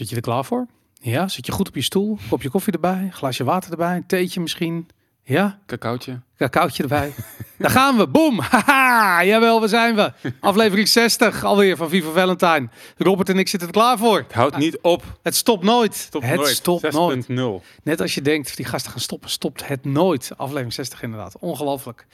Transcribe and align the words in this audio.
Zit 0.00 0.08
je 0.08 0.16
er 0.16 0.22
klaar 0.22 0.44
voor? 0.44 0.66
Ja, 1.00 1.28
zit 1.28 1.46
je 1.46 1.52
goed 1.52 1.68
op 1.68 1.74
je 1.74 1.82
stoel? 1.82 2.18
Kopje 2.28 2.50
koffie 2.50 2.72
erbij, 2.72 3.08
glaasje 3.12 3.44
water 3.44 3.70
erbij, 3.70 3.96
een 3.96 4.06
theetje 4.06 4.40
misschien. 4.40 4.88
Ja, 5.22 5.58
Cacaotje. 5.66 6.20
cacaotje 6.36 6.82
erbij. 6.82 7.14
Daar 7.58 7.70
gaan 7.70 7.96
we, 7.96 8.08
boom! 8.08 8.38
Haha, 8.50 9.24
jawel, 9.24 9.60
we 9.60 9.68
zijn 9.68 9.94
we. 9.94 10.12
Aflevering 10.40 10.88
60 10.88 11.44
alweer 11.44 11.76
van 11.76 11.88
Viva 11.88 12.10
Valentine. 12.10 12.68
Robert 12.96 13.28
en 13.28 13.38
ik 13.38 13.48
zitten 13.48 13.68
er 13.68 13.74
klaar 13.74 13.98
voor. 13.98 14.18
Het 14.18 14.32
houdt 14.32 14.56
niet 14.56 14.78
op. 14.80 15.18
Het 15.22 15.34
stopt 15.34 15.64
nooit. 15.64 16.08
Het 16.10 16.34
nooit. 16.36 16.48
stopt 16.48 16.92
nooit. 16.92 17.26
6.0. 17.30 17.82
Net 17.82 18.00
als 18.00 18.14
je 18.14 18.22
denkt, 18.22 18.56
die 18.56 18.66
gasten 18.66 18.90
gaan 18.90 19.00
stoppen, 19.00 19.30
stopt 19.30 19.68
het 19.68 19.84
nooit. 19.84 20.30
Aflevering 20.36 20.72
60 20.72 21.02
inderdaad. 21.02 21.38
Ongelooflijk. 21.38 22.06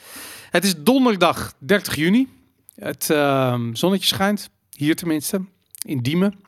Het 0.51 0.65
is 0.65 0.75
donderdag 0.77 1.53
30 1.59 1.95
juni. 1.95 2.29
Het 2.75 3.11
ehm, 3.11 3.75
zonnetje 3.75 4.07
schijnt. 4.07 4.51
Hier 4.71 4.97
tenminste. 4.97 5.45
In 5.85 5.99
Diemen. 5.99 6.46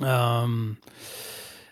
Ehm, 0.00 0.60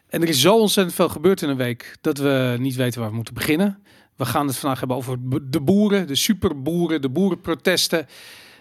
en 0.08 0.22
er 0.22 0.28
is 0.28 0.40
zo 0.40 0.58
ontzettend 0.58 0.96
veel 0.96 1.08
gebeurd 1.08 1.42
in 1.42 1.48
een 1.48 1.56
week 1.56 1.96
dat 2.00 2.18
we 2.18 2.56
niet 2.58 2.74
weten 2.74 3.00
waar 3.00 3.08
we 3.10 3.16
moeten 3.16 3.34
beginnen. 3.34 3.78
We 4.16 4.24
gaan 4.24 4.46
het 4.46 4.56
vandaag 4.56 4.78
hebben 4.78 4.96
over 4.96 5.16
de 5.50 5.60
boeren, 5.60 6.06
de 6.06 6.14
superboeren, 6.14 7.02
de 7.02 7.08
boerenprotesten. 7.08 8.06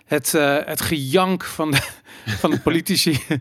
Het, 0.05 0.33
eh, 0.33 0.57
het 0.65 0.81
gejank 0.81 1.43
van 1.43 1.71
de, 1.71 1.81
van 2.41 2.49
de 2.51 2.59
politici. 2.59 3.17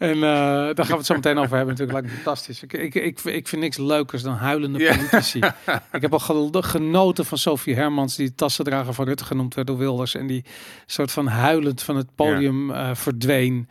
En 0.00 0.14
eh, 0.14 0.20
daar 0.20 0.74
gaan 0.76 0.86
we 0.86 0.94
het 0.96 1.06
zo 1.06 1.14
meteen 1.14 1.38
over 1.38 1.56
hebben. 1.56 1.74
Natuurlijk 1.76 1.92
lijkt 1.92 2.08
me 2.08 2.14
fantastisch. 2.22 2.62
Ik, 2.62 2.72
ik, 2.72 2.94
ik, 2.94 3.20
ik 3.20 3.48
vind 3.48 3.62
niks 3.62 3.76
leukers 3.76 4.22
dan 4.22 4.34
huilende 4.34 4.78
politici. 4.96 5.38
Ik 5.92 6.00
heb 6.00 6.12
al 6.12 6.18
ge- 6.18 6.62
genoten 6.62 7.24
van 7.24 7.38
Sophie 7.38 7.74
Hermans, 7.74 8.16
die 8.16 8.34
tassendrager 8.34 8.94
van 8.94 9.04
Rutte 9.04 9.24
genoemd 9.24 9.54
werd 9.54 9.66
door 9.66 9.78
Wilders. 9.78 10.14
En 10.14 10.26
die 10.26 10.44
soort 10.86 11.10
van 11.10 11.26
huilend 11.26 11.82
van 11.82 11.96
het 11.96 12.14
podium 12.14 12.70
eh, 12.70 12.90
verdween. 12.94 13.68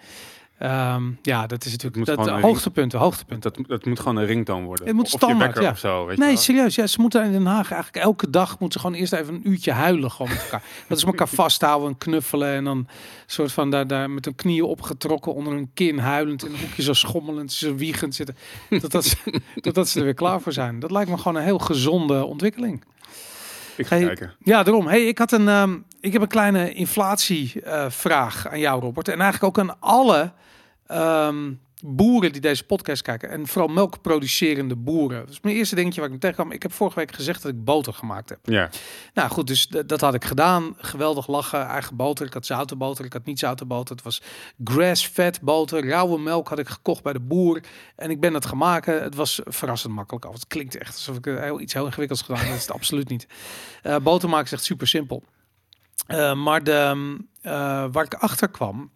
Ehm, 0.60 1.04
ja, 1.22 1.48
dat 1.48 1.66
is 1.66 1.72
natuurlijk 1.72 2.06
dat, 2.06 2.30
hoogtepunten, 2.42 3.00
hoogtepunten. 3.00 3.54
Dat, 3.54 3.68
dat 3.68 3.86
moet 3.86 4.00
gewoon 4.00 4.16
een 4.16 4.26
ringtoon 4.26 4.66
worden. 4.66 4.86
Het 4.86 4.96
moet 4.96 5.06
Of 5.06 5.12
je 5.12 5.18
standaard, 5.18 5.60
ja. 5.60 5.72
Of 5.72 5.80
zo, 5.80 6.06
weet 6.06 6.18
je 6.18 6.24
Nee, 6.24 6.38
serieus. 6.38 6.76
Ja, 6.76 6.88
ze 6.88 7.02
moeten 7.02 7.24
in 7.24 7.32
Den 7.32 7.46
Haag 7.46 7.72
eigenlijk 7.72 8.04
elke 8.04 8.30
dag 8.30 8.60
moeten 8.60 8.80
ze 8.80 8.86
gewoon 8.86 9.02
eerst 9.02 9.14
even 9.14 9.34
een 9.34 9.50
uurtje 9.50 9.72
huilen 9.72 10.12
gewoon 10.12 10.32
met 10.32 10.44
elkaar. 10.44 10.64
Dat 10.88 10.98
is 10.98 11.04
elkaar 11.04 11.28
vasthouden 11.28 11.90
en 11.90 11.98
knuffelen 11.98 12.54
en 12.56 12.64
dan 12.64 12.88
soort 13.26 13.52
van 13.52 13.70
daar, 13.70 13.88
daar 13.88 14.10
met 14.10 14.26
hun 14.26 14.36
knieën 14.36 14.64
opgetrokken 14.64 15.34
onder 15.34 15.54
hun 15.54 15.72
kin 15.74 15.98
huilend 15.98 16.46
in 16.46 16.54
een 16.54 16.60
hoekje 16.60 16.82
zo 16.82 16.94
schommelend, 16.94 17.52
zo 17.52 17.76
wiegend 17.76 18.16
zitten. 18.16 18.36
Totdat 18.82 19.06
ze, 19.06 19.42
totdat 19.62 19.88
ze 19.88 20.00
er 20.00 20.06
weer 20.06 20.14
klaar 20.14 20.42
voor 20.42 20.54
zijn. 20.54 20.80
Dat 20.80 20.92
lijkt 20.92 21.10
me 21.10 21.18
gewoon 21.18 21.36
een 21.36 21.44
heel 21.44 21.60
gezonde 21.60 22.26
ontwikkeling. 22.26 22.84
Ik 23.78 23.88
ga 23.88 23.96
Hey, 23.96 24.06
kijken. 24.06 24.34
Ja, 24.44 24.64
daarom. 24.64 24.88
Hey, 24.88 25.08
ik, 25.08 25.18
had 25.18 25.32
een, 25.32 25.48
ehm, 25.48 25.78
ik 26.02 26.14
heb 26.14 26.22
een 26.22 26.28
kleine 26.28 26.74
inflatievraag 26.74 28.48
aan 28.48 28.60
jou, 28.60 28.82
Robert. 28.82 29.08
En 29.08 29.22
eigenlijk 29.22 29.44
ook 29.44 29.70
aan 29.70 29.80
alle 29.80 30.32
ehm, 30.90 31.54
boeren 31.82 32.32
die 32.32 32.42
deze 32.42 32.66
podcast 32.66 33.02
kijken. 33.02 33.30
En 33.30 33.48
vooral 33.48 33.68
melkproducerende 33.68 34.76
boeren. 34.76 35.20
Dat 35.20 35.30
is 35.30 35.42
mijn 35.42 35.56
eerste 35.56 35.76
dingetje 35.76 36.00
waar 36.00 36.10
ik 36.10 36.16
me 36.16 36.22
tegenkwam. 36.22 36.52
Ik 36.52 36.62
heb 36.62 36.74
vorige 36.74 37.00
week 37.00 37.12
gezegd 37.12 37.42
dat 37.42 37.52
ik 37.52 37.64
boter 37.64 37.94
gemaakt 37.94 38.30
heb. 38.30 38.40
Ja. 38.44 38.70
Nou 39.14 39.30
goed, 39.30 39.48
dus 39.48 39.68
dat 39.68 40.02
had 40.02 40.14
ik 40.14 40.26
gedaan. 40.26 40.76
Geweldig 40.78 41.28
lachen, 41.28 41.66
eigen 41.66 41.96
boter. 41.96 42.26
Ik 42.26 42.34
had 42.34 42.46
zoute 42.46 42.76
boter, 42.76 43.06
ik 43.06 43.14
had 43.14 43.26
niet 43.26 43.40
zoute 43.40 43.66
boter. 43.66 43.96
Het 43.96 44.04
was 44.04 44.22
grass-fed 44.64 45.42
boter. 45.42 45.88
Rauwe 45.88 46.20
melk 46.20 46.48
had 46.48 46.60
ik 46.60 46.68
gekocht 46.68 47.04
bij 47.04 47.14
de 47.14 47.20
boer. 47.20 47.62
En 47.96 48.10
ik 48.10 48.20
ben 48.20 48.34
dat 48.34 48.46
gaan 48.46 48.58
maken. 48.58 49.04
Het 49.04 49.16
was 49.16 49.42
verrassend 49.44 49.94
makkelijk 49.94 50.26
af. 50.26 50.34
Het 50.34 50.48
klinkt 50.48 50.78
echt 50.78 50.96
alsof 50.96 51.18
ik 51.18 51.28
eh, 51.28 51.42
heel, 51.42 51.60
iets 51.60 51.74
heel 51.74 51.86
ingewikkelds 51.86 52.22
gedaan 52.22 52.40
heb. 52.40 52.48
Dat 52.48 52.58
is 52.58 52.66
het 52.68 52.76
absoluut 52.80 53.10
niet. 53.10 53.28
Eh 53.82 53.98
boter 53.98 54.30
maken 54.30 54.46
is 54.46 54.52
echt 54.52 54.64
super 54.64 54.88
simpel. 54.88 55.24
Eh, 56.08 56.34
maar 56.34 56.64
de, 56.64 56.74
ehm, 56.74 57.18
eh, 57.42 57.86
waar 57.92 58.04
ik 58.04 58.14
achter 58.14 58.50
kwam, 58.50 58.92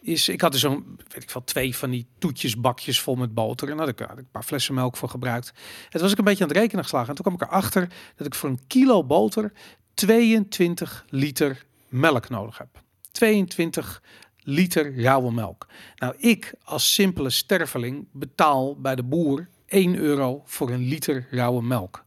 is 0.00 0.28
ik 0.28 0.40
had 0.40 0.52
er 0.52 0.58
zo'n, 0.58 0.98
weet 1.08 1.22
ik 1.22 1.30
wel, 1.30 1.44
twee 1.44 1.76
van 1.76 1.90
die 1.90 2.06
toetjes, 2.18 2.56
bakjes 2.56 3.00
vol 3.00 3.14
met 3.14 3.34
boter. 3.34 3.70
En 3.70 3.76
daar 3.76 3.86
had 3.86 4.00
ik, 4.00 4.06
had 4.06 4.18
ik 4.18 4.24
een 4.24 4.30
paar 4.30 4.42
flessen 4.42 4.74
melk 4.74 4.96
voor 4.96 5.08
gebruikt. 5.08 5.52
Het 5.88 6.00
was 6.00 6.12
ik 6.12 6.18
een 6.18 6.24
beetje 6.24 6.42
aan 6.42 6.48
het 6.48 6.58
rekenen 6.58 6.82
geslagen. 6.82 7.08
En 7.08 7.14
toen 7.14 7.24
kwam 7.24 7.34
ik 7.34 7.42
erachter 7.42 7.88
dat 8.16 8.26
ik 8.26 8.34
voor 8.34 8.48
een 8.48 8.66
kilo 8.66 9.04
boter 9.04 9.52
22 9.94 11.04
liter 11.08 11.66
melk 11.88 12.28
nodig 12.28 12.58
heb. 12.58 12.82
22 13.12 14.02
liter 14.38 15.02
rauwe 15.02 15.32
melk. 15.32 15.66
Nou, 15.96 16.14
ik 16.18 16.54
als 16.64 16.94
simpele 16.94 17.30
sterveling 17.30 18.08
betaal 18.12 18.80
bij 18.80 18.94
de 18.94 19.02
boer 19.02 19.48
1 19.66 19.96
euro 19.96 20.42
voor 20.44 20.70
een 20.70 20.88
liter 20.88 21.26
rauwe 21.30 21.62
melk. 21.62 22.04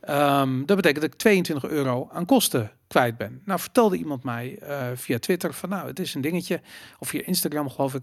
Ehm, 0.00 0.64
dat 0.64 0.76
betekent 0.76 1.02
dat 1.02 1.12
ik 1.12 1.18
22 1.18 1.70
euro 1.70 2.08
aan 2.12 2.26
kosten 2.26 2.72
kwijt 2.90 3.16
ben. 3.16 3.42
Nou, 3.44 3.60
vertelde 3.60 3.96
iemand 3.96 4.24
mij 4.24 4.58
eh, 4.58 4.86
via 4.94 5.18
Twitter 5.18 5.54
van 5.54 5.68
nou, 5.68 5.86
het 5.86 5.98
is 5.98 6.14
een 6.14 6.20
dingetje. 6.20 6.60
Of 6.98 7.08
via 7.08 7.22
Instagram 7.24 7.70
geloof 7.70 7.94
ik. 7.94 8.02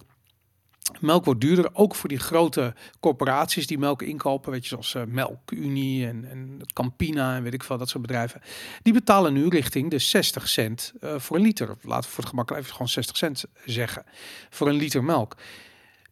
Melk 0.99 1.25
wordt 1.25 1.41
duurder, 1.41 1.69
ook 1.73 1.95
voor 1.95 2.09
die 2.09 2.19
grote 2.19 2.75
corporaties 2.99 3.67
die 3.67 3.77
melk 3.77 4.01
inkopen, 4.01 4.51
weet 4.51 4.63
je, 4.63 4.67
zoals 4.67 4.95
eh, 4.95 5.03
Melkunie 5.03 6.07
en, 6.07 6.25
en 6.29 6.59
Campina 6.73 7.35
en 7.35 7.43
weet 7.43 7.53
ik 7.53 7.63
veel, 7.63 7.77
dat 7.77 7.89
soort 7.89 8.01
bedrijven. 8.01 8.41
Die 8.81 8.93
betalen 8.93 9.33
nu 9.33 9.47
richting 9.47 9.91
de 9.91 9.99
60 9.99 10.47
cent 10.47 10.93
eh, 10.99 11.19
voor 11.19 11.35
een 11.35 11.41
liter. 11.41 11.67
Laten 11.81 12.09
we 12.09 12.15
voor 12.15 12.23
het 12.23 12.29
gemak 12.29 12.51
even 12.51 12.71
gewoon 12.71 12.87
60 12.87 13.17
cent 13.17 13.45
zeggen 13.65 14.03
voor 14.49 14.67
een 14.67 14.75
liter 14.75 15.03
melk. 15.03 15.35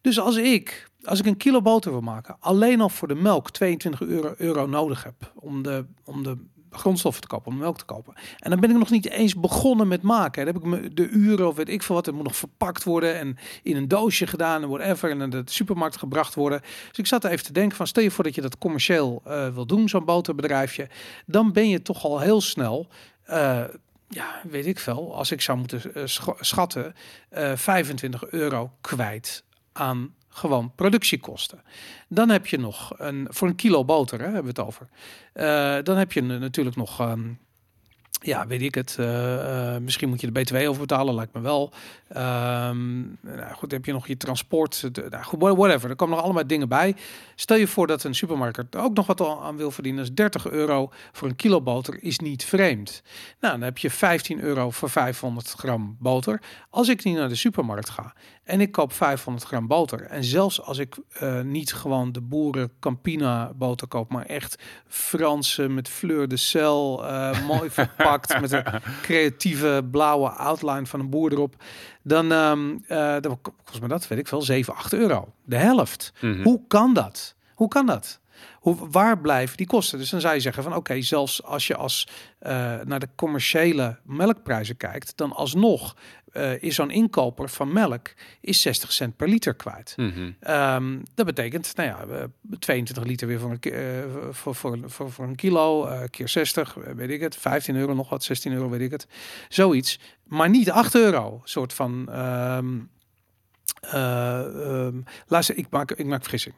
Dus 0.02 0.20
als 0.20 0.36
ik, 0.36 0.90
als 1.04 1.20
ik 1.20 1.26
een 1.26 1.38
kilo 1.38 1.62
boter 1.62 1.92
wil 1.92 2.02
maken, 2.02 2.38
alleen 2.40 2.82
al 2.82 2.90
voor 2.90 3.08
de 3.08 3.16
melk 3.16 3.52
22 3.52 4.02
euro, 4.02 4.34
euro 4.38 4.68
nodig 4.68 5.04
heb 5.04 5.32
om 5.36 5.64
de, 5.64 5.86
om 6.04 6.24
de 6.24 6.38
grondstoffen 6.78 7.22
te 7.22 7.28
kopen, 7.28 7.52
om 7.52 7.58
melk 7.58 7.78
te 7.78 7.86
kopen. 7.86 8.14
En 8.40 8.50
dan 8.50 8.60
ben 8.60 8.70
ik 8.70 8.78
nog 8.78 8.90
niet 8.90 9.10
eens 9.10 9.36
begonnen 9.36 9.88
met 9.88 10.02
maken. 10.02 10.46
Dan 10.46 10.54
heb 10.54 10.64
ik 10.64 10.96
de 10.96 11.08
uren 11.08 11.48
of 11.48 11.56
weet 11.56 11.70
ik 11.70 11.84
veel 11.84 11.96
wat, 11.96 12.06
het 12.06 12.16
moet 12.16 12.24
nog 12.24 12.36
verpakt 12.36 12.84
worden 12.84 13.16
en 13.20 13.38
in 13.64 13.76
een 13.76 13.88
doosje 13.88 14.28
gedaan 14.28 14.64
en 14.64 14.70
whatever 14.70 15.10
en 15.10 15.18
naar 15.18 15.30
de 15.30 15.42
supermarkt 15.46 15.98
gebracht 15.98 16.34
worden. 16.36 16.62
Dus 16.62 16.98
ik 16.98 17.08
zat 17.08 17.24
er 17.24 17.32
even 17.32 17.46
te 17.46 17.54
denken 17.54 17.78
van, 17.78 17.88
stel 17.88 18.04
je 18.04 18.12
voor 18.12 18.24
dat 18.24 18.36
je 18.36 18.42
dat 18.42 18.58
commercieel 18.58 19.22
eh, 19.26 19.48
wil 19.48 19.66
doen, 19.66 19.90
zo'n 19.90 20.06
boterbedrijfje, 20.06 20.90
dan 21.26 21.52
ben 21.52 21.70
je 21.70 21.82
toch 21.82 22.04
al 22.04 22.20
heel 22.20 22.42
snel 22.42 22.88
eh, 23.24 23.64
ja, 24.10 24.42
weet 24.44 24.66
ik 24.66 24.80
veel, 24.80 25.16
als 25.16 25.32
ik 25.32 25.42
zou 25.42 25.58
moeten 25.58 25.94
eh, 25.94 26.06
scha- 26.06 26.36
schatten, 26.40 26.94
eh 27.30 27.56
25 27.56 28.30
euro 28.30 28.72
kwijt 28.82 29.44
aan 29.72 30.16
gewoon 30.36 30.72
productiekosten. 30.76 31.62
Dan 32.08 32.30
heb 32.30 32.48
je 32.48 32.58
nog 32.58 32.92
een 32.98 33.28
voor 33.30 33.48
een 33.48 33.56
kilo 33.56 33.86
boter, 33.86 34.18
hè, 34.20 34.26
hebben 34.26 34.42
we 34.44 34.48
het 34.48 34.60
over. 34.60 34.88
Eh, 35.34 35.78
dan 35.84 35.98
heb 35.98 36.12
je 36.12 36.22
natuurlijk 36.22 36.76
nog. 36.76 37.00
ehm, 37.00 37.22
ja, 38.22 38.48
weet 38.48 38.62
ik 38.62 38.76
het. 38.76 38.96
eh, 39.00 39.76
eh, 39.76 39.82
misschien 39.82 40.10
moet 40.10 40.22
je 40.22 40.32
de 40.32 40.42
BTW 40.42 40.56
over 40.56 40.80
betalen, 40.80 41.16
lijkt 41.16 41.34
me 41.34 41.42
wel. 41.42 41.72
Ehm, 42.08 43.00
nou 43.22 43.54
goed, 43.54 43.72
heb 43.72 43.86
je 43.86 43.92
nog 43.92 44.08
je 44.08 44.18
transport. 44.18 44.90
Nou 45.10 45.56
whatever. 45.56 45.90
Er 45.90 45.96
komen 45.96 46.16
nog 46.16 46.24
allemaal 46.24 46.48
dingen 46.48 46.70
bij. 46.70 46.96
Stel 47.36 47.58
je 47.58 47.68
voor 47.68 47.88
dat 47.88 48.04
een 48.04 48.16
supermarkt 48.16 48.58
er 48.58 48.82
ook 48.82 48.96
nog 48.96 49.08
wat 49.08 49.22
aan 49.22 49.58
wil 49.58 49.72
verdienen. 49.72 50.06
Dus 50.06 50.14
30 50.14 50.48
euro 50.50 50.92
voor 51.12 51.28
een 51.28 51.36
kilo 51.36 51.62
boter 51.62 52.04
is 52.04 52.20
niet 52.20 52.46
vreemd. 52.46 53.02
Nou, 53.40 53.54
dan 53.54 53.62
heb 53.62 53.78
je 53.78 53.90
15 53.90 54.40
euro 54.40 54.70
voor 54.72 54.90
500 54.90 55.50
gram 55.52 55.98
boter. 56.00 56.42
Als 56.70 56.90
ik 56.90 57.04
niet 57.04 57.16
naar 57.16 57.30
de 57.30 57.36
supermarkt 57.36 57.90
ga 57.90 58.14
en 58.46 58.62
ik 58.62 58.72
koop 58.72 58.94
500 58.94 59.46
gram 59.46 59.68
boter. 59.68 60.02
En 60.02 60.24
zelfs 60.24 60.62
als 60.62 60.78
ik 60.78 60.98
eh, 61.10 61.42
niet 61.42 61.74
gewoon 61.74 62.12
de 62.12 62.22
boeren 62.22 62.72
Campina 62.80 63.52
boter 63.56 63.88
koop, 63.88 64.12
maar 64.12 64.26
echt 64.26 64.64
Franse 64.88 65.70
met 65.70 65.90
fleur 65.90 66.28
de 66.28 66.38
sel, 66.38 67.06
eh, 67.08 67.48
mooi 67.48 67.70
verpakt 67.80 68.42
met 68.42 68.52
een 68.52 68.64
creatieve 69.02 69.88
blauwe 69.92 70.30
outline 70.30 70.86
van 70.86 71.00
een 71.00 71.10
boer 71.10 71.32
erop. 71.32 71.56
Dan, 72.04 72.32
ehm 72.32 72.76
eh 72.88 73.16
dan 73.22 73.40
kost 73.64 73.82
me 73.82 73.88
dat, 73.88 74.08
weet 74.08 74.20
ik 74.20 74.28
veel, 74.28 74.42
7, 74.42 74.76
8 74.76 74.94
euro. 74.94 75.34
De 75.44 75.58
helft. 75.58 76.14
Mhm. 76.22 76.44
Hoe 76.44 76.62
kan 76.68 76.94
dat? 76.94 77.36
Hoe 77.54 77.68
kan 77.68 77.86
dat? 77.86 78.20
Hoe, 78.60 78.90
waar 78.90 79.20
blijven 79.20 79.58
die 79.58 79.68
kosten? 79.68 80.00
Dus 80.00 80.10
dan 80.10 80.22
zou 80.22 80.34
je 80.34 80.40
zeggen 80.40 80.64
van 80.64 80.76
oké, 80.76 81.02
zelfs 81.02 81.44
als 81.44 81.68
je 81.68 81.76
als 81.76 82.08
naar 82.84 83.00
de 83.00 83.10
commerciële 83.16 84.00
melkprijzen 84.04 84.78
kijkt, 84.78 85.18
dan 85.18 85.32
alsnog 85.32 85.96
eh, 86.36 86.62
is 86.64 86.76
zo'n 86.76 86.92
inkoper 86.92 87.50
van 87.50 87.74
melk 87.74 88.14
is 88.42 88.62
60 88.62 88.92
cent 88.92 89.16
per 89.16 89.28
liter 89.28 89.54
kwijt. 89.54 89.94
Ehm, 90.40 90.98
dat 91.14 91.26
betekent, 91.26 91.76
nou 91.76 91.90
ja, 91.90 92.16
eh, 92.16 92.24
22 92.60 93.04
liter 93.06 93.28
weer 93.28 93.40
voor 93.40 93.52
een, 93.52 93.60
eh, 93.72 94.04
voor, 94.32 94.56
voor, 94.56 94.78
voor, 94.86 95.12
voor 95.12 95.26
een 95.26 95.36
kilo, 95.36 95.86
eh, 95.86 96.02
keer 96.10 96.28
60, 96.30 96.78
eh, 96.78 96.94
weet 96.94 97.10
ik 97.10 97.22
het, 97.22 97.36
15 97.36 97.76
euro 97.76 97.94
nog 97.94 98.10
wat, 98.10 98.24
16 98.24 98.52
euro, 98.54 98.70
weet 98.70 98.82
ik 98.82 98.92
het. 98.92 99.08
Zoiets, 99.50 100.00
maar 100.24 100.50
niet 100.50 100.72
8 100.72 100.96
euro, 100.96 101.42
soort 101.44 101.74
van. 101.74 102.10
eh, 103.82 104.40
ehm, 104.88 105.02
luister, 105.28 105.58
ik 105.58 105.68
maak, 105.70 105.92
ik 105.92 106.06
maak 106.06 106.22
vergissing. 106.22 106.56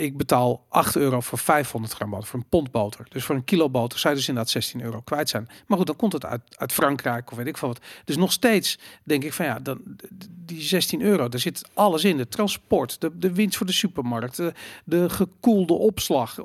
Ik 0.00 0.16
betaal 0.16 0.64
8 0.68 0.96
euro 0.96 1.20
voor 1.20 1.38
500 1.38 1.92
gram 1.92 2.10
boter, 2.10 2.26
voor 2.26 2.38
een 2.38 2.48
pond 2.48 2.70
boter. 2.70 3.06
Dus 3.08 3.24
voor 3.24 3.34
een 3.34 3.44
kilo 3.44 3.70
boter 3.70 3.98
zou 3.98 4.12
je 4.12 4.18
dus 4.18 4.28
inderdaad 4.28 4.52
16 4.52 4.82
euro 4.82 5.00
kwijt 5.00 5.28
zijn. 5.28 5.48
Maar 5.66 5.78
goed, 5.78 5.86
dan 5.86 5.96
komt 5.96 6.12
het 6.12 6.24
uit, 6.24 6.40
uit 6.56 6.72
Frankrijk 6.72 7.30
of 7.30 7.36
weet 7.36 7.46
ik 7.46 7.56
veel 7.56 7.68
wat. 7.68 7.80
Dus 8.04 8.16
nog 8.16 8.32
steeds 8.32 8.78
denk 9.04 9.24
ik 9.24 9.32
van 9.32 9.44
ja, 9.44 9.58
dan, 9.58 9.80
die 10.28 10.62
16 10.62 11.02
euro, 11.02 11.28
daar 11.28 11.40
zit 11.40 11.68
alles 11.74 12.04
in. 12.04 12.16
De 12.16 12.28
transport, 12.28 13.00
de, 13.00 13.18
de 13.18 13.32
winst 13.32 13.56
voor 13.56 13.66
de 13.66 13.72
supermarkt, 13.72 14.36
de, 14.36 14.52
de 14.84 15.10
gekoelde 15.10 15.74
opslag. 15.74 16.38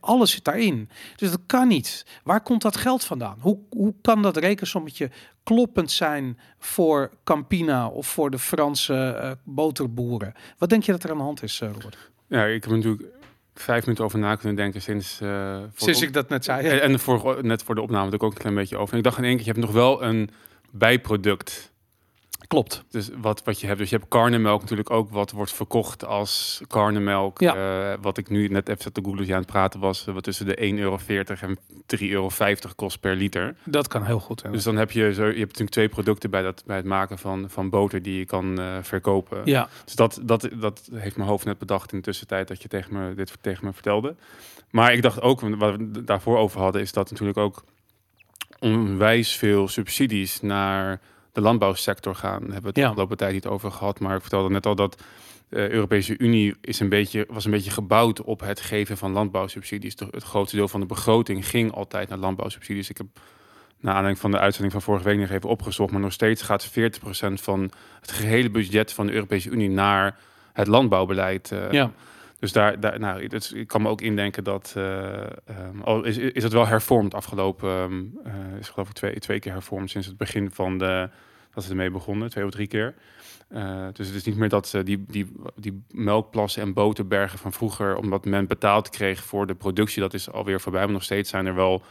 Alles 0.00 0.30
zit 0.30 0.44
daarin. 0.44 0.88
Dus 1.16 1.30
dat 1.30 1.40
kan 1.46 1.68
niet. 1.68 2.06
Waar 2.24 2.40
komt 2.40 2.62
dat 2.62 2.76
geld 2.76 3.04
vandaan? 3.04 3.36
Hoe, 3.40 3.58
hoe 3.70 3.94
kan 4.02 4.22
dat 4.22 4.36
rekensommetje 4.36 5.10
kloppend 5.42 5.90
zijn 5.90 6.38
voor 6.58 7.10
Campina 7.24 7.88
of 7.88 8.06
voor 8.06 8.30
de 8.30 8.38
Franse 8.38 8.94
eh, 8.94 9.30
boterboeren? 9.44 10.34
Wat 10.58 10.68
denk 10.68 10.82
je 10.82 10.92
dat 10.92 11.04
er 11.04 11.10
aan 11.10 11.16
de 11.16 11.22
hand 11.22 11.42
is, 11.42 11.60
Robert? 11.60 12.12
Ja, 12.26 12.44
ik 12.44 12.64
heb 12.64 12.72
natuurlijk 12.72 13.02
vijf 13.54 13.82
minuten 13.84 14.04
over 14.04 14.18
na 14.18 14.34
kunnen 14.34 14.56
denken 14.56 14.82
sinds... 14.82 15.20
eh, 15.20 15.56
Sinds 15.74 16.02
ik 16.02 16.12
dat 16.12 16.28
net 16.28 16.44
zei. 16.44 16.66
En, 16.68 16.80
en 16.82 16.98
voor, 16.98 17.38
net 17.42 17.62
voor 17.62 17.74
de 17.74 17.80
opname 17.80 18.04
had 18.04 18.14
ik 18.14 18.22
ook 18.22 18.32
een 18.32 18.38
klein 18.38 18.54
beetje 18.54 18.76
over. 18.76 18.92
En 18.92 18.98
ik 18.98 19.04
dacht 19.04 19.18
in 19.18 19.24
één 19.24 19.36
keer, 19.36 19.44
je 19.46 19.50
hebt 19.52 19.64
nog 19.64 19.72
wel 19.72 20.02
een 20.02 20.30
bijproduct. 20.70 21.72
Klopt. 22.54 22.84
Dus 22.90 23.10
wat, 23.20 23.42
wat 23.44 23.60
je 23.60 23.66
hebt. 23.66 23.78
Dus 23.78 23.90
je 23.90 23.96
hebt 23.96 24.08
karnemelk 24.08 24.60
natuurlijk 24.60 24.90
ook, 24.90 25.10
wat 25.10 25.30
wordt 25.30 25.52
verkocht 25.52 26.04
als 26.04 26.60
karnemelk. 26.66 27.40
Ja. 27.40 27.54
Eh, 27.54 27.98
wat 28.00 28.18
ik 28.18 28.28
nu 28.28 28.48
net 28.48 28.68
even 28.68 28.82
zat 28.82 28.94
te 28.94 29.00
googlen, 29.04 29.30
aan 29.30 29.38
het 29.38 29.46
praten 29.46 29.80
was, 29.80 30.06
eh, 30.06 30.14
wat 30.14 30.22
tussen 30.22 30.46
de 30.46 30.62
1,40 30.62 30.78
euro 30.78 30.98
en 31.40 31.58
3,50 31.86 32.10
euro 32.10 32.30
kost 32.76 33.00
per 33.00 33.16
liter. 33.16 33.56
Dat 33.64 33.88
kan 33.88 34.04
heel 34.04 34.20
goed. 34.20 34.42
hè. 34.42 34.50
Dus 34.50 34.64
dan 34.64 34.76
heb 34.76 34.90
je, 34.90 35.14
zo, 35.14 35.22
je 35.22 35.28
hebt 35.28 35.38
natuurlijk 35.38 35.70
twee 35.70 35.88
producten 35.88 36.30
bij, 36.30 36.42
dat, 36.42 36.62
bij 36.66 36.76
het 36.76 36.84
maken 36.84 37.18
van, 37.18 37.50
van 37.50 37.70
boter 37.70 38.02
die 38.02 38.18
je 38.18 38.24
kan 38.24 38.60
eh, 38.60 38.76
verkopen. 38.82 39.40
ja, 39.44 39.68
Dus 39.84 39.94
dat, 39.94 40.20
dat, 40.22 40.48
dat 40.52 40.88
heeft 40.92 41.16
mijn 41.16 41.28
hoofd 41.28 41.44
net 41.44 41.58
bedacht 41.58 41.92
in 41.92 41.98
de 41.98 42.04
tussentijd 42.04 42.48
dat 42.48 42.62
je 42.62 42.68
tegen 42.68 42.92
me, 42.92 43.14
dit 43.14 43.32
tegen 43.40 43.64
me 43.64 43.72
vertelde. 43.72 44.14
Maar 44.70 44.92
ik 44.92 45.02
dacht 45.02 45.20
ook, 45.20 45.40
wat 45.40 45.76
we 45.76 46.04
daarvoor 46.04 46.38
over 46.38 46.60
hadden, 46.60 46.80
is 46.82 46.92
dat 46.92 47.10
natuurlijk 47.10 47.38
ook 47.38 47.64
onwijs 48.58 49.36
veel 49.36 49.68
subsidies 49.68 50.40
naar 50.40 51.00
de 51.34 51.40
landbouwsector 51.40 52.14
gaan. 52.14 52.40
Daar 52.40 52.52
hebben 52.52 52.60
we 52.62 52.66
het 52.68 52.76
Ja. 52.76 52.82
de 52.82 52.88
afgelopen 52.88 53.16
tijd 53.16 53.32
niet 53.32 53.46
over 53.46 53.70
gehad. 53.70 54.00
Maar 54.00 54.14
ik 54.14 54.20
vertelde 54.20 54.50
net 54.50 54.66
al 54.66 54.74
dat 54.74 55.02
de 55.48 55.70
Europese 55.70 56.18
Unie 56.18 56.54
is 56.60 56.80
een 56.80 56.88
beetje, 56.88 57.26
was 57.28 57.44
een 57.44 57.50
beetje 57.50 57.70
gebouwd 57.70 58.22
op 58.22 58.40
het 58.40 58.60
geven 58.60 58.96
van 58.96 59.12
landbouwsubsidies. 59.12 59.94
Het 60.10 60.22
grootste 60.24 60.56
deel 60.56 60.68
van 60.68 60.80
de 60.80 60.86
begroting 60.86 61.48
ging 61.48 61.72
altijd 61.72 62.08
naar 62.08 62.18
landbouwsubsidies. 62.18 62.90
Ik 62.90 62.96
heb 62.96 63.06
na 63.80 63.90
aanleiding 63.90 64.18
van 64.18 64.30
de 64.30 64.38
uitzending 64.38 64.72
van 64.72 64.82
vorige 64.82 65.04
week 65.04 65.18
nog 65.18 65.30
even 65.30 65.48
opgezocht, 65.48 65.92
maar 65.92 66.00
nog 66.00 66.12
steeds 66.12 66.42
gaat 66.42 66.70
40% 66.70 66.72
van 67.40 67.70
het 68.00 68.12
gehele 68.12 68.50
budget 68.50 68.92
van 68.92 69.06
de 69.06 69.12
Europese 69.12 69.50
Unie 69.50 69.70
naar 69.70 70.18
het 70.52 70.66
landbouwbeleid. 70.66 71.50
eh, 71.52 71.70
ja. 71.72 71.90
Dus 72.44 72.52
daar, 72.52 72.80
daar 72.80 72.98
nou, 72.98 73.28
ik 73.54 73.66
kan 73.68 73.82
me 73.82 73.88
ook 73.88 74.00
indenken 74.00 74.44
dat, 74.44 74.72
eh, 74.76 75.22
ehm, 75.22 75.80
al 75.84 76.04
is, 76.04 76.16
is 76.16 76.42
het 76.42 76.52
wel 76.52 76.66
hervormd 76.66 77.14
afgelopen, 77.14 78.12
eh, 78.24 78.32
is 78.58 78.68
geloof 78.68 78.88
ik 78.88 78.94
twee, 78.94 79.18
twee 79.18 79.38
keer 79.38 79.52
hervormd 79.52 79.90
sinds 79.90 80.06
het 80.06 80.16
begin 80.16 80.50
van 80.50 80.78
de, 80.78 81.08
dat 81.54 81.64
ze 81.64 81.70
ermee 81.70 81.90
begonnen, 81.90 82.30
twee 82.30 82.44
of 82.44 82.50
drie 82.50 82.66
keer. 82.66 82.94
Eh, 83.48 83.86
dus 83.92 84.06
het 84.06 84.16
is 84.16 84.24
niet 84.24 84.36
meer 84.36 84.48
dat 84.48 84.74
die, 84.84 85.04
die, 85.08 85.32
die 85.56 85.84
melkplassen 85.90 86.62
en 86.62 86.72
boterbergen 86.72 87.38
van 87.38 87.52
vroeger, 87.52 87.96
omdat 87.96 88.24
men 88.24 88.46
betaald 88.46 88.88
kreeg 88.88 89.22
voor 89.22 89.46
de 89.46 89.54
productie, 89.54 90.02
dat 90.02 90.14
is 90.14 90.30
alweer 90.30 90.60
voorbij. 90.60 90.84
Maar 90.84 90.92
nog 90.92 91.02
steeds 91.02 91.30
zijn 91.30 91.46
er 91.46 91.54
wel 91.54 91.82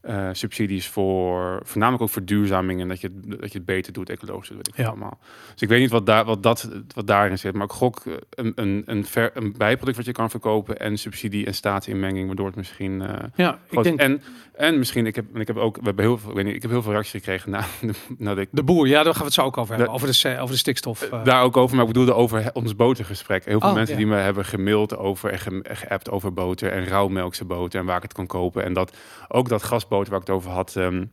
eh, 0.00 0.28
subsidies 0.32 0.88
voor, 0.88 1.60
voornamelijk 1.64 2.02
ook 2.02 2.10
verduurzaming 2.10 2.80
en 2.80 2.88
dat 2.88 3.00
je, 3.00 3.06
het- 3.28 3.40
dat 3.40 3.52
je 3.52 3.58
het 3.58 3.66
beter 3.66 3.92
doet, 3.92 4.10
ecologisch, 4.10 4.48
dat 4.48 4.56
weet 4.56 4.68
ik 4.68 4.76
Ja. 4.76 4.86
allemaal. 4.86 5.18
Dus 5.52 5.62
ik 5.62 5.68
weet 5.68 5.80
niet 5.80 5.90
wat, 5.90 6.06
daar, 6.06 6.24
wat, 6.24 6.42
dat, 6.42 6.68
wat 6.94 7.06
daarin 7.06 7.38
zit, 7.38 7.54
maar 7.54 7.64
ik 7.64 7.70
gok 7.72 7.98
eh, 8.06 8.12
een, 8.30 8.52
een, 8.54 8.82
een, 8.86 9.04
ver, 9.06 9.30
een 9.34 9.54
bijproduct 9.58 9.96
wat 9.96 10.06
je 10.06 10.12
kan 10.12 10.30
verkopen 10.30 10.78
en 10.78 10.98
subsidie 10.98 11.46
en 11.46 11.54
staatsinmenging, 11.54 12.26
waardoor 12.26 12.46
het 12.46 12.56
misschien 12.56 13.02
eh, 13.02 13.14
ja 13.34 13.58
ik 13.70 13.82
denk 13.82 13.98
en, 14.00 14.22
en 14.54 14.78
misschien, 14.78 15.06
ik 15.06 15.14
heb, 15.16 15.36
ik 15.36 15.46
heb 15.46 15.56
ook, 15.56 15.76
we 15.76 15.84
hebben 15.84 16.04
heel 16.04 16.18
veel, 16.18 16.30
ik 16.30 16.36
weet 16.36 16.44
niet, 16.44 16.54
ik 16.54 16.62
heb 16.62 16.70
heel 16.70 16.82
veel 16.82 16.92
reacties 16.92 17.12
gekregen 17.12 17.50
na, 17.50 17.64
nadat 18.18 18.38
ik 18.38 18.48
de 18.52 18.62
boer. 18.62 18.86
Ja, 18.88 19.02
daar 19.02 19.12
gaan 19.12 19.18
we 19.20 19.24
het 19.24 19.34
zo 19.34 19.42
ook 19.44 19.56
over 19.58 19.68
hebben. 19.76 19.86
De- 19.86 19.94
over, 20.04 20.22
de, 20.22 20.38
over 20.40 20.52
de 20.54 20.60
stikstof. 20.60 21.08
daar 21.24 21.42
ook 21.42 21.56
over, 21.56 21.76
maar 21.76 21.84
ik 21.86 21.92
bedoelde 21.92 22.14
over 22.14 22.50
ons 22.52 22.76
botergesprek. 22.76 23.44
Heel 23.44 23.60
veel 23.60 23.68
Oh, 23.68 23.74
mensen 23.74 23.96
die 23.96 24.06
me 24.06 24.16
hebben 24.16 24.44
gemaild 24.44 24.96
over 24.96 25.30
en 25.30 25.38
ge- 25.38 25.62
en 25.62 25.76
geappt 25.76 26.10
over 26.10 26.32
boter 26.32 26.72
en 26.72 26.84
rauwmelkse 26.86 27.44
boter 27.44 27.80
en 27.80 27.86
waar 27.86 27.96
ik 27.96 28.02
het 28.02 28.12
kan 28.12 28.26
kopen. 28.26 28.64
En 28.64 28.72
dat 28.72 28.96
ook 29.28 29.48
dat 29.48 29.62
waar 29.98 30.20
ik 30.20 30.26
het 30.26 30.36
over 30.36 30.50
had, 30.50 30.76
ehm, 30.76 31.04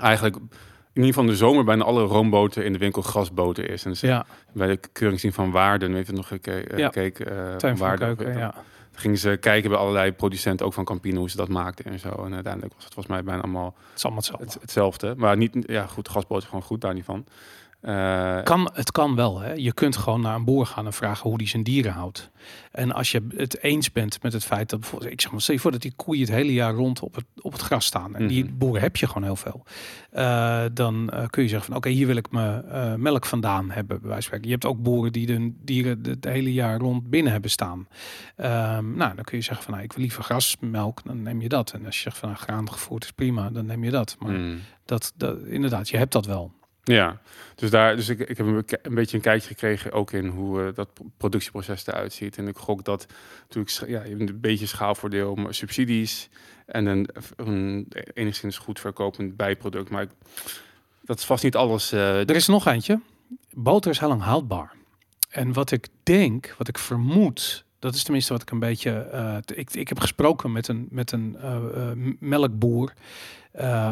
eigenlijk 0.00 0.36
in 0.36 1.02
ieder 1.02 1.06
geval 1.06 1.22
in 1.24 1.30
de 1.30 1.36
zomer 1.36 1.64
bijna 1.64 1.84
alle 1.84 2.02
roomboter 2.02 2.64
in 2.64 2.72
de 2.72 2.78
winkel 2.78 3.02
grasboter 3.02 3.70
is. 3.70 3.84
En 3.84 3.90
dus 3.90 4.00
ja, 4.00 4.26
bij 4.52 4.66
de 4.66 4.80
keuring 4.92 5.34
van 5.34 5.50
Waarden, 5.50 5.94
even 5.96 6.14
nog 6.14 6.28
geke- 6.28 6.60
eh, 6.64 6.78
Ja. 6.78 6.84
gekeken. 6.86 7.26
eh, 7.26 7.58
de 7.58 7.76
Waarden, 7.76 8.06
keuken. 8.16 8.24
dan 8.34 8.42
Ja. 8.42 8.54
gingen 8.92 9.18
ze 9.18 9.36
kijken 9.40 9.70
bij 9.70 9.78
allerlei 9.78 10.12
producenten, 10.12 10.66
ook 10.66 10.72
van 10.72 10.84
Campino, 10.84 11.18
hoe 11.18 11.30
ze 11.30 11.36
dat 11.36 11.48
maakten 11.48 11.84
en 11.84 11.98
zo. 11.98 12.08
En 12.24 12.34
uiteindelijk 12.34 12.74
was 12.74 12.84
het 12.84 12.94
volgens 12.94 13.14
mij 13.14 13.24
bijna 13.24 13.42
allemaal 13.42 13.74
Het 13.92 14.02
allemaal 14.04 14.20
hetzelfde. 14.22 14.44
het, 14.52 14.60
hetzelfde. 14.60 15.14
Maar 15.16 15.36
niet, 15.36 15.56
ja 15.66 15.86
goed, 15.86 16.08
gasboter 16.08 16.48
gewoon 16.48 16.62
goed, 16.64 16.80
daar 16.80 16.94
niet 16.94 17.04
van. 17.04 17.24
Eh, 17.84 18.42
Kan, 18.42 18.70
het 18.74 18.90
kan 18.92 19.14
wel. 19.14 19.40
Hè? 19.40 19.52
Je 19.52 19.72
kunt 19.72 19.96
gewoon 19.96 20.20
naar 20.20 20.34
een 20.34 20.44
boer 20.44 20.66
gaan 20.66 20.86
en 20.86 20.92
vragen 20.92 21.28
hoe 21.28 21.38
die 21.38 21.48
zijn 21.48 21.62
dieren 21.62 21.92
houdt. 21.92 22.30
En 22.72 22.92
als 22.92 23.10
je 23.10 23.26
het 23.36 23.62
eens 23.62 23.92
bent 23.92 24.22
met 24.22 24.32
het 24.32 24.44
feit 24.44 24.70
dat 24.70 24.80
bijvoorbeeld, 24.80 25.12
ik 25.12 25.20
zeg 25.20 25.30
maar, 25.30 25.40
stel 25.40 25.54
je 25.54 25.60
voor 25.60 25.70
dat 25.72 25.82
die 25.82 25.92
koeien 25.96 26.20
het 26.20 26.30
hele 26.34 26.52
jaar 26.52 26.74
rond 26.74 27.00
op 27.00 27.14
het, 27.14 27.24
op 27.40 27.52
het 27.52 27.60
gras 27.60 27.84
staan. 27.84 28.14
En 28.16 28.26
die 28.26 28.44
Mhm. 28.44 28.56
boeren 28.56 28.80
heb 28.82 28.96
je 28.96 29.06
gewoon 29.06 29.22
heel 29.22 29.36
veel. 29.36 29.62
Eh, 30.10 30.64
dan 30.72 31.10
eh, 31.10 31.26
kun 31.26 31.42
je 31.42 31.48
zeggen 31.48 31.66
van 31.68 31.76
oké, 31.76 31.88
hier 31.88 32.06
wil 32.06 32.16
ik 32.16 32.30
mijn 32.30 33.02
melk 33.02 33.26
vandaan 33.26 33.70
hebben. 33.70 34.00
Bij 34.00 34.08
wijze 34.08 34.12
van 34.14 34.22
spreken. 34.22 34.46
Je 34.46 34.52
hebt 34.52 34.64
ook 34.66 34.82
boeren 34.82 35.12
die 35.12 35.26
hun 35.32 35.58
dieren 35.62 36.00
het 36.02 36.24
hele 36.24 36.52
jaar 36.52 36.78
rond 36.78 37.10
binnen 37.10 37.32
hebben 37.32 37.50
staan. 37.50 37.88
Ehm, 38.36 38.94
nou, 38.96 39.14
dan 39.14 39.24
kun 39.24 39.36
je 39.38 39.44
zeggen 39.44 39.64
van 39.64 39.72
nou, 39.72 39.84
ik 39.84 39.92
wil 39.92 40.02
liever 40.02 40.22
grasmelk, 40.22 41.00
dan 41.04 41.22
neem 41.22 41.40
je 41.40 41.48
dat. 41.48 41.72
En 41.72 41.86
als 41.86 41.96
je 41.96 42.02
zegt 42.02 42.18
van 42.18 42.28
nou, 42.28 42.40
graan 42.40 42.72
gevoerd 42.72 43.04
is 43.04 43.12
prima, 43.12 43.50
dan 43.50 43.66
neem 43.66 43.84
je 43.84 43.90
dat. 43.90 44.16
Maar 44.18 44.32
mm. 44.32 44.58
dat, 44.84 45.12
dat, 45.16 45.38
inderdaad, 45.46 45.88
je 45.88 45.96
hebt 45.96 46.12
dat 46.12 46.26
wel. 46.26 46.52
Ja, 46.84 47.20
dus, 47.54 47.70
daar, 47.70 47.96
dus 47.96 48.08
ik, 48.08 48.18
ik 48.18 48.36
heb 48.36 48.46
een, 48.46 48.64
een 48.82 48.94
beetje 48.94 49.16
een 49.16 49.22
kijkje 49.22 49.48
gekregen 49.48 49.92
ook 49.92 50.12
in 50.12 50.26
hoe 50.26 50.62
eh, 50.62 50.74
dat 50.74 50.92
pro- 50.94 51.10
productieproces 51.16 51.86
eruit 51.86 52.12
ziet. 52.12 52.36
En 52.38 52.48
ik 52.48 52.56
gok 52.56 52.84
dat 52.84 53.06
natuurlijk 53.54 53.90
ja, 53.90 54.04
een 54.12 54.38
beetje 54.40 54.66
schaalvoordeel, 54.66 55.34
maar 55.34 55.54
subsidies 55.54 56.28
en 56.66 56.86
een, 57.36 57.88
enigszins 58.14 58.58
goed 58.58 58.80
verkopend 58.80 59.36
bijproduct. 59.36 59.90
Maar 59.90 60.02
ik- 60.02 60.10
dat 61.02 61.18
is 61.18 61.24
vast 61.24 61.42
niet 61.44 61.56
alles. 61.56 61.92
eh, 61.92 62.18
Er 62.28 62.36
is 62.36 62.46
nog 62.46 62.66
eentje. 62.66 63.00
Boter 63.52 63.90
is 63.90 63.98
heel 63.98 64.08
lang 64.08 64.22
houdbaar. 64.22 64.72
En 65.30 65.52
wat 65.52 65.70
ik 65.70 65.88
denk, 66.02 66.54
wat 66.58 66.68
ik 66.68 66.78
vermoed, 66.78 67.64
dat 67.78 67.94
is 67.94 68.02
tenminste 68.02 68.32
wat 68.32 68.42
ik 68.42 68.50
een 68.50 68.58
beetje. 68.58 68.90
eh, 68.90 69.36
ik, 69.54 69.74
ik 69.74 69.88
heb 69.88 70.00
gesproken 70.00 70.52
met 70.52 70.68
een, 70.68 70.86
met 70.90 71.12
een 71.12 71.36
melkboer 72.20 72.92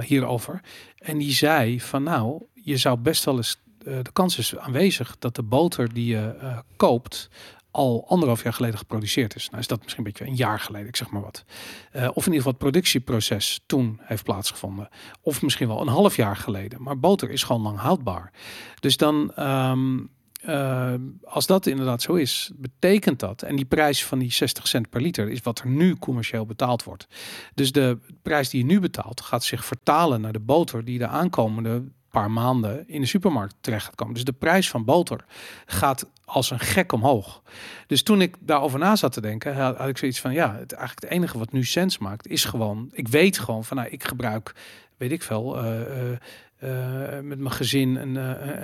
hierover. 0.04 0.60
En 0.98 1.18
die 1.18 1.32
zei 1.32 1.80
van 1.80 2.02
nou, 2.02 2.42
je 2.62 2.76
zou 2.76 2.96
best 2.98 3.24
wel 3.24 3.36
eens. 3.36 3.60
eh, 3.84 3.98
de 4.02 4.12
kans 4.12 4.38
is 4.38 4.56
aanwezig 4.56 5.16
dat 5.18 5.34
de 5.34 5.42
boter 5.42 5.92
die 5.92 6.06
je 6.06 6.36
eh, 6.40 6.58
koopt 6.76 7.30
al 7.72 8.04
anderhalf 8.08 8.42
jaar 8.42 8.52
geleden 8.52 8.78
geproduceerd 8.78 9.34
is. 9.34 9.48
Nou 9.48 9.60
is 9.60 9.66
dat 9.66 9.82
misschien 9.82 10.04
een 10.06 10.12
beetje 10.12 10.26
een 10.26 10.36
jaar 10.36 10.60
geleden, 10.60 10.88
ik 10.88 10.96
zeg 10.96 11.10
maar 11.10 11.22
wat. 11.22 11.44
Eh, 11.92 12.02
of 12.02 12.26
in 12.26 12.32
ieder 12.32 12.36
geval 12.36 12.52
het 12.52 12.58
productieproces 12.60 13.60
toen 13.66 14.00
heeft 14.02 14.24
plaatsgevonden. 14.24 14.88
Of 15.20 15.42
misschien 15.42 15.68
wel 15.68 15.80
een 15.80 15.88
half 15.88 16.16
jaar 16.16 16.36
geleden. 16.36 16.82
Maar 16.82 16.98
boter 16.98 17.30
is 17.30 17.42
gewoon 17.42 17.62
lang 17.62 17.78
houdbaar. 17.78 18.32
Dus 18.80 18.96
dan, 18.96 19.32
ehm, 19.34 19.98
eh, 20.42 20.94
als 21.24 21.46
dat 21.46 21.66
inderdaad 21.66 22.02
zo 22.02 22.14
is, 22.14 22.50
betekent 22.54 23.20
dat. 23.20 23.42
En 23.42 23.56
die 23.56 23.64
prijs 23.64 24.04
van 24.04 24.18
die 24.18 24.32
60 24.32 24.68
cent 24.68 24.90
per 24.90 25.00
liter 25.00 25.28
is 25.28 25.40
wat 25.42 25.58
er 25.58 25.68
nu 25.68 25.96
commercieel 25.96 26.46
betaald 26.46 26.84
wordt. 26.84 27.06
Dus 27.54 27.72
de 27.72 27.98
prijs 28.22 28.48
die 28.48 28.60
je 28.60 28.66
nu 28.66 28.80
betaalt 28.80 29.20
gaat 29.20 29.44
zich 29.44 29.64
vertalen 29.64 30.20
naar 30.20 30.32
de 30.32 30.40
boter 30.40 30.84
die 30.84 30.98
de 30.98 31.06
aankomende 31.06 31.84
paar 32.12 32.30
maanden 32.30 32.88
in 32.88 33.00
de 33.00 33.06
supermarkt 33.06 33.54
terecht 33.60 33.84
gaat 33.84 33.94
komen. 33.94 34.14
Dus 34.14 34.24
de 34.24 34.32
prijs 34.32 34.70
van 34.70 34.84
boter 34.84 35.24
gaat 35.66 36.06
als 36.24 36.50
een 36.50 36.60
gek 36.60 36.92
omhoog. 36.92 37.42
Dus 37.86 38.02
toen 38.02 38.20
ik 38.20 38.36
daarover 38.40 38.78
na 38.78 38.96
zat 38.96 39.12
te 39.12 39.20
denken, 39.20 39.56
had 39.56 39.88
ik 39.88 39.98
zoiets 39.98 40.20
van 40.20 40.32
ja, 40.32 40.56
het 40.58 40.72
eigenlijk 40.72 41.02
het 41.02 41.10
enige 41.10 41.38
wat 41.38 41.52
nu 41.52 41.64
sens 41.64 41.98
maakt 41.98 42.26
is 42.26 42.44
gewoon, 42.44 42.88
ik 42.92 43.08
weet 43.08 43.38
gewoon 43.38 43.64
van 43.64 43.76
nou, 43.76 43.88
ik 43.88 44.04
gebruik, 44.04 44.54
weet 45.02 45.12
ik 45.12 45.22
veel, 45.22 45.58
eh, 45.58 45.80
eh, 45.80 46.18
eh, 46.58 47.24
met 47.24 47.38
mijn 47.38 47.50
gezin 47.50 47.96
een, 47.96 48.14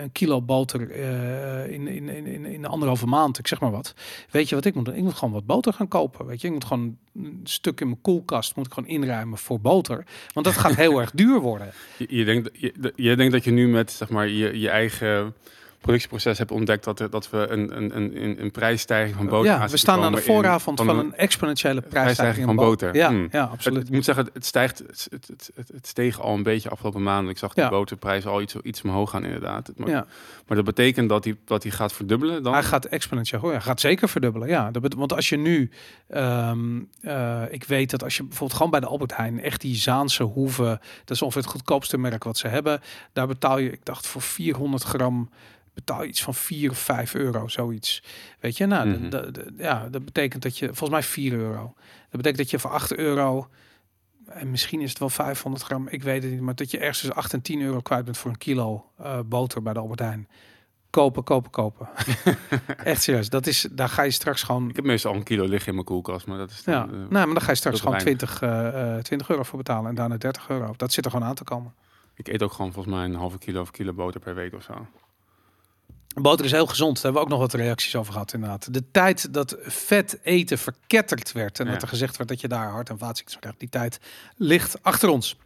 een 0.00 0.12
kilo 0.12 0.42
boter 0.42 0.90
in, 1.70 1.86
in, 1.86 2.08
in, 2.08 2.26
in, 2.26 2.44
in 2.44 2.66
anderhalve 2.66 3.06
maand, 3.06 3.38
ik 3.38 3.46
zeg 3.46 3.60
maar 3.60 3.70
wat. 3.70 3.94
Weet 4.30 4.48
je 4.48 4.54
wat 4.54 4.64
ik 4.64 4.74
moet 4.74 4.84
doen? 4.84 4.94
Ik 4.94 5.02
moet 5.02 5.14
gewoon 5.14 5.34
wat 5.34 5.46
boter 5.46 5.72
gaan 5.72 5.88
kopen. 5.88 6.26
Weet 6.26 6.40
je, 6.40 6.46
ik 6.46 6.52
moet 6.52 6.64
gewoon 6.64 6.96
een 7.14 7.40
stuk 7.44 7.80
in 7.80 7.86
mijn 7.86 8.00
koelkast 8.00 8.56
moet 8.56 8.66
ik 8.66 8.72
gewoon 8.72 8.88
inruimen 8.88 9.38
voor 9.38 9.60
boter, 9.60 10.04
want 10.32 10.46
dat 10.46 10.56
gaat 10.56 10.74
heel 10.74 10.98
erg 11.00 11.10
duur 11.10 11.40
worden. 11.40 11.72
je, 11.96 12.06
je, 12.08 12.24
denkt, 12.24 12.50
je, 12.52 12.92
je 12.96 13.16
denkt 13.16 13.32
dat 13.32 13.44
je 13.44 13.50
nu 13.50 13.68
met 13.68 13.90
zeg 13.90 14.08
maar, 14.08 14.28
je, 14.28 14.58
je 14.58 14.68
eigen 14.68 15.34
productieproces 15.80 16.38
heb 16.38 16.50
ontdekt 16.50 16.84
dat, 16.84 17.00
er, 17.00 17.10
dat 17.10 17.30
we 17.30 17.46
een, 17.48 17.76
een, 17.76 17.96
een, 17.96 18.42
een 18.42 18.50
prijsstijging 18.50 19.16
van 19.16 19.26
boter 19.26 19.52
Ja, 19.52 19.68
we 19.68 19.76
staan 19.76 20.02
aan 20.02 20.12
de 20.12 20.22
vooravond 20.22 20.80
van 20.80 20.98
een 20.98 21.14
exponentiële 21.14 21.80
prijsstijging 21.80 22.46
van 22.46 22.56
boter. 22.56 22.94
Ja, 22.94 23.08
Hmm. 23.08 23.28
ja, 23.30 23.42
Het, 23.42 23.50
absoluut. 23.50 23.86
ik 23.86 23.92
moet 23.92 24.04
zeggen, 24.04 24.28
het 24.32 24.46
stijgt, 24.46 24.78
het, 24.78 25.06
het, 25.10 25.50
het, 25.54 25.70
het, 25.74 25.86
steeg 25.86 26.20
al 26.20 26.34
een 26.34 26.42
beetje 26.42 26.68
afgelopen 26.68 27.02
maanden. 27.02 27.30
Ik 27.30 27.38
zag 27.38 27.54
de 27.54 27.60
Ja. 27.60 27.68
boterprijs 27.68 28.26
al 28.26 28.40
iets, 28.40 28.56
iets 28.62 28.82
omhoog 28.82 29.10
gaan 29.10 29.24
inderdaad. 29.24 29.72
Maar, 29.76 29.88
Ja. 29.88 30.06
maar 30.46 30.56
dat 30.56 30.66
betekent 30.66 31.08
dat 31.08 31.24
hij 31.24 31.36
dat 31.44 31.64
gaat 31.68 31.92
verdubbelen 31.92 32.42
dan? 32.42 32.52
Hij 32.52 32.62
gaat 32.62 32.84
exponentieel. 32.84 33.50
Hij 33.50 33.60
gaat 33.60 33.80
zeker 33.80 34.08
verdubbelen. 34.08 34.48
Ja, 34.48 34.70
dat 34.70 34.94
want 34.94 35.12
als 35.12 35.28
je 35.28 35.36
nu, 35.36 35.70
ehm, 36.08 36.80
eh, 37.00 37.42
ik 37.50 37.64
weet 37.64 37.90
dat 37.90 38.02
als 38.02 38.16
je 38.16 38.22
bijvoorbeeld 38.22 38.56
gewoon 38.56 38.70
bij 38.70 38.80
de 38.80 38.86
Albert 38.86 39.16
Heijn 39.16 39.42
echt 39.42 39.60
die 39.60 39.74
Zaanse 39.76 40.22
hoeven, 40.22 40.80
dat 41.04 41.16
is 41.16 41.22
ongeveer 41.22 41.42
het 41.42 41.50
goedkoopste 41.50 41.98
merk 41.98 42.24
wat 42.24 42.38
ze 42.38 42.48
hebben, 42.48 42.80
daar 43.12 43.26
betaal 43.26 43.58
je, 43.58 43.70
ik 43.72 43.84
dacht 43.84 44.06
voor 44.06 44.22
400 44.22 44.82
gram 44.82 45.30
betaal 45.84 46.04
iets 46.04 46.22
van 46.22 46.34
4 46.34 46.70
of 46.70 46.78
5 46.78 47.14
euro, 47.14 47.48
zoiets. 47.48 48.02
Weet 48.40 48.56
je, 48.56 48.66
nou, 48.66 48.88
Mhm. 48.88 49.02
de- 49.02 49.08
de- 49.08 49.30
de- 49.32 49.52
ja, 49.62 49.88
dat 49.88 50.04
betekent 50.04 50.42
dat 50.42 50.58
je, 50.58 50.66
volgens 50.66 50.90
mij 50.90 51.02
4 51.02 51.32
euro. 51.32 51.74
Dat 52.00 52.10
betekent 52.10 52.36
dat 52.36 52.50
je 52.50 52.58
voor 52.58 52.70
8 52.70 52.94
euro, 52.96 53.48
en 54.26 54.50
misschien 54.50 54.80
is 54.80 54.88
het 54.90 54.98
wel 54.98 55.08
500 55.10 55.64
gram, 55.64 55.88
ik 55.88 56.02
weet 56.02 56.22
het 56.22 56.32
niet, 56.32 56.40
maar 56.40 56.54
dat 56.54 56.70
je 56.70 56.78
ergens 56.78 56.98
tussen 56.98 57.16
8 57.16 57.32
en 57.32 57.42
10 57.42 57.60
euro 57.60 57.80
kwijt 57.80 58.04
bent 58.04 58.18
voor 58.18 58.30
een 58.30 58.38
kilo 58.38 58.90
eh, 58.98 59.18
boter 59.26 59.62
bij 59.62 59.72
de 59.72 59.78
Albert 59.78 60.00
Heijn. 60.00 60.28
Kopen, 60.90 61.24
kopen, 61.24 61.50
kopen. 61.50 61.88
Echt 62.84 63.02
serieus. 63.02 63.28
Dat 63.28 63.46
is, 63.46 63.68
daar 63.72 63.88
ga 63.88 64.02
je 64.02 64.10
straks 64.10 64.42
gewoon. 64.42 64.68
Ik 64.68 64.76
heb 64.76 64.84
meestal 64.84 65.10
al 65.12 65.16
een 65.16 65.22
kilo 65.22 65.44
liggen 65.44 65.68
in 65.68 65.74
mijn 65.74 65.86
koelkast, 65.86 66.26
maar 66.26 66.38
dat 66.38 66.50
is 66.50 66.64
dan, 66.64 66.74
Ja, 66.74 66.84
eh, 66.84 66.90
nou, 66.90 67.08
maar 67.10 67.26
dan 67.26 67.40
ga 67.40 67.50
je 67.50 67.56
straks 67.56 67.80
gewoon 67.80 67.98
20, 67.98 68.42
eh, 68.42 68.96
eh, 68.96 69.02
20 69.02 69.28
euro 69.28 69.42
voor 69.42 69.58
betalen 69.58 69.88
en 69.88 69.94
daarna 69.94 70.16
30 70.16 70.48
euro. 70.48 70.74
Dat 70.76 70.92
zit 70.92 71.04
er 71.04 71.10
gewoon 71.10 71.28
aan 71.28 71.34
te 71.34 71.44
komen. 71.44 71.74
Ik 72.14 72.28
eet 72.28 72.42
ook 72.42 72.52
gewoon 72.52 72.72
volgens 72.72 72.94
mij 72.94 73.04
een 73.04 73.14
halve 73.14 73.38
kilo 73.38 73.60
of 73.60 73.70
kilo 73.70 73.92
boter 73.92 74.20
per 74.20 74.34
week 74.34 74.54
of 74.54 74.62
zo. 74.62 74.86
Boter 76.22 76.44
is 76.44 76.52
heel 76.52 76.66
gezond. 76.66 76.94
Daar 76.94 77.02
hebben 77.04 77.20
we 77.22 77.26
ook 77.26 77.32
nog 77.40 77.50
wat 77.50 77.60
reacties 77.60 77.96
over 77.96 78.12
gehad 78.12 78.32
inderdaad. 78.32 78.74
De 78.74 78.90
tijd 78.90 79.34
dat 79.34 79.56
vet 79.60 80.18
eten 80.22 80.58
verketterd 80.58 81.32
werd 81.32 81.58
en 81.60 81.66
Ja. 81.66 81.72
dat 81.72 81.82
er 81.82 81.88
gezegd 81.88 82.16
werd 82.16 82.28
dat 82.28 82.40
je 82.40 82.48
daar 82.48 82.70
hart- 82.70 82.88
en 82.90 82.98
vaatziektes 82.98 83.38
krijgt, 83.38 83.60
die 83.60 83.68
tijd 83.68 84.00
ligt 84.36 84.82
achter 84.82 85.08
ons. 85.08 85.36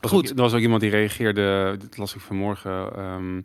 Was 0.00 0.10
Goed. 0.10 0.30
Ook, 0.30 0.36
er 0.36 0.42
was 0.42 0.52
ook 0.54 0.60
iemand 0.60 0.80
die 0.80 0.90
reageerde, 0.90 1.76
dit 1.78 1.96
las 1.96 2.14
ik 2.14 2.20
vanmorgen, 2.20 2.92
ehm, 2.96 3.40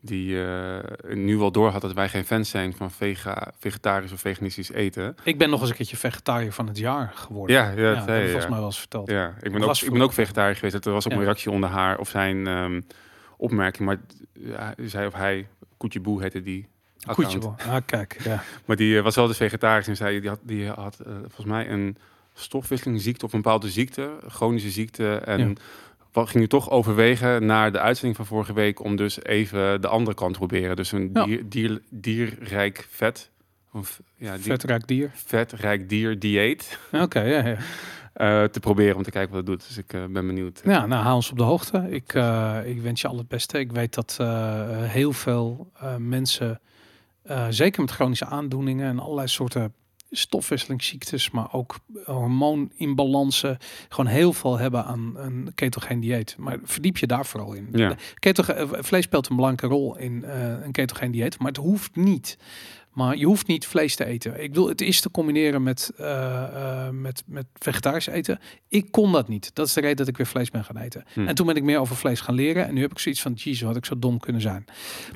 die 0.00 0.44
eh, 0.44 0.78
nu 1.14 1.36
wel 1.36 1.52
door 1.52 1.70
had 1.70 1.80
dat 1.80 1.92
wij 1.92 2.08
geen 2.08 2.24
fans 2.24 2.50
zijn 2.50 2.74
van 2.76 2.90
vega, 2.90 3.52
vegetarisch 3.58 4.12
of 4.12 4.20
veganistisch 4.20 4.70
eten. 4.72 5.16
Ik 5.24 5.38
ben 5.38 5.50
nog 5.50 5.60
eens 5.60 5.70
een 5.70 5.76
keertje 5.76 5.96
vegetariër 5.96 6.52
van 6.52 6.66
het 6.66 6.78
jaar 6.78 7.12
geworden. 7.14 7.56
Ja, 7.56 7.70
ja, 7.70 7.76
ja, 7.76 7.94
dat 7.94 7.96
dat 7.96 8.06
heb 8.06 8.16
ik 8.16 8.24
volgens 8.24 8.48
mij 8.48 8.58
wel 8.58 8.66
eens 8.66 8.78
verteld. 8.78 9.10
Ja, 9.10 9.34
ik 9.42 9.52
ben, 9.52 9.62
ook, 9.62 9.76
ik 9.76 9.92
ben 9.92 10.02
ook 10.02 10.12
vegetariër 10.12 10.56
geweest. 10.56 10.86
Er 10.86 10.92
was 10.92 11.06
ook 11.06 11.12
een 11.12 11.22
reactie 11.24 11.50
onder 11.50 11.70
haar 11.70 11.98
of 11.98 12.08
zijn 12.08 12.46
ehm, 12.46 12.80
opmerking. 13.36 13.88
Maar 13.88 13.98
ja, 14.32 14.74
zij 14.76 15.06
of 15.06 15.14
hij, 15.14 15.48
Koetje 15.80 16.00
Boe 16.00 16.22
heette 16.22 16.42
die. 16.42 16.66
account. 17.06 17.32
Koetje, 17.38 17.70
ah, 17.70 17.76
kijk, 17.86 18.20
ja. 18.24 18.42
Maar 18.66 18.76
die 18.76 18.96
eh, 18.96 19.02
was 19.02 19.14
wel 19.14 19.26
dus 19.26 19.36
vegetarisch 19.36 19.88
en 19.88 19.96
zei 19.96 20.20
die 20.20 20.28
had, 20.28 20.38
die 20.42 20.68
had 20.68 21.00
eh, 21.00 21.12
volgens 21.20 21.46
mij 21.46 21.70
een 21.70 21.96
stofwisselingsziekte 22.34 23.24
of 23.24 23.32
een 23.32 23.42
bepaalde 23.42 23.70
ziekte, 23.70 24.10
chronische 24.28 24.70
ziekte. 24.70 25.14
En 25.14 25.38
Ja. 25.48 25.52
wat 26.12 26.28
ging 26.28 26.40
nu 26.40 26.48
toch 26.48 26.70
overwegen 26.70 27.46
naar 27.46 27.72
de 27.72 27.80
uitzending 27.80 28.16
van 28.16 28.26
vorige 28.26 28.52
week 28.52 28.80
om 28.84 28.96
dus 28.96 29.24
even 29.24 29.80
de 29.80 29.88
andere 29.88 30.16
kant 30.16 30.32
te 30.32 30.38
proberen. 30.38 30.76
Dus 30.76 30.92
een 30.92 31.10
Ja. 31.12 31.24
dier, 31.24 31.42
dier, 31.48 31.80
dierrijk 31.90 32.86
vet. 32.90 33.30
Of, 33.72 34.00
ja, 34.16 34.32
dier, 34.36 34.42
Vetrijk 34.42 34.86
dier. 34.86 35.10
vetrijk 35.14 35.88
dier 35.88 36.18
dieet. 36.18 36.78
Oké, 36.92 37.20
ja, 37.20 37.46
ja. 37.46 37.56
eh, 38.12 38.44
te 38.44 38.60
proberen 38.60 38.96
om 38.96 39.02
te 39.02 39.10
kijken 39.10 39.30
wat 39.30 39.46
het 39.46 39.46
doet. 39.46 39.66
Dus 39.68 39.76
ik 39.76 39.92
eh, 39.92 40.04
ben 40.04 40.26
benieuwd. 40.26 40.60
Ja, 40.64 40.86
nou, 40.86 41.02
hou 41.02 41.14
ons 41.14 41.30
op 41.30 41.36
de 41.36 41.42
hoogte. 41.42 41.86
Ik, 41.90 42.14
eh, 42.14 42.58
ik 42.64 42.80
wens 42.80 43.00
je 43.00 43.08
al 43.08 43.16
het 43.16 43.28
beste. 43.28 43.58
Ik 43.58 43.72
weet 43.72 43.94
dat 43.94 44.18
heel 44.72 45.12
veel 45.12 45.72
mensen, 45.98 46.60
zeker 47.48 47.80
met 47.80 47.90
chronische 47.90 48.26
aandoeningen 48.26 48.88
en 48.88 48.98
allerlei 48.98 49.28
soorten 49.28 49.74
stofwisselingsziektes, 50.10 51.30
maar 51.30 51.52
ook 51.52 51.78
hormooninbalansen, 52.04 53.58
gewoon 53.88 54.10
heel 54.10 54.32
veel 54.32 54.58
hebben 54.58 54.84
aan 54.84 55.12
een 55.16 55.52
ketogeen 55.54 56.00
dieet. 56.00 56.36
Maar 56.38 56.58
verdiep 56.62 56.96
je 56.96 57.06
daar 57.06 57.26
vooral 57.26 57.52
in. 57.52 57.68
Ja. 57.72 57.94
Vlees 58.80 59.04
speelt 59.04 59.28
een 59.28 59.36
belangrijke 59.36 59.74
rol 59.74 59.96
in 59.96 60.24
een 60.62 60.72
ketogeen 60.72 61.10
dieet, 61.10 61.38
maar 61.38 61.48
het 61.48 61.56
hoeft 61.56 61.96
niet. 61.96 62.38
Maar 62.92 63.16
je 63.16 63.26
hoeft 63.26 63.46
niet 63.46 63.66
vlees 63.66 63.96
te 63.96 64.04
eten. 64.04 64.42
Ik 64.42 64.54
wil 64.54 64.68
het 64.68 64.80
is 64.80 65.00
te 65.00 65.10
combineren 65.10 65.62
met, 65.62 65.92
eh, 65.96 66.42
eh, 66.42 66.92
met, 66.92 67.22
met 67.26 67.46
vegetarisch 67.54 68.06
eten. 68.06 68.38
Ik 68.68 68.90
kon 68.90 69.12
dat 69.12 69.28
niet. 69.28 69.50
Dat 69.54 69.66
is 69.66 69.72
de 69.72 69.80
reden 69.80 69.96
dat 69.96 70.08
ik 70.08 70.16
weer 70.16 70.26
vlees 70.26 70.50
ben 70.50 70.64
gaan 70.64 70.76
eten. 70.76 71.04
Hm. 71.12 71.26
En 71.26 71.34
toen 71.34 71.46
ben 71.46 71.56
ik 71.56 71.62
meer 71.62 71.78
over 71.78 71.96
vlees 71.96 72.20
gaan 72.20 72.34
leren. 72.34 72.66
En 72.66 72.74
nu 72.74 72.80
heb 72.80 72.90
ik 72.90 72.98
zoiets 72.98 73.22
van, 73.22 73.32
jezus, 73.32 73.62
had 73.62 73.76
ik 73.76 73.84
zo 73.84 73.98
dom 73.98 74.18
kunnen 74.18 74.42
zijn. 74.42 74.64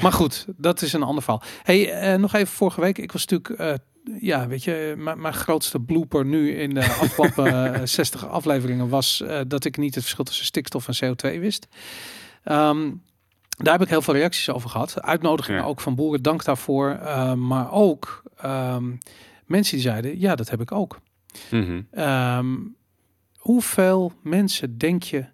Maar 0.02 0.12
goed, 0.12 0.46
dat 0.56 0.82
is 0.82 0.92
een 0.92 1.02
ander 1.02 1.22
verhaal. 1.22 1.42
Hey, 1.62 1.92
eh, 1.92 2.18
nog 2.18 2.34
even 2.34 2.54
vorige 2.54 2.80
week. 2.80 2.98
Ik 2.98 3.12
was 3.12 3.26
natuurlijk, 3.26 3.80
ja, 4.20 4.46
weet 4.46 4.64
je, 4.64 4.94
mijn, 4.96 5.20
mijn 5.20 5.34
grootste 5.34 5.80
blooper 5.80 6.24
nu 6.24 6.56
in 6.56 6.74
de 6.74 6.84
afgelopen 7.00 7.74
eh, 7.74 7.80
60 7.84 8.28
afleveringen 8.28 8.88
was 8.88 9.22
dat 9.46 9.64
ik 9.64 9.76
niet 9.76 9.94
het 9.94 10.02
verschil 10.02 10.24
tussen 10.24 10.44
stikstof 10.44 10.88
en 10.88 11.14
CO2 11.14 11.40
wist. 11.40 11.66
Ehm, 12.44 12.90
daar 13.56 13.72
heb 13.72 13.82
ik 13.82 13.88
heel 13.88 14.02
veel 14.02 14.14
reacties 14.14 14.50
over 14.50 14.70
gehad. 14.70 15.02
Uitnodigingen 15.02 15.60
Ja. 15.60 15.66
ook 15.66 15.80
van 15.80 15.94
boeren, 15.94 16.22
dank 16.22 16.44
daarvoor. 16.44 16.90
Eh, 16.90 17.32
maar 17.32 17.72
ook 17.72 18.22
ehm, 18.36 18.92
mensen 19.46 19.74
die 19.74 19.84
zeiden, 19.86 20.20
ja, 20.20 20.34
dat 20.34 20.50
heb 20.50 20.60
ik 20.60 20.72
ook. 20.72 20.98
Mhm. 21.50 21.80
Ehm, 21.90 22.54
hoeveel 23.36 24.12
mensen 24.22 24.78
denk 24.78 25.02
je 25.02 25.24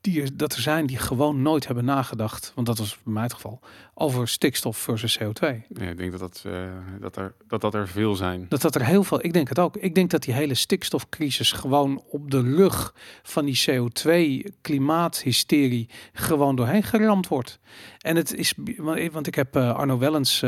die 0.00 0.22
er, 0.22 0.36
dat 0.36 0.52
er 0.54 0.60
zijn 0.60 0.86
die 0.86 0.98
gewoon 0.98 1.42
nooit 1.42 1.66
hebben 1.66 1.84
nagedacht, 1.84 2.52
want 2.54 2.66
dat 2.66 2.78
was 2.78 2.98
bij 3.02 3.12
mij 3.12 3.22
het 3.22 3.32
geval, 3.34 3.60
over 3.94 4.28
stikstof 4.28 4.76
versus 4.78 5.18
CO2? 5.18 5.46
Ja, 5.68 5.88
ik 5.88 5.96
denk 5.96 6.10
dat 6.10 6.20
dat, 6.20 6.42
eh, 6.46 6.52
dat, 7.00 7.16
er, 7.16 7.34
dat 7.48 7.60
dat 7.60 7.74
er 7.74 7.88
veel 7.88 8.14
zijn. 8.14 8.46
Dat 8.48 8.60
dat 8.60 8.74
er 8.74 8.84
heel 8.84 9.04
veel, 9.04 9.24
ik 9.24 9.32
denk 9.32 9.48
het 9.48 9.58
ook. 9.58 9.76
Ik 9.76 9.94
denk 9.94 10.10
dat 10.10 10.22
die 10.22 10.34
hele 10.34 10.54
stikstofcrisis 10.54 11.52
gewoon 11.52 12.02
op 12.10 12.30
de 12.30 12.40
rug 12.40 12.94
van 13.22 13.44
die 13.44 13.60
CO2-klimaathysterie 13.70 15.88
gewoon 16.12 16.56
doorheen 16.56 16.82
geramd 16.82 17.28
wordt. 17.28 17.58
En 17.98 18.16
het 18.16 18.34
is, 18.34 18.54
want- 18.76 19.26
ik 19.26 19.34
heb 19.34 19.56
eh, 19.56 19.74
Arno 19.74 19.98
Wellens, 19.98 20.40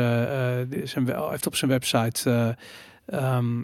die 0.67 0.85
zijn, 0.85 1.05
wel- 1.05 1.29
heeft 1.29 1.47
op 1.47 1.55
zijn 1.55 1.71
website 1.71 2.57
ehm, 3.05 3.63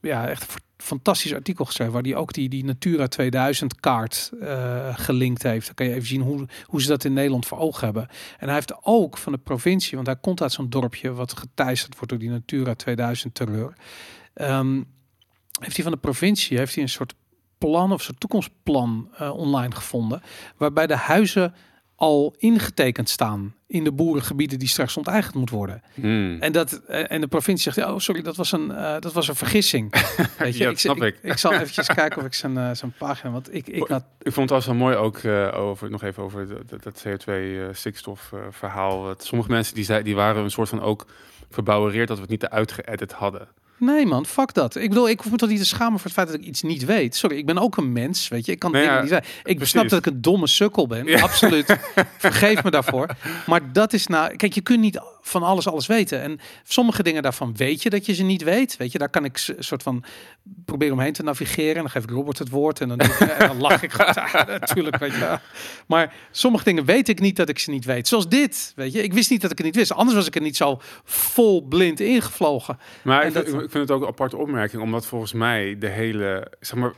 ja, 0.00 0.28
echt 0.28 0.54
fantastisch 0.76 1.34
artikel 1.34 1.64
geschreven 1.64 1.92
waar 1.92 2.02
hij 2.02 2.16
ook 2.16 2.32
die, 2.32 2.48
die 2.48 2.64
Natura 2.64 3.06
2000 3.06 3.80
kaart 3.80 4.30
eh, 4.40 4.98
gelinkt 4.98 5.42
heeft. 5.42 5.66
Dan 5.66 5.74
kan 5.74 5.86
je 5.86 5.92
even 5.92 6.06
zien 6.06 6.20
hoe, 6.20 6.46
hoe 6.64 6.82
ze 6.82 6.88
dat 6.88 7.04
in 7.04 7.12
Nederland 7.12 7.46
voor 7.46 7.58
ogen 7.58 7.84
hebben. 7.84 8.08
En 8.38 8.46
hij 8.46 8.54
heeft 8.54 8.74
ook 8.82 9.18
van 9.18 9.32
de 9.32 9.38
provincie, 9.38 9.94
want 9.94 10.06
hij 10.06 10.16
komt 10.16 10.42
uit 10.42 10.52
zo'n 10.52 10.70
dorpje 10.70 11.12
wat 11.12 11.36
geteisterd 11.36 11.94
wordt 11.94 12.08
door 12.08 12.18
die 12.18 12.30
Natura 12.30 12.74
2000 12.74 13.34
terreur. 13.34 13.74
Ehm, 14.34 14.82
heeft 15.60 15.74
hij 15.74 15.84
van 15.84 15.92
de 15.92 15.98
provincie 15.98 16.58
heeft 16.58 16.74
hij 16.74 16.82
een 16.82 16.88
soort 16.88 17.14
plan 17.58 17.92
of 17.92 18.02
soort 18.02 18.20
toekomstplan 18.20 19.08
eh, 19.18 19.36
online 19.36 19.74
gevonden, 19.74 20.22
waarbij 20.56 20.86
de 20.86 20.96
huizen 20.96 21.54
al 21.96 22.34
ingetekend 22.38 23.08
staan 23.08 23.54
in 23.74 23.84
de 23.84 23.92
boerengebieden 23.92 24.58
die 24.58 24.68
straks 24.68 24.96
onteigend 24.96 25.34
moet 25.34 25.50
worden. 25.50 25.82
Hmm. 25.94 26.36
En, 26.40 26.52
dat, 26.52 26.72
eh, 26.86 27.10
en 27.12 27.20
de 27.20 27.26
provincie 27.26 27.72
zegt, 27.72 27.88
oh 27.88 27.98
sorry, 27.98 28.22
dat 28.22 28.36
was 28.36 28.52
een, 28.52 28.70
eh, 28.70 28.96
dat 29.00 29.12
was 29.12 29.28
een 29.28 29.34
vergissing. 29.34 29.92
Weet 30.38 30.56
je, 30.56 30.62
Ja, 30.62 30.68
dat 30.70 30.78
snap 30.80 31.02
ik. 31.02 31.18
ik. 31.22 31.38
zal 31.38 31.52
eventjes 31.52 31.86
kijken 31.86 32.20
of 32.20 32.26
ik 32.26 32.34
zijn, 32.34 32.56
eh, 32.58 32.70
zijn 32.72 32.92
pagina, 32.98 33.32
want 33.32 33.54
ik, 33.54 33.66
ik 33.68 33.88
had... 33.88 34.04
Ik 34.22 34.32
vond 34.32 34.50
het 34.50 34.64
wel 34.66 34.74
mooi 34.74 34.96
ook 34.96 35.24
over, 35.54 35.90
nog 35.90 36.02
even 36.02 36.22
over 36.22 36.48
dat, 36.48 36.68
dat- 36.70 36.82
dat 36.82 37.02
CO2-stikstof 37.06 38.30
eh, 38.32 38.38
verhaal. 38.50 39.04
Dat 39.04 39.24
sommige 39.24 39.50
mensen 39.50 39.74
die, 39.74 39.84
zei, 39.84 40.02
die 40.02 40.14
waren 40.14 40.42
een 40.44 40.50
soort 40.50 40.68
van 40.68 40.80
ook 40.82 41.06
verbouwereerd 41.50 42.08
dat 42.08 42.16
we 42.16 42.22
het 42.22 42.30
niet 42.32 42.42
eruit 42.42 42.72
geëdit 42.72 43.12
hadden. 43.12 43.48
Nee 43.78 44.06
man, 44.06 44.26
fuck 44.26 44.54
dat. 44.54 44.76
Ik 44.76 44.88
bedoel, 44.88 45.08
ik 45.08 45.20
hoef 45.20 45.30
me 45.32 45.36
toch 45.38 45.48
niet 45.48 45.58
te 45.58 45.64
schamen 45.66 45.92
voor 45.98 46.04
het 46.04 46.12
feit 46.12 46.26
dat 46.26 46.36
ik 46.36 46.44
iets 46.44 46.62
niet 46.62 46.84
weet. 46.84 47.16
Sorry, 47.16 47.36
ik 47.36 47.46
ben 47.46 47.58
ook 47.58 47.76
een 47.76 47.92
mens, 47.92 48.28
weet 48.28 48.46
je. 48.46 48.52
Ik 48.52 48.58
kan 48.58 48.70
Nee, 48.72 48.80
dingen 48.80 48.96
ja, 48.96 49.02
niet 49.02 49.10
weten. 49.10 49.26
Ik 49.44 49.56
precies. 49.56 49.70
snap 49.70 49.88
dat 49.88 49.98
ik 49.98 50.06
een 50.06 50.22
domme 50.22 50.46
sukkel 50.46 50.86
ben, 50.86 51.06
Ja. 51.06 51.20
absoluut. 51.20 51.76
Vergeef 52.18 52.62
me 52.62 52.70
daarvoor. 52.70 53.08
Maar 53.46 53.72
dat 53.72 53.92
is 53.92 54.06
nou... 54.06 54.36
Kijk, 54.36 54.52
je 54.54 54.60
kunt 54.60 54.80
niet 54.80 55.00
van 55.26 55.42
alles 55.42 55.68
alles 55.68 55.86
weten. 55.86 56.20
En 56.22 56.40
sommige 56.64 57.02
dingen 57.02 57.22
daarvan 57.22 57.56
weet 57.56 57.82
je 57.82 57.90
dat 57.90 58.06
je 58.06 58.14
ze 58.14 58.22
niet 58.22 58.42
weet. 58.42 58.76
Weet 58.76 58.92
je, 58.92 58.98
daar 58.98 59.08
kan 59.08 59.24
ik 59.24 59.54
soort 59.58 59.82
van 59.82 60.04
proberen 60.64 60.94
omheen 60.94 61.12
te 61.12 61.22
navigeren. 61.22 61.74
En 61.74 61.80
dan 61.80 61.90
geef 61.90 62.02
ik 62.02 62.10
Robert 62.10 62.38
het 62.38 62.48
woord 62.48 62.80
en 62.80 62.88
dan, 62.88 62.98
doe 62.98 63.06
ik- 63.08 63.18
en 63.20 63.46
dan 63.48 63.60
lach 63.60 63.82
ik. 63.82 63.96
Ja, 63.96 64.44
natuurlijk, 64.60 64.96
weet 64.98 65.12
je. 65.12 65.38
Maar 65.86 66.14
sommige 66.30 66.64
dingen 66.64 66.84
weet 66.84 67.08
ik 67.08 67.20
niet 67.20 67.36
dat 67.36 67.48
ik 67.48 67.58
ze 67.58 67.70
niet 67.70 67.84
weet. 67.84 68.08
Zoals 68.08 68.28
dit, 68.28 68.72
weet 68.76 68.92
je. 68.92 69.02
Ik 69.02 69.12
wist 69.12 69.30
niet 69.30 69.40
dat 69.40 69.50
ik 69.50 69.56
het 69.56 69.66
niet 69.66 69.76
wist. 69.76 69.92
Anders 69.92 70.16
was 70.16 70.26
ik 70.26 70.34
er 70.34 70.40
niet 70.40 70.56
zo 70.56 70.80
vol 71.04 71.62
blind 71.62 72.00
ingevlogen. 72.00 72.78
Maar 73.02 73.20
En 73.22 73.28
ik, 73.28 73.34
dat- 73.34 73.42
ik, 73.48 73.52
ik 73.54 73.58
vind 73.70 73.72
het 73.72 73.90
ook 73.90 74.02
een 74.02 74.08
aparte 74.08 74.36
opmerking, 74.36 74.82
omdat 74.82 75.06
volgens 75.06 75.32
mij 75.32 75.78
de 75.78 75.88
hele, 75.88 76.52
zeg 76.60 76.78
maar, 76.78 76.92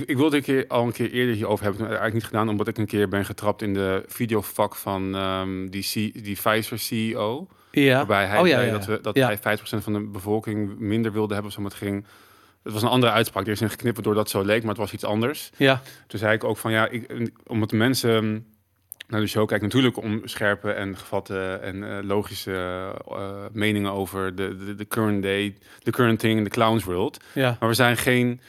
ik, 0.00 0.08
ik 0.08 0.16
wilde 0.16 0.36
een 0.36 0.42
keer 0.42 0.64
al 0.68 0.86
een 0.86 0.92
keer 0.92 1.10
eerder 1.10 1.34
hierover 1.34 1.64
hebben, 1.64 1.80
ik 1.82 1.88
het 1.90 1.98
eigenlijk 1.98 2.14
niet 2.14 2.24
gedaan, 2.32 2.48
omdat 2.48 2.68
ik 2.68 2.78
een 2.78 2.86
keer 2.86 3.08
ben 3.08 3.24
getrapt 3.24 3.62
in 3.62 3.74
de 3.74 4.04
videovak 4.06 4.74
van 4.76 5.14
ehm, 5.14 5.68
die, 5.68 5.82
C- 5.82 6.24
die 6.24 6.36
Pfizer 6.42 6.78
CEO, 6.78 7.48
Ja. 7.70 7.96
waarbij 7.96 8.26
hij 8.26 8.40
Oh, 8.40 8.46
ja, 8.46 8.54
zei 8.54 8.66
ja, 8.66 8.72
dat, 8.72 8.84
we, 8.86 8.98
dat 9.02 9.14
hij 9.14 9.38
50% 9.38 9.60
van 9.82 9.92
de 9.92 10.00
bevolking 10.00 10.78
minder 10.78 11.12
wilde 11.12 11.32
hebben, 11.34 11.50
of 11.52 11.56
zo 11.56 11.64
het 11.70 11.78
ging. 11.78 12.06
Het 12.62 12.72
was 12.72 12.82
een 12.82 12.88
andere 12.88 13.12
uitspraak. 13.12 13.44
Er 13.46 13.52
is 13.52 13.60
een 13.60 13.70
door 14.02 14.14
dat 14.14 14.30
zo 14.30 14.42
leek, 14.44 14.60
maar 14.60 14.70
het 14.70 14.78
was 14.80 14.92
iets 14.92 15.04
anders. 15.04 15.50
Ja. 15.56 15.82
Toen 16.06 16.18
zei 16.18 16.34
ik 16.34 16.44
ook 16.44 16.56
van 16.56 16.72
ja, 16.72 16.88
ik, 16.88 17.30
omdat 17.46 17.70
de 17.70 17.76
mensen. 17.76 18.46
naar 19.08 19.20
de 19.20 19.26
show 19.26 19.46
kijk, 19.48 19.62
natuurlijk 19.62 19.96
om 19.96 20.20
scherpe 20.24 20.70
en 20.70 20.96
gevatte 20.96 21.58
en 21.62 21.90
eh, 21.90 22.04
logische 22.04 22.52
eh, 23.08 23.44
meningen 23.52 23.90
over 23.92 24.34
de, 24.34 24.56
de, 24.56 24.74
de 24.74 24.86
current 24.86 25.22
day, 25.22 25.54
de 25.82 25.90
current 25.90 26.18
thing, 26.18 26.44
de 26.44 26.50
clowns 26.50 26.84
world. 26.84 27.24
Ja. 27.34 27.56
Maar 27.60 27.68
we 27.68 27.74
zijn 27.74 27.96
geen 27.96 28.40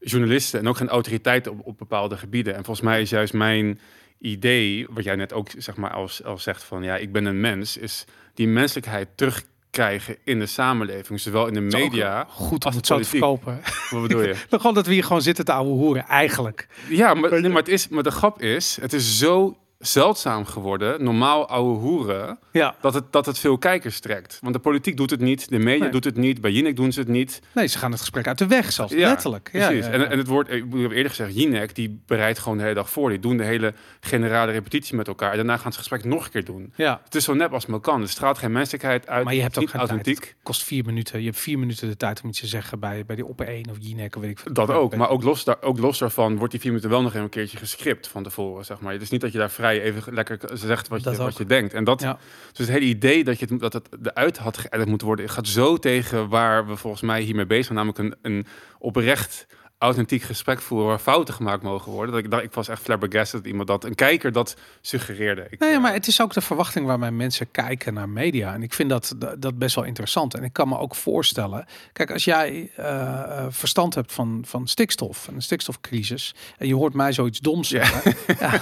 journalisten 0.00 0.60
en 0.60 0.68
ook 0.68 0.76
geen 0.76 0.88
autoriteiten 0.88 1.52
op, 1.52 1.60
op 1.66 1.78
bepaalde 1.78 2.16
gebieden. 2.16 2.54
En 2.54 2.64
volgens 2.64 2.86
mij 2.86 3.00
is 3.00 3.10
juist 3.10 3.32
mijn 3.32 3.80
idee, 4.18 4.86
wat 4.90 5.04
jij 5.04 5.16
net 5.16 5.32
ook 5.32 5.48
zeg 5.56 5.76
maar 5.76 5.90
als, 5.90 6.24
als 6.24 6.42
zegt 6.42 6.62
van 6.62 6.82
ja, 6.82 6.96
ik 6.96 7.12
ben 7.12 7.24
een 7.24 7.40
mens, 7.40 7.76
is 7.76 8.04
die 8.34 8.48
menselijkheid 8.48 9.08
terugkrijgen 9.14 10.16
in 10.24 10.38
de 10.38 10.46
samenleving, 10.46 11.20
zowel 11.20 11.46
in 11.46 11.54
de 11.54 11.60
media. 11.60 12.26
Goed 12.28 12.64
als 12.64 12.74
het 12.74 12.86
zo 12.86 12.98
te 12.98 13.04
verkopen. 13.04 13.60
Wat 13.90 14.02
bedoel 14.02 14.22
je? 14.22 14.34
Dan 14.48 14.60
gewoon 14.60 14.74
dat 14.74 14.86
we 14.86 14.92
hier 14.92 15.04
gewoon 15.04 15.22
zitten 15.22 15.44
te 15.44 15.52
ouwe 15.52 15.70
hoeren, 15.70 16.06
eigenlijk. 16.06 16.68
Ja, 16.88 17.14
maar, 17.14 17.40
maar, 17.40 17.52
het 17.52 17.68
is, 17.68 17.88
maar 17.88 18.02
de 18.02 18.10
grap 18.10 18.42
is, 18.42 18.78
het 18.80 18.92
is 18.92 19.18
zo 19.18 19.56
zeldzaam 19.78 20.44
geworden, 20.46 21.04
normaal 21.04 21.48
ouwe 21.48 21.78
hoeren, 21.78 22.38
Ja. 22.52 22.74
dat 22.80 22.94
het, 22.94 23.12
dat 23.12 23.26
het 23.26 23.38
veel 23.38 23.58
kijkers 23.58 24.00
trekt. 24.00 24.38
Want 24.42 24.54
de 24.54 24.60
politiek 24.60 24.96
doet 24.96 25.10
het 25.10 25.20
niet, 25.20 25.48
de 25.48 25.58
media 25.58 25.82
Nee. 25.82 25.90
doet 25.92 26.04
het 26.04 26.16
niet, 26.16 26.40
bij 26.40 26.50
Jinek 26.50 26.76
doen 26.76 26.92
ze 26.92 26.98
het 27.00 27.08
niet. 27.08 27.40
Nee, 27.54 27.66
ze 27.66 27.78
gaan 27.78 27.90
het 27.90 28.00
gesprek 28.00 28.26
uit 28.26 28.38
de 28.38 28.46
weg 28.46 28.72
zelfs, 28.72 28.92
Ja, 28.92 29.08
letterlijk. 29.08 29.48
Ja, 29.52 29.66
Precies. 29.66 29.86
En, 29.86 30.10
en 30.10 30.18
het 30.18 30.26
wordt, 30.26 30.50
ik 30.50 30.64
heb 30.72 30.90
eerder 30.90 31.08
gezegd, 31.08 31.34
Jinek, 31.34 31.74
die 31.74 32.00
bereidt 32.06 32.38
gewoon 32.38 32.56
de 32.58 32.62
hele 32.62 32.74
dag 32.74 32.90
voor. 32.90 33.08
Die 33.08 33.18
doen 33.18 33.36
de 33.36 33.44
hele 33.44 33.74
generale 34.00 34.52
repetitie 34.52 34.96
met 34.96 35.08
elkaar. 35.08 35.30
En 35.30 35.36
daarna 35.36 35.52
gaan 35.56 35.72
ze 35.72 35.78
het 35.78 35.88
gesprek 35.88 36.04
nog 36.04 36.24
een 36.24 36.30
keer 36.30 36.44
doen. 36.44 36.72
ja. 36.76 37.00
Het 37.04 37.14
is 37.14 37.24
zo 37.24 37.34
nep 37.34 37.52
als 37.52 37.62
het 37.62 37.70
maar 37.70 37.80
kan. 37.80 38.00
Het 38.00 38.10
straalt 38.10 38.38
geen 38.38 38.52
menselijkheid 38.52 39.08
uit. 39.08 39.24
Maar 39.24 39.34
je 39.34 39.42
hebt 39.42 39.58
ook 39.58 39.70
geen 39.70 39.80
authentiek. 39.80 40.14
tijd. 40.18 40.28
Het 40.28 40.36
kost 40.42 40.62
vier 40.64 40.84
minuten. 40.84 41.18
Je 41.18 41.24
hebt 41.26 41.38
vier 41.38 41.58
minuten 41.58 41.88
de 41.88 41.96
tijd 41.96 42.20
om 42.22 42.28
iets 42.28 42.40
te 42.40 42.46
zeggen 42.46 42.78
bij, 42.80 43.04
bij 43.06 43.16
die 43.16 43.26
op 43.26 43.40
één 43.40 43.70
of 43.70 43.76
Jinek 43.80 44.16
of 44.16 44.22
weet 44.22 44.30
ik 44.30 44.38
veel. 44.38 44.52
Dat 44.52 44.70
ook. 44.70 44.96
Maar 44.96 45.08
ook 45.08 45.22
los, 45.22 45.44
daar, 45.44 45.56
ook 45.62 45.78
los 45.78 45.98
daarvan 45.98 46.36
wordt 46.36 46.50
die 46.52 46.60
vier 46.60 46.70
minuten 46.70 46.90
wel 46.90 47.02
nog 47.02 47.14
een 47.14 47.28
keertje 47.28 47.56
gescript 47.58 48.08
van 48.08 48.22
tevoren, 48.22 48.64
zeg 48.64 48.80
maar. 48.80 48.92
Het 48.92 49.02
is 49.02 49.10
niet 49.10 49.20
dat 49.20 49.32
je 49.32 49.38
daar 49.38 49.50
vrij 49.50 49.67
even 49.70 50.14
lekker 50.14 50.38
zegt 50.52 50.88
wat, 50.88 51.02
Dat 51.02 51.12
je, 51.12 51.18
wat 51.18 51.32
ook. 51.32 51.38
je 51.38 51.44
denkt. 51.46 51.74
En 51.74 51.84
dat, 51.84 52.00
Ja. 52.00 52.18
dus 52.52 52.66
het 52.66 52.76
hele 52.76 52.90
idee 52.90 53.24
dat, 53.24 53.38
je 53.38 53.46
het, 53.50 53.60
dat 53.60 53.72
het 53.72 53.88
eruit 54.02 54.38
had 54.38 54.58
geëdit 54.58 54.86
moeten 54.86 55.06
worden, 55.06 55.28
gaat 55.28 55.46
zo 55.46 55.76
tegen 55.76 56.28
waar 56.28 56.66
we 56.66 56.76
volgens 56.76 57.02
mij 57.02 57.20
hiermee 57.20 57.46
bezig 57.46 57.64
zijn. 57.64 57.78
Namelijk 57.78 57.98
een, 57.98 58.14
een 58.32 58.46
oprecht 58.78 59.46
authentiek 59.78 60.22
gesprek 60.22 60.60
voeren 60.60 60.88
waar 60.88 60.98
fouten 60.98 61.34
gemaakt 61.34 61.62
mogen 61.62 61.92
worden. 61.92 62.14
Dat 62.14 62.40
ik, 62.40 62.44
ik 62.44 62.52
was 62.52 62.68
echt 62.68 62.82
flabbergasted 62.82 63.40
dat 63.40 63.50
iemand 63.50 63.68
dat, 63.68 63.84
een 63.84 63.94
kijker 63.94 64.32
dat 64.32 64.56
suggereerde. 64.80 65.46
Ik, 65.50 65.58
Nee, 65.58 65.72
eh, 65.72 65.80
maar 65.80 65.92
het 65.92 66.06
is 66.06 66.22
ook 66.22 66.32
de 66.32 66.40
verwachting 66.40 66.86
waarmee 66.86 67.10
mensen 67.10 67.50
kijken 67.50 67.94
naar 67.94 68.08
media. 68.08 68.54
En 68.54 68.62
ik 68.62 68.74
vind 68.74 68.90
dat, 68.90 69.14
dat 69.38 69.58
best 69.58 69.74
wel 69.74 69.84
interessant. 69.84 70.34
En 70.34 70.44
ik 70.44 70.52
kan 70.52 70.68
me 70.68 70.78
ook 70.78 70.94
voorstellen... 70.94 71.66
Kijk, 71.92 72.10
als 72.10 72.24
jij 72.24 72.70
eh, 72.76 73.22
eh, 73.22 73.46
verstand 73.48 73.94
hebt 73.94 74.12
van, 74.12 74.42
van 74.46 74.66
stikstof 74.66 75.28
en 75.28 75.34
een 75.34 75.42
stikstofcrisis... 75.42 76.34
en 76.56 76.66
je 76.66 76.74
hoort 76.74 76.94
mij 76.94 77.12
zoiets 77.12 77.40
doms 77.40 77.68
zeggen... 77.68 78.14
Ja. 78.38 78.60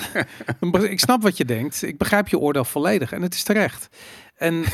ik 0.91 1.01
snap 1.01 1.23
wat 1.23 1.37
je 1.37 1.45
denkt. 1.45 1.83
Ik 1.83 1.99
begrijp 1.99 2.29
je 2.29 2.39
oordeel 2.39 2.65
volledig. 2.65 3.13
En 3.13 3.23
het 3.23 3.35
is 3.35 3.43
terecht. 3.43 3.89
En 4.37 4.65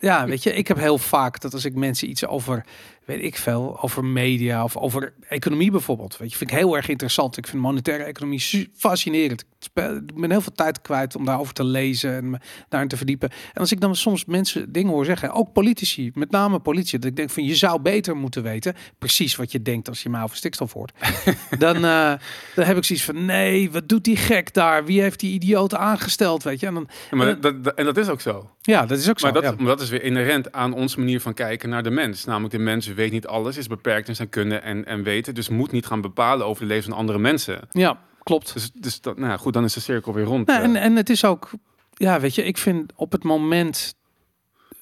ja, 0.00 0.26
weet 0.26 0.42
je, 0.42 0.54
ik 0.54 0.68
heb 0.68 0.76
heel 0.76 0.98
vaak 0.98 1.40
dat 1.40 1.52
als 1.52 1.64
ik 1.64 1.74
mensen 1.74 2.10
iets 2.10 2.26
over, 2.26 2.64
weet 3.06 3.22
ik 3.22 3.36
veel, 3.36 3.78
over 3.82 4.04
media 4.04 4.64
of 4.64 4.76
over 4.76 5.12
economie 5.28 5.70
bijvoorbeeld, 5.70 6.16
weet 6.16 6.30
je, 6.30 6.36
vind 6.36 6.50
ik 6.50 6.56
heel 6.56 6.76
erg 6.76 6.88
interessant. 6.88 7.36
Ik 7.36 7.46
vind 7.46 7.62
monetaire 7.62 8.04
economie 8.04 8.70
fascinerend. 8.76 9.44
Ik 9.60 9.70
ben 10.14 10.30
heel 10.30 10.40
veel 10.40 10.52
tijd 10.52 10.80
kwijt 10.80 11.16
om 11.16 11.24
daarover 11.24 11.54
te 11.54 11.64
lezen 11.64 12.14
en 12.16 12.30
me 12.30 12.38
daarin 12.68 12.88
te 12.88 12.96
verdiepen. 12.96 13.30
En 13.30 13.60
als 13.60 13.72
ik 13.72 13.80
dan 13.80 13.96
soms 13.96 14.24
mensen 14.24 14.72
dingen 14.72 14.92
hoor 14.92 15.04
zeggen, 15.04 15.32
ook 15.32 15.52
politici, 15.52 16.10
met 16.14 16.30
name 16.30 16.58
politici, 16.58 16.98
dat 16.98 17.10
ik 17.10 17.16
denk 17.16 17.30
van 17.30 17.44
je 17.44 17.54
zou 17.54 17.80
beter 17.80 18.16
moeten 18.16 18.42
weten, 18.42 18.74
precies 18.98 19.36
wat 19.36 19.52
je 19.52 19.62
denkt 19.62 19.88
als 19.88 20.02
je 20.02 20.08
mij 20.08 20.22
over 20.22 20.36
stikstof 20.36 20.72
hoort. 20.72 20.92
dan, 21.58 21.74
eh, 21.76 22.12
dan 22.54 22.64
heb 22.64 22.76
ik 22.76 22.84
zoiets 22.84 23.04
van, 23.04 23.24
nee, 23.24 23.70
wat 23.70 23.88
doet 23.88 24.04
die 24.04 24.16
gek 24.16 24.54
daar? 24.54 24.84
Wie 24.84 25.00
heeft 25.00 25.20
die 25.20 25.32
idioot 25.32 25.74
aangesteld, 25.74 26.42
weet 26.42 26.60
je? 26.60 26.66
En 26.66 26.74
dan, 26.74 26.88
Ja, 27.10 27.16
maar 27.16 27.40
dat, 27.40 27.64
dat- 27.64 27.74
en 27.74 27.84
dat 27.84 27.96
is 27.96 28.08
ook 28.08 28.20
zo. 28.20 28.50
ja, 28.60 28.86
dat 28.86 28.98
is 28.98 29.10
ook 29.10 29.18
zo. 29.18 29.24
Maar 29.30 29.34
dat, 29.42 29.44
ja. 29.44 29.54
maar 29.58 29.66
dat 29.66 29.80
is 29.80 29.88
weer 29.88 30.02
inherent 30.02 30.52
aan 30.52 30.72
onze 30.72 30.98
manier 30.98 31.20
van 31.20 31.34
kijken 31.34 31.68
naar 31.68 31.82
de 31.82 31.90
mens. 31.90 32.24
Namelijk 32.24 32.52
de 32.54 32.58
mens 32.60 32.86
weet 32.96 33.12
niet 33.12 33.26
alles, 33.26 33.56
is 33.56 33.66
beperkt 33.66 34.08
in 34.08 34.16
zijn 34.16 34.28
kunnen 34.28 34.62
en, 34.62 34.84
en 34.84 35.02
weten. 35.02 35.34
Dus 35.34 35.48
moet 35.48 35.72
niet 35.72 35.86
gaan 35.86 36.00
bepalen 36.00 36.46
over 36.46 36.62
de 36.62 36.68
leven 36.68 36.90
van 36.90 36.98
andere 36.98 37.18
mensen. 37.18 37.60
Ja, 37.70 37.98
klopt. 38.22 38.52
Dus, 38.52 38.70
dus 38.74 39.00
dat, 39.00 39.18
nou 39.18 39.38
goed, 39.38 39.52
dan 39.52 39.64
is 39.64 39.72
de 39.72 39.80
cirkel 39.80 40.12
weer 40.12 40.24
rond. 40.24 40.46
Nou, 40.46 40.58
eh. 40.58 40.64
en, 40.64 40.76
en 40.76 40.96
het 40.96 41.10
is 41.10 41.24
ook, 41.24 41.50
ja, 41.94 42.20
weet 42.20 42.34
je, 42.34 42.44
ik 42.44 42.58
vind 42.58 42.92
op 42.96 43.12
het 43.12 43.22
moment, 43.22 43.94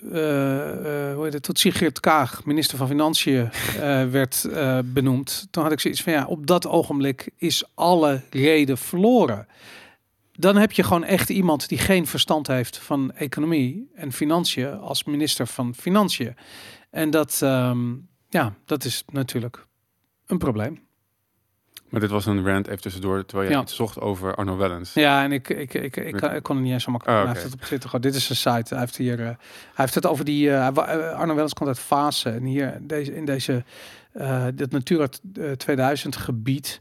eh, 0.03 0.11
hoe 1.15 1.21
heet 1.23 1.33
het, 1.33 1.43
tot 1.43 1.59
Sigrid 1.59 2.01
Kaag, 2.01 2.45
minister 2.45 2.79
van 2.79 2.89
Financiën, 2.89 3.51
werd 4.11 4.49
benoemd. 4.85 5.47
Toen 5.51 5.63
had 5.63 5.73
ik 5.73 5.81
zoiets 5.81 6.03
van, 6.03 6.13
ja, 6.13 6.27
op 6.27 6.47
dat 6.47 6.67
ogenblik 6.67 7.31
is 7.37 7.65
alle 7.75 8.23
reden 8.31 8.79
verloren. 8.79 9.47
Dan 10.37 10.57
heb 10.57 10.73
je 10.73 10.83
gewoon 10.83 11.05
echt 11.05 11.31
iemand 11.31 11.69
die 11.69 11.79
geen 11.79 12.07
verstand 12.07 12.47
heeft 12.47 12.79
van 12.79 13.13
economie 13.13 13.91
en 13.95 14.13
financiën 14.13 14.79
als 14.79 15.05
minister 15.05 15.47
van 15.47 15.75
Financiën. 15.75 16.37
En 16.95 17.11
dat, 17.11 17.41
ehm, 17.43 17.93
ja, 18.29 18.55
dat 18.65 18.85
is 18.85 19.05
natuurlijk 19.13 19.67
een 20.27 20.39
probleem. 20.39 20.83
Maar 21.89 22.01
dit 22.01 22.11
was 22.11 22.27
een 22.27 22.47
rant 22.47 22.67
even 22.67 22.81
tussendoor, 22.81 23.25
terwijl 23.25 23.49
je 23.51 23.57
Ja. 23.57 23.63
iets 23.63 23.75
zocht 23.75 24.01
over 24.01 24.35
Arno 24.35 24.57
Wellens. 24.57 24.93
Ja, 24.95 25.23
en 25.25 25.33
ik, 25.33 25.49
ik, 25.49 25.75
ik, 25.75 25.97
ik, 25.97 26.43
kon 26.43 26.57
het 26.57 26.65
niet 26.65 26.73
eens 26.73 26.83
zo 26.85 26.91
makkelijk. 26.91 27.19
Ah, 27.19 27.25
Hij 27.25 27.33
oké. 27.33 27.41
heeft 27.41 27.53
het 27.53 27.63
op 27.63 27.67
Twitter. 27.67 28.01
Dit 28.01 28.15
is 28.15 28.29
een 28.31 28.37
site. 28.37 28.65
Hij 28.75 28.79
heeft 28.79 28.97
hier. 28.97 29.19
eh, 29.21 29.25
hij 29.27 29.37
heeft 29.75 29.95
het 29.95 30.07
over 30.07 30.25
die. 30.25 30.49
hij 30.51 30.73
eh, 30.73 31.13
Arno 31.19 31.33
Wellens 31.35 31.53
komt 31.55 31.69
uit 31.69 31.79
Fase. 31.79 32.31
En 32.31 32.43
hier 32.45 32.79
deze, 32.83 33.15
in 33.15 33.25
deze. 33.25 33.65
eh 34.13 34.47
dit 34.55 34.71
Natura 34.73 35.07
eh, 35.35 35.51
2000 35.53 36.17
gebied. 36.17 36.81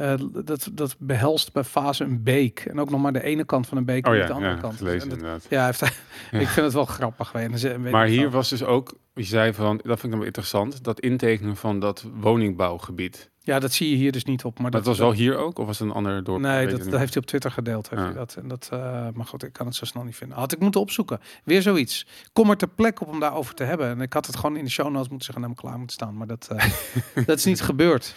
Eh, 0.00 0.14
dat, 0.44 0.68
dat 0.72 0.96
behelst 0.98 1.52
bij 1.52 1.64
Fase 1.64 2.04
een 2.04 2.22
beek. 2.22 2.60
En 2.60 2.80
ook 2.80 2.90
nog 2.90 3.00
maar 3.00 3.12
de 3.12 3.22
ene 3.22 3.44
kant 3.44 3.66
van 3.66 3.78
een 3.78 3.84
beek. 3.84 4.06
Oh 4.06 4.12
en 4.12 4.18
ja, 4.18 4.26
de 4.26 4.32
andere 4.32 4.54
ja 4.54 4.60
kant. 4.60 4.76
gelezen 4.76 5.18
dat- 5.18 5.46
ja, 5.48 5.64
heeft, 5.64 5.82
ik 6.30 6.48
vind 6.48 6.54
het 6.66 6.72
wel 6.72 6.84
grappig. 6.84 7.32
Weet, 7.32 7.78
Maar 7.90 8.06
hier 8.06 8.30
was 8.30 8.48
dus 8.48 8.64
ook, 8.64 8.94
je 9.14 9.22
zei 9.22 9.52
van, 9.54 9.80
dat 9.82 10.00
vind 10.00 10.12
ik 10.12 10.18
wel 10.18 10.26
interessant, 10.26 10.84
dat 10.84 11.00
intekenen 11.00 11.56
van 11.56 11.80
dat 11.80 12.04
woningbouwgebied. 12.14 13.30
Ja, 13.42 13.58
dat 13.58 13.72
zie 13.72 13.90
je 13.90 13.96
hier 13.96 14.12
dus 14.12 14.24
niet 14.24 14.44
op. 14.44 14.52
Maar 14.52 14.62
Maar 14.62 14.70
dat 14.70 14.84
was 14.84 14.98
wel 14.98 15.12
hier 15.12 15.36
ook, 15.36 15.58
of 15.58 15.66
was 15.66 15.78
het 15.78 15.88
een 15.88 15.94
ander 15.94 16.24
dorp? 16.24 16.40
Nee, 16.40 16.66
dat, 16.66 16.78
heeft 16.98 17.14
hij 17.14 17.22
op 17.22 17.26
Twitter 17.28 17.50
gedeeld. 17.50 17.90
Heeft 17.90 18.02
Ja. 18.02 18.08
hij 18.08 18.16
dat. 18.16 18.34
En 18.42 18.48
dat 18.48 18.70
uh, 18.72 18.80
maar 19.14 19.26
goed, 19.26 19.42
ik 19.44 19.52
kan 19.52 19.66
het 19.66 19.74
zo 19.74 19.84
snel 19.84 20.04
niet 20.04 20.16
vinden. 20.16 20.38
Had 20.38 20.52
ik 20.52 20.58
moeten 20.58 20.80
opzoeken. 20.80 21.20
Weer 21.44 21.62
zoiets. 21.62 22.06
Kom 22.32 22.50
er 22.50 22.56
ter 22.56 22.68
plekke 22.68 23.02
op 23.04 23.08
om 23.08 23.20
daarover 23.20 23.54
te 23.54 23.64
hebben. 23.64 23.88
En 23.90 24.00
ik 24.00 24.12
had 24.12 24.26
het 24.26 24.36
gewoon 24.36 24.56
in 24.56 24.64
de 24.64 24.70
show 24.70 24.90
notes 24.90 25.08
moeten 25.08 25.24
zeggen 25.26 25.42
en 25.44 25.50
hem 25.50 25.58
klaar 25.58 25.76
moeten 25.78 25.94
staan. 25.96 26.16
Maar 26.16 26.26
dat, 26.26 26.48
uh, 26.52 26.64
dat 27.26 27.38
is 27.38 27.44
niet 27.44 27.62
gebeurd. 27.62 28.14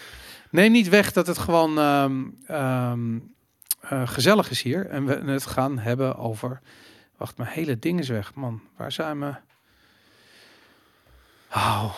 Neem 0.53 0.71
niet 0.71 0.89
weg 0.89 1.11
dat 1.11 1.27
het 1.27 1.37
gewoon 1.37 1.77
um, 1.77 2.37
um, 2.51 3.33
uh, 3.91 4.07
gezellig 4.07 4.49
is 4.49 4.61
hier. 4.61 4.85
En 4.85 5.05
we 5.05 5.31
het 5.31 5.45
gaan 5.45 5.79
hebben 5.79 6.15
over... 6.15 6.61
Wacht, 7.17 7.37
mijn 7.37 7.49
hele 7.49 7.79
ding 7.79 7.99
is 7.99 8.09
weg. 8.09 8.33
Man, 8.33 8.61
waar 8.77 8.91
zijn 8.91 9.19
we? 9.19 9.35
Oh. 11.49 11.93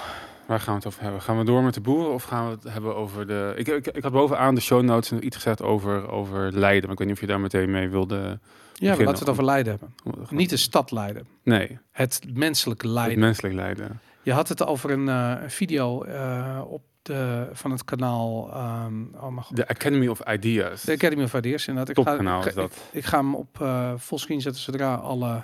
Waar 0.46 0.60
gaan 0.60 0.74
we 0.74 0.80
het 0.80 0.88
over 0.88 1.02
hebben? 1.02 1.22
Gaan 1.22 1.38
we 1.38 1.44
door 1.44 1.64
met 1.64 1.74
de 1.74 1.82
boeren 1.82 2.14
of 2.14 2.24
gaan 2.24 2.46
we 2.46 2.52
het 2.52 2.64
hebben 2.64 2.96
over 2.96 3.28
de... 3.28 3.54
Ik, 3.56 3.68
ik, 3.68 3.88
ik 3.88 4.04
had 4.04 4.12
bovenaan 4.12 4.56
de 4.56 4.62
show 4.62 4.84
notes 4.84 5.12
iets 5.20 5.36
gezegd 5.36 5.62
over, 5.62 6.10
over 6.10 6.58
Leiden. 6.58 6.82
Maar 6.82 6.92
ik 6.92 6.98
weet 6.98 7.08
niet 7.08 7.16
of 7.16 7.22
je 7.22 7.28
daar 7.28 7.40
meteen 7.40 7.72
mee 7.72 7.90
wilde 7.90 8.40
Ja, 8.74 8.96
we 8.96 9.04
laten 9.04 9.20
het 9.20 9.30
over 9.30 9.46
Leiden 9.46 9.80
hebben. 9.80 10.28
Niet 10.30 10.50
de 10.50 10.58
stad 10.58 10.92
Leiden. 10.92 11.28
Nee. 11.44 11.80
Het 11.92 12.22
menselijke 12.34 12.88
Leiden. 12.88 13.16
Het 13.16 13.26
menselijk 13.26 13.54
Leiden. 13.54 14.00
Je 14.22 14.32
had 14.32 14.50
het 14.50 14.66
over 14.66 14.92
een 14.92 15.08
uh, 15.08 15.38
video 15.48 16.06
uh, 16.06 16.62
op 16.68 16.82
de, 17.06 17.50
van 17.54 17.72
het 17.72 17.84
kanaal... 17.84 18.48
Um, 18.86 19.12
oh 19.16 19.28
mijn 19.28 19.42
God. 19.42 19.56
The 19.56 19.68
Academy 19.68 20.08
of 20.08 20.20
Ideas. 20.28 20.82
De 20.82 20.92
Academy 20.92 21.24
of 21.24 21.34
Ideas, 21.34 21.68
inderdaad. 21.68 21.98
Ik 21.98 22.04
ga, 22.04 22.40
ik, 22.40 22.46
is 22.46 22.54
dat. 22.54 22.72
Ik, 22.72 22.98
ik, 22.98 23.06
ga 23.06 23.18
hem 23.18 23.36
op 23.36 23.60
uh, 23.62 23.94
fullscreen 24.00 24.42
zetten 24.42 24.62
zodra 24.62 24.96
alle 24.96 25.44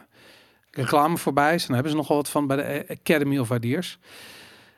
reclame 0.71 1.17
voorbij 1.17 1.53
is. 1.53 1.65
Dan 1.65 1.73
hebben 1.73 1.91
ze 1.91 1.97
nogal 1.97 2.15
wat 2.15 2.29
van 2.29 2.47
bij 2.47 2.57
de 2.57 2.85
Academy 2.99 3.37
of 3.37 3.49
Ideas. 3.49 3.97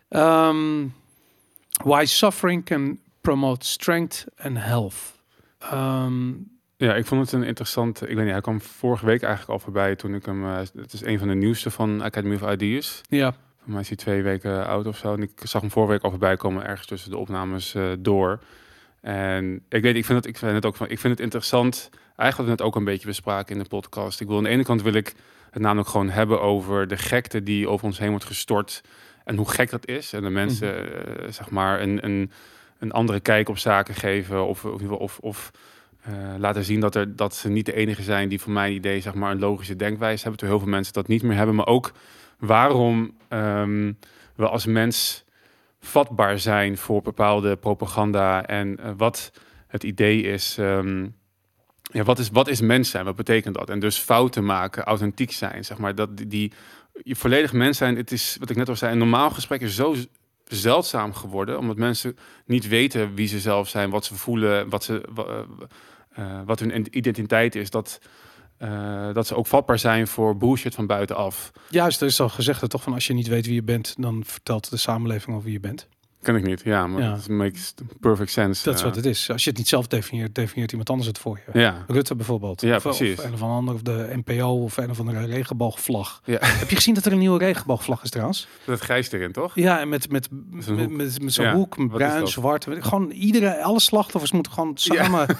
Um, 0.09 0.93
why 1.83 2.05
suffering 2.05 2.65
can 2.65 2.99
promote 3.21 3.65
strength 3.65 4.25
and 4.37 4.57
health. 4.57 4.95
Um, 5.73 6.51
ja, 6.77 6.95
ik 6.95 7.05
vond 7.05 7.21
het 7.21 7.31
een 7.31 7.43
interessant. 7.43 8.01
Ik 8.01 8.15
weet 8.15 8.23
niet, 8.23 8.33
hij 8.33 8.41
kwam 8.41 8.61
vorige 8.61 9.05
week 9.05 9.21
eigenlijk 9.21 9.51
al 9.53 9.59
voorbij 9.59 9.95
toen 9.95 10.15
ik 10.15 10.25
hem. 10.25 10.43
Uh, 10.43 10.57
het 10.57 10.93
is 10.93 11.03
een 11.03 11.19
van 11.19 11.27
de 11.27 11.33
nieuwste 11.33 11.71
van 11.71 12.01
Academy 12.01 12.35
of 12.35 12.51
Ideas. 12.51 13.01
Ja. 13.09 13.33
Voor 13.63 13.71
mij 13.71 13.81
is 13.81 13.87
hij 13.87 13.97
twee 13.97 14.23
weken 14.23 14.67
oud 14.67 14.87
of 14.87 14.97
zo. 14.97 15.13
En 15.13 15.21
ik 15.21 15.31
zag 15.43 15.61
hem 15.61 15.71
vorige 15.71 15.91
week 15.91 16.03
al 16.03 16.09
voorbij 16.09 16.37
komen, 16.37 16.65
ergens 16.65 16.87
tussen 16.87 17.11
de 17.11 17.17
opnames 17.17 17.75
uh, 17.75 17.91
door. 17.99 18.39
En 19.01 19.63
ik 19.69 19.81
weet, 19.81 19.95
ik 19.95 20.05
vind 20.05 20.17
het, 20.17 20.27
ik 20.27 20.37
vind 20.37 20.51
het 20.51 20.65
ook 20.65 20.75
van, 20.75 20.89
ik 20.89 20.99
vind 20.99 21.13
het 21.13 21.21
interessant. 21.21 21.89
Eigenlijk 22.15 22.49
net 22.49 22.61
ook 22.61 22.75
een 22.75 22.83
beetje 22.83 23.07
bespraken 23.07 23.55
in 23.55 23.61
de 23.61 23.69
podcast. 23.69 24.21
Ik 24.21 24.27
wil 24.27 24.37
aan 24.37 24.43
de 24.43 24.49
ene 24.49 24.63
kant 24.63 24.81
wil 24.81 24.93
ik 24.93 25.13
het 25.51 25.61
namelijk 25.61 25.89
gewoon 25.89 26.09
hebben 26.09 26.41
over 26.41 26.87
de 26.87 26.97
gekte 26.97 27.43
die 27.43 27.67
over 27.67 27.85
ons 27.85 27.99
heen 27.99 28.09
wordt 28.09 28.25
gestort 28.25 28.83
en 29.23 29.35
hoe 29.35 29.49
gek 29.49 29.69
dat 29.69 29.87
is. 29.87 30.13
En 30.13 30.21
de 30.21 30.29
mensen, 30.29 30.73
mm 30.73 30.87
-hmm. 30.87 31.25
uh, 31.25 31.31
zeg 31.31 31.49
maar, 31.49 31.81
een, 31.81 32.05
een, 32.05 32.31
een 32.79 32.91
andere 32.91 33.19
kijk 33.19 33.49
op 33.49 33.57
zaken 33.57 33.95
geven. 33.95 34.47
Of, 34.47 34.65
of, 34.65 34.81
of, 34.81 35.19
of 35.19 35.51
uh, 36.09 36.15
laten 36.37 36.63
zien 36.63 36.79
dat, 36.79 36.95
er, 36.95 37.15
dat 37.15 37.35
ze 37.35 37.49
niet 37.49 37.65
de 37.65 37.73
enige 37.73 38.03
zijn 38.03 38.29
die 38.29 38.41
voor 38.41 38.51
mijn 38.51 38.73
idee, 38.73 39.01
zeg 39.01 39.13
maar, 39.13 39.31
een 39.31 39.39
logische 39.39 39.75
denkwijze 39.75 40.21
hebben. 40.21 40.39
Terwijl 40.39 40.59
heel 40.59 40.67
veel 40.67 40.77
mensen 40.77 40.93
dat 40.93 41.07
niet 41.07 41.23
meer 41.23 41.37
hebben. 41.37 41.55
Maar 41.55 41.67
ook 41.67 41.91
waarom 42.45 43.17
um, 43.29 43.97
we 44.35 44.49
als 44.49 44.65
mens 44.65 45.23
vatbaar 45.79 46.39
zijn 46.39 46.77
voor 46.77 47.01
bepaalde 47.01 47.55
propaganda. 47.55 48.45
En 48.45 48.79
uh, 48.79 48.91
wat 48.97 49.31
het 49.67 49.83
idee 49.83 50.21
is. 50.21 50.57
Um, 50.59 51.15
ja, 51.81 52.03
wat, 52.03 52.19
is, 52.19 52.29
wat 52.29 52.47
is 52.47 52.61
mens 52.61 52.89
zijn? 52.89 53.05
Wat 53.05 53.15
betekent 53.15 53.55
dat? 53.55 53.69
En 53.69 53.79
dus 53.79 53.97
fouten 53.97 54.45
maken, 54.45 54.83
authentiek 54.83 55.31
zijn, 55.31 55.65
zeg 55.65 55.77
maar. 55.77 55.95
Dat 55.95 56.17
die, 56.17 56.51
je 57.03 57.15
volledig 57.15 57.53
mens 57.53 57.77
zijn, 57.77 57.95
het 57.95 58.11
is 58.11 58.37
wat 58.39 58.49
ik 58.49 58.55
net 58.55 58.69
al 58.69 58.75
zei, 58.75 58.91
een 58.91 58.97
normaal 58.97 59.29
gesprek 59.29 59.61
is 59.61 59.75
zo 59.75 59.95
zeldzaam 60.43 61.13
geworden, 61.13 61.57
omdat 61.57 61.77
mensen 61.77 62.17
niet 62.45 62.67
weten 62.67 63.15
wie 63.15 63.27
ze 63.27 63.39
zelf 63.39 63.69
zijn, 63.69 63.89
wat 63.89 64.05
ze 64.05 64.15
voelen, 64.15 64.69
wat, 64.69 64.83
ze, 64.83 65.01
uh, 66.19 66.41
wat 66.45 66.59
hun 66.59 66.97
identiteit 66.97 67.55
is. 67.55 67.69
Dat, 67.69 67.99
uh, 68.63 69.13
dat 69.13 69.27
ze 69.27 69.35
ook 69.35 69.47
vatbaar 69.47 69.79
zijn 69.79 70.07
voor 70.07 70.37
bullshit 70.37 70.75
van 70.75 70.87
buitenaf. 70.87 71.51
Juist, 71.69 72.01
er 72.01 72.07
is 72.07 72.19
al 72.19 72.29
gezegd 72.29 72.69
toch 72.69 72.83
van 72.83 72.93
als 72.93 73.07
je 73.07 73.13
niet 73.13 73.27
weet 73.27 73.45
wie 73.45 73.55
je 73.55 73.63
bent, 73.63 73.95
dan 73.97 74.23
vertelt 74.25 74.69
de 74.69 74.77
samenleving 74.77 75.31
over 75.31 75.43
wie 75.43 75.53
je 75.53 75.59
bent. 75.59 75.87
Ken 76.23 76.35
ik 76.35 76.43
niet, 76.43 76.61
ja, 76.63 76.87
maar 76.87 77.11
het 77.11 77.29
makes 77.29 77.73
perfect 77.99 78.31
sense. 78.31 78.63
Dat 78.63 78.75
is 78.75 78.81
wat 78.83 78.95
het 78.95 79.05
is. 79.05 79.29
Als 79.29 79.43
je 79.43 79.49
het 79.49 79.57
niet 79.57 79.67
zelf 79.67 79.87
definieert, 79.87 80.35
definieert 80.35 80.71
iemand 80.71 80.89
anders 80.89 81.07
het 81.07 81.17
voor 81.17 81.39
je. 81.45 81.59
Ja. 81.59 81.83
Rutte 81.87 82.15
bijvoorbeeld. 82.15 82.61
Ja, 82.61 82.75
of, 82.75 82.81
precies. 82.81 83.19
Of 83.19 83.25
een 83.25 83.33
of 83.33 83.41
ander, 83.41 83.73
of 83.73 83.81
de 83.81 84.21
NPO, 84.25 84.63
of 84.63 84.77
een 84.77 84.89
of 84.89 84.99
andere 84.99 85.25
regenboogvlag. 85.25 86.21
Ja. 86.25 86.37
Heb 86.63 86.69
je 86.69 86.75
gezien 86.75 86.93
dat 86.93 87.05
er 87.05 87.11
een 87.11 87.17
nieuwe 87.17 87.37
regenboogvlag 87.37 88.03
is 88.03 88.09
trouwens? 88.09 88.47
Dat 88.65 88.79
grijs 88.79 89.11
erin, 89.11 89.31
toch? 89.31 89.55
Ja, 89.55 89.79
en 89.79 89.89
met, 89.89 90.11
met, 90.11 90.29
met, 90.51 90.89
met, 90.89 91.21
met 91.21 91.33
zo'n 91.33 91.51
hoek, 91.51 91.87
bruin, 91.87 92.27
zwart. 92.27 92.67
Gewoon 92.79 93.11
iedereen, 93.11 93.61
alle 93.61 93.79
slachtoffers 93.79 94.31
moeten 94.31 94.51
gewoon 94.51 94.71
samen 94.77 95.27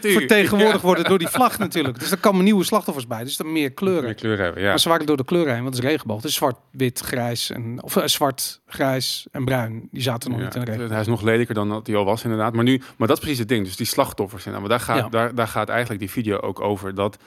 vertegenwoordigd 0.00 0.82
worden 0.82 1.04
door 1.04 1.18
die 1.18 1.28
vlag 1.28 1.58
natuurlijk. 1.58 1.98
Dus 1.98 2.10
er 2.10 2.18
komen 2.18 2.44
nieuwe 2.44 2.64
slachtoffers 2.64 3.06
bij. 3.06 3.24
Dus 3.24 3.38
er 3.38 3.46
meer 3.46 3.72
kleuren. 3.72 4.04
Meer 4.04 4.14
kleuren 4.14 4.44
hebben, 4.44 4.62
ja. 4.62 4.68
Maar 4.68 4.80
ze 4.80 4.88
waren 4.88 5.06
door 5.06 5.16
de 5.16 5.24
kleuren 5.24 5.52
heen, 5.54 5.62
want 5.62 5.74
het 5.74 5.84
is 5.84 5.90
regenboog. 5.90 6.16
Het 6.16 6.30
is 6.30 6.34
zwart, 6.34 6.56
wit, 6.70 7.00
grijs 7.00 7.50
en 7.50 7.82
of 7.82 7.96
uh, 7.96 8.04
zwart, 8.04 8.60
grijs 8.66 9.25
en 9.30 9.44
bruin. 9.44 9.88
Die 9.90 10.02
zaten 10.02 10.30
nog 10.30 10.40
niet 10.40 10.54
in 10.54 10.64
de 10.64 10.86
Hij 10.88 11.00
is 11.00 11.06
nog 11.06 11.22
lelijker 11.22 11.54
dan 11.54 11.68
dat 11.68 11.86
hij 11.86 11.96
al 11.96 12.04
was 12.04 12.22
inderdaad. 12.24 12.52
Maar 12.52 12.64
nu, 12.64 12.80
maar 12.96 13.08
dat 13.08 13.16
is 13.16 13.22
precies 13.22 13.38
het 13.38 13.48
ding. 13.48 13.64
Dus 13.64 13.76
die 13.76 13.86
slachtoffers. 13.86 14.44
Maar 14.44 14.68
daar 14.68 14.80
gaat, 14.80 15.12
daar, 15.12 15.34
daar 15.34 15.48
gaat 15.48 15.68
eigenlijk 15.68 16.00
die 16.00 16.10
video 16.10 16.38
ook 16.38 16.60
over. 16.60 16.94
Dat, 16.94 17.18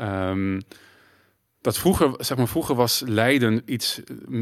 um, 0.00 0.60
dat 1.60 1.78
vroeger, 1.78 2.10
zeg 2.16 2.36
maar, 2.36 2.48
vroeger 2.48 2.74
was 2.74 3.02
lijden 3.06 3.62
iets 3.64 4.00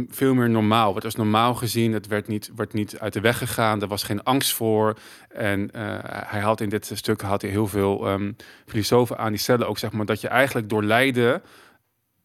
veel 0.09 0.35
meer 0.35 0.51
normaal. 0.51 0.95
Het 0.95 1.05
was 1.05 1.15
normaal 1.15 1.55
gezien. 1.55 1.93
Het 1.93 2.07
werd 2.07 2.29
niet, 2.29 2.51
werd 2.57 2.73
niet 2.73 2.99
uit 2.99 3.13
de 3.13 3.21
weg 3.21 3.39
gegaan. 3.39 3.83
Er 3.83 3.89
was 3.89 4.03
geen 4.03 4.23
angst 4.23 4.55
voor. 4.55 4.97
En 5.29 5.61
uh, 5.61 5.99
hij 6.03 6.41
had 6.41 6.61
in 6.61 6.69
dit 6.69 6.91
stuk 6.95 7.21
had 7.21 7.43
hij 7.43 7.51
heel 7.51 7.67
veel 7.67 8.11
um, 8.11 8.37
filosofen 8.67 9.19
aan 9.19 9.31
die 9.31 9.41
stellen 9.41 9.69
ook 9.69 9.79
zeg 9.79 9.93
maar 9.93 10.07
dat 10.07 10.21
je 10.21 10.29
eigenlijk 10.29 10.69
door 10.69 10.85
lijden 10.85 11.43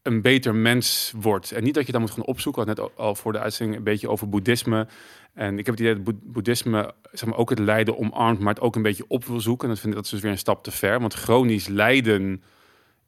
een 0.02 0.22
beter 0.22 0.56
mens 0.56 1.14
wordt. 1.16 1.52
En 1.52 1.64
niet 1.64 1.74
dat 1.74 1.86
je 1.86 1.92
dan 1.92 2.02
moet 2.02 2.12
gaan 2.12 2.26
opzoeken. 2.26 2.68
had 2.68 2.78
net 2.78 2.98
al 2.98 3.16
voor 3.16 3.32
de 3.32 3.40
uitzending 3.40 3.78
een 3.78 3.84
beetje 3.84 4.10
over 4.10 4.30
boeddhisme. 4.30 4.88
En 5.34 5.60
ik 5.60 5.66
heb 5.66 5.78
het 5.78 5.84
idee 5.84 6.04
dat 6.04 6.16
boeddhisme 6.24 6.94
zeg 7.12 7.30
maar, 7.30 7.38
ook 7.38 7.50
het 7.50 7.60
lijden 7.60 7.98
omarmt, 7.98 8.40
maar 8.40 8.54
het 8.54 8.64
ook 8.64 8.76
een 8.76 8.82
beetje 8.82 9.06
op 9.08 9.26
wil 9.26 9.40
zoeken. 9.40 9.68
En 9.68 9.74
dat 9.74 9.84
vind 9.84 9.94
ik 9.94 9.98
dat 9.98 10.06
is 10.06 10.12
dus 10.12 10.22
weer 10.22 10.32
een 10.32 10.38
stap 10.38 10.64
te 10.64 10.72
ver. 10.72 11.00
Want 11.00 11.14
chronisch 11.14 11.68
lijden 11.68 12.44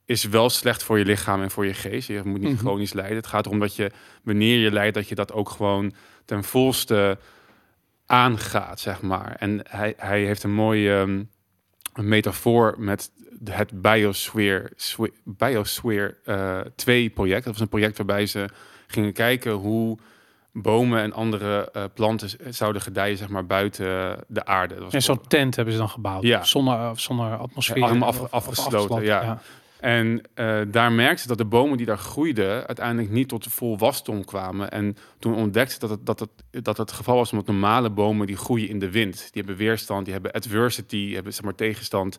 is 0.05 0.23
wel 0.23 0.49
slecht 0.49 0.83
voor 0.83 0.97
je 0.97 1.05
lichaam 1.05 1.41
en 1.41 1.51
voor 1.51 1.65
je 1.65 1.73
geest. 1.73 2.07
Je 2.07 2.21
moet 2.23 2.39
niet 2.39 2.41
mm 2.41 2.47
-hmm. 2.47 2.57
chronisch 2.57 2.93
lijden. 2.93 3.15
Het 3.15 3.27
gaat 3.27 3.45
erom 3.45 3.59
dat 3.59 3.75
je, 3.75 3.91
wanneer 4.23 4.59
je 4.59 4.71
lijdt, 4.71 4.95
dat 4.95 5.07
je 5.07 5.15
dat 5.15 5.31
ook 5.33 5.49
gewoon 5.49 5.93
ten 6.25 6.43
volste 6.43 7.17
aangaat, 8.05 8.79
zeg 8.79 9.01
maar. 9.01 9.35
En 9.39 9.59
hij, 9.69 9.93
hij 9.97 10.23
heeft 10.23 10.43
een 10.43 10.53
mooie 10.53 10.91
um, 10.91 11.29
een 11.93 12.07
metafoor 12.07 12.75
met 12.77 13.11
het 13.49 13.81
Biosphere, 13.81 14.71
Biosphere 15.23 16.15
uh, 16.25 16.59
2 16.75 17.09
project. 17.09 17.43
Dat 17.43 17.53
was 17.53 17.61
een 17.61 17.69
project 17.69 17.97
waarbij 17.97 18.25
ze 18.25 18.49
gingen 18.87 19.13
kijken 19.13 19.51
hoe 19.51 19.97
bomen 20.51 21.01
en 21.01 21.13
andere 21.13 21.69
uh, 21.75 21.83
planten 21.93 22.29
zouden 22.53 22.81
gedijen, 22.81 23.17
zeg 23.17 23.29
maar, 23.29 23.45
buiten 23.45 24.17
de 24.27 24.45
aarde. 24.45 24.73
Dat 24.73 24.83
was 24.83 24.93
en 24.93 25.01
zo'n 25.01 25.27
tent 25.27 25.55
hebben 25.55 25.73
ze 25.73 25.79
dan 25.79 25.89
gebouwd, 25.89 26.23
ja. 26.23 26.43
zonder, 26.43 26.99
zonder 26.99 27.37
atmosfeer. 27.37 27.77
Ja, 27.77 27.85
allemaal 27.85 28.07
af, 28.07 28.21
af, 28.21 28.31
afgesloten, 28.31 29.03
ja. 29.03 29.21
ja. 29.21 29.41
En 29.83 30.21
uh, 30.35 30.61
daar 30.67 30.91
merkte 30.91 31.21
ze 31.21 31.27
dat 31.27 31.37
de 31.37 31.45
bomen 31.45 31.77
die 31.77 31.85
daar 31.85 31.97
groeiden 31.97 32.67
uiteindelijk 32.67 33.09
niet 33.09 33.27
tot 33.27 33.47
vol 33.49 33.77
wasdom 33.77 34.25
kwamen. 34.25 34.71
En 34.71 34.97
toen 35.19 35.35
ontdekte 35.35 35.79
dat 35.79 35.89
het, 35.89 36.05
dat, 36.05 36.19
het, 36.19 36.65
dat 36.65 36.77
het 36.77 36.91
geval 36.91 37.15
was 37.15 37.31
omdat 37.31 37.47
normale 37.47 37.89
bomen 37.89 38.27
die 38.27 38.35
groeien 38.35 38.69
in 38.69 38.79
de 38.79 38.91
wind. 38.91 39.17
Die 39.17 39.43
hebben 39.43 39.55
weerstand, 39.55 40.03
die 40.03 40.13
hebben 40.13 40.31
adversity, 40.31 41.05
die 41.05 41.13
hebben 41.13 41.33
zeg 41.33 41.43
maar, 41.43 41.55
tegenstand. 41.55 42.17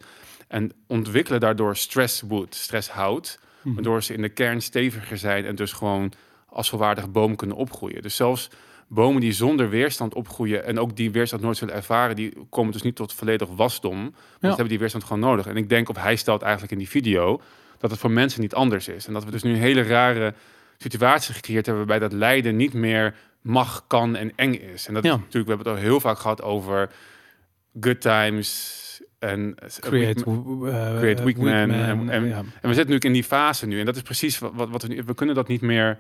En 0.55 0.73
ontwikkelen 0.87 1.41
daardoor 1.41 1.77
stresswood, 1.77 2.55
stresshout. 2.55 3.39
Mm. 3.63 3.75
Waardoor 3.75 4.03
ze 4.03 4.15
in 4.15 4.23
de 4.23 4.29
kern 4.29 4.63
steviger 4.63 5.19
zijn 5.19 5.45
en 5.45 5.55
dus 5.55 5.73
gewoon 5.73 6.13
als 6.47 6.69
volwaardige 6.69 7.09
boom 7.09 7.37
kunnen 7.37 7.57
opgroeien. 7.57 8.03
Dus 8.03 8.17
zelfs 8.17 8.51
bomen 8.89 9.21
die 9.21 9.33
zonder 9.33 9.69
weerstand 9.69 10.15
opgroeien 10.15 10.65
en 10.65 10.79
ook 10.79 10.97
die 10.97 11.11
weerstand 11.11 11.43
nooit 11.43 11.57
zullen 11.57 11.75
ervaren, 11.75 12.17
die 12.17 12.33
komen 12.51 12.73
dus 12.73 12.83
niet 12.83 12.97
tot 12.97 13.13
volledig 13.13 13.49
wasdom. 13.49 14.01
Want 14.01 14.15
ja. 14.41 14.49
hebben 14.49 14.69
die 14.69 14.79
weerstand 14.79 15.05
gewoon 15.05 15.23
nodig. 15.23 15.47
En 15.47 15.57
ik 15.57 15.69
denk, 15.69 15.89
of 15.89 15.97
hij 15.97 16.17
stelt 16.17 16.43
eigenlijk 16.43 16.73
in 16.73 16.79
die 16.79 16.89
video, 16.89 17.41
dat 17.79 17.91
het 17.91 18.01
voor 18.01 18.11
mensen 18.11 18.41
niet 18.41 18.55
anders 18.55 18.89
is. 18.89 19.07
En 19.07 19.13
dat 19.13 19.25
we 19.25 19.31
dus 19.31 19.43
nu 19.43 19.51
een 19.51 19.57
hele 19.57 19.83
rare 19.83 20.35
situatie 20.79 21.35
gecreëerd 21.35 21.67
hebben 21.67 21.87
waarbij 21.87 22.09
dat 22.09 22.19
lijden 22.19 22.57
niet 22.57 22.73
meer 22.73 23.15
mag, 23.41 23.85
kan 23.87 24.17
en 24.17 24.33
eng 24.37 24.55
is. 24.55 24.87
En 24.87 24.95
dat 24.95 25.05
ja. 25.05 25.11
is 25.11 25.17
natuurlijk, 25.17 25.45
we 25.45 25.55
hebben 25.55 25.73
het 25.73 25.83
al 25.83 25.89
heel 25.89 26.01
vaak 26.01 26.19
gehad 26.19 26.43
over 26.43 26.91
good 27.81 28.01
times, 28.01 28.83
en 29.31 29.55
create, 29.81 30.25
uh, 30.27 30.99
create 30.99 31.25
weak 31.25 31.37
man. 31.37 31.49
En, 31.49 31.71
en, 31.71 32.09
en, 32.09 32.25
ja. 32.25 32.37
en, 32.37 32.69
we 32.69 32.75
zitten 32.75 32.91
nu 32.91 32.99
in 32.99 33.13
die 33.13 33.25
fase 33.25 33.67
nu. 33.67 33.79
En 33.79 33.87
dat 33.87 33.97
is 33.97 34.03
precies 34.03 34.39
wat, 34.39 34.53
wat, 34.55 34.69
wat 34.71 34.83
we, 34.83 35.03
we 35.05 35.15
kunnen 35.15 35.35
dat 35.35 35.49
niet 35.49 35.61
meer 35.61 35.99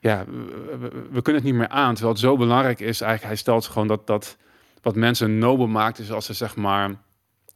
ja, 0.00 0.24
we, 0.26 0.76
we, 0.78 1.06
we, 1.10 1.22
kunnen 1.22 1.42
het 1.42 1.50
niet 1.50 1.60
meer 1.60 1.68
aan. 1.68 1.92
Terwijl 1.92 2.14
het 2.14 2.22
zo 2.22 2.36
belangrijk 2.36 2.80
is, 2.80 3.00
eigenlijk, 3.00 3.22
hij 3.22 3.36
stelt 3.36 3.66
gewoon 3.66 3.88
dat, 3.88 4.06
dat 4.06 4.36
wat 4.82 4.94
mensen 4.94 5.38
nobel 5.38 5.66
maakt, 5.66 5.98
is 5.98 6.12
als 6.12 6.26
ze 6.26 6.32
zeg 6.32 6.56
maar 6.56 6.90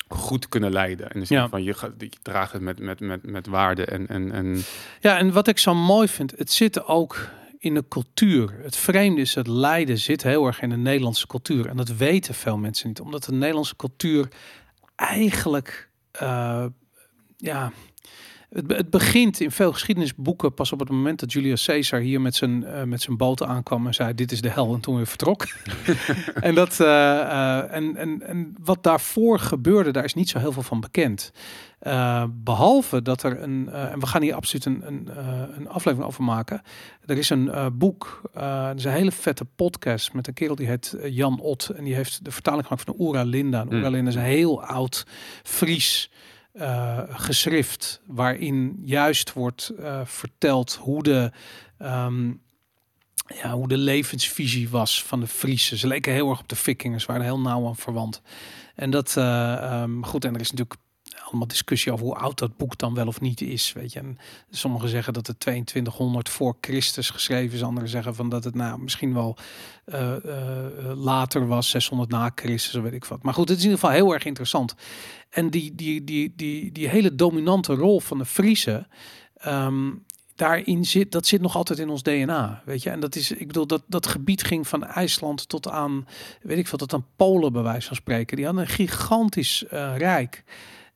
goed 0.09 0.49
kunnen 0.49 0.73
leiden. 0.73 1.11
En 1.11 1.21
dus 1.21 1.29
ja. 1.29 1.49
van 1.49 1.63
je, 1.63 1.75
je 1.99 2.11
draagt 2.23 2.53
het 2.53 2.63
met, 2.63 2.81
met, 2.81 3.01
met, 3.01 3.27
met 3.27 3.47
waarde 3.47 3.85
en, 3.85 4.07
en, 4.07 4.33
en. 4.33 4.63
Ja, 5.01 5.19
en 5.19 5.33
wat 5.33 5.49
ik 5.49 5.59
zo 5.59 5.75
mooi 5.75 6.09
vind, 6.09 6.39
het 6.39 6.53
zit 6.53 6.87
ook 6.87 7.29
in 7.59 7.75
de 7.75 7.85
cultuur. 7.89 8.55
Het 8.63 8.77
vreemde 8.77 9.21
is, 9.21 9.35
het 9.35 9.47
lijden 9.47 9.99
zit 9.99 10.23
heel 10.23 10.47
erg 10.47 10.63
in 10.63 10.69
de 10.69 10.77
Nederlandse 10.77 11.27
cultuur. 11.27 11.67
En 11.67 11.77
dat 11.77 11.97
weten 11.97 12.35
veel 12.35 12.59
mensen 12.59 12.89
niet, 12.89 13.01
omdat 13.01 13.25
de 13.25 13.33
Nederlandse 13.33 13.77
cultuur 13.77 14.29
eigenlijk, 14.99 15.91
uh, 16.23 16.67
ja, 17.37 17.73
het, 18.53 18.73
het, 18.77 18.91
begint 18.91 19.41
in 19.41 19.51
veel 19.51 19.73
geschiedenisboeken 19.73 20.55
pas 20.55 20.73
op 20.73 20.79
het 20.79 20.89
moment 20.89 21.21
dat 21.21 21.33
Julius 21.33 21.65
Caesar 21.65 22.01
hier 22.01 22.21
met 22.21 22.35
zijn, 22.35 22.63
uh, 22.63 22.83
met 22.83 23.03
zijn 23.03 23.17
boot 23.17 23.43
aankwam 23.43 23.87
en 23.87 23.95
zei: 23.95 24.15
Dit 24.15 24.33
is 24.33 24.41
de 24.41 24.49
hel. 24.49 24.75
En 24.75 24.81
toen 24.81 24.97
weer 24.97 25.07
vertrok. 25.07 25.47
en, 26.41 26.55
dat, 26.55 26.79
uh, 26.81 26.87
uh, 26.87 27.75
en, 27.75 27.97
en, 27.97 28.23
en 28.23 28.55
wat 28.61 28.83
daarvoor 28.83 29.39
gebeurde, 29.39 29.91
daar 29.91 30.05
is 30.05 30.15
niet 30.15 30.29
zo 30.29 30.39
heel 30.39 30.53
veel 30.53 30.63
van 30.63 30.81
bekend. 30.81 31.33
behalve 32.31 33.03
dat 33.03 33.23
er 33.23 33.43
een, 33.43 33.69
en 33.69 34.01
we 34.01 34.07
gaan 34.07 34.23
hier 34.23 34.35
absoluut 34.35 34.65
een, 34.65 34.87
een, 34.87 35.09
een 35.57 35.69
aflevering 35.69 36.09
over 36.09 36.25
maken. 36.25 36.63
Er 37.07 37.19
is 37.19 37.31
een 37.31 37.73
boek, 37.79 38.31
er 38.35 38.77
is 38.77 38.85
een 38.85 38.93
hele 38.93 39.13
vette 39.13 39.45
podcast 39.45 40.13
met 40.13 40.27
een 40.27 40.35
kerel 40.35 40.55
die 40.55 40.67
heet 40.67 40.97
Jan 41.03 41.41
Ot. 41.41 41.69
En 41.69 41.85
die 41.85 41.95
heeft 41.95 42.25
de 42.25 42.31
vertaling 42.31 42.67
gemaakt 42.67 42.85
van 42.85 42.95
Oera 42.99 43.23
Linda. 43.23 43.61
En 43.61 43.73
Oera 43.73 43.89
Linda 43.89 44.11
is 44.11 44.17
een 44.17 44.23
heel 44.23 44.65
oud 44.65 45.07
Fries 45.43 46.11
uh, 46.59 47.01
geschrift 47.09 48.01
waarin 48.07 48.81
juist 48.85 49.33
wordt 49.33 49.73
uh, 49.79 50.01
verteld 50.05 50.75
hoe 50.75 51.03
de, 51.03 51.33
um, 51.79 52.41
ja, 53.27 53.53
hoe 53.53 53.69
de 53.69 53.77
levensvisie 53.77 54.69
was 54.69 55.03
van 55.05 55.21
de 55.21 55.27
Friese. 55.27 55.77
Ze 55.77 55.87
leken 55.87 56.13
heel 56.13 56.31
erg 56.31 56.41
op 56.41 56.49
de 56.49 56.57
Vikingen, 56.57 57.01
ze 57.01 57.07
waren 57.07 57.23
heel 57.23 57.41
nauw 57.41 57.67
aan 57.67 57.77
verwant. 57.77 58.23
En 58.75 58.91
dat, 58.91 59.15
uh, 59.19 59.81
um, 59.83 60.05
goed, 60.05 60.25
en 60.25 60.35
er 60.35 60.41
is 60.41 60.51
natuurlijk 60.51 60.81
allemaal 61.29 61.47
discussie 61.47 61.93
over 61.93 62.05
hoe 62.05 62.15
oud 62.15 62.39
dat 62.39 62.57
boek 62.57 62.79
dan 62.79 62.95
wel 62.95 63.07
of 63.07 63.21
niet 63.21 63.41
is. 63.41 63.73
Weet 63.73 63.93
je, 63.93 63.99
en 63.99 64.19
sommigen 64.51 64.89
zeggen 64.89 65.13
dat 65.13 65.27
het 65.27 65.41
2200 65.41 66.29
voor 66.29 66.57
Christus 66.61 67.11
geschreven 67.11 67.57
is, 67.57 67.63
anderen 67.63 67.89
zeggen 67.89 68.15
van 68.15 68.29
dat 68.29 68.45
het 68.45 68.55
nou 68.55 68.81
misschien 68.81 69.15
wel 69.15 69.37
uh, 69.87 70.15
uh, 70.25 70.93
later 70.95 71.47
was, 71.47 71.71
600 71.71 72.11
na 72.11 72.31
Christus, 72.35 72.83
weet 72.83 72.93
ik 72.93 73.05
wat. 73.05 73.23
Maar 73.23 73.35
goed, 73.35 73.49
het 73.49 73.59
is 73.59 73.65
in 73.65 73.71
ieder 73.71 73.85
geval 73.85 74.03
heel 74.03 74.15
erg 74.15 74.25
interessant. 74.25 74.75
En 75.31 75.51
die, 75.51 75.75
die, 75.75 76.05
die, 76.05 76.33
die, 76.37 76.73
die 76.73 76.89
hele 76.89 77.15
dominante 77.15 77.75
rol 77.75 78.01
van 78.01 78.19
de 78.19 78.25
Friese. 78.25 78.87
Um, 79.47 80.05
daarin 80.39 80.85
zit, 80.85 81.13
dat 81.13 81.27
zit 81.27 81.41
nog 81.41 81.57
altijd 81.57 81.79
in 81.79 81.89
ons 81.89 82.03
DNA, 82.03 82.63
weet 82.65 82.83
je. 82.83 82.91
En 82.91 83.01
dat 83.01 83.17
is, 83.17 83.31
ik 83.31 83.47
bedoel, 83.47 83.67
dat, 83.67 83.83
dat 83.87 84.07
gebied 84.07 84.43
ging 84.43 84.69
van 84.69 84.85
IJsland 84.85 85.49
tot 85.49 85.69
aan, 85.69 86.07
weet 86.43 86.59
ik 86.59 86.69
veel, 86.69 86.79
tot 86.79 86.93
aan 86.93 87.07
Polen 87.17 87.53
bij 87.53 87.63
wijze 87.63 87.87
van 87.87 87.97
spreken. 87.97 88.37
Die 88.37 88.45
hadden 88.45 88.63
een 88.63 88.71
gigantisch 88.71 89.65
rijk. 89.97 90.45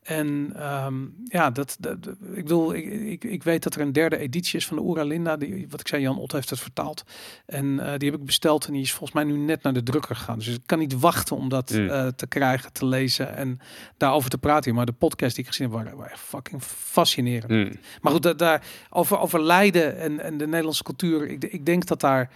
En 0.03 0.55
um, 0.85 1.15
ja, 1.25 1.51
dat, 1.51 1.77
dat, 1.81 1.97
ik 2.35 2.43
bedoel, 2.43 2.75
ik, 2.75 2.85
ik, 2.85 3.25
ik, 3.25 3.43
weet 3.43 3.63
dat 3.63 3.75
er 3.75 3.81
een 3.81 3.93
derde 3.93 4.17
editie 4.19 4.59
is 4.59 4.67
van 4.67 4.77
de 4.77 4.83
Oera 4.83 5.03
Linda. 5.03 5.37
Die, 5.37 5.67
wat 5.69 5.81
ik 5.81 5.89
zei, 5.89 6.03
Jan 6.03 6.19
Ott 6.19 6.33
heeft 6.33 6.51
het 6.51 6.61
vertaald. 6.61 7.05
En 7.47 7.67
uh, 7.67 7.93
die 7.97 8.11
heb 8.11 8.21
ik 8.21 8.27
besteld 8.27 8.67
en 8.67 8.73
die 8.73 8.83
is 8.83 8.91
volgens 8.91 9.13
mij 9.13 9.25
nu 9.25 9.37
net 9.37 9.63
naar 9.63 9.73
de 9.73 9.83
drukker 9.83 10.17
gegaan. 10.17 10.39
Dus 10.39 10.47
ik 10.49 10.63
kan 10.67 10.79
niet 10.79 11.01
wachten 11.01 11.37
om 11.37 11.49
dat 11.49 11.71
mm. 11.71 11.79
uh, 11.79 12.07
te 12.07 12.27
krijgen, 12.27 12.73
te 12.73 12.87
lezen 12.87 13.37
en 13.37 13.61
daarover 13.97 14.31
te 14.31 14.39
praten. 14.39 14.75
Maar 14.75 14.87
de 14.87 14.93
podcast 14.93 15.35
die 15.35 15.45
ik 15.45 15.51
gezien 15.51 15.67
heb, 15.67 15.77
waren, 15.77 15.97
waren 15.97 16.19
fucking 16.19 16.63
fascinerend. 16.63 17.51
Mm. 17.51 17.73
Maar 18.01 18.13
goed, 18.13 18.39
daar, 18.39 18.67
over, 18.91 19.19
over 19.19 19.43
lijden 19.43 19.99
en, 19.99 20.21
en 20.21 20.39
de 20.39 20.47
Nederlandse 20.47 20.83
cultuur. 20.83 21.29
Ik, 21.29 21.45
ik 21.45 21.67
denk 21.67 21.87
dat 21.87 22.01
daar, 22.01 22.31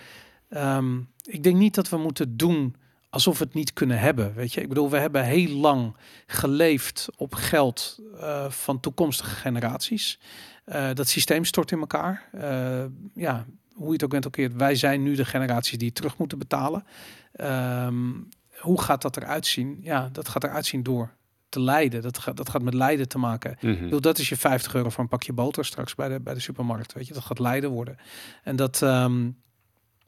um, 0.50 1.08
ik 1.24 1.42
denk 1.42 1.56
niet 1.56 1.74
dat 1.74 1.88
we 1.88 1.96
moeten 1.96 2.36
doen 2.36 2.74
alsof 3.10 3.38
we 3.38 3.44
het 3.44 3.54
niet 3.54 3.72
kunnen 3.72 3.98
hebben. 3.98 4.34
Weet 4.34 4.52
je, 4.52 4.60
ik 4.60 4.68
bedoel, 4.68 4.90
we 4.90 4.98
hebben 4.98 5.24
heel 5.24 5.56
lang 5.56 5.96
geleefd 6.26 7.08
op 7.16 7.34
geld 7.34 7.98
eh, 8.20 8.50
van 8.50 8.80
toekomstige 8.80 9.34
generaties. 9.34 10.18
Eh, 10.64 10.90
dat 10.94 11.08
systeem 11.08 11.44
stort 11.44 11.70
in 11.70 11.78
elkaar. 11.80 12.28
Eh, 12.32 12.84
ja, 13.14 13.46
hoe 13.72 13.86
je 13.86 13.92
het 13.92 14.04
ook 14.04 14.10
bent 14.10 14.26
ook 14.26 14.36
wij 14.56 14.74
zijn 14.74 15.02
nu 15.02 15.14
de 15.14 15.24
generaties 15.24 15.78
die 15.78 15.92
terug 15.92 16.18
moeten 16.18 16.38
betalen. 16.38 16.84
Ehm, 17.32 18.12
hoe 18.58 18.82
gaat 18.82 19.02
dat 19.02 19.16
eruit 19.16 19.46
zien? 19.46 19.78
Ja, 19.82 20.08
dat 20.12 20.28
gaat 20.28 20.44
eruit 20.44 20.66
zien 20.66 20.82
door 20.82 21.14
te 21.48 21.60
lijden. 21.60 22.02
Dat 22.02 22.18
gaat, 22.18 22.36
dat 22.36 22.48
gaat 22.48 22.62
met 22.62 22.74
lijden 22.74 23.08
te 23.08 23.18
maken. 23.18 23.56
Bedoel, 23.60 24.00
dat 24.00 24.18
is 24.18 24.28
je 24.28 24.36
50 24.36 24.74
euro 24.74 24.90
voor 24.90 25.02
een 25.02 25.08
pakje 25.08 25.32
boter 25.32 25.64
straks 25.64 25.94
bij 25.94 26.08
de, 26.08 26.20
bij 26.20 26.34
de 26.34 26.40
supermarkt. 26.40 26.92
Weet 26.92 27.06
je, 27.06 27.14
dat 27.14 27.24
gaat 27.24 27.38
lijden 27.38 27.70
worden. 27.70 27.96
En 28.42 28.56
dat, 28.56 28.82
ehm, 28.82 29.28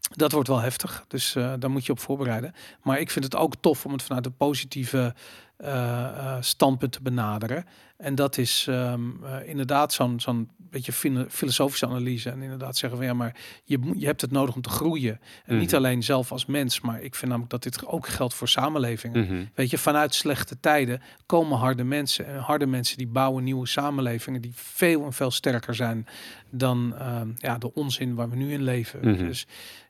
dat 0.01 0.33
wordt 0.33 0.49
wel 0.49 0.61
heftig. 0.61 1.05
Dus 1.09 1.35
uh, 1.35 1.53
daar 1.59 1.71
moet 1.71 1.87
je 1.87 1.93
op 1.93 2.01
voorbereiden. 2.01 2.55
Maar 2.83 3.01
ik 3.01 3.11
vind 3.11 3.25
het 3.25 3.37
ook 3.37 3.55
tof 3.61 3.85
om 3.85 3.93
het 3.93 4.03
vanuit 4.03 4.27
een 4.27 4.37
positieve 4.37 5.15
uh, 5.59 5.69
uh, 5.69 6.37
standpunt 6.41 6.93
te 6.93 7.03
benaderen. 7.03 7.65
En 7.97 8.15
dat 8.15 8.39
is 8.39 8.67
um, 8.69 9.21
inderdaad 9.45 9.93
zo'n 9.93 10.21
zo'n 10.21 10.49
beetje 10.57 10.93
filosofische 11.29 11.87
analyse. 11.87 12.31
En 12.31 12.43
inderdaad 12.43 12.77
zeggen 12.77 12.99
van 12.99 13.09
ja, 13.09 13.15
maar 13.15 13.37
je, 13.65 13.79
je 13.97 14.07
hebt 14.07 14.21
het 14.21 14.31
nodig 14.31 14.55
om 14.55 14.61
te 14.63 14.69
groeien. 14.69 15.21
En 15.45 15.59
niet 15.59 15.67
Mhm. 15.67 15.77
alleen 15.77 16.03
zelf 16.03 16.33
als 16.33 16.47
mens, 16.47 16.81
maar 16.81 17.03
ik 17.03 17.15
vind 17.15 17.31
namelijk 17.31 17.51
dat 17.51 17.63
dit 17.63 17.87
ook 17.87 18.09
geldt 18.09 18.35
voor 18.35 18.49
samenlevingen. 18.49 19.25
Mhm. 19.25 19.45
Weet 19.55 19.71
je, 19.71 19.79
vanuit 19.79 20.15
slechte 20.15 20.61
tijden 20.61 21.03
komen 21.27 21.59
harde 21.59 21.85
mensen. 21.85 22.27
En 22.27 22.39
harde 22.39 22.67
mensen 22.67 22.97
die 22.97 23.07
bouwen 23.07 23.45
nieuwe 23.45 23.67
samenlevingen 23.67 24.41
die 24.41 24.53
veel 24.55 25.05
en 25.05 25.13
veel 25.13 25.31
sterker 25.31 25.75
zijn 25.75 26.07
dan 26.51 26.95
ehm, 26.99 27.29
ja, 27.37 27.59
de 27.59 27.75
onzin 27.75 28.15
waar 28.15 28.31
we 28.31 28.37
nu 28.37 28.53
in 28.53 28.63
leven. 28.63 29.01
Mhm. 29.01 29.27
Dus 29.27 29.47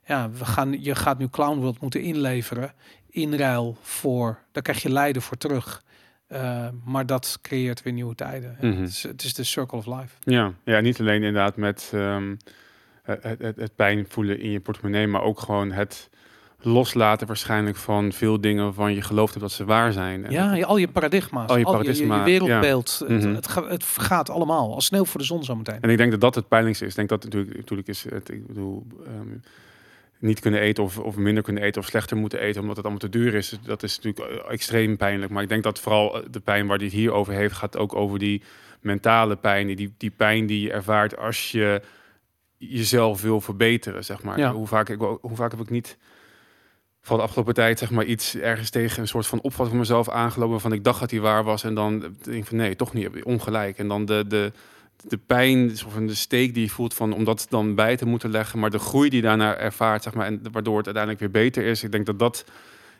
ja, 0.09 0.29
we 0.31 0.45
gaan, 0.45 0.83
je 0.83 0.95
gaat 0.95 1.17
nu 1.17 1.27
Clown 1.29 1.59
World 1.59 1.81
moeten 1.81 2.01
inleveren 2.01 2.73
in 3.09 3.33
ruil 3.33 3.77
voor, 3.81 4.39
daar 4.51 4.63
krijg 4.63 4.81
je 4.81 4.89
lijden 4.91 5.21
voor 5.21 5.37
terug. 5.37 5.83
Eh, 6.27 6.67
maar 6.85 7.05
dat 7.05 7.39
creëert 7.41 7.83
weer 7.83 7.93
nieuwe 7.93 8.15
tijden. 8.15 8.55
En 8.59 8.69
Mhm. 8.69 8.81
het, 8.81 8.89
is, 8.89 9.03
het 9.03 9.23
is 9.23 9.33
de 9.33 9.43
circle 9.43 9.77
of 9.77 9.85
life. 9.85 10.15
Ja, 10.23 10.53
ja, 10.63 10.79
niet 10.79 10.99
alleen 10.99 11.23
inderdaad 11.23 11.55
met 11.55 11.91
ehm, 11.93 12.35
het, 13.03 13.23
het, 13.39 13.55
het 13.55 13.75
pijn 13.75 14.05
voelen 14.09 14.39
in 14.39 14.51
je 14.51 14.59
portemonnee, 14.59 15.07
maar 15.07 15.21
ook 15.21 15.39
gewoon 15.39 15.71
het 15.71 16.09
loslaten 16.61 17.27
waarschijnlijk 17.27 17.75
van 17.77 18.11
veel 18.11 18.41
dingen 18.41 18.63
waarvan 18.63 18.93
je 18.93 19.01
gelooft 19.01 19.29
hebt 19.33 19.45
dat 19.45 19.51
ze 19.53 19.65
waar 19.65 19.93
zijn. 19.93 20.25
En 20.25 20.31
Ja, 20.31 20.61
al 20.61 20.77
je 20.77 20.87
paradigma's, 20.87 21.49
Al 21.49 21.57
je 21.57 21.65
al 21.65 21.71
je, 21.77 21.77
paradigma, 21.79 22.17
je, 22.17 22.23
wereldbeeld. 22.23 22.99
Het, 23.07 23.23
Mhm. 23.23 23.33
het, 23.35 23.85
gaat, 23.85 24.27
het 24.27 24.29
allemaal. 24.29 24.73
Als 24.73 24.85
sneeuw 24.85 25.05
voor 25.05 25.19
de 25.19 25.25
zon 25.25 25.43
zometeen. 25.43 25.81
En 25.81 25.89
ik 25.89 25.97
denk 25.97 26.11
dat 26.11 26.21
dat 26.21 26.35
het 26.35 26.47
pijnlijkste 26.47 26.83
is. 26.85 26.89
Ik 26.89 26.95
denk 26.97 27.09
dat 27.09 27.23
natuurlijk, 27.23 27.55
natuurlijk 27.57 27.87
is 27.87 28.03
het, 28.09 28.29
ik 28.31 28.47
bedoel, 28.47 28.85
ehm, 29.05 29.37
niet 30.19 30.39
kunnen 30.39 30.59
eten 30.59 30.83
of, 30.83 30.97
of 30.97 31.15
minder 31.15 31.43
kunnen 31.43 31.63
eten 31.63 31.81
of 31.81 31.87
slechter 31.87 32.17
moeten 32.17 32.39
eten 32.39 32.61
omdat 32.61 32.75
het 32.75 32.85
allemaal 32.85 33.09
te 33.09 33.17
duur 33.17 33.33
is. 33.33 33.59
Dat 33.63 33.83
is 33.83 33.99
natuurlijk 33.99 34.43
eh, 34.43 34.51
extreem 34.51 34.97
pijnlijk. 34.97 35.31
Maar 35.31 35.43
ik 35.43 35.49
denk 35.49 35.63
dat 35.63 35.79
vooral 35.79 36.17
eh, 36.17 36.27
de 36.31 36.39
pijn 36.39 36.67
waar 36.67 36.77
hij 36.77 36.85
het 36.85 36.95
hier 36.95 37.11
over 37.11 37.33
heeft, 37.33 37.53
gaat 37.53 37.77
ook 37.77 37.95
over 37.95 38.19
die 38.19 38.41
mentale 38.79 39.35
pijn. 39.35 39.75
Die, 39.75 39.93
die 39.97 40.11
pijn 40.11 40.45
die 40.45 40.61
je 40.61 40.71
ervaart 40.71 41.17
als 41.17 41.51
je 41.51 41.81
jezelf 42.57 43.21
wil 43.21 43.41
verbeteren, 43.41 44.05
zeg 44.05 44.23
maar. 44.23 44.37
Ja. 44.37 44.51
Hoe, 44.51 44.67
vaak 44.67 44.89
ik, 44.89 44.99
hoe 44.99 45.35
vaak 45.35 45.51
heb 45.51 45.59
ik 45.59 45.69
niet 45.69 45.97
van 47.01 47.17
de 47.17 47.23
afgelopen 47.23 47.53
tijd, 47.53 47.79
zeg 47.79 47.89
maar, 47.89 48.05
iets 48.05 48.35
ergens 48.35 48.69
tegen 48.69 49.01
een 49.01 49.07
soort 49.07 49.27
van 49.27 49.37
opvatting 49.37 49.69
van 49.69 49.77
mezelf 49.77 50.09
aangelopen 50.09 50.51
waarvan 50.51 50.73
ik 50.73 50.83
dacht 50.83 50.99
dat 50.99 51.09
die 51.09 51.21
waar 51.21 51.43
was. 51.43 51.63
En 51.63 51.73
dan 51.73 51.99
denk 51.99 52.37
ik 52.37 52.45
van 52.45 52.57
nee, 52.57 52.75
toch 52.75 52.93
niet, 52.93 53.23
ongelijk. 53.23 53.77
En 53.77 53.87
dan 53.87 54.05
de, 54.05 54.25
de, 54.27 54.51
de 55.07 55.17
pijn, 55.17 55.71
of 55.85 55.93
de 55.93 56.15
steek 56.15 56.53
die 56.53 56.63
je 56.63 56.69
voelt 56.69 56.93
van 56.93 57.13
om 57.13 57.23
dat 57.23 57.45
dan 57.49 57.75
bij 57.75 57.97
te 57.97 58.05
moeten 58.05 58.29
leggen, 58.29 58.59
maar 58.59 58.69
de 58.69 58.79
groei 58.79 59.09
die 59.09 59.21
daarna 59.21 59.57
ervaart, 59.57 60.03
zeg 60.03 60.13
maar, 60.13 60.25
en 60.25 60.41
waardoor 60.51 60.77
het 60.77 60.85
uiteindelijk 60.85 61.23
weer 61.23 61.43
beter 61.43 61.65
is. 61.65 61.83
Ik 61.83 61.91
denk 61.91 62.05
dat 62.05 62.19
dat, 62.19 62.45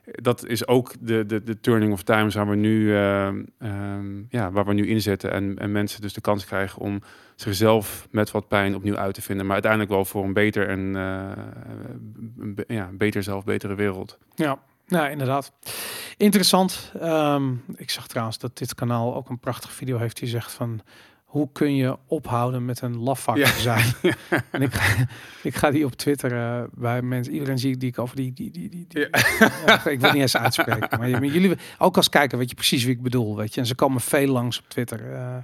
dat 0.06 0.46
is 0.46 0.68
ook 0.68 0.94
de, 1.00 1.26
de, 1.26 1.44
de 1.44 1.60
turning 1.60 1.94
of 1.94 2.04
times 2.04 2.36
waar 2.36 2.50
we 2.50 2.56
nu, 2.56 2.96
ehm, 2.96 3.44
ehm, 3.60 4.22
ja, 4.30 4.52
waar 4.52 4.66
we 4.66 4.74
nu 4.74 4.88
in 4.88 5.02
zitten. 5.02 5.32
En, 5.32 5.58
en 5.58 5.72
mensen 5.72 6.02
dus 6.02 6.14
de 6.14 6.22
kans 6.22 6.46
krijgen 6.46 6.82
om 6.82 7.02
zichzelf 7.36 8.08
met 8.12 8.32
wat 8.32 8.48
pijn 8.48 8.76
opnieuw 8.76 8.98
uit 8.98 9.14
te 9.14 9.22
vinden, 9.22 9.46
maar 9.46 9.54
uiteindelijk 9.54 9.92
wel 9.92 10.06
voor 10.06 10.24
een 10.24 10.34
beter 10.34 10.68
en 10.68 10.96
eh, 10.96 12.76
ja, 12.78 12.90
beter 12.94 13.24
zelf, 13.24 13.44
betere 13.44 13.76
wereld. 13.76 14.18
Ja, 14.36 14.60
nou 14.88 15.10
inderdaad. 15.10 15.52
Interessant. 16.18 16.92
Ehm, 17.00 17.54
ik 17.76 17.90
zag 17.90 18.08
trouwens 18.08 18.38
dat 18.38 18.58
dit 18.58 18.76
kanaal 18.76 19.16
ook 19.16 19.30
een 19.30 19.40
prachtige 19.40 19.74
video 19.74 19.98
heeft 19.98 20.20
die 20.20 20.30
zegt 20.30 20.52
van 20.52 20.82
hoe 21.30 21.50
kun 21.52 21.76
je 21.76 21.98
ophouden 22.08 22.66
met 22.66 22.82
een 22.82 22.98
lafvak 22.98 23.38
Ja. 23.38 23.48
zijn. 23.48 23.94
en 24.52 24.62
ik 24.62 24.74
ga, 24.74 25.06
ik 25.44 25.56
ga 25.56 25.72
die 25.72 25.86
op 25.86 25.92
Twitter 25.94 26.32
eh, 26.38 26.64
bij 26.74 27.02
mensen, 27.02 27.34
iedereen 27.34 27.60
zie 27.60 27.72
ik 27.72 27.80
die 27.80 27.90
ik 27.90 28.00
over 28.00 28.16
die, 28.16 28.34
die, 28.34 28.52
die, 28.52 28.70
die, 28.70 28.86
die- 28.88 29.08
ja, 29.66 29.86
ik 29.86 30.00
wil 30.00 30.12
niet 30.12 30.22
eens 30.22 30.38
uitspreken. 30.38 31.00
Maar 31.00 31.10
jullie, 31.10 31.58
ook 31.78 31.96
als 31.98 32.10
kijker, 32.10 32.38
weet 32.38 32.50
je 32.50 32.56
precies 32.56 32.84
wie 32.84 32.96
ik 32.96 33.02
bedoel, 33.02 33.36
weet 33.36 33.54
je. 33.54 33.60
En 33.62 33.68
ze 33.68 33.76
komen 33.76 34.02
veel 34.02 34.28
langs 34.28 34.60
op 34.60 34.70
Twitter. 34.70 35.14
Eh, 35.14 35.38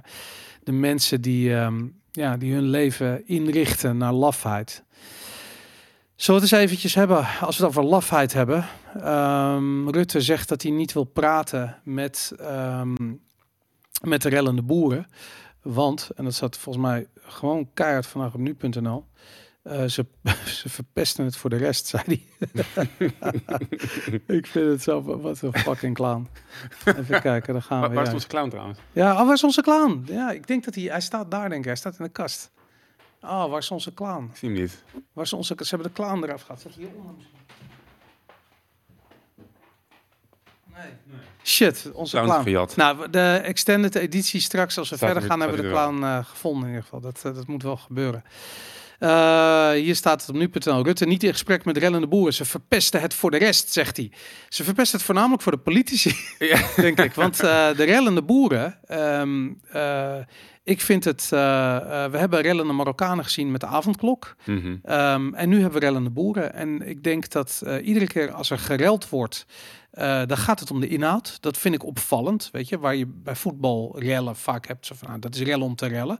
de 0.64 0.72
mensen 0.72 1.20
die, 1.20 1.54
ehm, 1.56 1.84
ja, 2.12 2.36
die 2.36 2.52
hun 2.54 2.68
leven 2.68 3.26
inrichten 3.28 3.96
naar 3.96 4.12
lafheid. 4.12 4.84
Zullen 6.16 6.40
we 6.40 6.46
het 6.46 6.54
eens 6.56 6.62
eventjes 6.64 6.94
hebben, 6.94 7.16
als 7.40 7.58
we 7.58 7.64
het 7.66 7.76
over 7.76 7.84
lafheid 7.90 8.32
hebben. 8.32 8.66
Ehm, 9.00 9.88
Rutte 9.88 10.20
zegt 10.20 10.48
dat 10.48 10.62
hij 10.62 10.70
niet 10.70 10.92
wil 10.92 11.04
praten 11.04 11.76
met, 11.84 12.32
ehm, 12.38 12.94
met 14.02 14.22
de 14.22 14.28
rellende 14.28 14.62
boeren. 14.62 15.06
Want, 15.72 16.10
en 16.16 16.24
dat 16.24 16.34
staat 16.34 16.56
volgens 16.58 16.84
mij 16.84 17.06
gewoon 17.22 17.70
keihard 17.74 18.06
vandaag 18.06 18.34
op 18.34 18.40
nu.nl. 18.40 19.06
eh, 19.62 19.84
ze, 19.84 20.06
ze 20.60 20.68
verpesten 20.68 21.24
het 21.24 21.36
voor 21.36 21.50
de 21.50 21.56
rest, 21.56 21.86
zei 21.86 22.02
hij. 22.06 22.22
ik 24.36 24.46
vind 24.46 24.70
het 24.70 24.82
zo, 24.82 25.02
wat 25.20 25.42
een 25.42 25.52
fucking 25.58 25.94
clown. 25.94 26.28
Even 26.84 27.20
kijken, 27.20 27.52
dan 27.52 27.62
gaan 27.62 27.80
Waar, 27.80 27.88
we. 27.88 27.94
waar 27.94 28.04
ja. 28.04 28.08
is 28.10 28.14
onze 28.14 28.26
clown 28.28 28.48
trouwens? 28.48 28.78
Ja, 28.92 29.12
oh, 29.12 29.24
waar 29.24 29.34
is 29.34 29.44
onze 29.44 29.62
clown? 29.62 30.02
Ja, 30.06 30.30
ik 30.30 30.46
denk 30.46 30.64
dat 30.64 30.74
hij, 30.74 30.84
hij 30.84 31.00
staat 31.00 31.30
daar, 31.30 31.48
denk 31.48 31.60
ik. 31.60 31.66
Hij 31.66 31.76
staat 31.76 31.98
in 31.98 32.04
de 32.04 32.10
kast. 32.10 32.50
Oh, 33.20 33.50
waar 33.50 33.58
is 33.58 33.70
onze 33.70 33.94
clown? 33.94 34.24
Ik 34.30 34.36
zie 34.36 34.48
hem 34.50 34.58
niet. 34.60 34.84
Waar 35.12 35.24
is 35.24 35.32
onze, 35.32 35.54
ze 35.58 35.68
hebben 35.68 35.86
de 35.88 35.94
clown 36.02 36.22
eraf 36.24 36.42
gehad. 36.42 36.60
Zat 36.60 36.74
hij 36.74 36.84
hieronder 36.84 37.12
misschien? 37.14 37.38
Nee. 40.74 40.92
Shit, 41.46 41.90
onze 41.92 42.20
Clown 42.20 42.42
gejat. 42.42 42.76
Nou, 42.76 43.10
de 43.10 43.40
extended 43.44 43.94
editie 43.94 44.40
straks, 44.40 44.78
als 44.78 44.90
we 44.90 44.96
Staat 44.96 45.08
verder 45.08 45.24
er- 45.24 45.30
gaan, 45.30 45.40
hebben 45.40 45.56
we 45.58 45.62
de 45.64 45.70
clown 45.70 46.02
eh, 46.02 46.24
gevonden 46.24 46.62
in 46.62 46.68
ieder 46.68 46.82
geval. 46.82 47.00
Dat, 47.00 47.22
eh, 47.24 47.34
dat 47.34 47.46
moet 47.46 47.62
wel 47.62 47.76
gebeuren. 47.76 48.24
Eh, 48.98 49.70
hier 49.70 49.96
staat 49.96 50.20
het 50.20 50.30
op 50.30 50.36
nu.nl. 50.36 50.82
Rutte 50.84 51.06
niet 51.06 51.22
in 51.22 51.32
gesprek 51.32 51.64
met 51.64 51.76
rellende 51.76 52.06
boeren. 52.06 52.34
Ze 52.34 52.44
verpesten 52.44 53.00
het 53.00 53.14
voor 53.14 53.30
de 53.30 53.36
rest, 53.36 53.72
zegt 53.72 53.96
hij. 53.96 54.12
Ze 54.48 54.64
verpesten 54.64 54.96
het 54.96 55.06
voornamelijk 55.06 55.42
voor 55.42 55.52
de 55.52 55.58
politici, 55.58 56.14
Ja. 56.38 56.60
denk 56.76 57.00
ik. 57.00 57.14
Want 57.14 57.36
de 57.40 57.72
rellende 57.84 58.22
boeren... 58.22 58.78
ehm, 58.86 59.48
eh, 59.70 60.16
ik 60.64 60.80
vind 60.80 61.04
het... 61.04 61.26
we 61.30 62.16
hebben 62.16 62.40
rellende 62.40 62.72
Marokkanen 62.72 63.24
gezien 63.24 63.50
met 63.50 63.60
de 63.60 63.66
avondklok. 63.66 64.36
Mhm. 64.44 64.76
Ehm, 64.82 65.34
en 65.34 65.48
nu 65.48 65.60
hebben 65.60 65.80
we 65.80 65.86
rellende 65.86 66.10
boeren. 66.10 66.54
En 66.54 66.88
ik 66.88 67.02
denk 67.04 67.30
dat 67.30 67.62
iedere 67.82 68.06
keer 68.06 68.30
als 68.32 68.50
er 68.50 68.58
gereld 68.58 69.08
wordt, 69.08 69.46
eh, 69.96 70.22
dan 70.26 70.36
gaat 70.36 70.60
het 70.60 70.70
om 70.70 70.80
de 70.80 70.88
inhoud. 70.88 71.38
Dat 71.40 71.58
vind 71.58 71.74
ik 71.74 71.84
opvallend. 71.84 72.48
Weet 72.52 72.68
je, 72.68 72.78
waar 72.78 72.94
je 72.94 73.06
bij 73.06 73.36
voetbal 73.36 73.94
rellen 73.98 74.36
vaak 74.36 74.66
hebt. 74.66 74.86
Zo 74.86 74.94
van, 74.94 75.08
nou, 75.08 75.20
dat 75.20 75.34
is 75.34 75.40
rellen 75.40 75.66
om 75.66 75.74
te 75.74 75.86
rellen. 75.86 76.18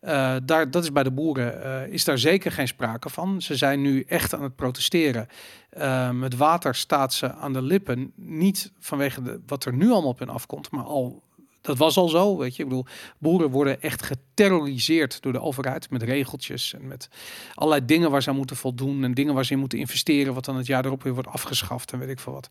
Eh, 0.00 0.36
daar, 0.44 0.70
dat 0.70 0.82
is 0.82 0.92
bij 0.92 1.02
de 1.02 1.10
boeren, 1.10 1.62
eh, 1.62 1.92
is 1.92 2.04
daar 2.04 2.18
zeker 2.18 2.52
geen 2.52 2.68
sprake 2.68 3.08
van. 3.08 3.42
Ze 3.42 3.56
zijn 3.56 3.80
nu 3.80 4.02
echt 4.02 4.34
aan 4.34 4.42
het 4.42 4.56
protesteren. 4.56 5.26
Ehm, 5.70 6.22
het 6.22 6.36
water 6.36 6.74
staat 6.74 7.14
ze 7.14 7.32
aan 7.32 7.52
de 7.52 7.62
lippen. 7.62 8.12
Niet 8.14 8.72
vanwege 8.78 9.22
de, 9.22 9.40
wat 9.46 9.64
er 9.64 9.74
nu 9.74 9.90
allemaal 9.90 10.10
op 10.10 10.18
hun 10.18 10.28
afkomt, 10.28 10.70
maar 10.70 10.84
al. 10.84 11.22
Dat 11.66 11.76
was 11.76 11.96
al 11.96 12.08
zo, 12.08 12.36
weet 12.36 12.56
je. 12.56 12.62
Ik 12.62 12.68
bedoel, 12.68 12.86
boeren 13.18 13.50
worden 13.50 13.82
echt 13.82 14.02
geterroriseerd 14.02 15.22
door 15.22 15.32
de 15.32 15.40
overheid 15.40 15.90
met 15.90 16.02
regeltjes 16.02 16.74
en 16.74 16.86
met 16.86 17.08
allerlei 17.54 17.84
dingen 17.84 18.10
waar 18.10 18.22
ze 18.22 18.30
aan 18.30 18.36
moeten 18.36 18.56
voldoen 18.56 19.04
en 19.04 19.14
dingen 19.14 19.34
waar 19.34 19.44
ze 19.44 19.52
in 19.52 19.58
moeten 19.58 19.78
investeren, 19.78 20.34
wat 20.34 20.44
dan 20.44 20.56
het 20.56 20.66
jaar 20.66 20.84
erop 20.84 21.02
weer 21.02 21.14
wordt 21.14 21.28
afgeschaft 21.28 21.92
en 21.92 21.98
weet 21.98 22.08
ik 22.08 22.20
veel 22.20 22.32
wat. 22.32 22.48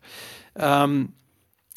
Ehm, 0.52 1.04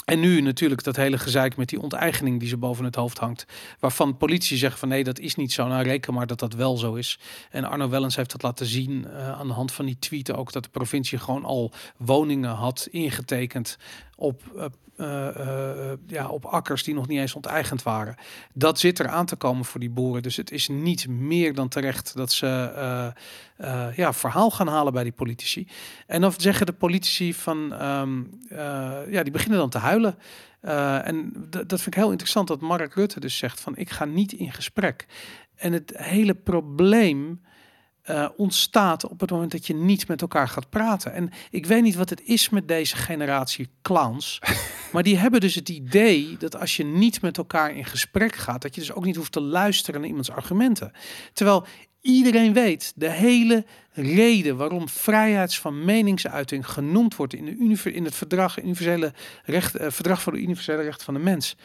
en 0.10 0.20
nu 0.20 0.42
natuurlijk 0.42 0.84
dat 0.84 0.96
hele 0.96 1.18
gezeik 1.18 1.58
met 1.58 1.70
die 1.70 1.82
onteigening 1.82 2.40
die 2.40 2.50
ze 2.50 2.58
boven 2.58 2.86
het 2.86 2.96
hoofd 2.96 3.18
hangt. 3.18 3.46
Waarvan 3.80 4.18
politie 4.18 4.58
zegt 4.58 4.80
van 4.80 4.88
nee, 4.88 5.04
dat 5.04 5.20
is 5.20 5.36
niet 5.36 5.52
zo. 5.52 5.68
Nou, 5.68 5.84
reken 5.84 6.14
maar 6.14 6.28
dat 6.28 6.40
dat 6.40 6.54
wel 6.54 6.78
zo 6.78 6.94
is. 6.94 7.20
En 7.50 7.64
Arno 7.64 7.90
Wellens 7.90 8.16
heeft 8.16 8.32
dat 8.32 8.42
laten 8.42 8.66
zien 8.66 9.08
eh, 9.08 9.32
aan 9.32 9.48
de 9.48 9.54
hand 9.54 9.72
van 9.72 9.86
die 9.86 10.00
tweeten 10.00 10.36
ook. 10.36 10.52
Dat 10.52 10.64
de 10.64 10.70
provincie 10.70 11.18
gewoon 11.18 11.46
al 11.46 11.72
woningen 11.98 12.50
had 12.50 12.88
ingetekend 12.92 13.78
op, 14.20 14.42
eh, 14.56 14.66
eh, 14.98 15.92
eh, 15.92 15.98
ja, 16.08 16.28
op 16.28 16.46
akkers 16.46 16.84
die 16.84 16.94
nog 16.94 17.08
niet 17.08 17.20
eens 17.20 17.36
onteigend 17.36 17.84
waren. 17.84 18.16
Dat 18.54 18.80
zit 18.80 19.00
er 19.00 19.08
aan 19.08 19.26
te 19.26 19.36
komen 19.36 19.66
voor 19.66 19.80
die 19.80 19.90
boeren. 19.90 20.24
Dus 20.24 20.36
het 20.36 20.52
is 20.52 20.68
niet 20.68 21.08
meer 21.08 21.54
dan 21.54 21.68
terecht 21.68 22.16
dat 22.16 22.32
ze 22.32 23.14
ja, 23.96 24.14
verhaal 24.14 24.52
gaan 24.52 24.68
halen 24.68 24.94
bij 24.94 25.04
die 25.04 25.12
politici. 25.12 25.68
En 26.08 26.22
dan 26.22 26.34
zeggen 26.38 26.66
de 26.66 26.74
politici 26.74 27.34
van, 27.34 27.74
ehm, 27.74 28.24
eh, 28.50 29.12
ja, 29.12 29.24
die 29.24 29.32
beginnen 29.32 29.60
dan 29.60 29.70
te 29.70 29.78
huilen. 29.78 30.18
En 31.04 31.48
dat 31.50 31.82
vind 31.82 31.86
ik 31.86 31.94
heel 31.94 32.12
interessant 32.12 32.48
dat 32.48 32.62
Mark 32.62 32.94
Rutte 32.94 33.20
dus 33.20 33.38
zegt 33.38 33.60
van, 33.60 33.76
ik 33.76 33.90
ga 33.90 34.06
niet 34.06 34.32
in 34.32 34.52
gesprek. 34.52 35.08
En 35.56 35.74
het 35.74 35.92
hele 35.96 36.36
probleem 36.36 37.42
eh, 38.10 38.30
ontstaat 38.38 39.10
op 39.10 39.20
het 39.20 39.30
moment 39.32 39.52
dat 39.52 39.68
je 39.68 39.76
niet 39.76 40.08
met 40.08 40.22
elkaar 40.22 40.48
gaat 40.48 40.70
praten. 40.70 41.14
En 41.14 41.30
ik 41.50 41.66
weet 41.66 41.82
niet 41.82 41.96
wat 41.96 42.10
het 42.10 42.22
is 42.22 42.50
met 42.50 42.68
deze 42.68 42.96
generatie 42.96 43.70
clowns, 43.82 44.42
maar 44.94 45.04
die 45.04 45.18
hebben 45.18 45.40
dus 45.40 45.56
het 45.56 45.70
idee 45.70 46.38
dat 46.38 46.60
als 46.60 46.78
je 46.78 46.84
niet 46.84 47.22
met 47.22 47.38
elkaar 47.38 47.76
in 47.76 47.86
gesprek 47.86 48.36
gaat, 48.36 48.62
dat 48.62 48.76
je 48.76 48.82
dus 48.82 48.94
ook 48.94 49.06
niet 49.06 49.16
hoeft 49.16 49.32
te 49.32 49.42
luisteren 49.42 50.00
naar 50.00 50.10
iemands 50.10 50.32
argumenten. 50.32 50.92
Terwijl 51.34 51.66
iedereen 52.02 52.54
weet, 52.54 52.94
de 52.96 53.10
hele 53.10 53.66
reden 53.92 54.58
waarom 54.58 54.90
vrijheids 54.90 55.60
van 55.60 55.86
meningsuiting 55.86 56.68
genoemd 56.68 57.16
wordt 57.16 57.34
in, 57.34 57.46
de 57.46 57.92
in 57.92 58.06
het 58.06 58.16
verdrag, 58.16 58.62
universele 58.62 59.14
recht, 59.46 59.76
eh, 59.76 59.92
verdrag 59.92 60.22
voor 60.22 60.32
de 60.32 60.42
universele 60.42 60.82
rechten 60.82 61.06
van 61.06 61.14
de 61.14 61.20
mens, 61.20 61.56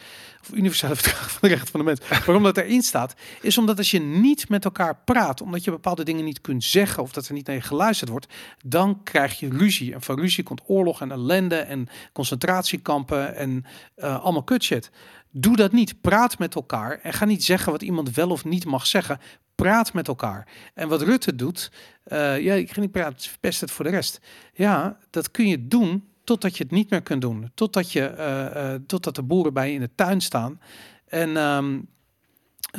of 0.41 0.53
universele 0.53 0.95
verdrag 1.01 1.31
van 1.31 1.39
de 1.41 1.47
rechten 1.47 1.71
van 1.71 1.79
de 1.79 1.85
mens, 1.85 1.99
waarom 2.25 2.43
dat 2.43 2.57
erin 2.57 2.81
staat, 2.81 3.13
is 3.41 3.57
omdat 3.57 3.77
als 3.77 3.91
je 3.91 3.99
niet 3.99 4.49
met 4.49 4.65
elkaar 4.65 4.97
praat, 5.05 5.41
omdat 5.41 5.63
je 5.63 5.71
bepaalde 5.71 6.03
dingen 6.03 6.25
niet 6.25 6.41
kunt 6.41 6.63
zeggen 6.63 7.03
of 7.03 7.11
dat 7.11 7.27
er 7.27 7.33
niet 7.33 7.47
naar 7.47 7.55
je 7.55 7.61
geluisterd 7.61 8.09
wordt, 8.09 8.33
dan 8.65 9.03
krijg 9.03 9.39
je 9.39 9.49
ruzie. 9.49 9.93
En 9.93 10.01
van 10.01 10.19
ruzie 10.19 10.43
komt 10.43 10.61
oorlog 10.65 11.01
en 11.01 11.11
ellende 11.11 11.57
en 11.57 11.87
concentratiekampen 12.13 13.35
en 13.35 13.65
uh, 13.97 14.23
allemaal 14.23 14.43
kutshit. 14.43 14.91
Doe 15.31 15.55
dat 15.55 15.71
niet. 15.71 16.01
Praat 16.01 16.39
met 16.39 16.55
elkaar 16.55 16.99
en 17.03 17.13
ga 17.13 17.25
niet 17.25 17.43
zeggen 17.43 17.71
wat 17.71 17.81
iemand 17.81 18.15
wel 18.15 18.29
of 18.29 18.45
niet 18.45 18.65
mag 18.65 18.87
zeggen. 18.87 19.19
Praat 19.55 19.93
met 19.93 20.07
elkaar. 20.07 20.47
En 20.73 20.87
wat 20.87 21.01
Rutte 21.01 21.35
doet, 21.35 21.71
uh, 22.07 22.39
ja, 22.39 22.53
ik 22.53 22.71
ga 22.71 22.79
niet 22.79 22.91
praten, 22.91 23.29
verpest 23.29 23.61
het 23.61 23.71
voor 23.71 23.85
de 23.85 23.91
rest. 23.91 24.19
Ja, 24.53 24.97
dat 25.09 25.31
kun 25.31 25.47
je 25.47 25.67
doen 25.67 26.03
totdat 26.23 26.57
je 26.57 26.63
het 26.63 26.71
niet 26.71 26.89
meer 26.89 27.01
kunt 27.01 27.21
doen. 27.21 27.51
Totdat, 27.53 27.91
je, 27.91 28.15
uh, 28.17 28.63
uh, 28.63 28.79
totdat 28.87 29.15
de 29.15 29.23
boeren 29.23 29.53
bij 29.53 29.67
je 29.67 29.73
in 29.73 29.79
de 29.79 29.89
tuin 29.95 30.21
staan. 30.21 30.59
En, 31.05 31.37
um, 31.37 31.87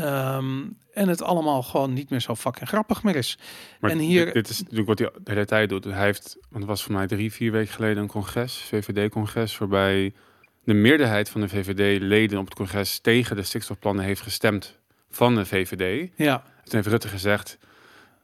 um, 0.01 0.79
en 0.93 1.09
het 1.09 1.23
allemaal 1.23 1.63
gewoon 1.63 1.93
niet 1.93 2.11
meer 2.11 2.21
zo 2.21 2.35
fucking 2.35 2.69
grappig 2.69 3.03
meer 3.03 3.17
is. 3.17 3.39
Maar 3.81 3.91
en 3.91 3.99
hier, 3.99 4.25
dit, 4.25 4.35
dit 4.35 4.49
is 4.49 4.61
natuurlijk 4.61 4.89
wat 4.89 4.99
hij 4.99 5.11
de 5.25 5.31
hele 5.31 5.45
tijd 5.45 5.69
doet. 5.69 5.85
Hij 5.85 6.05
heeft, 6.05 6.37
want 6.41 6.55
het 6.55 6.67
was 6.67 6.83
voor 6.83 6.93
mij 6.93 7.07
drie, 7.07 7.33
vier 7.33 7.53
weken 7.53 7.75
geleden 7.75 8.03
een 8.03 8.09
congres, 8.09 8.57
VVD-congres, 8.57 9.59
waarbij 9.59 10.15
de 10.65 10.75
meerderheid 10.75 11.29
van 11.29 11.41
de 11.41 11.49
VVD-leden 11.49 12.39
op 12.39 12.45
het 12.45 12.55
congres 12.55 12.99
tegen 12.99 13.37
de 13.37 13.43
stikstofplannen 13.43 14.05
heeft 14.05 14.21
gestemd 14.21 14.79
van 15.17 15.35
de 15.35 15.45
VVD. 15.45 16.11
Ja. 16.17 16.37
Toen 16.39 16.75
heeft 16.75 16.87
Rutte 16.87 17.09
gezegd, 17.09 17.59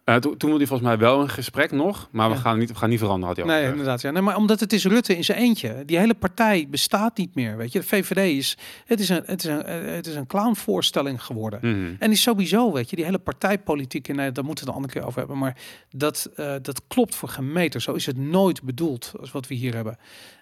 uh, 0.05 0.15
toen, 0.15 0.37
toen 0.37 0.49
wilde 0.49 0.57
hij 0.57 0.67
volgens 0.67 0.88
mij 0.88 0.99
wel 0.99 1.21
een 1.21 1.29
gesprek 1.29 1.71
nog, 1.71 2.09
maar 2.11 2.29
we, 2.29 2.35
Ja. 2.35 2.41
gaan 2.41 2.59
niet, 2.59 2.69
we 2.69 2.75
gaan 2.75 2.88
niet 2.88 2.99
veranderen. 2.99 3.37
Had 3.37 3.37
hij 3.37 3.47
Nee, 3.47 3.57
gezegd. 3.57 3.73
inderdaad. 3.79 4.01
Ja. 4.01 4.11
Nee, 4.11 4.23
maar 4.23 4.37
omdat 4.37 4.61
het 4.61 4.73
is 4.73 4.85
Rutte 4.85 5.17
in 5.17 5.25
zijn 5.25 5.38
eentje. 5.38 5.83
Die 5.87 5.99
hele 5.99 6.15
partij 6.15 6.67
bestaat 6.71 7.17
niet 7.17 7.35
meer. 7.35 7.57
Weet 7.57 7.73
je, 7.73 7.79
de 7.79 7.87
VVD 7.87 8.37
is, 8.38 8.57
het 8.87 9.01
is 9.01 9.09
een, 9.09 9.23
het 9.27 9.45
is 9.45 9.51
een, 9.51 9.62
eh, 9.65 9.95
het 9.95 10.07
is 10.07 10.15
een 10.15 10.27
clownvoorstelling 10.27 11.23
geworden. 11.25 11.59
Mhm. 11.62 11.95
En 11.99 12.09
die 12.09 12.19
sowieso, 12.19 12.73
weet 12.73 12.91
je, 12.91 12.97
die 12.97 13.05
hele 13.05 13.19
partijpolitiek, 13.19 14.09
en 14.09 14.17
nee, 14.17 14.33
daar 14.33 14.45
moeten 14.45 14.65
we 14.65 14.71
het 14.71 14.79
een 14.79 14.85
andere 14.85 14.93
keer 14.93 15.07
over 15.07 15.19
hebben, 15.19 15.38
maar 15.38 15.57
dat, 15.91 16.31
eh, 16.37 16.55
dat 16.62 16.83
klopt 16.88 17.15
voor 17.15 17.29
gemeter. 17.29 17.81
Zo 17.81 17.93
is 17.93 18.07
het 18.07 18.17
nooit 18.17 18.62
bedoeld 18.62 19.12
als 19.21 19.31
wat 19.31 19.47
we 19.47 19.55
hier 19.55 19.75
hebben. 19.75 19.97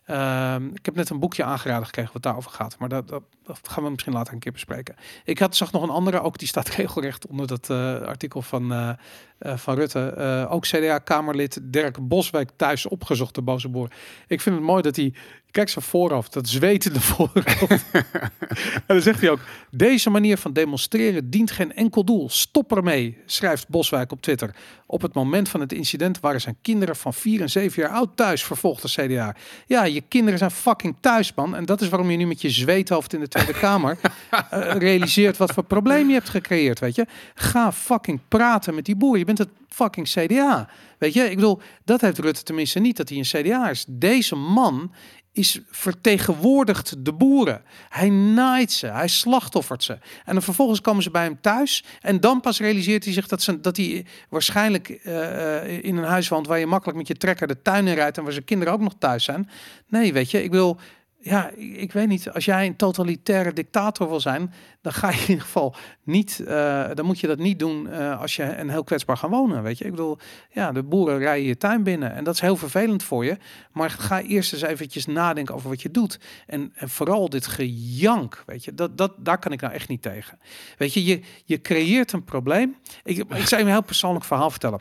Ehm, 0.04 0.66
ik 0.74 0.84
heb 0.84 0.94
net 0.94 1.10
een 1.10 1.18
boekje 1.18 1.44
aangeraden 1.44 1.84
gekregen 1.86 2.12
wat 2.12 2.22
daarover 2.22 2.50
gaat, 2.50 2.78
maar 2.78 2.88
dat, 2.88 3.08
dat, 3.08 3.22
dat 3.44 3.60
gaan 3.62 3.84
we 3.84 3.90
misschien 3.90 4.12
later 4.12 4.32
een 4.32 4.38
keer 4.38 4.52
bespreken. 4.52 4.94
Ik 5.24 5.38
had, 5.38 5.56
zag 5.56 5.72
nog 5.72 5.82
een 5.82 5.90
andere, 5.90 6.20
ook 6.20 6.38
die 6.38 6.48
staat 6.48 6.68
regelrecht 6.76 7.26
onder 7.26 7.46
dat 7.46 7.70
eh, 7.70 8.00
artikel 8.00 8.42
van, 8.42 8.72
eh, 8.72 9.49
eh, 9.50 9.56
van 9.56 9.74
Rutte. 9.74 9.98
Eh, 9.98 10.52
ook 10.52 10.64
CDA-Kamerlid 10.64 11.58
Dirk 11.62 12.08
Boswijk 12.08 12.50
thuis 12.56 12.86
opgezocht, 12.86 13.34
de 13.34 13.42
boze 13.42 13.68
boer. 13.68 13.90
Ik 14.26 14.40
vind 14.40 14.56
het 14.56 14.64
mooi 14.64 14.82
dat 14.82 14.96
hij, 14.96 15.14
kijk 15.50 15.68
zijn 15.68 15.84
voorhoofd, 15.84 16.32
dat 16.32 16.48
zwetende 16.48 17.00
voorhoofd. 17.00 17.84
en 17.92 18.82
dan 18.86 19.00
zegt 19.00 19.20
hij 19.20 19.30
ook, 19.30 19.40
deze 19.70 20.10
manier 20.10 20.36
van 20.36 20.52
demonstreren 20.52 21.30
dient 21.30 21.50
geen 21.50 21.74
enkel 21.74 22.04
doel. 22.04 22.28
Stop 22.30 22.76
ermee, 22.76 23.18
schrijft 23.26 23.68
Boswijk 23.68 24.12
op 24.12 24.22
Twitter. 24.22 24.54
Op 24.86 25.02
het 25.02 25.14
moment 25.14 25.48
van 25.48 25.60
het 25.60 25.72
incident 25.72 26.20
waren 26.20 26.40
zijn 26.40 26.56
kinderen 26.62 26.96
van 26.96 27.14
4 27.14 27.40
en 27.40 27.50
7 27.50 27.82
jaar 27.82 27.90
oud 27.90 28.16
thuis, 28.16 28.44
vervolgt 28.44 28.82
de 28.82 28.88
CDA. 28.88 29.34
Ja, 29.66 29.84
je 29.84 30.00
kinderen 30.00 30.38
zijn 30.38 30.50
fucking 30.50 30.96
thuis, 31.00 31.34
man. 31.34 31.56
En 31.56 31.64
dat 31.64 31.80
is 31.80 31.88
waarom 31.88 32.10
je 32.10 32.16
nu 32.16 32.26
met 32.26 32.42
je 32.42 32.50
zweethoofd 32.50 33.12
in 33.12 33.20
de 33.20 33.28
Tweede 33.28 33.52
Kamer 33.52 33.98
eh, 34.30 34.74
realiseert 34.76 35.36
wat 35.36 35.52
voor 35.52 35.64
probleem 35.64 36.08
je 36.08 36.14
hebt 36.14 36.28
gecreëerd, 36.28 36.78
weet 36.78 36.94
je. 36.94 37.06
Ga 37.34 37.72
fucking 37.72 38.20
praten 38.28 38.74
met 38.74 38.84
die 38.84 38.96
boer. 38.96 39.18
Je 39.18 39.24
bent 39.24 39.38
het 39.38 39.48
fucking 39.68 40.08
CDA. 40.08 40.68
Weet 40.98 41.14
je, 41.14 41.30
ik 41.30 41.34
bedoel, 41.34 41.60
dat 41.84 42.00
heeft 42.00 42.18
Rutte 42.18 42.42
tenminste 42.42 42.78
niet, 42.78 42.96
dat 42.96 43.08
hij 43.08 43.18
een 43.18 43.24
CDA 43.24 43.70
is. 43.70 43.84
Deze 43.88 44.36
man 44.36 44.92
is 45.32 45.60
vertegenwoordigt 45.70 47.04
de 47.04 47.12
boeren. 47.12 47.62
Hij 47.88 48.08
naait 48.10 48.72
ze, 48.72 48.86
hij 48.86 49.08
slachtoffert 49.08 49.82
ze. 49.82 49.98
En 50.24 50.32
dan 50.32 50.42
vervolgens 50.42 50.80
komen 50.80 51.02
ze 51.02 51.10
bij 51.10 51.22
hem 51.22 51.40
thuis. 51.40 51.84
En 52.00 52.20
dan 52.20 52.40
pas 52.40 52.58
realiseert 52.58 53.04
hij 53.04 53.12
zich 53.12 53.28
dat, 53.28 53.42
ze, 53.42 53.60
dat 53.60 53.76
hij 53.76 54.06
waarschijnlijk 54.28 55.00
uh, 55.04 55.84
in 55.84 55.96
een 55.96 56.04
huis 56.04 56.28
woont... 56.28 56.46
waar 56.46 56.58
je 56.58 56.66
makkelijk 56.66 56.98
met 56.98 57.08
je 57.08 57.14
trekker 57.14 57.46
de 57.46 57.62
tuin 57.62 57.86
in 57.86 57.94
rijdt... 57.94 58.16
en 58.16 58.22
waar 58.22 58.32
zijn 58.32 58.44
kinderen 58.44 58.74
ook 58.74 58.80
nog 58.80 58.94
thuis 58.98 59.24
zijn. 59.24 59.50
Nee, 59.88 60.12
weet 60.12 60.30
je, 60.30 60.42
ik 60.42 60.50
wil... 60.50 60.78
Ja, 61.22 61.50
ik 61.56 61.92
weet 61.92 62.08
niet. 62.08 62.30
Als 62.30 62.44
jij 62.44 62.66
een 62.66 62.76
totalitaire 62.76 63.52
dictator 63.52 64.08
wil 64.08 64.20
zijn, 64.20 64.52
dan 64.80 64.92
ga 64.92 65.10
je 65.10 65.14
in 65.14 65.28
ieder 65.28 65.44
geval 65.44 65.74
niet. 66.02 66.40
Uh, 66.42 66.88
dan 66.94 67.06
moet 67.06 67.20
je 67.20 67.26
dat 67.26 67.38
niet 67.38 67.58
doen 67.58 67.86
uh, 67.86 68.20
als 68.20 68.36
je 68.36 68.42
een 68.42 68.70
heel 68.70 68.84
kwetsbaar 68.84 69.16
gaan 69.16 69.30
wonen. 69.30 69.62
Weet 69.62 69.78
je, 69.78 69.84
ik 69.84 69.90
bedoel, 69.90 70.18
ja, 70.50 70.72
de 70.72 70.82
boeren 70.82 71.18
rijden 71.18 71.46
je 71.46 71.56
tuin 71.56 71.82
binnen 71.82 72.14
en 72.14 72.24
dat 72.24 72.34
is 72.34 72.40
heel 72.40 72.56
vervelend 72.56 73.02
voor 73.02 73.24
je. 73.24 73.36
Maar 73.72 73.90
ga 73.90 74.22
eerst 74.22 74.52
eens 74.52 74.62
eventjes 74.62 75.06
nadenken 75.06 75.54
over 75.54 75.68
wat 75.68 75.82
je 75.82 75.90
doet. 75.90 76.18
En, 76.46 76.72
en 76.74 76.88
vooral 76.88 77.28
dit 77.28 77.46
gejank, 77.46 78.42
weet 78.46 78.64
je, 78.64 78.74
dat, 78.74 78.98
dat, 78.98 79.12
daar 79.18 79.38
kan 79.38 79.52
ik 79.52 79.60
nou 79.60 79.72
echt 79.72 79.88
niet 79.88 80.02
tegen. 80.02 80.38
Weet 80.78 80.94
je, 80.94 81.04
je, 81.04 81.20
je 81.44 81.60
creëert 81.60 82.12
een 82.12 82.24
probleem. 82.24 82.76
Ik, 83.04 83.18
ik 83.18 83.46
zou 83.46 83.60
je 83.60 83.66
een 83.66 83.72
heel 83.72 83.82
persoonlijk 83.82 84.24
verhaal 84.24 84.50
vertellen. 84.50 84.80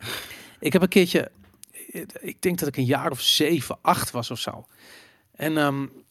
ik 0.60 0.72
heb 0.72 0.82
een 0.82 0.88
keertje, 0.88 1.30
ik 2.20 2.42
denk 2.42 2.58
dat 2.58 2.68
ik 2.68 2.76
een 2.76 2.84
jaar 2.84 3.10
of 3.10 3.20
zeven, 3.20 3.78
acht 3.82 4.10
was 4.10 4.30
of 4.30 4.38
zo. 4.38 4.66
En 5.32 5.56
um, 5.56 6.02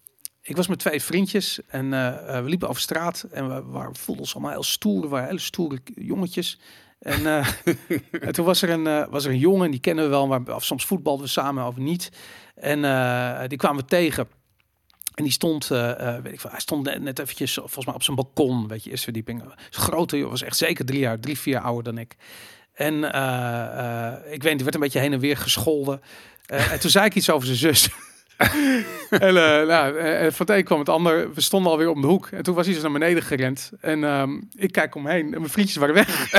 ik 0.42 0.56
was 0.56 0.68
met 0.68 0.80
twee 0.80 1.02
vriendjes 1.02 1.60
en 1.68 1.86
uh, 1.86 1.92
uh, 1.92 2.42
we 2.42 2.50
liepen 2.50 2.70
over 2.70 2.82
straat 2.82 3.26
en 3.32 3.56
we, 3.56 3.64
waren, 3.64 3.96
voelden 3.96 4.24
ons 4.24 4.34
allemaal 4.34 4.52
heel 4.52 4.64
stoer. 4.64 5.02
We 5.02 5.08
waren 5.08 5.28
hele 5.28 5.40
stoere 5.40 5.80
jongetjes. 5.96 6.60
En, 7.00 7.22
uh, 7.22 7.48
en 8.26 8.32
toen 8.32 8.46
was 8.46 8.62
er, 8.62 8.70
een, 8.70 9.10
was 9.10 9.26
er 9.26 9.32
een 9.32 9.38
jongen, 9.38 9.72
die 9.72 9.80
kennen 9.80 10.04
we 10.04 10.10
wel, 10.10 10.28
maar 10.28 10.56
of 10.56 10.66
soms 10.66 10.86
voetbalden 10.86 11.26
we 11.26 11.32
samen 11.32 11.68
of 11.68 11.78
niet. 11.78 12.12
En 12.56 12.80
die 13.48 13.58
kwamen 13.58 13.82
we 13.82 13.90
tegen. 13.90 14.28
En 15.16 15.24
die 15.24 15.34
stond, 15.34 15.68
weet 15.68 16.32
ik 16.32 16.40
veel, 16.40 16.50
hij 16.50 16.60
stond 16.60 16.86
net, 16.86 17.02
net 17.02 17.20
eventjes 17.20 17.54
volgens 17.54 17.86
mij 17.86 17.96
op 17.96 18.04
zijn 18.04 18.16
balkon, 18.16 18.68
weet 18.68 18.84
je, 18.84 18.90
eerste 18.90 19.04
verdieping. 19.04 19.44
Grote, 19.70 20.28
was 20.28 20.42
echt 20.42 20.58
zeker 20.58 20.86
drie 20.86 21.00
jaar, 21.00 21.20
drie, 21.20 21.40
vier 21.40 21.54
jaar 21.54 21.64
ouder 21.64 21.84
dan 21.84 21.98
ik. 21.98 22.16
En 22.74 22.96
ik 24.32 24.44
weet 24.44 24.52
niet, 24.52 24.56
die 24.56 24.64
werd 24.64 24.74
een 24.74 24.82
beetje 24.82 25.00
heen 25.00 25.14
en 25.14 25.20
weer 25.20 25.38
gescholden. 25.38 26.02
en 26.46 26.80
toen 26.80 26.90
zei 26.90 27.06
ik 27.06 27.16
iets 27.16 27.30
over 27.30 27.46
zijn 27.48 27.58
zus. 27.58 27.90
en 29.10 29.36
uh, 29.36 29.67
nou, 29.67 29.93
van 30.32 30.45
het 30.45 30.49
een 30.49 30.63
kwam 30.63 30.80
het 30.80 30.89
ander. 30.89 31.34
We 31.34 31.41
stonden 31.41 31.71
alweer 31.71 31.89
om 31.89 32.01
de 32.01 32.08
hoek. 32.08 32.27
En 32.27 32.43
toen 32.43 32.56
was 32.56 32.65
hij 32.65 32.73
dus 32.73 32.84
naar 32.84 32.91
beneden 32.91 33.23
gerend. 33.23 33.71
En 33.82 34.04
um, 34.04 34.49
ik 34.56 34.71
kijk 34.71 34.95
omheen 34.95 35.25
en 35.34 35.39
mijn 35.39 35.51
vriendjes 35.51 35.77
waren 35.77 35.95
weg. 35.95 36.32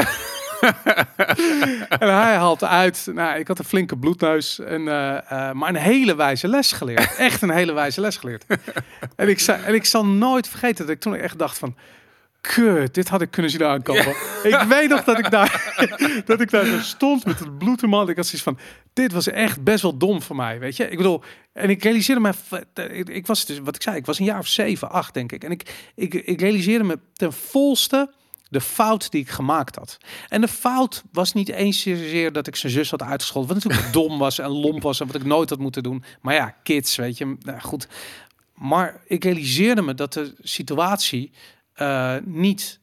en 1.98 2.08
hij 2.08 2.34
haalt 2.34 2.64
uit. 2.64 3.08
Nou, 3.14 3.38
ik 3.38 3.48
had 3.48 3.58
een 3.58 3.64
flinke 3.64 3.96
bloedneus. 3.96 4.58
En, 4.58 4.80
uh, 4.80 5.18
uh, 5.32 5.52
maar 5.52 5.68
een 5.68 5.74
hele 5.74 6.14
wijze 6.14 6.48
les 6.48 6.72
geleerd. 6.72 7.16
Echt 7.16 7.42
een 7.42 7.50
hele 7.50 7.72
wijze 7.72 8.00
les 8.00 8.16
geleerd. 8.16 8.44
en, 9.16 9.28
ik 9.28 9.40
en 9.40 9.74
ik 9.74 9.84
zal 9.84 10.06
nooit 10.06 10.48
vergeten 10.48 10.86
dat 10.86 10.94
ik 10.94 11.00
toen 11.00 11.14
echt 11.14 11.38
dacht 11.38 11.58
van... 11.58 11.74
Kut, 12.42 12.94
dit 12.94 13.08
had 13.08 13.20
ik 13.20 13.30
kunnen 13.30 13.50
zien 13.50 13.64
aankomen. 13.64 14.14
Ja. 14.42 14.60
Ik 14.60 14.68
weet 14.76 14.88
nog 14.88 15.04
dat 15.04 15.18
ik 15.18 15.30
daar, 15.30 15.74
dat 16.24 16.40
ik 16.40 16.50
daar 16.50 16.82
stond 16.82 17.24
met 17.24 17.38
het 17.38 17.58
bloed 17.58 17.82
in 17.82 17.88
mijn. 17.88 18.08
Ik 18.08 18.16
had 18.16 18.26
zoiets 18.26 18.42
van, 18.42 18.58
dit 18.92 19.12
was 19.12 19.26
echt 19.26 19.62
best 19.62 19.82
wel 19.82 19.96
dom 19.96 20.22
voor 20.22 20.36
mij, 20.36 20.58
weet 20.58 20.76
je. 20.76 20.88
Ik 20.88 20.96
bedoel, 20.96 21.22
en 21.52 21.70
ik 21.70 21.82
realiseerde 21.82 22.20
me, 22.20 22.32
ik, 22.88 23.08
ik 23.08 23.26
was 23.26 23.44
dus, 23.44 23.58
wat 23.58 23.74
ik 23.74 23.82
zei, 23.82 23.96
ik 23.96 24.06
was 24.06 24.18
een 24.18 24.24
jaar 24.24 24.38
of 24.38 24.46
zeven, 24.46 24.90
acht, 24.90 25.14
denk 25.14 25.32
ik. 25.32 25.44
En 25.44 25.50
ik, 25.50 25.90
ik, 25.94 26.14
ik 26.14 26.40
realiseerde 26.40 26.84
me 26.84 26.98
ten 27.12 27.32
volste 27.32 28.10
de 28.48 28.60
fout 28.60 29.10
die 29.10 29.20
ik 29.20 29.28
gemaakt 29.28 29.76
had. 29.76 29.98
En 30.28 30.40
de 30.40 30.48
fout 30.48 31.02
was 31.12 31.32
niet 31.32 31.48
eens 31.48 31.80
zozeer 31.80 32.32
dat 32.32 32.46
ik 32.46 32.56
zijn 32.56 32.72
zus 32.72 32.90
had 32.90 33.02
uitgescholden, 33.02 33.54
wat 33.54 33.64
natuurlijk 33.64 33.92
dom 34.08 34.18
was 34.18 34.38
en 34.38 34.50
lomp 34.50 34.82
was 34.82 35.00
en 35.00 35.06
wat 35.06 35.16
ik 35.16 35.24
nooit 35.24 35.50
had 35.50 35.58
moeten 35.58 35.82
doen. 35.82 36.04
Maar 36.20 36.34
ja, 36.34 36.56
kids, 36.62 36.96
weet 36.96 37.18
je, 37.18 37.36
nou, 37.40 37.60
goed. 37.60 37.88
Maar 38.54 39.02
ik 39.06 39.24
realiseerde 39.24 39.82
me 39.82 39.94
dat 39.94 40.12
de 40.12 40.34
situatie 40.42 41.32
niet 42.24 42.80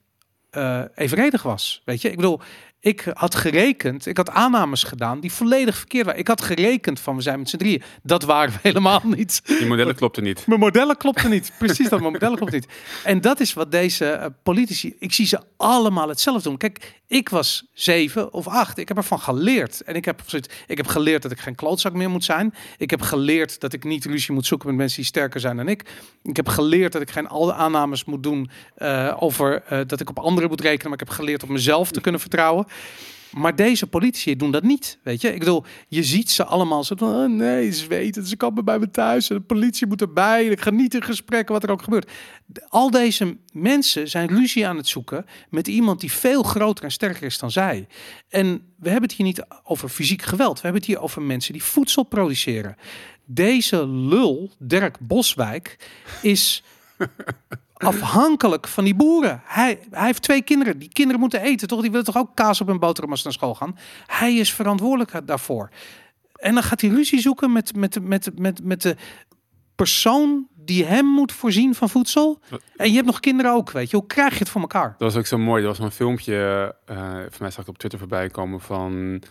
uh, 0.52 0.84
evenredig 0.96 1.44
was. 1.44 1.82
Weet 1.86 2.02
je, 2.02 2.10
ik 2.10 2.16
bedoel, 2.16 2.42
ik 2.82 3.06
had 3.14 3.36
gerekend, 3.36 4.06
ik 4.06 4.18
had 4.18 4.30
aannames 4.30 4.84
gedaan 4.84 5.20
die 5.20 5.32
volledig 5.32 5.78
verkeerd 5.78 6.06
waren. 6.06 6.20
Ik 6.20 6.28
had 6.28 6.42
gerekend 6.42 7.00
van 7.00 7.16
we 7.16 7.22
zijn 7.22 7.40
met 7.40 7.50
z'n 7.50 7.58
drieën. 7.58 7.82
Dat 8.04 8.24
waren 8.24 8.54
we 8.54 8.60
helemaal 8.70 9.02
niet. 9.04 9.42
Die 9.46 9.66
modellen 9.66 9.96
klopten 9.96 10.24
niet. 10.24 10.48
Mijn 10.48 10.60
modellen 10.60 10.98
klopten 10.98 11.30
niet. 11.30 11.52
Precies 11.58 11.90
dat, 11.90 12.00
mijn 12.00 12.12
modellen 12.12 12.38
klopten 12.38 12.60
niet. 12.60 12.70
En 13.04 13.22
dat 13.22 13.40
is 13.40 13.54
wat 13.54 13.72
deze 13.72 14.18
uh, 14.20 14.26
politici, 14.44 14.96
ik 15.00 15.14
zie 15.14 15.26
ze 15.26 15.40
allemaal 15.58 16.10
hetzelfde 16.10 16.44
doen. 16.44 16.58
Kijk, 16.58 17.02
ik 17.08 17.30
was 17.30 17.66
zeven 17.74 18.34
of 18.34 18.48
acht. 18.48 18.78
Ik 18.78 18.88
heb 18.88 18.98
ervan 18.98 19.20
geleerd. 19.20 19.82
En 19.82 19.96
ik 19.96 20.06
heb, 20.06 20.22
ik 20.68 20.78
heb 20.78 20.88
geleerd 20.88 21.22
dat 21.22 21.32
ik 21.32 21.40
geen 21.40 21.56
klootzak 21.56 21.94
meer 21.94 22.10
moet 22.10 22.24
zijn. 22.24 22.54
Ik 22.78 22.90
heb 22.90 23.02
geleerd 23.02 23.60
dat 23.60 23.74
ik 23.74 23.84
niet 23.84 24.06
ruzie 24.06 24.34
moet 24.34 24.46
zoeken 24.46 24.68
met 24.68 24.78
mensen 24.78 24.98
die 24.98 25.06
sterker 25.06 25.40
zijn 25.40 25.58
dan 25.58 25.68
ik. 25.68 25.84
Ik 26.24 26.36
heb 26.36 26.48
geleerd 26.48 26.92
dat 26.92 27.02
ik 27.02 27.10
geen 27.10 27.28
alle 27.28 27.54
aannames 27.54 28.06
moet 28.06 28.24
doen 28.24 28.50
uh, 28.78 29.16
over 29.20 29.64
uh, 29.72 29.80
dat 29.88 30.00
ik 30.00 30.10
op 30.10 30.20
anderen 30.20 30.50
moet 30.50 30.62
rekenen. 30.62 30.84
Maar 30.84 31.02
ik 31.02 31.08
heb 31.08 31.16
geleerd 31.18 31.44
op 31.44 31.50
mezelf 31.50 31.92
te 31.92 32.02
kunnen 32.02 32.22
vertrouwen. 32.22 32.68
Maar 33.32 33.56
deze 33.56 33.88
politici 33.88 34.36
doen 34.36 34.52
dat 34.52 34.64
niet, 34.64 35.00
weet 35.04 35.22
je. 35.22 35.34
Ik 35.34 35.40
bedoel, 35.40 35.64
je 35.88 36.04
ziet 36.04 36.32
ze 36.32 36.46
allemaal 36.46 36.84
zo 36.84 36.96
van, 36.96 37.16
oh 37.16 37.30
nee, 37.30 37.72
ze 37.72 37.88
weten, 37.88 38.26
ze 38.26 38.38
komen 38.38 38.66
bij 38.66 38.80
me 38.80 38.92
thuis 38.92 39.30
en 39.30 39.36
de 39.36 39.42
politie 39.42 39.88
moet 39.88 40.02
erbij. 40.02 40.46
Ik 40.46 40.62
ga 40.62 40.70
niet 40.70 40.94
in 40.94 41.04
gesprekken 41.04 41.54
wat 41.54 41.64
er 41.64 41.72
ook 41.72 41.82
gebeurt. 41.82 42.12
Al 42.70 42.92
deze 42.92 43.38
mensen 43.54 44.10
zijn 44.10 44.28
ruzie 44.28 44.68
aan 44.68 44.78
het 44.78 44.88
zoeken 44.88 45.26
met 45.50 45.68
iemand 45.68 46.00
die 46.00 46.12
veel 46.12 46.44
groter 46.44 46.84
en 46.84 46.92
sterker 46.92 47.24
is 47.24 47.40
dan 47.40 47.52
zij. 47.52 47.88
En 48.30 48.62
we 48.80 48.90
hebben 48.90 49.10
het 49.10 49.18
hier 49.18 49.26
niet 49.26 49.46
over 49.64 49.90
fysiek 49.90 50.22
geweld. 50.22 50.56
We 50.56 50.62
hebben 50.62 50.82
het 50.82 50.90
hier 50.90 51.02
over 51.02 51.22
mensen 51.22 51.54
die 51.54 51.64
voedsel 51.64 52.04
produceren. 52.04 52.76
Deze 53.26 53.88
lul, 53.88 54.52
Dirk 54.60 55.00
Boswijk, 55.00 55.76
is 56.22 56.64
afhankelijk 57.88 58.68
van 58.68 58.84
die 58.84 58.96
boeren. 58.96 59.42
Hij, 59.46 59.80
hij 59.92 60.06
heeft 60.06 60.22
twee 60.22 60.42
kinderen. 60.42 60.80
Die 60.80 60.90
kinderen 60.90 61.20
moeten 61.20 61.42
eten, 61.42 61.68
toch? 61.68 61.82
Die 61.82 61.90
willen 61.90 62.06
toch 62.06 62.18
ook 62.18 62.36
kaas 62.36 62.62
op 62.62 62.68
een 62.68 62.80
boterham 62.80 63.12
als 63.12 63.20
ze 63.20 63.26
naar 63.28 63.36
school 63.36 63.56
gaan? 63.56 63.78
Hij 64.06 64.36
is 64.36 64.54
verantwoordelijk 64.54 65.28
daarvoor. 65.28 65.70
En 66.36 66.54
dan 66.54 66.64
gaat 66.64 66.82
hij 66.82 66.90
ruzie 66.90 67.20
zoeken 67.20 67.52
met, 67.52 67.76
met, 67.76 68.00
met, 68.02 68.40
met, 68.40 68.64
met 68.64 68.82
de 68.82 68.96
persoon 69.76 70.48
die 70.56 70.86
hem 70.86 71.06
moet 71.06 71.32
voorzien 71.32 71.76
van 71.76 71.90
voedsel. 71.90 72.40
En 72.76 72.90
je 72.90 72.96
hebt 72.96 73.06
nog 73.06 73.20
kinderen 73.20 73.54
ook, 73.54 73.72
weet 73.72 73.90
je. 73.90 73.98
Hoe 73.98 74.08
krijg 74.08 74.34
je 74.34 74.40
het 74.40 74.50
voor 74.50 74.62
elkaar? 74.62 74.96
Dat 74.98 75.14
was 75.14 75.16
ook 75.16 75.26
zo 75.26 75.38
mooi. 75.38 75.64
Dat 75.64 75.78
was 75.78 75.86
een 75.86 75.92
filmpje, 75.92 76.76
uh, 76.92 77.12
voor 77.14 77.40
mij 77.40 77.52
zag 77.52 77.64
ik 77.64 77.70
op 77.70 77.78
Twitter 77.78 78.00
voorbij 78.00 78.30
komen 78.30 78.62
van 78.62 79.22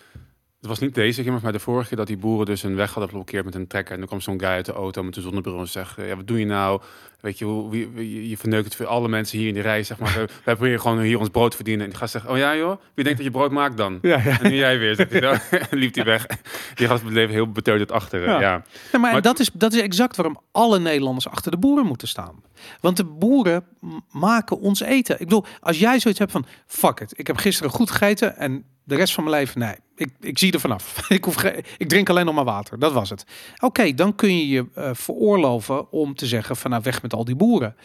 het 0.61 0.69
was 0.69 0.79
niet 0.79 0.95
deze 0.95 1.23
keer, 1.23 1.41
maar 1.43 1.53
de 1.53 1.59
vorige 1.59 1.89
keer 1.89 1.97
dat 1.97 2.07
die 2.07 2.17
boeren 2.17 2.47
dus 2.47 2.63
een 2.63 2.75
weg 2.75 2.89
hadden 2.89 3.09
geblokkeerd 3.09 3.45
met 3.45 3.55
een 3.55 3.67
trekker. 3.67 3.93
En 3.93 3.99
dan 3.99 4.09
kwam 4.09 4.21
zo'n 4.21 4.41
guy 4.41 4.49
uit 4.49 4.65
de 4.65 4.73
auto 4.73 5.03
met 5.03 5.17
een 5.17 5.23
zonnebril 5.23 5.59
en 5.59 5.69
zegt, 5.69 5.97
ja, 5.97 6.17
wat 6.17 6.27
doe 6.27 6.39
je 6.39 6.47
nou? 6.47 6.81
Weet 7.21 7.39
je, 7.39 7.45
hoe, 7.45 7.71
wie, 7.71 8.29
je 8.29 8.37
verneukt 8.37 8.65
het 8.65 8.75
voor 8.75 8.87
alle 8.87 9.09
mensen 9.09 9.39
hier 9.39 9.49
in 9.49 9.55
de 9.55 9.61
rij, 9.61 9.83
zeg 9.83 9.99
maar. 9.99 10.15
Wij 10.45 10.55
proberen 10.55 10.81
gewoon 10.81 11.01
hier 11.01 11.19
ons 11.19 11.29
brood 11.29 11.55
verdienen. 11.55 11.85
En 11.85 11.91
die 11.91 11.99
gast 11.99 12.13
zegt, 12.13 12.27
oh 12.27 12.37
ja 12.37 12.57
joh, 12.57 12.81
wie 12.95 13.05
denkt 13.05 13.19
dat 13.19 13.27
je 13.27 13.39
brood 13.39 13.51
maakt 13.51 13.77
dan? 13.77 13.99
Ja, 14.03 14.21
ja. 14.25 14.41
En 14.41 14.51
nu 14.51 14.57
jij 14.57 14.79
weer, 14.79 14.95
zegt 14.95 15.11
hij 15.11 15.21
dan. 15.21 15.39
liep 15.71 15.95
hij 15.95 16.05
weg. 16.05 16.27
Die 16.75 16.87
gast 16.87 17.05
bleef 17.05 17.31
heel 17.31 17.53
beteuterd 17.53 17.93
achter. 17.93 18.25
Ja. 18.25 18.41
ja. 18.41 18.63
maar, 18.93 19.01
maar 19.01 19.23
dat, 19.23 19.39
is, 19.39 19.51
dat 19.53 19.73
is 19.73 19.81
exact 19.81 20.17
waarom 20.17 20.41
alle 20.53 20.79
Nederlanders 20.79 21.29
achter 21.29 21.51
de 21.51 21.59
boeren 21.59 21.87
moeten 21.87 22.09
staan. 22.09 22.43
Want 22.81 22.97
de 22.97 23.05
boeren 23.05 23.65
maken 24.11 24.61
ons 24.61 24.81
eten. 24.81 25.15
Ik 25.15 25.27
bedoel, 25.29 25.45
als 25.61 25.79
jij 25.79 25.99
zoiets 25.99 26.21
hebt 26.21 26.33
van, 26.33 26.47
fuck 26.67 27.01
it, 27.01 27.19
ik 27.19 27.27
heb 27.27 27.37
gisteren 27.37 27.71
goed 27.71 27.91
gegeten 27.91 28.37
en 28.37 28.65
de 28.89 28.95
rest 28.95 29.15
van 29.15 29.25
mijn 29.25 29.37
leven, 29.37 29.61
nee, 29.61 29.75
ik, 29.97 30.11
ik 30.21 30.39
zie 30.39 30.53
er 30.53 30.61
vanaf. 30.61 31.01
ik, 31.09 31.25
hoef 31.25 31.43
ik 31.77 31.89
drink 31.89 32.09
alleen 32.09 32.25
nog 32.25 32.35
maar 32.35 32.45
water. 32.45 32.79
Dat 32.79 32.93
was 32.93 33.11
het. 33.11 33.25
Oké, 33.59 33.95
dan 33.95 34.15
kun 34.15 34.39
je 34.39 34.49
je 34.49 34.67
uh, 34.77 34.91
veroorloven 34.93 35.93
om 35.93 36.15
te 36.15 36.27
zeggen 36.27 36.57
van 36.57 36.71
nou 36.71 36.83
weg 36.83 37.03
met 37.03 37.08
al 37.13 37.25
die 37.25 37.37
boeren. 37.37 37.77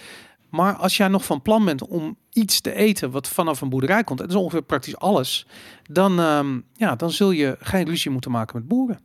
Maar 0.49 0.73
als 0.73 0.97
jij 0.97 1.07
nog 1.07 1.25
van 1.25 1.41
plan 1.41 1.65
bent 1.65 1.87
om 1.87 2.17
iets 2.33 2.61
te 2.61 2.73
eten 2.73 3.11
wat 3.11 3.27
vanaf 3.27 3.61
een 3.61 3.69
boerderij 3.69 4.03
komt, 4.03 4.19
en 4.19 4.25
dat 4.25 4.35
is 4.35 4.41
ongeveer 4.41 4.61
praktisch 4.61 4.97
alles, 4.97 5.47
dan, 5.89 6.19
um, 6.19 6.63
ja, 6.73 6.95
dan 6.95 7.11
zul 7.11 7.31
je 7.31 7.55
geen 7.59 7.85
illusie 7.85 8.11
moeten 8.11 8.31
maken 8.31 8.57
met 8.57 8.67
boeren. 8.67 8.99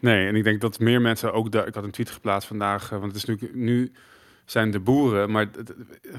Nee, 0.00 0.26
en 0.26 0.36
ik 0.36 0.44
denk 0.44 0.60
dat 0.60 0.78
meer 0.78 1.00
mensen 1.00 1.32
ook 1.32 1.52
daar. 1.52 1.66
Ik 1.66 1.74
had 1.74 1.84
een 1.84 1.90
tweet 1.90 2.10
geplaatst 2.10 2.48
vandaag, 2.48 2.84
uh, 2.84 2.98
want 2.98 3.04
het 3.12 3.16
is 3.16 3.24
nu, 3.24 3.50
nu 3.52 3.92
zijn 4.44 4.70
de 4.70 4.80
boeren. 4.80 5.30
Maar 5.30 5.48
uh, 6.02 6.18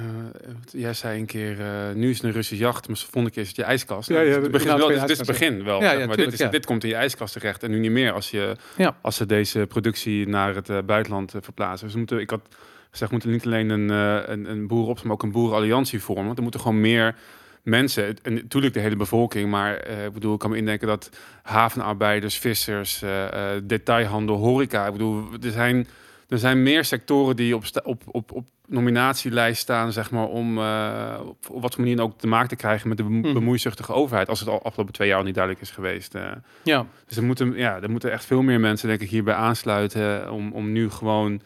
jij 0.72 0.93
zei 0.93 1.20
een 1.20 1.26
keer, 1.26 1.59
uh, 1.59 1.95
nu 1.95 2.09
is 2.09 2.16
het 2.16 2.26
een 2.26 2.32
Russische 2.32 2.64
jacht, 2.64 2.88
maar 2.88 2.97
volgende 2.97 3.30
keer 3.30 3.41
is 3.41 3.47
het 3.47 3.57
je 3.57 3.64
ijskast. 3.64 4.09
Ja, 4.09 4.20
ja, 4.20 4.41
het 4.41 4.51
begin 4.51 4.78
wel, 4.78 4.88
dus 4.88 4.99
dit 4.99 5.09
is 5.09 5.18
het 5.18 5.28
begin 5.28 5.64
wel. 5.64 5.82
Ja, 5.82 5.91
ja, 5.91 6.05
maar 6.05 6.18
dit, 6.18 6.39
is, 6.39 6.49
dit 6.49 6.66
komt 6.66 6.84
in 6.84 6.89
je 6.89 6.95
ijskast 6.95 7.34
terecht 7.34 7.64
en 7.64 7.72
nu 7.72 7.80
niet 7.80 7.91
meer 7.91 8.12
als, 8.12 8.32
je, 8.32 8.55
ja. 8.78 8.97
als 9.01 9.16
ze 9.16 9.26
deze 9.26 9.66
productie 9.68 10.28
naar 10.28 10.55
het 10.55 10.70
uh, 10.70 10.78
buitenland 10.86 11.34
verplaatsen. 11.39 11.88
Dus 11.88 11.95
moeten, 11.95 12.20
ik 12.20 12.30
had 12.30 12.47
gezegd, 12.91 13.11
moeten 13.11 13.31
niet 13.31 13.45
alleen 13.45 13.69
een, 13.69 13.89
een, 13.89 14.49
een 14.49 14.67
boer 14.67 14.87
op, 14.87 15.03
maar 15.03 15.13
ook 15.13 15.23
een 15.23 15.31
boerenalliantie 15.31 16.01
vormen. 16.01 16.25
Want 16.25 16.37
er 16.37 16.43
moeten 16.43 16.61
gewoon 16.61 16.81
meer 16.81 17.15
mensen, 17.63 18.15
en 18.23 18.33
natuurlijk 18.33 18.73
de 18.73 18.79
hele 18.79 18.95
bevolking, 18.95 19.49
maar 19.49 19.87
uh, 19.89 20.05
ik 20.05 20.13
bedoel, 20.13 20.33
ik 20.33 20.39
kan 20.39 20.49
me 20.49 20.57
indenken 20.57 20.87
dat 20.87 21.09
havenarbeiders, 21.43 22.37
vissers, 22.37 23.03
uh, 23.03 23.27
detailhandel, 23.63 24.35
horeca, 24.35 24.85
ik 24.85 24.91
bedoel, 24.91 25.23
er 25.41 25.51
zijn 25.51 25.87
er 26.27 26.37
zijn 26.37 26.63
meer 26.63 26.85
sectoren 26.85 27.35
die 27.35 27.55
op, 27.55 27.63
op, 27.83 28.03
op, 28.05 28.31
op 28.31 28.47
nominatielijst 28.67 29.61
staan, 29.61 29.91
zeg 29.91 30.11
maar, 30.11 30.27
om 30.27 30.57
uh, 30.57 31.19
op, 31.25 31.61
wat 31.61 31.77
manier 31.77 32.01
ook 32.01 32.17
te 32.17 32.27
maken 32.27 32.49
te 32.49 32.55
krijgen 32.55 32.87
met 32.87 32.97
de 32.97 33.03
mhm. 33.03 33.33
bemoeizuchtige 33.33 33.93
overheid, 33.93 34.29
als 34.29 34.39
het 34.39 34.49
al 34.49 34.63
afgelopen 34.63 34.93
twee 34.93 35.07
jaar 35.07 35.17
al 35.17 35.23
niet 35.23 35.35
duidelijk 35.35 35.63
is 35.63 35.71
geweest. 35.71 36.15
Ja. 36.63 36.85
Dus 37.07 37.17
er 37.17 37.23
moeten, 37.23 37.53
ja, 37.55 37.81
er 37.81 37.89
moeten 37.89 38.11
echt 38.11 38.25
veel 38.25 38.41
meer 38.41 38.59
mensen, 38.59 38.87
denk 38.87 39.01
ik, 39.01 39.09
hierbij 39.09 39.33
aansluiten 39.33 40.31
om, 40.31 40.51
om 40.51 40.71
nu 40.71 40.89
gewoon 40.89 41.41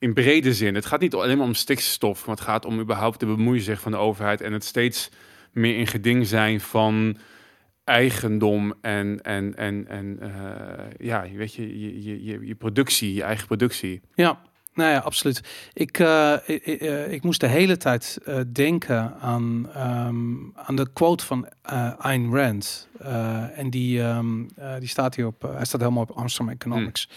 in 0.00 0.14
brede 0.14 0.54
zin. 0.54 0.74
Het 0.74 0.86
gaat 0.86 1.00
niet 1.00 1.14
alleen 1.14 1.38
maar 1.38 1.46
om 1.46 1.54
stikstof, 1.54 2.26
maar 2.26 2.34
het 2.34 2.44
gaat 2.44 2.64
om 2.64 2.80
überhaupt 2.80 3.20
de 3.20 3.26
bemoeizucht 3.26 3.82
van 3.82 3.92
de 3.92 3.98
overheid 3.98 4.40
en 4.40 4.52
het 4.52 4.64
steeds 4.64 5.10
meer 5.52 5.76
in 5.76 5.86
geding 5.86 6.26
zijn 6.26 6.60
van 6.60 7.16
eigendom 7.84 8.74
en, 8.80 9.20
en, 9.22 9.56
en, 9.56 9.88
en 9.88 10.18
uh, 10.22 10.28
ja, 10.98 11.26
weet 11.34 11.54
je, 11.54 11.80
je, 11.80 12.24
je, 12.24 12.46
je 12.46 12.54
productie, 12.54 13.14
je 13.14 13.22
eigen 13.22 13.46
productie. 13.46 14.00
Ja, 14.14 14.40
nou 14.74 14.90
ja, 14.90 14.98
absoluut. 14.98 15.40
Ik, 15.72 15.98
uh, 15.98 16.36
ik, 16.46 16.82
uh, 16.82 17.12
ik, 17.12 17.22
moest 17.22 17.40
de 17.40 17.46
hele 17.46 17.76
tijd 17.76 18.18
uh, 18.26 18.40
denken 18.52 19.14
aan, 19.20 19.70
um, 19.76 20.52
aan 20.54 20.76
de 20.76 20.88
quote 20.92 21.24
van 21.24 21.48
Ayn 21.98 22.34
Rand. 22.34 22.88
en 23.54 23.70
die, 23.70 24.00
um, 24.00 24.48
die 24.78 24.88
staat 24.88 25.14
hier 25.14 25.26
op, 25.26 25.42
hij 25.42 25.64
staat 25.64 25.80
helemaal 25.80 26.02
op 26.02 26.10
Amsterdam 26.10 26.54
Economics. 26.54 27.08
Mm. 27.08 27.14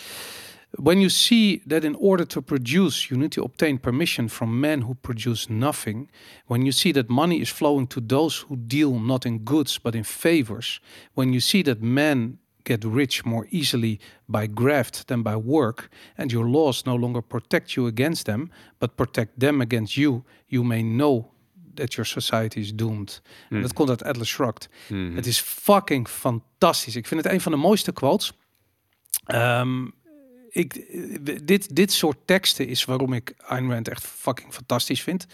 When 0.79 0.99
you 0.99 1.09
see 1.09 1.61
that 1.67 1.83
in 1.83 1.95
order 1.95 2.25
to 2.25 2.41
produce, 2.41 3.09
you 3.09 3.17
need 3.17 3.31
to 3.31 3.43
obtain 3.43 3.77
permission 3.77 4.27
from 4.27 4.59
men 4.59 4.81
who 4.81 4.95
produce 4.95 5.47
nothing, 5.49 6.09
when 6.47 6.63
you 6.63 6.71
see 6.71 6.91
that 6.93 7.09
money 7.09 7.39
is 7.41 7.49
flowing 7.49 7.87
to 7.87 8.01
those 8.01 8.45
who 8.47 8.55
deal 8.55 8.99
not 8.99 9.25
in 9.25 9.43
goods 9.43 9.79
but 9.79 9.93
in 9.93 10.03
favors, 10.03 10.81
when 11.13 11.31
you 11.31 11.39
see 11.39 11.63
that 11.63 11.81
men 11.81 12.39
get 12.63 12.83
rich 12.83 13.23
more 13.23 13.47
easily 13.49 13.99
by 14.25 14.47
graft 14.47 15.07
than 15.07 15.21
by 15.21 15.35
work, 15.35 15.89
and 16.15 16.31
your 16.31 16.49
laws 16.49 16.83
no 16.85 16.95
longer 16.95 17.21
protect 17.21 17.75
you 17.75 17.87
against 17.87 18.25
them, 18.25 18.49
but 18.79 18.95
protect 18.95 19.39
them 19.39 19.61
against 19.61 19.95
you, 19.95 20.23
you 20.47 20.63
may 20.63 20.81
know 20.81 21.29
that 21.75 21.95
your 21.95 22.05
society 22.05 22.61
is 22.61 22.71
doomed. 22.75 23.21
Mm. 23.49 23.61
Dat 23.61 23.73
komt 23.73 23.89
uit 23.89 24.03
Atlas 24.03 24.27
Shrugged. 24.27 24.69
Mm. 24.87 25.15
Het 25.15 25.25
is 25.25 25.39
fucking 25.39 26.07
fantastisch. 26.07 26.95
Ik 26.95 27.07
vind 27.07 27.23
het 27.23 27.33
een 27.33 27.41
van 27.41 27.51
de 27.51 27.57
mooiste 27.57 27.91
quotes. 27.91 28.33
Um, 29.33 29.93
ik, 30.53 30.85
dit, 31.47 31.75
dit 31.75 31.91
soort 31.91 32.17
teksten 32.25 32.67
is 32.67 32.85
waarom 32.85 33.13
ik 33.13 33.33
Ayn 33.37 33.71
Rand 33.71 33.87
echt 33.87 34.05
fucking 34.05 34.53
fantastisch 34.53 35.01
vind. 35.01 35.25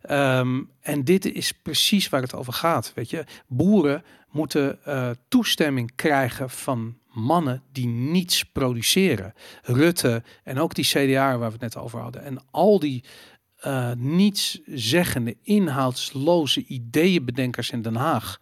Ehm, 0.00 0.62
en 0.80 1.04
dit 1.04 1.24
is 1.24 1.52
precies 1.52 2.08
waar 2.08 2.22
het 2.22 2.34
over 2.34 2.52
gaat. 2.52 2.92
Weet 2.94 3.10
je, 3.10 3.24
boeren 3.46 4.04
moeten 4.30 4.78
uh, 4.88 5.10
toestemming 5.28 5.94
krijgen 5.94 6.50
van 6.50 6.98
mannen 7.08 7.62
die 7.72 7.86
niets 7.86 8.44
produceren. 8.44 9.34
Rutte 9.62 10.22
en 10.42 10.58
ook 10.58 10.74
die 10.74 10.84
CDA 10.84 11.38
waar 11.38 11.46
we 11.46 11.52
het 11.52 11.60
net 11.60 11.76
over 11.76 12.00
hadden. 12.00 12.22
En 12.22 12.38
al 12.50 12.78
die 12.78 13.04
uh, 13.66 13.92
niets 13.96 14.60
zeggende, 14.66 15.36
inhoudsloze 15.42 16.64
ideeënbedenkers 16.64 17.70
in 17.70 17.82
Den 17.82 17.96
Haag. 17.96 18.40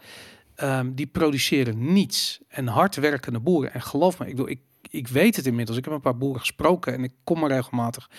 Um, 0.63 0.95
die 0.95 1.07
produceren 1.07 1.93
niets. 1.93 2.41
En 2.49 2.67
hardwerkende 2.67 3.41
boeren. 3.41 3.73
En 3.73 3.83
geloof 3.83 4.19
me, 4.19 4.25
ik, 4.25 4.31
bedoel, 4.31 4.51
ik 4.51 4.61
ik 4.93 5.09
weet 5.09 5.37
het 5.37 5.47
inmiddels. 5.47 5.79
Ik 5.79 5.85
heb 5.85 5.95
een 5.95 6.01
paar 6.01 6.17
boeren 6.17 6.41
gesproken 6.41 6.93
en 6.93 7.05
ik 7.05 7.13
kom 7.25 7.43
er 7.43 7.49
regelmatig. 7.49 8.11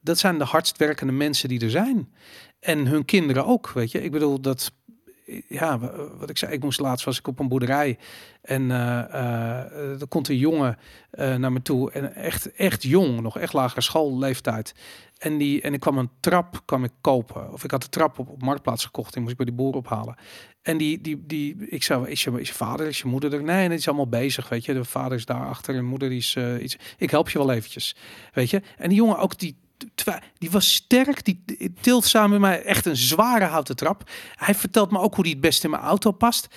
Dat 0.00 0.18
zijn 0.18 0.38
de 0.38 0.44
hardst 0.44 0.76
werkende 0.76 1.12
mensen 1.12 1.48
die 1.48 1.60
er 1.60 1.70
zijn. 1.70 2.14
En 2.60 2.86
hun 2.86 3.04
kinderen 3.04 3.46
ook, 3.46 3.70
weet 3.70 3.90
je. 3.90 4.02
Ik 4.02 4.10
bedoel, 4.10 4.40
dat 4.40 4.72
ja, 5.48 5.78
wat 6.18 6.30
ik 6.30 6.38
zei, 6.38 6.52
ik 6.52 6.62
moest 6.62 6.80
laatst 6.80 7.04
was 7.04 7.18
ik 7.18 7.26
op 7.26 7.38
een 7.38 7.48
boerderij 7.48 7.98
en 8.42 8.62
uh, 8.62 10.00
er 10.00 10.08
komt 10.08 10.28
een 10.28 10.36
jongen 10.36 10.78
uh, 11.12 11.34
naar 11.34 11.52
me 11.52 11.62
toe 11.62 11.90
en 11.92 12.14
echt, 12.14 12.52
echt 12.52 12.82
jong, 12.82 13.20
nog 13.20 13.38
echt 13.38 13.52
lagere 13.52 13.80
schoolleeftijd. 13.80 14.74
En, 15.18 15.38
die, 15.38 15.62
en 15.62 15.72
ik 15.72 15.80
kwam 15.80 15.98
een 15.98 16.10
trap 16.20 16.62
kwam 16.64 16.84
ik 16.84 16.92
kopen. 17.00 17.52
Of 17.52 17.64
ik 17.64 17.70
had 17.70 17.82
de 17.82 17.88
trap 17.88 18.18
op, 18.18 18.28
op 18.28 18.42
Marktplaats 18.42 18.84
gekocht 18.84 19.14
en 19.14 19.20
moest 19.20 19.32
ik 19.32 19.36
bij 19.36 19.46
die 19.46 19.54
boer 19.54 19.74
ophalen. 19.74 20.16
En 20.68 20.76
die, 20.76 21.00
die, 21.00 21.22
die, 21.26 21.56
ik 21.68 21.82
zei, 21.82 22.06
is 22.06 22.24
je, 22.24 22.40
is 22.40 22.48
je 22.48 22.54
vader, 22.54 22.86
is 22.86 22.98
je 22.98 23.08
moeder 23.08 23.34
er? 23.34 23.42
Nee, 23.42 23.68
het 23.68 23.78
is 23.78 23.88
allemaal 23.88 24.08
bezig, 24.08 24.48
weet 24.48 24.64
je. 24.64 24.72
De 24.72 24.84
vader 24.84 25.18
is 25.18 25.24
daar 25.24 25.46
achter 25.46 25.74
en 25.74 25.84
moeder 25.84 26.12
is 26.12 26.36
iets. 26.60 26.76
Ik 26.98 27.10
help 27.10 27.30
je 27.30 27.38
wel 27.38 27.52
eventjes, 27.52 27.96
weet 28.32 28.50
je. 28.50 28.62
En 28.76 28.88
die 28.88 28.98
jongen 28.98 29.18
ook, 29.18 29.38
die, 29.38 29.56
die 30.38 30.50
was 30.50 30.74
sterk. 30.74 31.24
Die 31.24 31.44
tilt 31.80 32.04
samen 32.04 32.30
met 32.30 32.40
mij 32.40 32.62
echt 32.62 32.86
een 32.86 32.96
zware 32.96 33.44
houten 33.44 33.76
trap. 33.76 34.10
Hij 34.34 34.54
vertelt 34.54 34.90
me 34.90 34.98
ook 34.98 35.14
hoe 35.14 35.24
die 35.24 35.32
het 35.32 35.42
best 35.42 35.64
in 35.64 35.70
mijn 35.70 35.82
auto 35.82 36.10
past. 36.10 36.48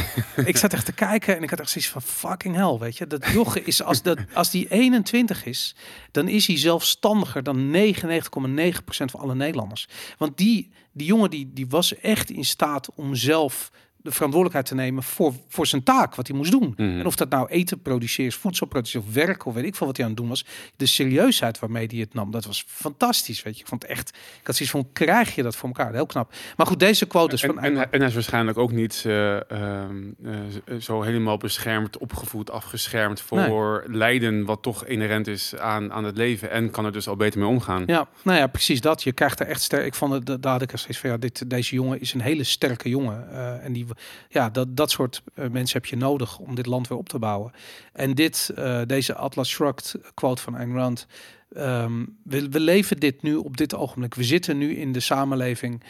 ik 0.44 0.56
zat 0.56 0.72
echt 0.72 0.84
te 0.84 0.92
kijken 0.92 1.36
en 1.36 1.42
ik 1.42 1.50
had 1.50 1.60
echt 1.60 1.70
zoiets 1.70 1.90
van 1.90 2.02
fucking 2.02 2.56
hell, 2.56 2.78
weet 2.78 2.96
je. 2.96 3.06
Dat 3.06 3.26
joch 3.26 3.58
is, 3.58 3.82
als, 3.82 4.02
dat, 4.02 4.18
als 4.32 4.50
die 4.50 4.68
21 4.68 5.44
is, 5.44 5.74
dan 6.10 6.28
is 6.28 6.46
hij 6.46 6.58
zelfstandiger 6.58 7.42
dan 7.42 7.76
99,9% 7.76 8.82
van 8.86 9.20
alle 9.20 9.34
Nederlanders. 9.34 9.88
Want 10.18 10.36
die, 10.36 10.70
die 10.92 11.06
jongen 11.06 11.30
die, 11.30 11.50
die 11.52 11.66
was 11.68 11.96
echt 11.96 12.30
in 12.30 12.44
staat 12.44 12.94
om 12.94 13.14
zelf 13.14 13.70
de 14.02 14.10
verantwoordelijkheid 14.10 14.66
te 14.66 14.74
nemen 14.74 15.02
voor, 15.02 15.34
voor 15.48 15.66
zijn 15.66 15.82
taak, 15.82 16.14
wat 16.14 16.26
hij 16.26 16.36
moest 16.36 16.50
doen. 16.50 16.74
Mhm. 16.76 16.98
En 16.98 17.06
of 17.06 17.16
dat 17.16 17.28
nou 17.30 17.48
eten 17.48 17.80
produceren, 17.82 18.32
voedsel 18.32 18.66
produceren 18.66 19.06
of 19.08 19.14
werk 19.14 19.46
of 19.46 19.54
weet 19.54 19.64
ik 19.64 19.76
veel 19.76 19.86
wat 19.86 19.96
hij 19.96 20.04
aan 20.06 20.10
het 20.12 20.20
doen 20.20 20.28
was. 20.28 20.44
De 20.76 20.86
serieusheid 20.86 21.58
waarmee 21.58 21.86
hij 21.90 21.98
het 21.98 22.14
nam, 22.14 22.30
dat 22.30 22.44
was 22.44 22.64
fantastisch. 22.68 23.42
Weet 23.42 23.54
je, 23.54 23.60
ik 23.62 23.66
vond 23.68 23.82
het 23.82 23.90
echt, 23.90 24.08
ik 24.40 24.46
had 24.46 24.56
zoiets 24.56 24.74
van, 24.74 24.88
krijg 24.92 25.34
je 25.34 25.42
dat 25.42 25.56
voor 25.56 25.68
elkaar? 25.68 25.92
Heel 25.92 26.06
knap. 26.06 26.32
Maar 26.56 26.66
goed, 26.66 26.78
deze 26.80 27.06
quote 27.06 27.34
is 27.34 27.42
En, 27.42 27.48
van... 27.54 27.62
en, 27.62 27.76
hij- 27.76 27.86
en 27.90 27.98
hij 27.98 28.08
is 28.08 28.14
waarschijnlijk 28.14 28.58
ook 28.58 28.72
niet 28.72 29.02
eh, 29.06 29.50
ehm, 29.50 29.96
eh, 30.24 30.76
zo 30.80 31.02
helemaal 31.02 31.36
beschermd, 31.36 31.98
opgevoed, 31.98 32.50
afgeschermd 32.50 33.20
voor 33.20 33.84
lijden 33.86 34.44
wat 34.44 34.62
toch 34.62 34.84
inherent 34.86 35.26
is 35.26 35.56
aan, 35.56 35.92
aan 35.92 36.04
het 36.04 36.16
leven. 36.16 36.50
En 36.50 36.70
kan 36.70 36.84
er 36.84 36.92
dus 36.92 37.08
al 37.08 37.16
beter 37.16 37.40
mee 37.40 37.48
omgaan. 37.48 37.82
Ja, 37.86 38.08
nou 38.22 38.38
ja, 38.38 38.46
precies 38.46 38.80
dat. 38.80 39.02
Je 39.02 39.12
krijgt 39.12 39.40
er 39.40 39.46
echt 39.46 39.62
sterk. 39.62 39.84
Ik 39.86 39.94
vond 39.94 40.12
het, 40.12 40.26
da- 40.26 40.36
daar 40.36 40.52
had 40.52 40.62
ik 40.62 40.72
er 40.72 40.78
steeds 40.78 40.98
van, 40.98 41.10
ja, 41.10 41.16
dit, 41.16 41.50
deze 41.50 41.74
jongen 41.74 42.00
is 42.00 42.14
een 42.14 42.20
hele 42.20 42.44
sterke 42.44 42.88
jongen. 42.88 43.30
Eh, 43.32 43.64
en 43.64 43.72
die, 43.72 43.86
ja, 44.28 44.50
dat, 44.50 44.76
dat 44.76 44.90
soort 44.90 45.22
eh, 45.34 45.48
mensen 45.48 45.80
heb 45.80 45.90
je 45.90 45.96
nodig 45.96 46.38
om 46.38 46.54
dit 46.54 46.66
land 46.66 46.88
weer 46.88 46.98
op 46.98 47.08
te 47.08 47.18
bouwen. 47.18 47.52
En 47.92 48.14
dit, 48.14 48.52
eh, 48.56 48.80
deze 48.86 49.14
Atlas 49.14 49.48
Shrugged 49.48 49.94
quote 50.14 50.42
van 50.42 50.54
Ayn 50.54 50.74
Rand. 50.74 51.06
Ehm, 51.54 52.04
we, 52.24 52.48
we 52.48 52.60
leven 52.60 52.96
dit 52.96 53.22
nu 53.22 53.34
op 53.34 53.56
dit 53.56 53.74
ogenblik. 53.74 54.14
We 54.14 54.24
zitten 54.24 54.58
nu 54.58 54.74
in 54.76 54.92
de 54.92 55.00
samenleving 55.00 55.82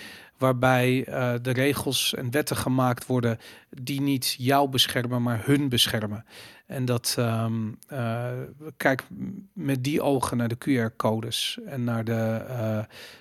waarbij 0.42 1.04
eh, 1.04 1.34
de 1.42 1.50
regels 1.50 2.14
en 2.14 2.30
wetten 2.30 2.56
gemaakt 2.56 3.06
worden 3.06 3.38
die 3.70 4.00
niet 4.00 4.34
jou 4.38 4.68
beschermen, 4.68 5.22
maar 5.22 5.42
hun 5.44 5.68
beschermen. 5.68 6.24
En 6.66 6.84
dat 6.84 7.14
eh, 7.18 7.46
kijk 8.76 9.02
met 9.52 9.84
die 9.84 10.02
ogen 10.02 10.36
naar 10.36 10.48
de 10.48 10.58
QR-codes 10.58 11.58
en 11.66 11.84
naar 11.84 12.04
de, 12.04 12.44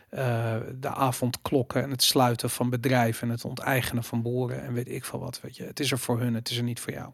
eh, 0.10 0.56
de 0.80 0.90
avondklokken 0.90 1.84
en 1.84 1.90
het 1.90 2.04
sluiten 2.04 2.50
van 2.50 2.70
bedrijven 2.70 3.28
en 3.28 3.34
het 3.34 3.46
onteigenen 3.46 4.04
van 4.04 4.22
boeren 4.22 4.64
en 4.64 4.74
weet 4.74 4.90
ik 4.90 5.06
veel 5.06 5.20
wat. 5.20 5.42
Weet 5.42 5.56
je, 5.56 5.64
het 5.64 5.80
is 5.80 5.92
er 5.92 6.00
voor 6.00 6.20
hun, 6.20 6.34
het 6.34 6.50
is 6.50 6.58
er 6.58 6.64
niet 6.64 6.80
voor 6.80 6.94
jou. 6.94 7.12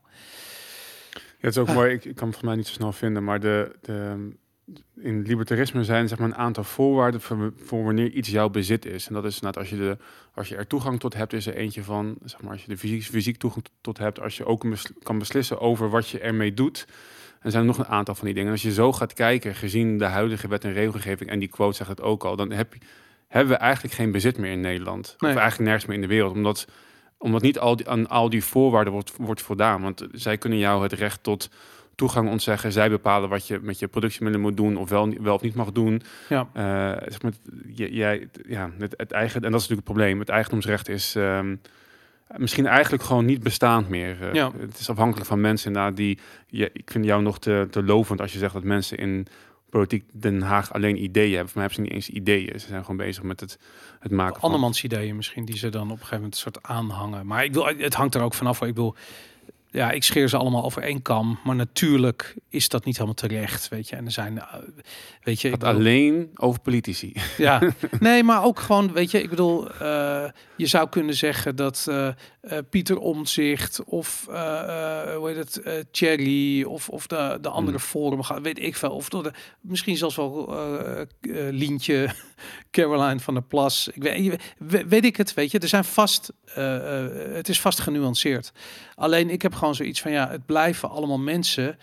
Ja, 1.11 1.47
het 1.47 1.55
is 1.55 1.57
ook 1.57 1.73
mooi, 1.73 1.93
ik, 1.93 2.05
ik 2.05 2.15
kan 2.15 2.27
het 2.27 2.37
volgens 2.37 2.41
mij 2.41 2.55
niet 2.55 2.67
zo 2.67 2.73
snel 2.73 2.91
vinden, 2.91 3.23
maar 3.23 3.39
de, 3.39 3.75
de, 3.81 4.29
in 4.95 5.21
libertarisme 5.21 5.83
zijn 5.83 6.07
zeg 6.07 6.17
maar, 6.17 6.27
een 6.27 6.35
aantal 6.35 6.63
voorwaarden 6.63 7.21
voor, 7.21 7.53
voor 7.63 7.83
wanneer 7.83 8.11
iets 8.11 8.29
jouw 8.29 8.49
bezit 8.49 8.85
is. 8.85 9.07
En 9.07 9.13
dat 9.13 9.25
is 9.25 9.39
net 9.39 9.57
als 9.57 9.69
je, 9.69 9.75
de, 9.75 9.97
als 10.33 10.47
je 10.49 10.55
er 10.55 10.67
toegang 10.67 10.99
tot 10.99 11.13
hebt, 11.13 11.33
is 11.33 11.47
er 11.47 11.55
eentje 11.55 11.83
van, 11.83 12.17
zeg 12.23 12.41
maar, 12.41 12.51
als 12.51 12.61
je 12.61 12.67
de 12.67 12.77
fysiek, 12.77 13.03
fysiek 13.03 13.37
toegang 13.37 13.65
tot 13.81 13.97
hebt, 13.97 14.19
als 14.21 14.37
je 14.37 14.45
ook 14.45 14.69
bes- 14.69 14.91
kan 15.03 15.19
beslissen 15.19 15.59
over 15.59 15.89
wat 15.89 16.09
je 16.09 16.19
ermee 16.19 16.53
doet. 16.53 16.85
En 17.39 17.43
er 17.43 17.51
zijn 17.51 17.65
nog 17.65 17.77
een 17.77 17.87
aantal 17.87 18.15
van 18.15 18.25
die 18.25 18.33
dingen. 18.33 18.49
En 18.49 18.53
als 18.55 18.63
je 18.63 18.73
zo 18.73 18.93
gaat 18.93 19.13
kijken, 19.13 19.55
gezien 19.55 19.97
de 19.97 20.05
huidige 20.05 20.47
wet 20.47 20.63
en 20.63 20.73
regelgeving, 20.73 21.29
en 21.29 21.39
die 21.39 21.47
quote 21.47 21.75
zegt 21.75 21.89
het 21.89 22.01
ook 22.01 22.23
al, 22.23 22.35
dan 22.35 22.51
heb, 22.51 22.73
je- 22.73 22.79
hebben 23.27 23.53
we 23.53 23.59
eigenlijk 23.59 23.93
geen 23.93 24.11
bezit 24.11 24.37
meer 24.37 24.51
in 24.51 24.61
Nederland. 24.61 25.15
Nee. 25.19 25.31
Of 25.31 25.37
eigenlijk 25.37 25.69
nergens 25.69 25.85
meer 25.85 25.95
in 25.95 26.07
de 26.07 26.13
wereld. 26.13 26.33
Omdat, 26.33 26.67
omdat 27.17 27.41
niet 27.41 27.59
al 27.59 27.75
die, 27.75 27.89
aan 27.89 28.07
al 28.07 28.29
die 28.29 28.43
voorwaarden 28.43 28.93
wordt, 28.93 29.13
wordt 29.17 29.41
voldaan. 29.41 29.81
Want 29.81 30.07
zij 30.11 30.37
kunnen 30.37 30.59
jou 30.59 30.83
het 30.83 30.93
recht 30.93 31.23
tot 31.23 31.49
toegang 31.97 32.29
ontzeggen. 32.29 32.71
Zij 32.71 32.89
bepalen 32.89 33.29
wat 33.29 33.47
je 33.47 33.59
met 33.61 33.79
je 33.79 33.87
productiemiddelen 33.87 34.47
moet 34.47 34.57
doen 34.57 34.77
of 34.77 34.89
wel, 34.89 35.13
wel 35.21 35.35
of 35.35 35.41
niet 35.41 35.55
mag 35.55 35.71
doen. 35.71 36.01
Ja. 36.29 36.47
Eh, 36.53 37.01
zeg 37.07 37.21
maar, 37.21 37.31
jij, 37.67 38.27
ja, 38.47 38.69
het, 38.77 38.93
het 38.97 39.11
eigen, 39.11 39.41
en 39.43 39.51
dat 39.51 39.61
is 39.61 39.67
natuurlijk 39.67 39.87
het 39.87 39.95
probleem. 39.97 40.19
Het 40.19 40.29
eigendomsrecht 40.29 40.89
is 40.89 41.15
ehm, 41.15 41.55
misschien 42.35 42.65
eigenlijk 42.65 43.03
gewoon 43.03 43.25
niet 43.25 43.43
bestaand 43.43 43.89
meer. 43.89 44.21
Eh, 44.21 44.33
Ja. 44.33 44.51
Het 44.59 44.79
is 44.79 44.89
afhankelijk 44.89 45.27
van 45.27 45.41
mensen 45.41 45.67
inderdaad 45.67 45.95
die... 45.95 46.19
Je, 46.47 46.69
ik 46.73 46.91
vind 46.91 47.05
jou 47.05 47.21
nog 47.21 47.39
te, 47.39 47.67
te 47.71 47.83
lovend 47.83 48.21
als 48.21 48.33
je 48.33 48.39
zegt 48.39 48.53
dat 48.53 48.63
mensen 48.63 48.97
in 48.97 49.27
politiek 49.69 50.03
Den 50.11 50.41
Haag 50.41 50.73
alleen 50.73 51.03
ideeën 51.03 51.35
hebben. 51.35 51.49
Voor 51.51 51.61
mij 51.61 51.67
hebben 51.67 51.75
ze 51.75 51.81
niet 51.81 51.91
eens 51.91 52.09
ideeën. 52.09 52.59
Ze 52.59 52.67
zijn 52.67 52.81
gewoon 52.81 52.97
bezig 52.97 53.23
met 53.23 53.39
het, 53.39 53.59
het 53.99 54.11
maken 54.11 54.33
van... 54.33 54.43
Andermans 54.43 54.83
ideeën 54.83 55.15
misschien 55.15 55.45
die 55.45 55.57
ze 55.57 55.69
dan 55.69 55.83
op 55.83 55.89
een 55.89 55.95
gegeven 55.97 56.15
moment 56.17 56.35
soort 56.35 56.63
aanhangen. 56.63 57.27
Maar 57.27 57.43
ik 57.43 57.53
wil, 57.53 57.65
het 57.65 57.93
hangt 57.93 58.15
er 58.15 58.21
ook 58.21 58.33
vanaf. 58.33 58.61
Ik 58.61 58.75
wil, 58.75 58.95
ja, 59.69 59.91
ik 59.91 60.03
scheer 60.03 60.29
ze 60.29 60.37
allemaal 60.37 60.63
over 60.63 60.81
één 60.81 61.01
kam. 61.01 61.39
Maar 61.43 61.55
natuurlijk 61.55 62.35
is 62.49 62.69
dat 62.69 62.85
niet 62.85 62.95
helemaal 62.95 63.15
terecht, 63.15 63.69
weet 63.69 63.89
je. 63.89 63.95
En 63.95 64.05
er 64.05 64.11
zijn, 64.11 64.39
eh, 64.39 64.53
weet 65.23 65.41
je, 65.41 65.47
ik 65.47 65.59
bedoel- 65.59 65.75
alleen 65.75 66.29
over 66.35 66.59
politici. 66.59 67.13
Ja, 67.37 67.61
nee, 67.99 68.23
maar 68.23 68.43
ook 68.43 68.59
gewoon, 68.59 68.93
weet 68.93 69.11
je, 69.11 69.21
ik 69.21 69.29
bedoel, 69.29 69.71
eh, 69.71 70.29
je 70.55 70.65
zou 70.65 70.89
kunnen 70.89 71.15
zeggen 71.15 71.55
dat 71.55 71.87
eh, 71.89 72.09
Pieter 72.69 72.97
Omtzigt 72.97 73.83
of 73.83 74.25
hoe 74.25 75.21
heet 75.23 75.37
het, 75.37 75.85
Thierry 75.91 76.63
of, 76.63 76.89
of 76.89 77.07
de, 77.07 77.37
de 77.41 77.49
andere 77.49 77.79
forum 77.79 78.23
gaat, 78.23 78.41
weet 78.41 78.59
ik 78.59 78.75
veel. 78.75 78.91
Of 78.91 79.09
door 79.09 79.23
de, 79.23 79.31
misschien 79.61 79.97
zelfs 79.97 80.15
wel 80.15 80.55
Lientje, 81.51 82.09
Caroline 82.71 83.19
van 83.19 83.33
der 83.33 83.43
Plas. 83.43 83.87
Ik 83.93 84.03
weet, 84.03 84.41
weet 84.87 85.05
ik 85.05 85.17
het, 85.17 85.33
weet 85.33 85.51
je. 85.51 85.59
Er 85.59 85.67
zijn 85.67 85.83
vast, 85.83 86.33
het 87.33 87.49
is 87.49 87.61
vast 87.61 87.79
genuanceerd. 87.79 88.51
Alleen 88.95 89.29
ik 89.29 89.41
heb 89.41 89.53
gewoon 89.57 89.75
zoiets 89.75 90.01
van, 90.01 90.11
ja, 90.11 90.29
het 90.29 90.45
blijven 90.45 90.89
allemaal 90.89 91.19
mensen 91.19 91.77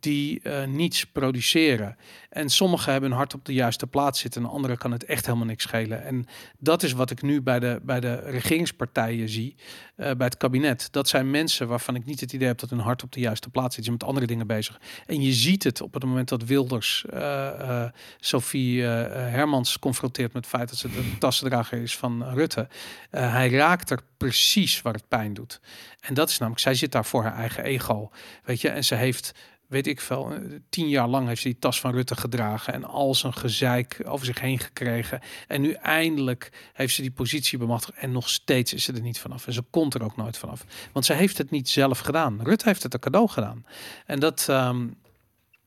die 0.00 0.40
eh, 0.40 0.66
niets 0.66 1.06
produceren. 1.06 1.96
En 2.36 2.50
sommigen 2.50 2.92
hebben 2.92 3.10
hun 3.10 3.18
hart 3.18 3.34
op 3.34 3.44
de 3.44 3.52
juiste 3.52 3.86
plaats 3.86 4.20
zitten 4.20 4.42
en 4.42 4.48
anderen 4.48 4.78
kan 4.78 4.92
het 4.92 5.04
echt 5.04 5.26
helemaal 5.26 5.46
niks 5.46 5.62
schelen. 5.62 6.04
En 6.04 6.26
dat 6.58 6.82
is 6.82 6.92
wat 6.92 7.10
ik 7.10 7.22
nu 7.22 7.42
bij 7.42 7.58
de, 7.58 7.80
bij 7.82 8.00
de 8.00 8.14
regeringspartijen 8.14 9.28
zie, 9.28 9.56
eh, 9.96 10.10
bij 10.10 10.26
het 10.26 10.36
kabinet. 10.36 10.88
Dat 10.90 11.08
zijn 11.08 11.30
mensen 11.30 11.68
waarvan 11.68 11.94
ik 11.94 12.04
niet 12.04 12.20
het 12.20 12.32
idee 12.32 12.48
heb 12.48 12.58
dat 12.58 12.70
hun 12.70 12.78
hart 12.78 13.02
op 13.02 13.12
de 13.12 13.20
juiste 13.20 13.50
plaats 13.50 13.74
zit. 13.74 13.84
Ze 13.84 13.90
zijn 13.90 13.96
met 13.98 14.08
andere 14.08 14.26
dingen 14.26 14.46
bezig. 14.46 14.80
En 15.06 15.22
je 15.22 15.32
ziet 15.32 15.64
het 15.64 15.80
op 15.80 15.94
het 15.94 16.04
moment 16.04 16.28
dat 16.28 16.44
Wilders 16.44 17.04
eh, 17.10 17.46
eh, 17.48 17.90
Sophie 18.20 18.82
Hermans 18.82 19.78
confronteert 19.78 20.32
met 20.32 20.44
het 20.44 20.54
feit 20.54 20.68
dat 20.68 20.78
ze 20.78 20.88
de 20.88 21.18
tassendrager 21.18 21.82
is 21.82 21.96
van 21.96 22.34
Rutte. 22.34 22.68
Hij 23.10 23.50
raakt 23.50 23.90
er 23.90 24.00
precies 24.16 24.82
waar 24.82 24.94
het 24.94 25.08
pijn 25.08 25.34
doet. 25.34 25.60
En 26.00 26.14
dat 26.14 26.28
is 26.28 26.38
namelijk, 26.38 26.62
zij 26.62 26.74
zit 26.74 26.92
daar 26.92 27.04
voor 27.04 27.22
haar 27.22 27.36
eigen 27.36 27.64
ego. 27.64 28.10
Weet 28.44 28.60
je, 28.60 28.68
en 28.68 28.84
ze 28.84 28.94
heeft 28.94 29.32
weet 29.68 29.86
ik 29.86 30.00
veel, 30.00 30.32
tien 30.68 30.88
jaar 30.88 31.08
lang 31.08 31.26
heeft 31.28 31.42
ze 31.42 31.48
die 31.48 31.58
tas 31.58 31.80
van 31.80 31.92
Rutte 31.92 32.16
gedragen 32.16 32.72
en 32.72 32.84
al 32.84 33.14
zijn 33.14 33.34
gezeik 33.34 34.02
over 34.04 34.26
zich 34.26 34.40
heen 34.40 34.58
gekregen. 34.58 35.20
En 35.48 35.60
nu 35.60 35.72
eindelijk 35.72 36.70
heeft 36.72 36.94
ze 36.94 37.02
die 37.02 37.10
positie 37.10 37.58
bemachtigd 37.58 37.98
en 37.98 38.12
nog 38.12 38.28
steeds 38.28 38.74
is 38.74 38.84
ze 38.84 38.92
er 38.92 39.00
niet 39.00 39.18
vanaf. 39.18 39.46
En 39.46 39.52
ze 39.52 39.62
komt 39.62 39.94
er 39.94 40.02
ook 40.02 40.16
nooit 40.16 40.38
vanaf. 40.38 40.64
Want 40.92 41.04
ze 41.04 41.12
heeft 41.12 41.38
het 41.38 41.50
niet 41.50 41.68
zelf 41.68 41.98
gedaan. 41.98 42.42
Rutte 42.42 42.68
heeft 42.68 42.82
het 42.82 42.94
een 42.94 43.00
cadeau 43.00 43.28
gedaan. 43.28 43.66
En 44.06 44.20
dat, 44.20 44.46
ehm, 44.48 44.86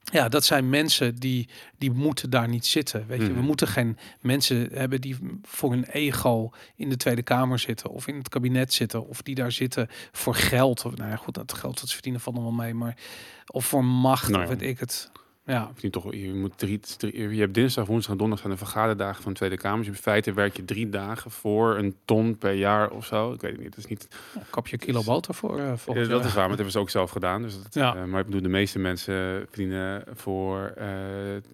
ja, 0.03 0.29
dat 0.29 0.45
zijn 0.45 0.69
mensen 0.69 1.15
die, 1.15 1.49
die 1.77 1.91
moeten 1.91 2.29
daar 2.29 2.47
niet 2.47 2.65
zitten. 2.65 3.07
Weet 3.07 3.19
je, 3.21 3.27
we 3.27 3.33
Mhm. 3.33 3.43
moeten 3.45 3.67
geen 3.67 3.97
mensen 4.21 4.69
hebben 4.73 5.01
die 5.01 5.17
voor 5.41 5.71
hun 5.71 5.83
ego 5.83 6.49
in 6.75 6.89
de 6.89 6.97
Tweede 6.97 7.21
Kamer 7.23 7.59
zitten 7.59 7.89
of 7.89 8.07
in 8.07 8.17
het 8.17 8.29
kabinet 8.29 8.73
zitten 8.73 9.07
of 9.07 9.21
die 9.21 9.35
daar 9.35 9.51
zitten 9.51 9.87
voor 10.11 10.35
geld. 10.35 10.85
Of, 10.85 10.95
nou 10.95 11.09
ja, 11.09 11.15
goed, 11.15 11.33
dat 11.33 11.53
geld 11.53 11.79
dat 11.79 11.87
ze 11.89 11.93
verdienen 11.93 12.21
nog 12.25 12.33
wel 12.43 12.51
mee, 12.51 12.73
maar 12.73 12.97
of 13.47 13.65
voor 13.65 13.85
macht, 13.85 14.29
Nou 14.29 14.43
of 14.43 14.49
ja. 14.49 14.55
weet 14.55 14.69
ik 14.69 14.79
het. 14.79 15.11
Ja, 15.49 15.69
Of 15.75 15.81
niet 15.83 15.91
toch, 15.91 16.13
je, 16.13 16.33
moet 16.33 16.57
drie, 16.57 16.79
drie- 16.97 17.29
je 17.35 17.39
hebt 17.39 17.53
dinsdag, 17.53 17.85
woensdag 17.85 18.11
en 18.11 18.17
donderdag 18.17 18.45
zijn 18.47 18.57
de 18.59 18.65
vergaderdagen 18.65 19.23
van 19.23 19.31
de 19.31 19.37
Tweede 19.37 19.57
Kamer. 19.57 19.77
Dus 19.79 19.87
in 19.87 19.93
feite 19.95 20.33
werk 20.33 20.55
je 20.55 20.65
drie 20.65 20.89
dagen 20.89 21.31
voor 21.31 21.77
een 21.77 21.95
ton 22.05 22.37
per 22.37 22.53
jaar 22.53 22.89
of 22.89 23.05
zo. 23.05 23.31
Ik 23.33 23.41
weet 23.41 23.51
het 23.51 23.59
niet. 23.61 23.69
Het 23.75 23.77
is 23.77 23.85
niet 23.89 24.07
kap 24.49 24.67
je 24.67 24.73
een 24.73 24.79
kilo 24.79 25.03
boter 25.03 25.33
voor. 25.33 25.59
eh 25.59 25.65
Ja, 25.65 25.93
dat 25.93 25.99
is 26.01 26.07
waar, 26.07 26.19
maar 26.23 26.33
dat 26.33 26.47
hebben 26.47 26.71
ze 26.71 26.79
ook 26.79 26.89
zelf 26.89 27.11
gedaan. 27.11 27.41
Dus 27.41 27.61
dat, 27.63 27.73
Ja. 27.73 27.95
eh, 27.95 28.03
maar 28.03 28.19
ik 28.19 28.25
bedoel, 28.25 28.41
de 28.41 28.49
meeste 28.49 28.79
mensen 28.79 29.45
verdienen 29.49 30.03
voor 30.13 30.73
eh, 30.77 30.87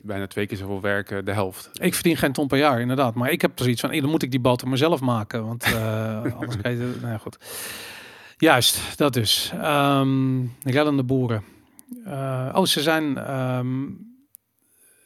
bijna 0.03 0.27
twee 0.27 0.45
keer 0.47 0.57
zoveel 0.57 0.81
werken 0.81 1.25
de 1.25 1.31
helft. 1.33 1.69
Ik 1.73 1.93
verdien 1.93 2.17
geen 2.17 2.31
ton 2.33 2.47
per 2.47 2.57
jaar, 2.57 2.79
inderdaad. 2.81 3.13
Maar 3.15 3.31
ik 3.31 3.41
heb 3.41 3.51
er 3.57 3.63
zoiets 3.63 3.81
van, 3.81 3.91
dan 3.91 4.09
moet 4.09 4.23
ik 4.23 4.31
die 4.31 4.39
boter 4.39 4.67
mezelf 4.67 5.01
maken. 5.01 5.45
Want 5.45 5.63
anders 6.39 6.61
kan 6.61 6.71
je... 6.71 6.93
Nou 7.01 7.11
ja, 7.11 7.17
goed. 7.17 7.37
Juist, 8.37 8.97
dat 8.97 9.13
dus. 9.13 9.51
Ehm 9.61 10.39
rellende 10.63 11.03
boeren. 11.03 11.43
Eh, 12.05 12.49
oh, 12.53 12.65
ze 12.65 12.81
zijn... 12.81 13.17
ehm, 13.17 13.83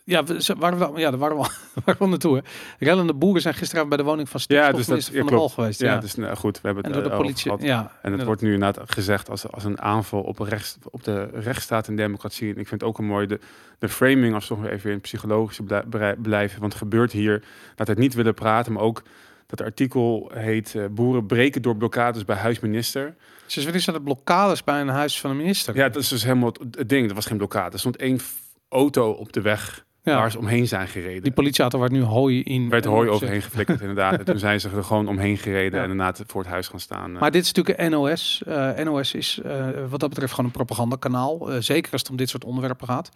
ja, 0.04 0.24
we, 0.24 0.44
ze 0.44 0.56
waren 0.56 0.80
wel, 0.80 0.98
ja, 1.00 1.10
daar 1.10 1.20
waren 1.20 1.38
we, 1.38 1.50
waren 1.86 2.02
we 2.02 2.08
naartoe. 2.08 2.36
Hè. 2.36 2.42
Rellende 2.86 3.14
boeren 3.14 3.42
zijn 3.42 3.54
gisteravond 3.54 3.90
bij 3.90 3.98
de 4.04 4.10
woning 4.10 4.30
van 4.30 4.42
Ja, 4.48 4.72
dus 4.72 4.86
dat- 4.86 5.06
ja, 5.06 5.24
van 5.24 5.38
de 5.38 5.50
geweest. 5.50 5.80
Ja, 5.80 5.94
Ja, 5.94 6.00
dus 6.00 6.16
nou, 6.16 6.36
goed, 6.36 6.62
we 6.62 6.68
hebben 6.68 6.84
en 6.84 6.92
het 6.92 7.00
door 7.00 7.10
de 7.10 7.16
eh, 7.18 7.22
politie. 7.22 7.44
gehad. 7.52 7.62
Ja, 7.62 7.92
En 8.02 8.12
het 8.12 8.24
wordt 8.24 8.42
nu 8.42 8.54
inderdaad 8.54 8.92
gezegd 8.92 9.30
als, 9.30 9.52
als 9.52 9.64
een 9.64 9.82
aanval 9.82 10.22
op, 10.22 10.40
rechts, 10.40 10.78
op 10.84 11.04
de 11.04 11.24
rechtsstaat 11.34 11.88
en 11.88 11.96
democratie. 11.96 12.54
En 12.54 12.60
ik 12.60 12.68
vind 12.68 12.82
het 12.82 12.90
ook 12.90 12.98
een 12.98 13.06
mooi, 13.06 13.28
de, 13.28 13.40
de 13.80 13.90
framing, 13.90 14.34
als 14.34 14.48
we 14.48 14.54
toch 14.56 14.64
weer 14.64 14.74
even 14.74 14.88
in 14.90 14.94
het 14.96 15.02
psychologische 15.04 15.64
blij- 15.64 16.16
blijven. 16.22 16.60
Want 16.60 16.74
het 16.74 16.82
gebeurt 16.82 17.12
hier, 17.12 17.44
dat 17.76 17.88
het 17.88 17.98
niet 17.98 18.14
willen 18.14 18.34
praten, 18.34 18.74
maar 18.74 18.84
ook 18.84 19.04
dat 19.46 19.62
artikel 19.62 20.32
heet 20.34 20.76
eh, 20.76 20.86
Boeren 20.92 21.26
breken 21.26 21.62
door 21.62 21.76
blokkades 21.78 22.26
bij 22.26 22.36
huisminister. 22.36 23.16
Ze 23.52 23.64
willen 23.66 23.82
zijn 23.82 23.96
de 23.96 24.02
blokkades 24.02 24.64
bij 24.64 24.82
een 24.82 24.88
huis 24.88 25.20
van 25.20 25.30
de 25.30 25.36
minister. 25.36 25.76
Ja, 25.76 25.90
dat 25.90 26.02
is 26.02 26.08
dus 26.08 26.24
helemaal 26.24 26.54
het- 26.72 26.90
ding. 26.90 27.10
Er 27.10 27.16
was 27.16 27.26
geen 27.26 27.38
blokkade. 27.38 27.72
Er 27.74 27.80
stond 27.80 27.96
één 27.98 28.20
auto 28.70 29.12
op 29.12 29.34
de 29.34 29.42
weg 29.42 29.86
Ja. 30.04 30.16
waar 30.16 30.32
ze 30.32 30.38
omheen 30.38 30.68
zijn 30.68 30.88
gereden. 30.88 31.24
Die 31.24 31.32
politieauto 31.32 31.80
waar 31.80 31.92
nu 31.92 32.02
hooi 32.04 32.42
in. 32.44 32.64
Er 32.64 32.70
werd 32.70 32.86
hooi 32.86 33.10
overheen 33.10 33.42
geflikkerd 33.42 33.80
inderdaad. 33.82 34.20
En 34.20 34.26
toen 34.26 34.40
zijn 34.40 34.60
ze 34.60 34.70
er 34.70 34.84
gewoon 34.84 35.08
omheen 35.08 35.38
gereden 35.38 35.78
Ja. 35.80 35.86
en 35.88 35.98
daarna 35.98 36.14
voor 36.28 36.42
het 36.42 36.50
huis 36.50 36.68
gaan 36.68 36.80
staan. 36.80 37.12
Maar 37.12 37.32
dit 37.32 37.42
is 37.44 37.52
natuurlijk 37.54 37.80
een 37.80 37.92
NOS. 37.92 38.42
Eh, 38.46 38.78
NOS 38.84 39.14
is 39.14 39.40
eh, 39.44 39.68
wat 39.90 40.00
dat 40.00 40.10
betreft 40.10 40.32
gewoon 40.32 40.46
een 40.46 40.52
propagandakanaal. 40.56 41.52
Eh, 41.52 41.62
zeker 41.62 41.92
als 41.92 42.02
het 42.02 42.10
om 42.10 42.18
dit 42.18 42.30
soort 42.30 42.44
onderwerpen 42.46 42.88
gaat. 42.88 43.10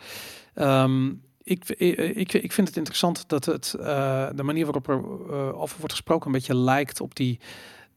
Ehm, 0.53 1.07
ik, 1.43 1.69
ik, 1.69 2.33
ik, 2.33 2.51
vind 2.51 2.67
het 2.67 2.77
interessant 2.77 3.23
dat 3.29 3.45
het, 3.45 3.73
eh, 3.79 4.27
de 4.35 4.43
manier 4.43 4.63
waarop 4.65 4.87
er 4.87 4.95
eh, 5.29 5.61
over 5.61 5.75
wordt 5.77 5.93
gesproken 5.93 6.25
een 6.27 6.31
beetje 6.33 6.55
lijkt 6.55 7.01
op 7.01 7.15
die 7.15 7.39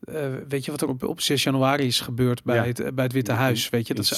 eh, 0.00 0.14
weet 0.48 0.64
je 0.64 0.70
wat 0.70 0.80
er 0.80 0.88
op, 0.88 1.02
op 1.04 1.20
6 1.20 1.42
januari 1.42 1.86
is 1.86 2.00
gebeurd 2.00 2.44
bij, 2.44 2.56
Ja. 2.56 2.64
het, 2.64 2.94
bij 2.94 3.04
het 3.04 3.12
Witte 3.12 3.32
Huis? 3.32 3.68
Weet 3.68 3.86
je, 3.86 3.94
dat 3.94 4.06
ze 4.06 4.14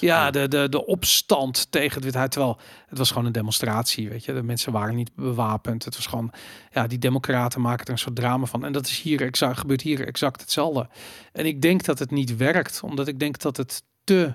ja, 0.00 0.30
de, 0.30 0.48
de, 0.48 0.68
de 0.68 0.86
opstand 0.86 1.66
tegen 1.72 1.94
het 1.94 2.02
Witte 2.02 2.18
Huis. 2.18 2.30
Terwijl 2.30 2.58
het 2.86 2.98
was 2.98 3.08
gewoon 3.10 3.26
een 3.26 3.32
demonstratie, 3.32 4.08
weet 4.08 4.24
je. 4.24 4.32
De 4.32 4.42
mensen 4.42 4.72
waren 4.72 4.94
niet 4.94 5.14
bewapend. 5.14 5.84
Het 5.84 5.96
was 5.96 6.06
gewoon, 6.06 6.32
ja, 6.72 6.86
die 6.86 6.98
democraten 6.98 7.60
maken 7.60 7.84
er 7.86 7.92
een 7.92 7.98
soort 7.98 8.16
drama 8.16 8.44
van. 8.44 8.64
En 8.64 8.72
dat 8.72 8.86
is 8.86 9.00
hier 9.02 9.20
exact, 9.22 9.58
gebeurt 9.58 9.80
hier 9.82 10.06
exact 10.06 10.40
hetzelfde. 10.40 10.88
En 11.32 11.46
ik 11.46 11.62
denk 11.62 11.84
dat 11.84 11.98
het 11.98 12.10
niet 12.10 12.36
werkt, 12.36 12.80
omdat 12.84 13.08
ik 13.08 13.18
denk 13.18 13.38
dat 13.38 13.56
het 13.56 13.82
te, 14.04 14.34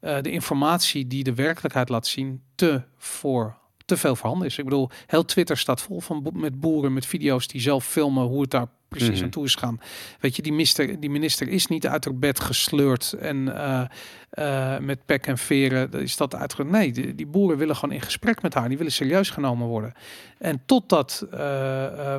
eh, 0.00 0.20
de 0.20 0.30
informatie 0.30 1.06
die 1.06 1.24
de 1.24 1.34
werkelijkheid 1.34 1.88
laat 1.88 2.06
zien, 2.06 2.42
te 2.54 2.82
voor 2.96 3.62
te 3.84 3.96
veel 3.96 4.16
voorhanden 4.16 4.46
is. 4.48 4.58
Ik 4.58 4.64
bedoel, 4.64 4.90
heel 5.06 5.24
Twitter 5.24 5.56
staat 5.56 5.82
vol 5.82 6.00
van 6.00 6.22
bo- 6.22 6.30
met 6.30 6.60
boeren, 6.60 6.92
met 6.92 7.06
video's 7.06 7.46
die 7.46 7.60
zelf 7.60 7.84
filmen 7.86 8.24
hoe 8.24 8.40
het 8.40 8.50
daar 8.50 8.66
precies 8.96 9.14
Mhm. 9.14 9.24
aan 9.24 9.30
toe 9.30 9.44
is 9.44 9.54
gaan. 9.54 9.80
Weet 10.20 10.36
je, 10.36 10.42
die 10.42 10.52
minister, 10.52 11.00
die 11.00 11.10
minister 11.10 11.48
is 11.48 11.66
niet 11.66 11.86
uit 11.86 12.04
haar 12.04 12.14
bed 12.14 12.40
gesleurd 12.40 13.12
en 13.12 13.56
eh, 13.56 13.84
eh, 14.30 14.80
met 14.80 15.04
pek 15.04 15.26
en 15.26 15.38
veren 15.38 15.92
is 15.92 16.16
dat 16.16 16.34
uitge... 16.34 16.64
Nee, 16.64 16.92
die, 16.92 17.14
die 17.14 17.26
boeren 17.26 17.58
willen 17.58 17.76
gewoon 17.76 17.94
in 17.94 18.00
gesprek 18.00 18.42
met 18.42 18.54
haar. 18.54 18.68
Die 18.68 18.76
willen 18.76 18.92
serieus 18.92 19.30
genomen 19.30 19.66
worden. 19.66 19.92
En 20.38 20.62
totdat 20.66 21.26
eh, 21.30 22.16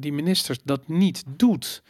die 0.00 0.12
minister 0.12 0.56
dat 0.64 0.88
niet 0.88 1.24
doet 1.26 1.82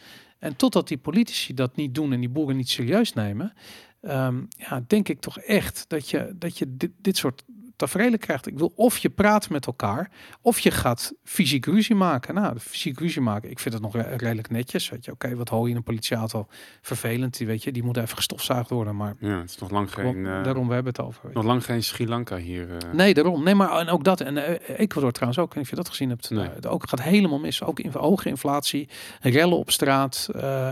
en 0.45 0.57
totdat 0.57 0.89
die 0.89 0.99
politici 0.99 1.55
dat 1.55 1.77
niet 1.77 1.95
doen 1.95 2.13
en 2.13 2.21
die 2.21 2.29
boeren 2.29 2.57
niet 2.57 2.69
serieus 2.69 3.13
nemen, 3.13 3.53
ehm, 4.01 4.43
ja, 4.49 4.85
denk 4.87 5.09
ik 5.09 5.21
toch 5.21 5.39
echt 5.39 5.85
dat 5.89 6.11
je, 6.11 6.35
dat 6.39 6.59
je 6.59 6.77
dit, 6.77 6.91
dit 7.01 7.17
soort 7.17 7.45
tafereelen 7.77 8.19
krijgt. 8.19 8.47
Ik 8.47 8.59
wil 8.59 8.73
of 8.77 8.99
je 8.99 9.11
praat 9.11 9.49
met 9.51 9.67
elkaar, 9.67 10.11
of 10.41 10.59
je 10.61 10.71
gaat 10.71 11.13
fysiek 11.25 11.67
ruzie 11.67 11.95
maken. 11.95 12.35
Nou, 12.35 12.55
de 12.55 12.61
fysiek 12.61 12.99
ruzie 12.99 13.21
maken, 13.23 13.51
ik 13.51 13.59
vind 13.59 13.75
het 13.75 13.83
nog 13.83 13.95
re- 13.95 14.15
redelijk 14.17 14.51
netjes. 14.51 14.89
Weet 14.89 15.05
je, 15.05 15.13
oké, 15.13 15.35
wat 15.37 15.49
hoor 15.49 15.65
je 15.65 15.71
in 15.71 15.77
een 15.77 15.83
politieauto? 15.83 16.47
Vervelend, 16.83 17.37
die 17.37 17.47
weet 17.47 17.63
je, 17.63 17.73
die 17.73 17.83
moet 17.83 17.97
even 17.97 18.17
gestofzuigd 18.17 18.71
worden. 18.71 18.97
Maar 18.97 19.15
Ja, 19.19 19.41
het 19.41 19.51
is 19.51 19.59
nog 19.59 19.71
lang 19.71 19.93
geen, 19.93 20.27
eh, 20.27 20.45
daarom 20.45 20.69
we 20.69 20.75
hebben 20.75 20.93
het 20.93 21.03
over. 21.05 21.31
nog 21.33 21.45
lang 21.45 21.65
geen 21.65 21.83
Sri 21.83 22.09
Lanka 22.09 22.37
hier. 22.37 22.71
eh. 22.71 22.93
Nee, 22.93 23.15
daarom. 23.15 23.43
Nee, 23.45 23.55
maar 23.55 23.79
en 23.79 23.89
ook 23.89 24.05
dat. 24.05 24.21
En 24.21 24.37
eh, 24.37 24.79
Ecuador 24.79 25.13
trouwens 25.13 25.41
ook. 25.43 25.55
En 25.55 25.61
of 25.61 25.71
je 25.71 25.77
dat 25.77 25.89
gezien 25.89 26.09
hebt. 26.09 26.31
Nee. 26.31 26.49
ook 26.69 26.89
gaat 26.89 27.03
helemaal 27.03 27.39
mis. 27.39 27.63
Ook 27.63 27.81
in 27.81 27.91
hoge 27.93 28.29
inflatie, 28.29 28.89
rellen 29.21 29.57
op 29.59 29.71
straat 29.71 30.29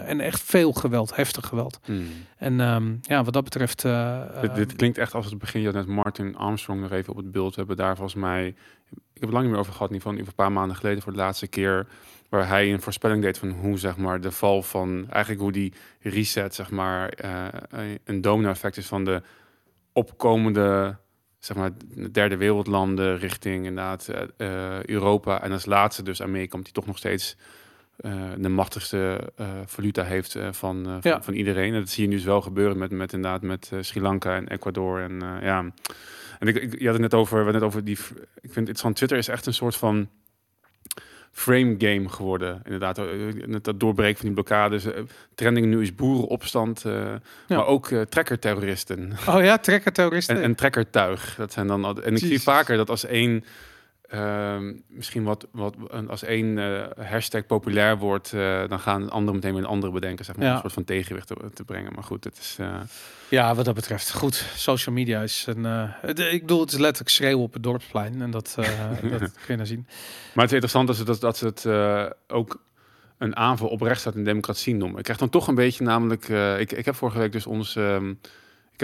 en 0.06 0.20
echt 0.20 0.42
veel 0.42 0.72
geweld, 0.72 1.16
heftig 1.16 1.46
geweld. 1.46 1.78
Hmm. 1.84 2.06
En 2.42 2.60
ehm, 2.60 2.94
ja, 3.02 3.24
wat 3.24 3.32
dat 3.32 3.44
betreft. 3.44 3.84
eh, 3.84 4.20
dit, 4.40 4.50
ehm, 4.50 4.54
dit 4.56 4.76
klinkt 4.76 4.98
echt 4.98 5.14
als 5.14 5.26
het 5.26 5.38
begin. 5.38 5.60
Je 5.60 5.66
had 5.66 5.74
net 5.74 5.86
Martin 5.86 6.36
Armstrong 6.36 6.80
nog 6.80 6.90
even 6.90 7.10
op 7.12 7.16
het 7.16 7.32
beeld. 7.32 7.50
We 7.50 7.58
hebben 7.58 7.76
daar 7.76 7.96
volgens 7.96 8.20
mij... 8.20 8.46
Ik 8.90 9.20
heb 9.20 9.22
het 9.22 9.30
lang 9.32 9.42
niet 9.42 9.50
meer 9.50 9.60
over 9.60 9.72
gehad. 9.72 9.88
In 9.88 9.94
ieder 9.94 10.10
geval 10.10 10.26
een 10.26 10.34
paar 10.34 10.52
maanden 10.52 10.76
geleden 10.76 11.02
voor 11.02 11.12
de 11.12 11.18
laatste 11.18 11.46
keer. 11.46 11.86
Waar 12.28 12.48
hij 12.48 12.72
een 12.72 12.80
voorspelling 12.80 13.22
deed 13.22 13.38
van 13.38 13.50
hoe 13.50 13.78
zeg 13.78 13.96
maar 13.96 14.20
de 14.20 14.30
val 14.30 14.62
van... 14.62 15.06
Eigenlijk 15.10 15.42
hoe 15.42 15.52
die 15.52 15.72
reset 16.00 16.54
zeg 16.54 16.70
maar 16.70 17.08
eh, 17.08 17.44
een 18.04 18.20
domino-effect 18.20 18.76
is 18.76 18.86
van 18.86 19.04
de 19.04 19.22
opkomende... 19.92 20.96
Zeg 21.38 21.56
maar 21.56 21.70
de 21.94 22.10
derde 22.10 22.36
wereldlanden 22.36 23.18
richting 23.18 23.66
inderdaad 23.66 24.08
eh, 24.36 24.84
Europa. 24.84 25.42
En 25.42 25.52
als 25.52 25.66
laatste 25.66 26.02
dus 26.02 26.22
Amerika. 26.22 26.52
Omdat 26.52 26.64
die 26.64 26.74
toch 26.74 26.86
nog 26.86 26.98
steeds 26.98 27.36
de 28.38 28.48
machtigste 28.48 29.30
eh, 29.36 29.46
valuta 29.66 30.02
heeft 30.04 30.34
eh, 30.34 30.48
van, 30.52 30.86
eh, 30.86 30.92
van, 31.00 31.10
Ja. 31.10 31.22
van 31.22 31.34
iedereen. 31.34 31.72
En 31.74 31.78
dat 31.80 31.88
zie 31.88 32.02
je 32.02 32.08
nu 32.08 32.14
dus 32.16 32.24
wel 32.24 32.40
gebeuren 32.40 32.78
met, 32.78 32.90
met 32.90 33.12
inderdaad 33.12 33.42
met 33.42 33.70
eh, 33.72 33.78
Sri 33.82 34.00
Lanka 34.00 34.36
en 34.36 34.48
Ecuador. 34.48 35.00
En 35.00 35.22
eh, 35.22 35.42
ja, 35.42 35.58
en 36.38 36.48
ik, 36.48 36.56
ik, 36.56 36.78
je 36.78 36.84
had 36.84 36.92
het 36.92 37.02
net 37.02 37.14
over, 37.14 37.46
we 37.46 37.52
net 37.52 37.62
over 37.62 37.84
die. 37.84 37.94
Ik 37.96 38.00
vind 38.40 38.42
het 38.42 38.56
interessant. 38.56 38.96
Twitter 38.96 39.18
is 39.18 39.28
echt 39.28 39.46
een 39.46 39.54
soort 39.54 39.76
van 39.76 40.08
frame 41.32 41.74
game 41.78 42.08
geworden. 42.08 42.60
Inderdaad, 42.64 42.98
eh, 42.98 43.04
dat 43.62 43.80
doorbreken 43.80 44.16
van 44.16 44.24
die 44.24 44.34
blokkades. 44.34 44.84
Eh, 44.84 45.02
Trending 45.34 45.66
nu 45.66 45.80
is 45.82 45.94
boerenopstand, 45.94 46.84
eh, 46.84 46.92
Ja. 46.92 47.56
maar 47.56 47.66
ook 47.66 47.90
eh 47.90 48.00
trekkerterroristen. 48.00 49.12
Oh 49.28 49.42
ja, 49.44 49.58
trekkerterroristen. 49.58 50.36
En, 50.36 50.42
en 50.42 50.54
trekkertuig. 50.54 51.34
Dat 51.36 51.52
zijn 51.52 51.66
dan. 51.66 52.02
En 52.02 52.12
ik 52.12 52.18
zie 52.18 52.40
vaker 52.42 52.76
dat 52.76 52.90
als 52.90 53.04
één. 53.04 53.44
Ehm, 54.12 54.72
misschien 54.88 55.22
wat, 55.24 55.46
wat 55.52 55.74
als 56.08 56.22
één 56.22 56.58
eh, 56.58 57.06
hashtag 57.06 57.46
populair 57.46 57.98
wordt, 57.98 58.32
eh, 58.32 58.68
dan 58.68 58.78
gaan 58.80 59.10
anderen 59.10 59.34
meteen 59.34 59.52
weer 59.54 59.62
een 59.62 59.68
andere 59.68 59.92
bedenken, 59.92 60.24
zeg 60.24 60.36
maar, 60.36 60.46
Ja. 60.46 60.52
een 60.54 60.60
soort 60.60 60.72
van 60.72 60.84
tegenwicht 60.84 61.26
te, 61.26 61.36
te 61.54 61.64
brengen. 61.64 61.92
Maar 61.94 62.04
goed, 62.04 62.24
het 62.24 62.38
is. 62.38 62.56
eh, 62.60 62.74
Ja, 63.28 63.54
wat 63.54 63.64
dat 63.64 63.74
betreft. 63.74 64.12
Goed, 64.14 64.34
social 64.56 64.94
media 64.94 65.22
is 65.22 65.44
een... 65.48 65.64
het- 65.64 66.18
ik 66.18 66.40
bedoel, 66.40 66.60
het 66.60 66.72
is 66.72 66.78
letterlijk 66.78 67.10
schreeuwen 67.14 67.44
op 67.44 67.52
het 67.52 67.62
dorpsplein. 67.62 68.22
En 68.22 68.30
dat, 68.30 68.54
dat 69.10 69.20
kun 69.20 69.30
je 69.46 69.54
nou 69.56 69.66
zien. 69.66 69.84
Maar 70.34 70.44
het 70.44 70.52
is 70.54 70.60
interessant 70.60 70.86
dat 70.86 70.96
ze, 70.96 71.04
dat, 71.04 71.20
dat 71.20 71.36
ze 71.36 71.46
het 71.46 71.66
ook 72.28 72.62
een 73.18 73.36
aanval 73.36 73.68
op 73.68 73.80
rechtsstaat 73.80 74.14
en 74.14 74.24
democratie 74.24 74.74
noemen. 74.74 74.98
Ik 74.98 75.04
krijg 75.04 75.18
dan 75.18 75.28
toch 75.30 75.48
een 75.48 75.54
beetje 75.54 75.84
namelijk... 75.84 76.28
ik, 76.58 76.72
ik 76.72 76.84
heb 76.84 76.94
vorige 76.94 77.18
week 77.18 77.32
dus 77.32 77.46
ons... 77.46 77.76
ehm, 77.76 78.14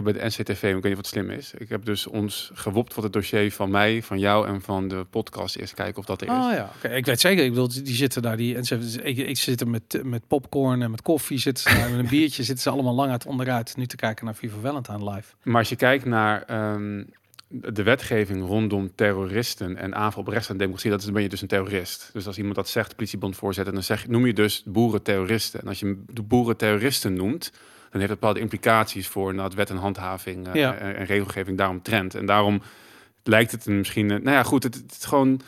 heb 0.04 0.14
bij 0.14 0.22
de 0.22 0.24
NCTV, 0.24 0.62
ik 0.62 0.72
weet 0.72 0.84
niet 0.84 0.96
wat 0.96 1.06
slim 1.06 1.30
is. 1.30 1.52
Ik 1.58 1.68
heb 1.68 1.84
dus 1.84 2.06
ons 2.06 2.50
gewopt 2.54 2.94
wat 2.94 3.04
het 3.04 3.12
dossier 3.12 3.52
van 3.52 3.70
mij, 3.70 4.02
van 4.02 4.18
jou 4.18 4.46
en 4.46 4.60
van 4.60 4.88
de 4.88 5.06
podcast 5.10 5.56
is. 5.56 5.74
Kijken 5.74 5.98
of 5.98 6.04
dat 6.04 6.20
er 6.20 6.26
is. 6.26 6.32
Oh 6.32 6.52
ja, 6.52 6.88
ik 6.90 7.06
weet 7.06 7.20
zeker. 7.20 7.44
Ik 7.44 7.50
bedoel, 7.50 7.68
die 7.68 7.94
zitten 7.94 8.22
daar. 8.22 8.36
Die, 8.36 8.56
en 8.56 8.64
ze, 8.64 9.02
ik, 9.02 9.16
ik 9.16 9.38
zit 9.38 9.60
er 9.60 9.68
met, 9.68 10.00
met 10.02 10.26
popcorn 10.26 10.82
en 10.82 10.90
met 10.90 11.02
koffie. 11.02 11.38
Zitten 11.38 11.70
ze 11.70 11.78
daar 11.78 11.90
met 11.90 11.98
een 11.98 12.08
biertje. 12.08 12.42
Zitten 12.48 12.62
ze 12.62 12.70
allemaal 12.70 12.94
lang 12.94 13.10
uit 13.10 13.26
onderuit. 13.26 13.76
Nu 13.76 13.86
te 13.86 13.96
kijken 13.96 14.24
naar 14.24 14.34
Viva 14.34 14.58
Valentine 14.60 15.10
live. 15.10 15.32
Maar 15.42 15.58
als 15.58 15.68
je 15.68 15.76
kijkt 15.76 16.04
naar 16.04 16.42
ehm, 16.42 17.04
de 17.48 17.82
wetgeving 17.82 18.46
rondom 18.46 18.94
terroristen 18.94 19.76
en 19.76 19.94
aanval 19.94 20.22
op 20.22 20.28
rechts 20.28 20.48
en 20.48 20.56
democratie, 20.56 20.90
dat 20.90 20.98
is, 20.98 21.04
dan 21.04 21.14
ben 21.14 21.22
je 21.22 21.28
dus 21.28 21.42
een 21.42 21.48
terrorist. 21.48 22.10
Dus 22.12 22.26
als 22.26 22.38
iemand 22.38 22.54
dat 22.54 22.68
zegt, 22.68 22.96
politiebondvoorzitter, 22.96 23.72
dan 23.74 23.82
zeg, 23.82 24.08
noem 24.08 24.26
je 24.26 24.32
dus 24.32 24.62
boeren 24.66 25.02
terroristen. 25.02 25.60
En 25.60 25.68
als 25.68 25.80
je 25.80 26.02
de 26.06 26.22
boeren 26.22 26.56
terroristen 26.56 27.14
noemt, 27.14 27.52
dan 27.90 28.00
heeft 28.00 28.08
dat 28.08 28.20
bepaalde 28.20 28.40
implicaties 28.40 29.08
voor 29.08 29.34
nou, 29.34 29.50
wet 29.56 29.70
en 29.70 29.76
handhaving 29.76 30.46
eh, 30.48 30.54
Ja. 30.54 30.74
en, 30.74 30.96
en 30.96 31.04
regelgeving 31.04 31.58
daarom 31.58 31.82
trend. 31.82 32.14
En 32.14 32.26
daarom 32.26 32.62
lijkt 33.22 33.50
het 33.50 33.66
een 33.66 33.76
misschien, 33.78 34.10
eh, 34.10 34.16
nou 34.18 34.36
ja, 34.36 34.42
goed, 34.42 34.62
het, 34.62 34.74
het 34.74 34.96
is 34.98 35.04
gewoon, 35.04 35.40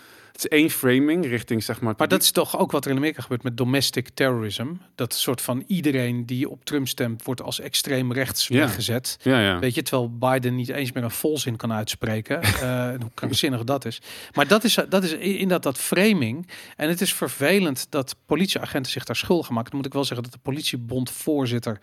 het 0.42 0.52
is 0.52 0.58
één 0.58 0.70
framing 0.70 1.26
richting 1.26 1.62
zeg 1.62 1.80
maar. 1.80 1.94
Maar 1.96 2.08
dat 2.08 2.22
is 2.22 2.30
toch 2.30 2.58
ook 2.58 2.70
wat 2.70 2.84
er 2.84 2.90
in 2.90 2.96
Amerika 2.96 3.22
gebeurt 3.22 3.42
met 3.42 3.56
domestic 3.56 4.08
terrorism. 4.14 4.66
Dat 4.94 5.14
soort 5.14 5.40
van 5.40 5.64
iedereen 5.66 6.26
die 6.26 6.48
op 6.48 6.64
Trump 6.64 6.88
stemt, 6.88 7.24
wordt 7.24 7.42
als 7.42 7.60
extreem 7.60 8.12
rechts 8.12 8.48
Ja. 8.48 8.58
weggezet. 8.58 9.16
ja, 9.22 9.40
ja. 9.40 9.58
Weet 9.58 9.74
je, 9.74 9.82
terwijl 9.82 10.16
Biden 10.18 10.54
niet 10.54 10.68
eens 10.68 10.92
meer 10.92 11.04
een 11.04 11.10
volzin 11.10 11.56
kan 11.56 11.72
uitspreken. 11.72 12.42
eh, 12.42 12.88
hoe 12.88 13.10
krankzinnig 13.14 13.64
dat 13.64 13.84
is. 13.84 14.00
Maar 14.34 14.46
dat 14.48 14.64
is, 14.64 14.78
dat 14.88 15.04
is 15.04 15.12
inderdaad 15.12 15.62
dat 15.62 15.78
framing. 15.78 16.48
En 16.76 16.88
het 16.88 17.00
is 17.00 17.14
vervelend 17.14 17.86
dat 17.90 18.16
politieagenten 18.26 18.92
zich 18.92 19.04
daar 19.04 19.16
schuldig 19.16 19.48
maken. 19.50 19.70
Dan 19.70 19.76
moet 19.76 19.86
ik 19.88 19.92
wel 19.94 20.04
zeggen 20.04 20.22
dat 20.22 20.32
de 20.32 20.38
politiebondvoorzitter 20.42 21.78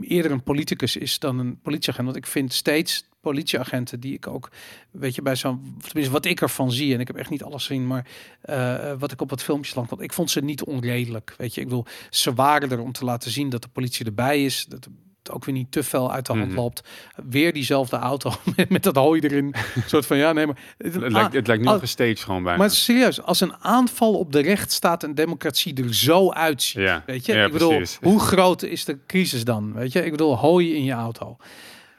eerder 0.00 0.30
een 0.30 0.42
politicus 0.42 0.96
is 0.96 1.18
dan 1.18 1.38
een 1.38 1.60
politieagent. 1.60 2.06
Want 2.06 2.18
ik 2.18 2.26
vind 2.26 2.52
steeds 2.52 3.04
politieagenten 3.20 4.00
die 4.00 4.14
ik 4.14 4.26
ook, 4.26 4.50
weet 4.90 5.14
je, 5.14 5.22
bij 5.22 5.36
zo'n, 5.36 5.76
tenminste 5.82 6.12
wat 6.12 6.24
ik 6.24 6.40
ervan 6.40 6.72
zie, 6.72 6.94
en 6.94 7.00
ik 7.00 7.06
heb 7.06 7.16
echt 7.16 7.30
niet 7.30 7.42
alles 7.42 7.66
gezien, 7.66 7.86
maar 7.86 8.06
eh, 8.40 8.92
wat 8.98 9.12
ik 9.12 9.20
op 9.20 9.30
het 9.30 9.42
filmpje 9.42 9.72
lang 9.74 9.88
vond, 9.88 10.00
ik 10.00 10.12
vond 10.12 10.30
ze 10.30 10.40
niet 10.40 10.62
onredelijk. 10.64 11.34
Weet 11.38 11.54
je, 11.54 11.60
ik 11.60 11.66
bedoel, 11.68 11.84
ze 12.10 12.34
waren 12.34 12.70
er 12.70 12.80
om 12.80 12.92
te 12.92 13.04
laten 13.04 13.30
zien 13.30 13.48
dat 13.48 13.62
de 13.62 13.68
politie 13.68 14.06
erbij 14.06 14.44
is. 14.44 14.66
Dat 14.68 14.84
het 14.84 15.36
ook 15.36 15.44
weer 15.44 15.54
niet 15.54 15.72
te 15.72 15.82
veel 15.82 16.12
uit 16.12 16.26
de 16.26 16.32
hand 16.32 16.46
Mhm. 16.46 16.54
loopt. 16.56 16.88
Weer 17.28 17.52
diezelfde 17.52 17.96
auto 17.96 18.32
met, 18.56 18.68
met 18.68 18.82
dat 18.82 18.94
hooi 18.96 19.20
erin. 19.20 19.54
Soort 19.86 20.06
van 20.06 20.16
ja, 20.16 20.32
nee, 20.32 20.46
maar 20.46 20.74
het, 20.78 20.94
Het 20.94 21.12
lijkt, 21.12 21.32
het 21.32 21.46
lijkt 21.46 21.62
nu 21.62 21.68
ah, 21.68 21.72
nog 21.74 21.82
een 21.82 21.88
stage 21.88 22.16
gewoon 22.16 22.42
bijna. 22.42 22.58
maar 22.58 22.70
serieus, 22.70 23.22
als 23.22 23.40
een 23.40 23.54
aanval 23.56 24.14
op 24.14 24.32
de 24.32 24.40
rechtsstaat 24.40 25.02
en 25.02 25.14
democratie 25.14 25.82
er 25.82 25.94
zo 25.94 26.30
uitziet, 26.32 26.82
ja, 26.82 27.02
weet 27.06 27.26
je, 27.26 27.32
ja, 27.34 27.44
ik 27.44 27.52
bedoel, 27.52 27.76
precies. 27.76 27.98
hoe 28.02 28.20
groot 28.20 28.62
is 28.62 28.84
de 28.84 28.98
crisis 29.06 29.44
dan? 29.44 29.72
Weet 29.72 29.92
je, 29.92 30.04
ik 30.04 30.10
bedoel, 30.10 30.36
hooi 30.36 30.74
in 30.74 30.84
je 30.84 30.92
auto. 30.92 31.36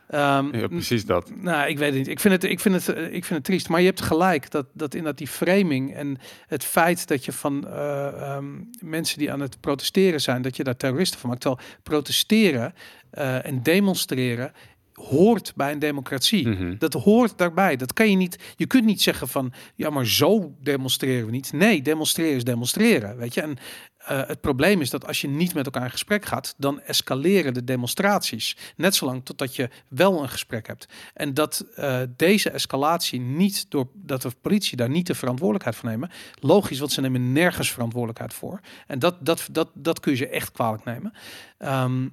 Ehm, 0.10 0.58
Ja, 0.58 0.68
precies 0.68 1.06
dat. 1.06 1.32
nou, 1.36 1.70
ik 1.70 1.78
weet 1.78 1.90
het 1.90 1.98
niet. 1.98 2.08
Ik 2.08 2.20
vind 2.20 2.34
het, 2.34 2.44
ik 2.44 2.60
vind 2.60 2.76
het, 2.76 2.98
ik 2.98 3.26
vind 3.26 3.30
het 3.30 3.44
triest. 3.44 3.70
Maar 3.70 3.80
je 3.80 3.86
hebt 3.86 4.02
gelijk 4.02 4.52
dat, 4.52 4.66
dat 4.74 4.94
inderdaad 4.94 5.18
die 5.18 5.28
framing 5.28 5.94
en 5.96 6.18
het 6.48 6.64
feit 6.64 7.08
dat 7.08 7.26
je 7.26 7.32
van 7.32 7.68
eh, 7.68 8.08
ehm, 8.08 8.46
mensen 8.80 9.18
die 9.20 9.32
aan 9.32 9.40
het 9.40 9.60
protesteren 9.60 10.22
zijn, 10.22 10.42
dat 10.42 10.56
je 10.56 10.64
daar 10.64 10.78
terroristen 10.78 11.20
van 11.20 11.30
maakt. 11.30 11.42
Terwijl 11.42 11.64
protesteren 11.84 12.74
eh, 13.10 13.46
en 13.46 13.64
demonstreren 13.64 14.52
hoort 14.94 15.54
bij 15.56 15.72
een 15.72 15.80
democratie. 15.80 16.48
Mhm. 16.48 16.76
Dat 16.78 16.94
hoort 16.94 17.38
daarbij. 17.38 17.76
Dat 17.76 17.94
kan 17.94 18.10
je 18.10 18.18
niet. 18.18 18.54
Je 18.56 18.68
kunt 18.68 18.86
niet 18.86 19.02
zeggen 19.02 19.28
van 19.28 19.54
ja, 19.76 19.90
maar 19.90 20.08
zo 20.08 20.56
demonstreren 20.62 21.26
we 21.26 21.32
niet. 21.32 21.54
Nee, 21.54 21.82
demonstreren 21.82 22.36
is 22.36 22.44
demonstreren. 22.44 23.18
Weet 23.18 23.34
je. 23.34 23.42
En 23.42 23.58
eh, 24.00 24.28
het 24.28 24.42
probleem 24.42 24.82
is 24.82 24.90
dat 24.90 25.08
als 25.08 25.22
je 25.22 25.28
niet 25.28 25.54
met 25.54 25.66
elkaar 25.66 25.84
in 25.84 25.92
gesprek 25.92 26.26
gaat, 26.26 26.54
dan 26.58 26.82
escaleren 26.82 27.54
de 27.54 27.64
demonstraties. 27.64 28.58
Net 28.76 28.96
zolang 28.96 29.26
totdat 29.26 29.56
je 29.56 29.70
wel 29.88 30.22
een 30.22 30.30
gesprek 30.30 30.68
hebt. 30.68 30.88
En 31.14 31.34
dat 31.34 31.66
eh, 31.76 32.02
deze 32.16 32.50
escalatie 32.50 33.20
niet 33.20 33.72
door 33.72 33.88
dat 33.94 34.22
de 34.22 34.32
politie 34.42 34.78
daar 34.78 34.90
niet 34.90 35.08
de 35.08 35.16
verantwoordelijkheid 35.16 35.76
voor 35.76 35.90
nemen. 35.90 36.10
Logisch, 36.40 36.80
want 36.80 36.92
ze 36.92 37.02
nemen 37.02 37.32
nergens 37.32 37.72
verantwoordelijkheid 37.72 38.34
voor. 38.34 38.60
En 38.88 39.00
dat, 39.00 39.16
dat, 39.26 39.48
dat, 39.52 39.70
dat 39.74 40.00
kun 40.00 40.12
je 40.12 40.18
ze 40.18 40.28
echt 40.28 40.52
kwalijk 40.52 40.84
nemen. 40.84 41.14
Ehm, 41.58 42.08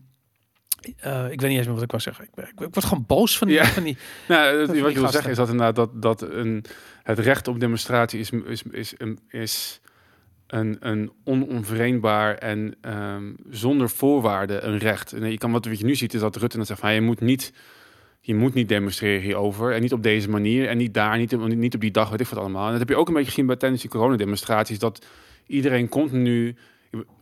eh, 0.97 1.31
ik 1.31 1.41
weet 1.41 1.51
niet 1.51 1.59
eens 1.59 1.67
meer 1.67 1.75
wat 1.75 1.83
ik 1.83 1.91
wou 1.91 2.03
zeggen. 2.03 2.25
Ik, 2.25 2.45
ik, 2.45 2.61
ik 2.61 2.75
word 2.75 2.85
gewoon 2.85 3.05
boos 3.07 3.39
van 3.39 3.47
die. 3.47 3.57
Ja. 3.57 3.65
Van 3.65 3.83
die 3.83 3.97
Nou, 4.29 4.51
van 4.51 4.59
wat 4.59 4.75
die 4.75 4.85
je 4.85 5.01
wil 5.01 5.09
zeggen 5.09 5.31
is 5.31 5.37
dat 5.37 5.49
inderdaad 5.49 5.77
dat, 5.77 6.03
dat 6.03 6.23
een, 6.23 6.65
het 7.03 7.19
recht 7.19 7.49
op 7.49 7.61
demonstratie 7.61 8.21
is, 8.21 8.31
is, 8.31 8.63
is, 8.63 8.93
is, 8.93 9.15
is 9.29 9.81
een, 10.47 10.77
een 10.81 11.11
en 12.39 12.75
ehm, 12.81 13.33
zonder 13.51 13.91
voorwaarden 13.91 14.69
een 14.69 14.79
recht. 14.79 15.15
Je 15.21 15.39
kan 15.39 15.53
wat, 15.53 15.65
je 15.65 15.85
nu 15.85 15.95
ziet 15.95 16.15
is 16.15 16.21
dat 16.21 16.37
Rutte 16.37 16.57
dan 16.57 16.67
zegt 16.67 16.81
van 16.81 16.95
je 16.95 17.01
moet 17.01 17.21
niet 17.21 17.53
je 18.27 18.35
moet 18.35 18.55
niet 18.55 18.69
demonstreren 18.69 19.23
hierover. 19.23 19.73
En 19.73 19.81
niet 19.81 19.93
op 19.93 20.03
deze 20.03 20.31
manier. 20.31 20.69
En 20.69 20.77
niet 20.77 20.95
daar, 20.95 21.19
niet, 21.19 21.37
niet 21.57 21.75
op 21.75 21.81
die 21.81 21.91
dag, 21.91 22.11
weet 22.11 22.21
ik 22.21 22.27
wat 22.27 22.39
allemaal. 22.39 22.65
En 22.65 22.71
dat 22.71 22.79
heb 22.79 22.89
je 22.89 22.97
ook 22.97 23.09
een 23.09 23.15
beetje 23.15 23.31
gezien 23.31 23.47
bij 23.47 23.57
tijdens 23.57 23.81
die 23.81 23.91
coronademonstraties. 23.91 24.79
Dat 24.79 25.07
iedereen 25.47 25.89
continu 25.89 26.57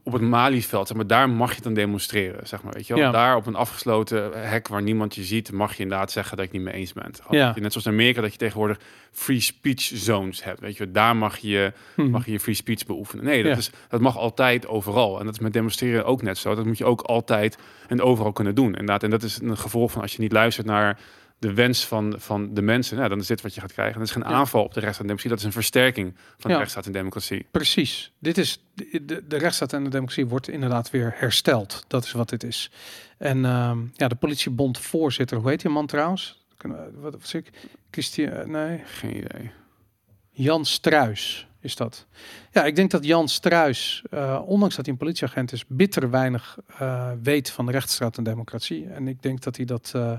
op 0.02 0.12
het 0.12 0.22
Malieveld, 0.22 0.86
zeg 0.88 0.96
maar, 0.96 1.06
daar 1.06 1.30
mag 1.30 1.54
je 1.54 1.60
dan 1.62 1.74
demonstreren, 1.74 2.46
zeg 2.46 2.62
maar, 2.62 2.72
weet 2.72 2.86
je 2.86 2.94
wel? 2.94 3.02
Ja. 3.02 3.10
Daar 3.10 3.36
op 3.36 3.46
een 3.46 3.54
afgesloten 3.54 4.48
hek 4.48 4.68
waar 4.68 4.82
niemand 4.82 5.14
je 5.14 5.22
ziet, 5.24 5.52
mag 5.52 5.76
je 5.76 5.82
inderdaad 5.82 6.10
zeggen 6.12 6.36
dat 6.36 6.46
ik 6.46 6.52
niet 6.52 6.62
mee 6.62 6.74
eens 6.74 6.92
ben. 6.92 7.10
Ja. 7.30 7.54
Net 7.60 7.72
zoals 7.72 7.86
in 7.86 7.92
Amerika 7.92 8.20
dat 8.20 8.32
je 8.32 8.38
tegenwoordig 8.38 8.78
free 9.12 9.40
speech 9.40 9.80
zones 9.80 10.44
hebt, 10.44 10.60
weet 10.60 10.76
je? 10.76 10.90
Daar 10.90 11.16
mag 11.16 11.36
je, 11.38 11.72
Mhm. 11.96 12.10
mag 12.10 12.24
je 12.26 12.32
je 12.32 12.40
free 12.40 12.54
speech 12.54 12.86
beoefenen. 12.86 13.24
Nee, 13.24 13.42
dat, 13.42 13.52
Ja. 13.52 13.58
is, 13.58 13.70
dat 13.88 14.00
mag 14.00 14.16
altijd 14.18 14.66
overal. 14.66 15.18
En 15.18 15.24
dat 15.24 15.34
is 15.34 15.40
met 15.40 15.52
demonstreren 15.52 16.04
ook 16.04 16.22
net 16.22 16.38
zo. 16.38 16.54
Dat 16.54 16.64
moet 16.66 16.78
je 16.78 16.84
ook 16.84 17.00
altijd 17.00 17.58
en 17.88 18.00
overal 18.02 18.32
kunnen 18.32 18.54
doen. 18.54 18.66
Inderdaad. 18.70 19.02
En 19.02 19.10
dat 19.10 19.22
is 19.22 19.40
een 19.42 19.56
gevolg 19.56 19.92
van 19.92 20.02
als 20.02 20.12
je 20.12 20.20
niet 20.22 20.32
luistert 20.32 20.66
naar 20.66 20.98
de 21.44 21.54
wens 21.54 21.86
van, 21.86 22.14
van 22.18 22.54
de 22.54 22.62
mensen, 22.62 22.96
nou, 22.96 23.08
dan 23.08 23.18
is 23.18 23.26
dit 23.26 23.40
wat 23.40 23.54
je 23.54 23.60
gaat 23.60 23.72
krijgen. 23.72 23.98
Dat 23.98 24.08
is 24.08 24.14
geen 24.14 24.24
aanval 24.24 24.64
op 24.64 24.74
de 24.74 24.80
rechtsstaat 24.80 25.06
en 25.06 25.16
democratie, 25.16 25.30
dat 25.30 25.38
is 25.38 25.44
een 25.44 25.62
versterking 25.62 26.14
van 26.38 26.50
de 26.50 26.56
rechtsstaat 26.56 26.86
en 26.86 26.92
democratie. 26.92 27.46
Precies. 27.50 28.12
Dit 28.18 28.38
is 28.38 28.64
de, 28.74 29.22
de, 29.26 29.36
rechtsstaat 29.36 29.72
en 29.72 29.84
de 29.84 29.90
democratie 29.90 30.26
wordt 30.26 30.48
inderdaad 30.48 30.90
weer 30.90 31.14
hersteld. 31.16 31.84
Dat 31.88 32.04
is 32.04 32.12
wat 32.12 32.28
dit 32.28 32.42
is. 32.42 32.70
En 33.18 33.44
ehm, 33.44 33.78
ja, 33.94 34.08
de 34.08 34.14
politiebond 34.14 34.78
voorzitter, 34.78 35.38
hoe 35.38 35.48
heet 35.50 35.60
die 35.60 35.70
man 35.70 35.86
trouwens? 35.86 36.42
Wat 36.94 37.16
was 37.20 37.34
ik? 37.34 37.50
Christian, 37.90 38.50
nee, 38.50 38.82
Geen 38.84 39.16
idee. 39.16 39.50
Jan 40.30 40.64
Struis 40.64 41.48
is 41.60 41.76
dat. 41.76 42.06
Ja, 42.52 42.64
ik 42.64 42.76
denk 42.76 42.90
dat 42.90 43.04
Jan 43.04 43.28
Struis, 43.28 44.04
eh, 44.10 44.42
ondanks 44.46 44.76
dat 44.76 44.84
hij 44.84 44.94
een 44.94 45.00
politieagent 45.00 45.52
is, 45.52 45.64
bitter 45.66 46.10
weinig 46.10 46.58
eh, 46.78 47.10
weet 47.22 47.50
van 47.50 47.66
de 47.66 47.72
rechtsstaat 47.72 48.16
en 48.16 48.24
democratie. 48.24 48.86
En 48.86 49.08
ik 49.08 49.22
denk 49.22 49.42
dat 49.42 49.56
hij 49.56 49.64
dat, 49.64 49.92
eh, 49.94 50.18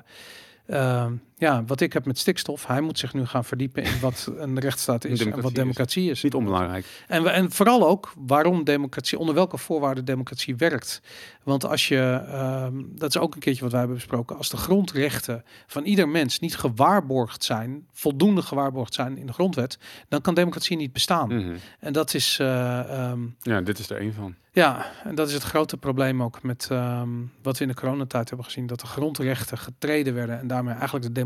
eh, 0.68 1.10
ja, 1.38 1.64
wat 1.66 1.82
ik 1.82 1.94
heb 1.94 2.06
met 2.06 2.18
stikstof, 2.18 2.68
hij 2.68 2.82
moet 2.82 3.00
zich 3.00 3.14
nu 3.14 3.26
gaan 3.26 3.46
verdiepen 3.46 3.84
in 3.84 4.00
wat 4.00 4.32
een 4.38 4.60
rechtsstaat 4.60 5.06
is 5.06 5.20
en 5.26 5.42
wat 5.42 5.56
democratie 5.56 6.10
is. 6.10 6.24
Niet 6.24 6.34
onbelangrijk. 6.34 6.86
En, 7.08 7.24
we- 7.24 7.30
en 7.30 7.52
vooral 7.52 7.88
ook 7.88 8.14
waarom 8.18 8.64
democratie, 8.64 9.20
onder 9.20 9.36
welke 9.36 9.58
voorwaarden 9.58 10.06
democratie 10.06 10.56
werkt. 10.56 11.02
Want 11.44 11.66
als 11.66 11.88
je, 11.88 12.22
ehm, 12.28 12.74
dat 12.88 13.10
is 13.16 13.18
ook 13.22 13.34
een 13.34 13.40
keertje 13.40 13.62
wat 13.62 13.72
wij 13.72 13.80
hebben 13.80 13.98
besproken, 13.98 14.38
als 14.38 14.50
de 14.50 14.58
grondrechten 14.58 15.44
van 15.68 15.84
ieder 15.84 16.10
mens 16.10 16.40
niet 16.40 16.58
gewaarborgd 16.58 17.44
zijn, 17.44 17.88
voldoende 17.94 18.42
gewaarborgd 18.42 18.94
zijn 18.94 19.18
in 19.18 19.26
de 19.26 19.34
grondwet, 19.34 19.78
dan 20.10 20.22
kan 20.22 20.34
democratie 20.34 20.78
niet 20.78 20.94
bestaan. 20.94 21.28
Mhm. 21.28 21.56
En 21.80 21.94
dat 21.94 22.14
is, 22.14 22.38
eh, 22.40 22.80
ehm, 23.10 23.20
Ja, 23.42 23.62
dit 23.62 23.80
is 23.80 23.90
er 23.90 23.98
één 24.00 24.14
van. 24.14 24.36
ja, 24.52 24.86
en 25.04 25.16
dat 25.16 25.28
is 25.28 25.34
het 25.34 25.44
grote 25.44 25.78
probleem 25.78 26.24
ook 26.24 26.44
met 26.44 26.68
ehm, 26.72 27.10
wat 27.42 27.58
we 27.58 27.64
in 27.64 27.70
de 27.70 27.76
coronatijd 27.76 28.28
hebben 28.28 28.46
gezien, 28.46 28.68
dat 28.68 28.80
de 28.80 28.88
grondrechten 28.88 29.58
getreden 29.58 30.14
werden 30.14 30.40
en 30.40 30.48
daarmee 30.48 30.74
eigenlijk 30.74 31.06
de 31.06 31.12
democratie 31.12 31.24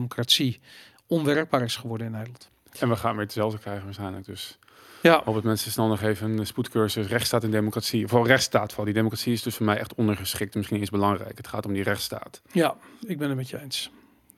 onwerkbaar 1.08 1.62
is 1.62 1.76
geworden 1.76 2.06
in 2.06 2.14
Nederland. 2.14 2.50
En 2.80 2.90
we 2.90 2.96
gaan 2.96 3.16
weer 3.16 3.24
hetzelfde 3.24 3.60
krijgen 3.60 3.86
waarschijnlijk. 3.86 4.26
Dus 4.26 4.58
Ja, 5.02 5.22
hoop 5.26 5.34
dat 5.34 5.44
mensen 5.44 5.72
snel 5.72 5.88
nog 5.88 6.02
even 6.02 6.38
een 6.38 6.48
spoedcursus 6.48 7.08
rechtsstaat 7.08 7.44
en 7.44 7.52
democratie. 7.52 8.08
Vooral 8.08 8.28
rechtsstaat, 8.28 8.68
vooral 8.68 8.86
die 8.86 8.94
democratie 8.94 9.34
is 9.34 9.42
dus 9.42 9.56
voor 9.56 9.66
mij 9.66 9.78
echt 9.78 9.94
ondergeschikt. 9.94 10.56
Misschien 10.56 10.80
eens 10.80 10.90
belangrijk. 10.90 11.38
Het 11.38 11.48
gaat 11.48 11.66
om 11.66 11.74
die 11.74 11.84
rechtsstaat. 11.84 12.42
ja, 12.52 12.76
ik 13.08 13.18
ben 13.18 13.28
het 13.28 13.38
met 13.38 13.50
je 13.50 13.62
eens. 13.62 13.92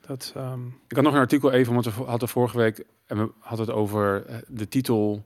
Dat, 0.06 0.32
ehm, 0.36 0.68
Ik 0.88 0.96
had 0.96 1.04
nog 1.04 1.14
een 1.14 1.20
artikel 1.20 1.52
even, 1.52 1.74
want 1.74 1.86
we 1.86 2.04
hadden 2.04 2.30
vorige 2.30 2.58
week 2.58 2.84
en 3.06 3.18
we 3.18 3.32
hadden 3.40 3.66
het 3.66 3.76
over 3.76 4.26
eh, 4.26 4.36
de 4.48 4.68
titel 4.68 5.26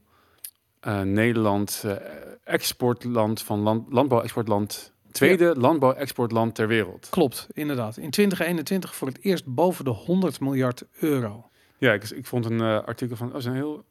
eh, 0.79 1.01
Nederland 1.01 1.81
eh, 1.85 1.95
exportland 2.43 3.41
van 3.41 3.59
land, 3.59 3.93
landbouwexportland. 3.93 4.93
Tweede 5.15 5.53
landbouwexportland 5.57 6.55
ter 6.55 6.67
wereld. 6.67 7.07
Klopt, 7.09 7.47
inderdaad. 7.53 7.97
In 7.97 8.09
2021 8.09 8.95
voor 8.95 9.07
het 9.07 9.17
eerst 9.21 9.45
boven 9.45 9.85
de 9.85 9.91
100 9.91 10.39
miljard 10.39 10.83
euro. 10.99 11.49
Ja, 11.77 11.93
ik, 11.93 12.09
ik 12.09 12.25
vond 12.25 12.45
een 12.45 12.61
eh, 12.61 12.83
artikel 12.83 13.15
van, 13.15 13.29
oh, 13.31 13.37
is 13.37 13.45
een 13.45 13.53
heel, 13.53 13.83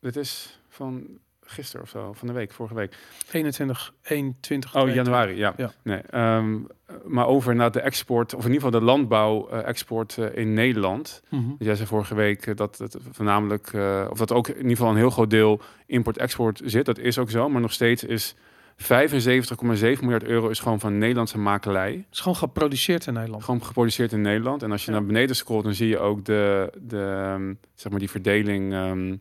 dit 0.00 0.16
is 0.16 0.60
van 0.68 1.18
gisteren 1.44 1.82
of 1.82 1.88
zo, 1.88 2.12
van 2.12 2.28
de 2.28 2.34
week, 2.34 2.52
vorige 2.52 2.74
week. 2.74 2.96
21, 3.32 3.94
21. 4.02 4.76
Oh, 4.76 4.94
januari, 4.94 5.36
ja. 5.36 5.54
Ja. 5.56 5.72
Nee, 5.82 5.98
ehm, 5.98 6.58
maar 7.04 7.26
over 7.26 7.54
naar 7.54 7.70
de 7.70 7.80
export, 7.80 8.34
of 8.34 8.44
in 8.44 8.52
ieder 8.52 8.64
geval 8.64 8.80
de 8.80 8.86
landbouw-export 8.86 10.16
in 10.16 10.54
Nederland. 10.54 11.22
Mhm. 11.28 11.50
Jij 11.58 11.74
zei 11.74 11.88
vorige 11.88 12.14
week 12.14 12.46
eh, 12.46 12.56
dat 12.56 12.78
het 12.78 12.96
voornamelijk, 13.10 13.72
eh, 13.72 14.06
of 14.10 14.18
dat 14.18 14.32
ook 14.32 14.48
in 14.48 14.56
ieder 14.56 14.70
geval 14.70 14.90
een 14.90 14.96
heel 14.96 15.10
groot 15.10 15.30
deel 15.30 15.60
import-export 15.86 16.60
zit. 16.64 16.86
Dat 16.86 16.98
is 16.98 17.18
ook 17.18 17.30
zo, 17.30 17.48
maar 17.48 17.60
nog 17.60 17.72
steeds 17.72 18.04
is 18.04 18.34
75,7 18.82 20.00
miljard 20.00 20.24
euro 20.24 20.48
is 20.48 20.60
gewoon 20.60 20.80
van 20.80 20.98
Nederlandse 20.98 21.38
makelij. 21.38 21.92
Het 21.92 22.06
is 22.10 22.20
gewoon 22.20 22.36
geproduceerd 22.36 23.06
in 23.06 23.12
Nederland. 23.12 23.44
Gewoon 23.44 23.64
geproduceerd 23.64 24.12
in 24.12 24.20
Nederland. 24.20 24.62
En 24.62 24.72
als 24.72 24.84
je 24.84 24.90
Ja. 24.92 24.96
naar 24.98 25.06
beneden 25.06 25.36
scrolt, 25.36 25.64
dan 25.64 25.74
zie 25.74 25.88
je 25.88 25.98
ook 25.98 26.24
de, 26.24 26.72
de 26.82 26.98
ehm, 27.26 27.54
zeg 27.74 27.90
maar 27.90 28.00
die 28.00 28.10
verdeling. 28.10 28.72
ehm, 28.72 29.16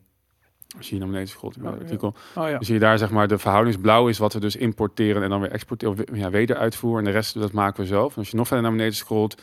als 0.77 0.85
je 0.85 0.89
hier 0.91 0.99
naar 0.99 1.07
beneden 1.07 1.29
scrolt, 1.29 1.55
in 1.57 1.61
het 1.63 1.71
Oh, 1.71 1.77
ja. 1.77 1.83
artikel, 1.83 2.15
Oh 2.35 2.43
ja. 2.47 2.51
dan 2.51 2.63
zie 2.63 2.73
je 2.73 2.79
daar 2.79 2.97
zeg 2.97 3.09
maar 3.11 3.27
de 3.27 3.37
verhoudingsblauw 3.37 4.07
is 4.07 4.17
wat 4.17 4.33
we 4.33 4.39
dus 4.39 4.55
importeren 4.55 5.23
en 5.23 5.29
dan 5.29 5.39
weer 5.41 5.51
exporteren, 5.51 5.93
of 5.93 6.17
ja, 6.17 6.29
wederuitvoer. 6.29 6.97
En 6.97 7.03
de 7.03 7.11
rest 7.11 7.39
dat 7.39 7.51
maken 7.51 7.81
we 7.81 7.87
zelf. 7.87 8.11
En 8.13 8.17
als 8.19 8.29
je 8.29 8.35
nog 8.37 8.47
verder 8.47 8.65
naar 8.65 8.75
beneden 8.75 8.95
scrolt, 8.95 9.41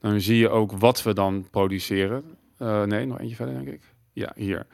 dan 0.00 0.20
zie 0.20 0.38
je 0.38 0.48
ook 0.48 0.72
wat 0.72 1.02
we 1.02 1.12
dan 1.14 1.46
produceren. 1.50 2.24
Eh, 2.58 2.82
nee, 2.82 3.06
nog 3.06 3.18
eentje 3.20 3.36
verder 3.36 3.54
denk 3.54 3.68
ik. 3.68 3.80
Ja, 4.12 4.32
hier. 4.36 4.66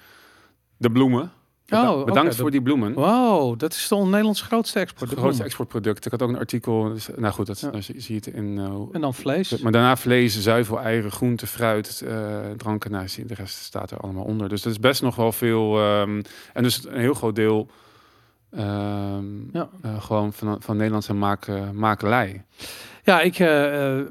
De 0.76 0.90
bloemen. 0.90 1.32
Beda- 1.66 1.92
Oh, 1.94 2.04
Bedankt 2.04 2.36
voor 2.36 2.50
die 2.50 2.62
bloemen. 2.62 2.92
Wow, 2.92 3.58
dat 3.58 3.72
is 3.72 3.88
toch 3.88 4.04
Nederlands 4.04 4.40
grootste 4.42 4.78
export. 4.80 5.00
Het 5.00 5.10
de 5.10 5.16
grootste 5.24 5.44
exportproduct. 5.44 6.04
Ik 6.04 6.10
had 6.10 6.22
ook 6.22 6.28
een 6.28 6.38
artikel. 6.38 6.88
Dus, 6.92 7.08
nou 7.16 7.32
goed, 7.32 7.46
dat, 7.46 7.60
Ja. 7.60 7.80
zie, 7.80 7.94
je 8.06 8.14
het 8.14 8.26
in. 8.26 8.58
eh, 8.58 8.64
En 8.92 9.00
dan 9.00 9.14
vlees. 9.14 9.58
maar 9.58 9.72
daarna 9.72 9.96
vlees, 9.96 10.40
zuivel, 10.40 10.80
eieren, 10.80 11.10
groenten, 11.12 11.46
fruit, 11.48 12.00
eh, 12.06 12.38
dranken. 12.56 12.90
Nou, 12.90 13.06
de 13.26 13.34
rest 13.34 13.56
staat 13.56 13.90
er 13.90 13.98
allemaal 13.98 14.24
onder. 14.24 14.48
Dus 14.48 14.62
dat 14.62 14.72
is 14.72 14.78
best 14.80 15.02
nog 15.02 15.16
wel 15.16 15.32
veel. 15.32 15.78
ehm, 15.78 16.22
en 16.52 16.62
dus 16.62 16.84
een 16.86 17.00
heel 17.00 17.14
groot 17.14 17.36
deel. 17.36 17.68
ehm, 18.50 19.56
Ja. 19.56 19.68
eh, 19.82 20.02
gewoon 20.02 20.32
van, 20.32 20.56
van 20.62 20.76
Nederlandse 20.76 21.14
maak, 21.14 21.46
makelij. 21.72 22.44
Ja, 23.04 23.20
ik, 23.20 23.34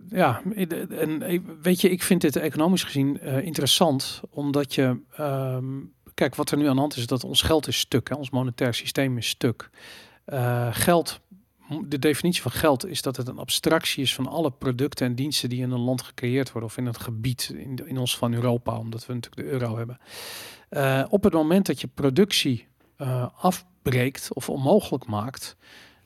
ja, 0.10 0.42
en 0.90 1.24
weet 1.62 1.82
je, 1.82 1.90
ik 1.90 2.04
vind 2.04 2.22
dit 2.22 2.36
economisch 2.36 2.84
gezien 2.84 3.22
interessant, 3.22 4.22
omdat 4.30 4.76
je, 4.76 4.98
ehm, 5.18 5.66
kijk, 6.14 6.36
wat 6.36 6.52
er 6.52 6.58
nu 6.58 6.68
aan 6.68 6.74
de 6.74 6.80
hand 6.80 6.94
is, 6.94 7.00
is 7.00 7.08
dat 7.08 7.24
ons 7.24 7.42
geld 7.42 7.68
is 7.68 7.80
stuk, 7.80 8.10
hè, 8.10 8.16
ons 8.16 8.30
monetair 8.30 8.74
systeem 8.74 9.18
is 9.18 9.28
stuk. 9.28 9.70
Eh, 10.26 10.68
geld, 10.72 11.20
de 11.88 12.00
definitie 12.00 12.42
van 12.42 12.52
geld 12.52 12.86
is 12.86 13.02
dat 13.02 13.16
het 13.18 13.28
een 13.28 13.38
abstractie 13.38 14.04
is 14.04 14.16
van 14.16 14.28
alle 14.28 14.52
producten 14.52 15.06
en 15.08 15.16
diensten 15.16 15.50
die 15.50 15.62
in 15.62 15.72
een 15.72 15.80
land 15.80 16.02
gecreëerd 16.02 16.52
worden 16.52 16.70
of 16.70 16.78
in 16.78 16.86
het 16.86 16.98
gebied, 16.98 17.54
in, 17.56 17.76
de- 17.76 17.88
in 17.88 17.98
ons 17.98 18.18
van 18.18 18.34
Europa, 18.34 18.78
omdat 18.78 19.06
we 19.06 19.14
natuurlijk 19.14 19.42
de 19.48 19.52
euro 19.54 19.78
hebben. 19.78 19.98
Eh, 20.70 21.04
op 21.10 21.24
het 21.24 21.34
moment 21.34 21.66
dat 21.66 21.82
je 21.82 21.88
productie 21.88 22.68
eh, 22.98 23.28
afbreekt 23.38 24.34
of 24.34 24.50
onmogelijk 24.50 25.06
maakt, 25.06 25.56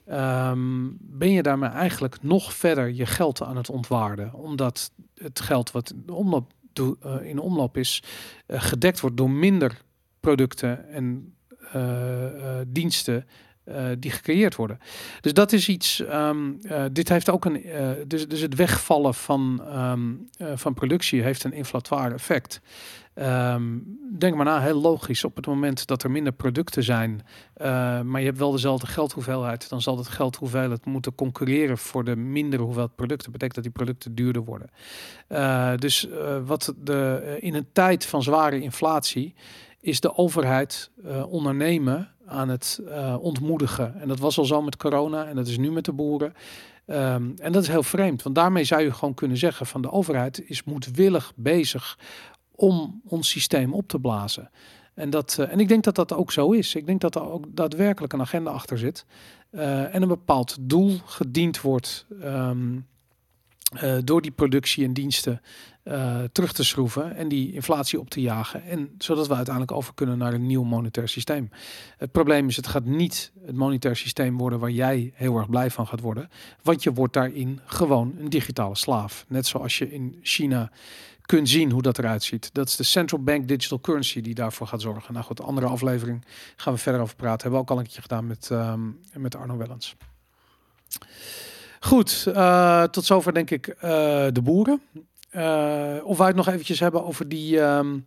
ehm, 0.06 0.86
ben 1.00 1.30
je 1.30 1.42
daarmee 1.42 1.70
eigenlijk 1.70 2.22
nog 2.22 2.54
verder 2.54 2.88
je 2.88 3.06
geld 3.06 3.42
aan 3.42 3.56
het 3.56 3.70
ontwaarden. 3.70 4.34
Omdat 4.34 4.90
het 5.14 5.40
geld 5.40 5.70
wat 5.70 5.90
in 6.06 6.12
omloop, 6.12 6.52
in 7.22 7.38
omloop 7.38 7.76
is, 7.76 8.02
gedekt 8.46 9.00
wordt 9.00 9.16
door 9.16 9.30
minder 9.30 9.82
producten 10.28 10.88
en 10.88 11.34
eh, 11.72 12.60
eh, 12.60 12.66
diensten 12.66 13.26
eh, 13.68 13.84
die 13.98 14.10
gecreëerd 14.10 14.56
worden. 14.56 14.78
Dus 15.20 15.32
dat 15.32 15.52
is 15.52 15.68
iets. 15.68 16.04
ehm, 16.04 16.52
eh, 16.62 16.84
dit 16.92 17.08
heeft 17.08 17.30
ook 17.30 17.44
een. 17.44 17.62
dus, 18.06 18.28
dus 18.28 18.40
het 18.40 18.54
wegvallen 18.54 19.14
van, 19.14 19.62
ehm, 19.64 20.12
eh, 20.36 20.52
van 20.54 20.74
productie 20.74 21.22
heeft 21.22 21.44
een 21.44 21.52
inflatoire 21.52 22.14
effect. 22.14 22.60
Ehm, 23.14 23.62
denk 24.18 24.34
maar 24.34 24.44
na, 24.44 24.60
heel 24.60 24.80
logisch. 24.80 25.24
Op 25.24 25.36
het 25.36 25.46
moment 25.46 25.86
dat 25.86 26.02
er 26.02 26.10
minder 26.10 26.32
producten 26.32 26.82
zijn, 26.82 27.20
maar 28.04 28.18
je 28.20 28.26
hebt 28.26 28.38
wel 28.38 28.50
dezelfde 28.50 28.86
geldhoeveelheid, 28.86 29.68
dan 29.68 29.82
zal 29.82 29.96
dat 29.96 30.08
geldhoeveelheid 30.08 30.84
moeten 30.86 31.14
concurreren 31.14 31.78
voor 31.78 32.04
de 32.04 32.16
mindere 32.16 32.62
hoeveelheid 32.62 32.94
producten. 32.94 33.32
Betekent 33.32 33.54
dat 33.54 33.64
die 33.64 33.72
producten 33.72 34.14
duurder 34.14 34.44
worden. 34.44 34.70
Dus 35.80 36.08
wat 36.44 36.74
de, 36.76 37.36
in 37.40 37.54
een 37.54 37.68
tijd 37.72 38.06
van 38.06 38.22
zware 38.22 38.60
inflatie 38.60 39.34
is 39.88 40.00
de 40.00 40.16
overheid 40.16 40.90
eh, 41.04 41.32
ondernemen 41.32 42.08
aan 42.26 42.48
het 42.48 42.80
eh, 42.88 43.16
ontmoedigen. 43.20 44.00
En 44.00 44.08
dat 44.08 44.18
was 44.18 44.38
al 44.38 44.44
zo 44.44 44.62
met 44.62 44.76
corona 44.76 45.26
en 45.26 45.36
dat 45.36 45.46
is 45.46 45.58
nu 45.58 45.70
met 45.70 45.84
de 45.84 45.92
boeren. 45.92 46.34
Ehm, 46.86 47.30
en 47.36 47.52
dat 47.52 47.62
is 47.62 47.68
heel 47.68 47.82
vreemd, 47.82 48.22
want 48.22 48.34
daarmee 48.34 48.64
zou 48.64 48.82
je 48.82 48.92
gewoon 48.92 49.14
kunnen 49.14 49.36
zeggen 49.36 49.66
van 49.66 49.82
de 49.82 49.90
overheid 49.90 50.48
is 50.48 50.64
moedwillig 50.64 51.32
bezig 51.36 51.98
om 52.54 53.00
ons 53.04 53.28
systeem 53.28 53.74
op 53.74 53.88
te 53.88 53.98
blazen. 53.98 54.50
En, 54.94 55.10
dat, 55.10 55.36
eh, 55.38 55.52
en 55.52 55.60
ik 55.60 55.68
denk 55.68 55.84
dat 55.84 55.94
dat 55.94 56.12
ook 56.12 56.32
zo 56.32 56.50
is. 56.50 56.74
Ik 56.74 56.86
denk 56.86 57.00
dat 57.00 57.14
er 57.14 57.30
ook 57.30 57.44
daadwerkelijk 57.48 58.12
een 58.12 58.20
agenda 58.20 58.50
achter 58.50 58.78
zit. 58.78 59.06
en 59.50 60.02
een 60.02 60.08
bepaald 60.08 60.56
doel 60.60 60.98
gediend 61.04 61.60
wordt. 61.60 62.06
ehm, 62.22 62.76
eh, 63.68 63.96
door 64.04 64.22
die 64.22 64.30
productie 64.30 64.84
en 64.84 64.92
diensten 64.92 65.40
eh, 65.88 66.22
terug 66.32 66.52
te 66.52 66.64
schroeven 66.64 67.16
en 67.16 67.28
die 67.28 67.52
inflatie 67.52 68.00
op 68.00 68.10
te 68.10 68.20
jagen. 68.20 68.64
En 68.64 68.94
zodat 68.98 69.26
we 69.26 69.34
uiteindelijk 69.34 69.76
over 69.76 69.94
kunnen 69.94 70.18
naar 70.18 70.34
een 70.34 70.46
nieuw 70.46 70.62
monetair 70.62 71.08
systeem. 71.08 71.50
Het 71.96 72.12
probleem 72.12 72.48
is, 72.48 72.56
het 72.56 72.66
gaat 72.66 72.84
niet 72.84 73.32
het 73.46 73.56
monetair 73.56 73.96
systeem 73.96 74.38
worden 74.38 74.58
waar 74.58 74.70
jij 74.70 75.12
heel 75.14 75.36
erg 75.36 75.50
blij 75.50 75.70
van 75.70 75.86
gaat 75.86 76.00
worden. 76.00 76.30
Want 76.62 76.82
je 76.82 76.92
wordt 76.92 77.12
daarin 77.12 77.60
gewoon 77.64 78.14
een 78.18 78.28
digitale 78.28 78.74
slaaf. 78.74 79.24
Net 79.28 79.46
zoals 79.46 79.78
je 79.78 79.92
in 79.92 80.18
China 80.22 80.70
kunt 81.22 81.48
zien 81.48 81.70
hoe 81.70 81.82
dat 81.82 81.98
eruit 81.98 82.22
ziet. 82.22 82.50
Dat 82.52 82.68
is 82.68 82.76
de 82.76 82.84
Central 82.84 83.22
Bank 83.22 83.48
Digital 83.48 83.80
Currency 83.80 84.20
die 84.20 84.34
daarvoor 84.34 84.66
gaat 84.66 84.80
zorgen. 84.80 85.12
Nou 85.12 85.24
goed, 85.24 85.42
andere 85.42 85.66
aflevering 85.66 86.24
gaan 86.56 86.72
we 86.72 86.78
verder 86.78 87.00
over 87.00 87.16
praten. 87.16 87.40
Hebben 87.40 87.60
we 87.60 87.66
ook 87.66 87.70
al 87.70 87.78
een 87.78 87.90
keer 87.90 88.02
gedaan 88.02 88.26
met, 88.26 88.50
ehm, 88.50 88.80
met 89.12 89.36
Arno 89.36 89.56
Wellens. 89.56 89.96
Goed, 91.80 92.24
uh, 92.28 92.82
tot 92.82 93.04
zover 93.04 93.34
denk 93.34 93.50
ik 93.50 93.66
uh, 93.66 93.80
de 94.32 94.40
boeren. 94.42 94.82
Uh, 95.32 95.94
of 96.02 96.18
wij 96.18 96.26
het 96.26 96.36
nog 96.36 96.48
eventjes 96.48 96.80
hebben 96.80 97.04
over 97.04 97.28
die, 97.28 97.60
um, 97.60 98.06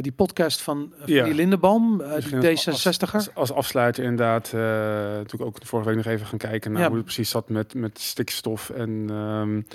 die 0.00 0.12
podcast 0.12 0.62
van, 0.62 0.92
van 0.98 1.14
ja. 1.14 1.24
die 1.24 1.34
die 1.34 2.56
D66er. 2.56 3.12
Als, 3.12 3.34
als, 3.34 3.52
afsluiter 3.52 4.04
inderdaad, 4.04 4.52
natuurlijk 4.52 5.42
ook 5.42 5.58
vorige 5.62 5.88
week 5.88 5.96
nog 5.96 6.06
even 6.06 6.26
gaan 6.26 6.38
kijken 6.38 6.72
naar 6.72 6.80
ja. 6.80 6.86
hoe 6.86 6.96
het 6.96 7.04
precies 7.04 7.30
zat 7.30 7.48
met, 7.48 7.74
met 7.74 7.98
stikstof 7.98 8.70
en 8.70 9.10
um, 9.10 9.66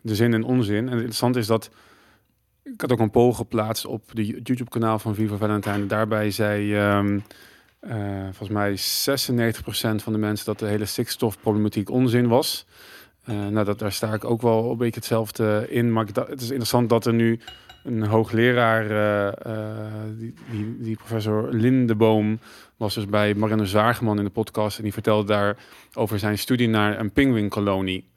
de 0.00 0.14
zin 0.14 0.34
en 0.34 0.44
onzin. 0.44 0.76
En 0.76 0.86
het 0.86 0.92
interessante 0.94 1.38
is 1.38 1.46
dat 1.46 1.70
ik 2.62 2.80
had 2.80 2.92
ook 2.92 3.00
een 3.00 3.10
poll 3.10 3.32
geplaatst 3.32 3.86
op 3.86 4.02
de 4.12 4.26
YouTube-kanaal 4.26 4.98
van 4.98 5.14
Viva 5.14 5.36
Valentijn. 5.36 5.88
Daarbij 5.88 6.30
zei 6.30 6.76
um, 6.96 7.24
uh, 7.80 8.22
volgens 8.32 8.48
mij 8.48 8.78
96% 8.78 10.02
van 10.02 10.12
de 10.12 10.18
mensen 10.18 10.46
dat 10.46 10.58
de 10.58 10.66
hele 10.66 10.84
stikstofproblematiek 10.84 11.90
onzin 11.90 12.28
was. 12.28 12.66
Uh, 13.28 13.46
nou, 13.46 13.64
dat, 13.64 13.78
daar 13.78 13.92
sta 13.92 14.12
ik 14.12 14.24
ook 14.24 14.42
wel 14.42 14.70
een 14.70 14.76
beetje 14.76 15.00
hetzelfde 15.00 15.66
in. 15.68 15.92
Maar 15.92 16.06
het 16.06 16.40
is 16.40 16.48
interessant 16.48 16.88
dat 16.88 17.06
er 17.06 17.14
nu 17.14 17.40
een 17.84 18.06
hoogleraar, 18.06 18.90
uh, 19.46 19.92
die, 20.18 20.34
die, 20.50 20.76
die, 20.78 20.96
professor 20.96 21.52
Lindeboom, 21.52 22.38
was 22.76 22.94
dus 22.94 23.06
bij 23.06 23.34
Marianne 23.34 23.66
Zagerman 23.66 24.18
in 24.18 24.24
de 24.24 24.30
podcast. 24.30 24.76
En 24.76 24.82
die 24.82 24.92
vertelde 24.92 25.26
daar 25.26 25.56
over 25.94 26.18
zijn 26.18 26.38
studie 26.38 26.68
naar 26.68 26.98
een 26.98 27.12
pinguïnkolonie. 27.12 28.10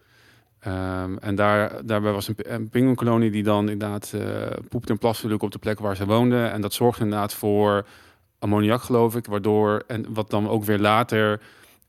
Um, 0.68 1.18
en 1.18 1.36
daar, 1.36 1.86
daarbij 1.86 2.12
was 2.12 2.28
een, 2.28 2.36
een 2.38 3.32
die 3.32 3.44
dan 3.44 3.70
inderdaad 3.70 4.14
poept 4.70 4.90
en 4.90 4.98
plast 4.98 5.22
op 5.44 5.52
de 5.52 5.60
plek 5.60 5.80
waar 5.80 5.96
ze 5.96 6.06
woonden. 6.06 6.52
En 6.52 6.62
dat 6.62 6.74
zorgde 6.74 7.04
inderdaad 7.04 7.34
voor 7.34 7.86
ammoniak, 8.40 8.82
geloof 8.82 9.16
ik. 9.16 9.26
Waardoor, 9.26 9.84
en 9.88 10.06
wat 10.14 10.30
dan 10.30 10.50
ook 10.50 10.64
weer 10.64 10.80
later 10.80 11.42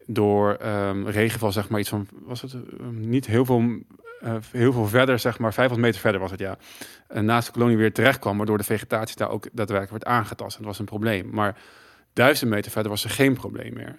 door 0.07 0.59
um, 0.67 1.09
regenval, 1.09 1.53
zeg 1.53 1.69
maar, 1.69 1.81
iets 1.81 1.89
van, 1.89 2.09
was 2.25 2.43
het 2.43 2.53
um, 2.53 3.09
niet 3.09 3.27
heel 3.27 3.45
veel, 3.45 3.61
uh, 3.61 4.35
heel 4.51 4.73
veel 4.73 4.87
verder, 4.87 5.19
zeg 5.19 5.39
maar, 5.39 5.53
500 5.53 5.87
meter 5.87 6.01
verder 6.01 6.21
was 6.21 6.31
het, 6.31 6.41
ja. 6.41 6.59
En 7.09 7.25
naast 7.25 7.47
de 7.47 7.53
kolonie 7.53 7.77
weer 7.77 7.93
terecht 7.93 8.19
kwam, 8.19 8.37
waardoor 8.37 8.59
de 8.59 8.65
vegetatie 8.65 9.17
daar 9.17 9.31
ook 9.31 9.49
daadwerkelijk 9.53 10.05
werd 10.05 10.17
aangetast. 10.17 10.57
En 10.57 10.63
dat 10.63 10.71
was 10.71 10.79
een 10.79 10.85
probleem. 10.85 11.29
Maar 11.31 11.57
duizend 12.13 12.51
meter 12.51 12.71
verder 12.71 12.91
was 12.91 13.05
er 13.05 13.11
geen 13.11 13.35
probleem 13.35 13.75
meer. 13.75 13.99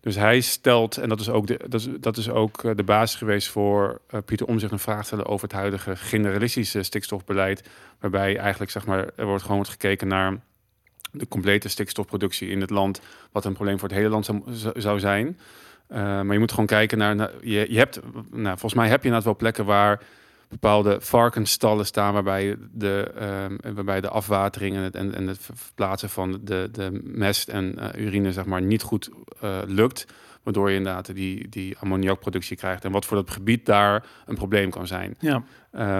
Dus 0.00 0.14
hij 0.14 0.40
stelt, 0.40 0.96
en 0.96 1.08
dat 1.08 1.20
is 1.20 1.28
ook 1.28 1.46
de, 1.46 1.60
dat 1.68 1.80
is, 1.80 1.88
dat 2.00 2.16
is 2.16 2.30
ook 2.30 2.64
eh, 2.64 2.70
de 2.74 2.84
basis 2.84 3.18
geweest 3.18 3.48
voor 3.48 4.00
uh, 4.14 4.20
Pieter 4.24 4.46
om 4.46 4.58
zich 4.58 4.70
een 4.70 4.78
vraag 4.78 5.00
te 5.00 5.06
stellen 5.06 5.26
over 5.26 5.48
het 5.48 5.56
huidige 5.56 5.96
generalistische 5.96 6.82
stikstofbeleid. 6.82 7.68
Waarbij 8.00 8.36
eigenlijk, 8.36 8.70
zeg 8.70 8.86
maar, 8.86 9.10
er 9.16 9.26
wordt 9.26 9.42
gewoon 9.42 9.66
gekeken 9.66 10.08
naar 10.08 10.40
de 11.18 11.28
complete 11.28 11.68
stikstofproductie 11.68 12.48
in 12.48 12.60
het 12.60 12.70
land, 12.70 13.00
wat 13.32 13.44
een 13.44 13.52
probleem 13.52 13.78
voor 13.78 13.88
het 13.88 13.96
hele 13.96 14.10
land 14.10 14.30
zou, 14.74 15.00
zijn. 15.00 15.26
Uh, 15.92 15.98
maar 15.98 16.32
je 16.32 16.38
moet 16.38 16.50
gewoon 16.50 16.66
kijken 16.66 16.98
naar, 16.98 17.30
je, 17.42 17.66
je 17.68 17.78
hebt, 17.78 18.00
nou, 18.30 18.58
volgens 18.58 18.74
mij 18.74 18.88
heb 18.88 18.98
je 18.98 19.08
inderdaad 19.08 19.24
wel 19.24 19.36
plekken 19.36 19.64
waar 19.64 20.02
bepaalde 20.48 21.00
varkensstallen 21.00 21.86
staan 21.86 22.12
waarbij 22.12 22.56
de, 22.72 23.12
um, 23.64 23.74
waarbij 23.74 24.00
de 24.00 24.08
afwatering 24.08 24.76
en 24.76 24.82
het, 24.82 24.94
en, 24.94 25.26
het 25.26 25.38
verplaatsen 25.40 26.10
van 26.10 26.40
de, 26.42 26.68
de 26.72 27.00
mest 27.02 27.48
en 27.48 27.74
uh, 27.78 28.06
urine 28.06 28.32
zeg 28.32 28.44
maar, 28.44 28.62
niet 28.62 28.82
goed 28.82 29.10
uh, 29.44 29.58
lukt. 29.66 30.06
Waardoor 30.46 30.70
je 30.70 30.76
inderdaad 30.76 31.14
die, 31.14 31.48
die 31.48 31.76
ammoniakproductie 31.78 32.56
krijgt. 32.56 32.84
En 32.84 32.92
wat 32.92 33.04
voor 33.04 33.16
dat 33.16 33.30
gebied 33.30 33.66
daar 33.66 34.04
een 34.26 34.34
probleem 34.34 34.70
kan 34.70 34.86
zijn. 34.86 35.16
Ja. 35.18 35.42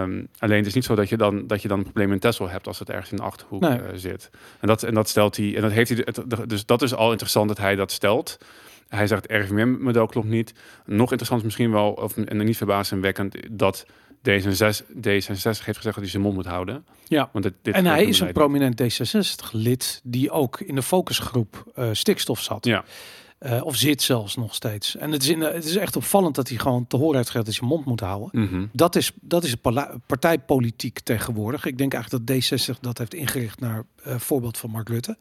Um, 0.02 0.28
alleen 0.38 0.58
het 0.58 0.66
is 0.66 0.74
niet 0.74 0.84
zo 0.84 0.94
dat 0.94 1.08
je 1.08 1.16
dan, 1.16 1.46
dat 1.46 1.62
je 1.62 1.68
dan 1.68 1.78
een 1.78 1.84
probleem 1.84 2.12
in 2.12 2.18
Tesla 2.18 2.48
hebt 2.48 2.66
als 2.66 2.78
het 2.78 2.90
ergens 2.90 3.10
in 3.10 3.16
de 3.16 3.22
achterhoek 3.22 3.60
nee. 3.60 3.78
uh, 3.78 3.84
zit. 3.94 4.30
En 4.60 4.68
dat, 4.68 4.82
en 4.82 4.94
dat 4.94 5.08
stelt 5.08 5.36
hij. 5.36 5.56
En 5.56 5.62
dat 5.62 5.70
heeft 5.70 5.90
hij. 5.90 6.06
Dus 6.46 6.66
dat 6.66 6.82
is 6.82 6.94
al 6.94 7.10
interessant 7.10 7.48
dat 7.48 7.58
hij 7.58 7.74
dat 7.74 7.92
stelt. 7.92 8.38
Hij 8.88 9.06
zegt 9.06 9.22
het 9.22 9.30
RIVM-model 9.30 10.06
klopt 10.06 10.28
niet. 10.28 10.54
Nog 10.84 11.10
interessant 11.10 11.40
is 11.40 11.46
misschien 11.46 11.72
wel, 11.72 11.92
of 11.92 12.16
en 12.16 12.44
niet 12.44 12.56
verbazingwekkend, 12.56 13.36
dat 13.50 13.86
D66, 14.28 14.84
D66 14.96 15.02
heeft 15.04 15.66
gezegd 15.66 15.82
dat 15.82 15.94
hij 15.94 16.08
zijn 16.08 16.22
mond 16.22 16.34
moet 16.34 16.46
houden. 16.46 16.86
Ja, 17.04 17.28
Want 17.32 17.44
dit, 17.44 17.54
dit 17.62 17.74
en 17.74 17.86
hij 17.86 18.04
is 18.04 18.20
een 18.20 18.32
prominent 18.32 18.82
D66-lid 18.82 20.00
die 20.04 20.30
ook 20.30 20.60
in 20.60 20.74
de 20.74 20.82
focusgroep 20.82 21.72
uh, 21.78 21.88
stikstof 21.92 22.40
zat. 22.40 22.64
Ja. 22.64 22.84
Uh, 23.40 23.64
of 23.64 23.76
zit 23.76 24.02
zelfs 24.02 24.36
nog 24.36 24.54
steeds. 24.54 24.96
En 24.96 25.12
het 25.12 25.22
is, 25.22 25.28
in, 25.28 25.40
het 25.40 25.64
is 25.64 25.76
echt 25.76 25.96
opvallend 25.96 26.34
dat 26.34 26.48
hij 26.48 26.58
gewoon 26.58 26.86
te 26.86 26.96
horen 26.96 27.16
heeft 27.16 27.30
gegeven 27.30 27.52
dat 27.52 27.60
je 27.60 27.66
mond 27.66 27.84
moet 27.84 28.00
houden. 28.00 28.28
Mm 28.32 28.48
-hmm. 28.48 28.68
Dat 28.72 28.96
is, 28.96 29.12
dat 29.20 29.44
is 29.44 29.54
partijpolitiek 30.06 31.00
tegenwoordig. 31.00 31.64
Ik 31.64 31.78
denk 31.78 31.94
eigenlijk 31.94 32.26
dat 32.26 32.36
D60 32.36 32.80
dat 32.80 32.98
heeft 32.98 33.14
ingericht 33.14 33.60
naar 33.60 33.84
uh, 34.06 34.14
voorbeeld 34.18 34.58
van 34.58 34.70
Mark 34.70 34.88
Rutte. 34.88 35.16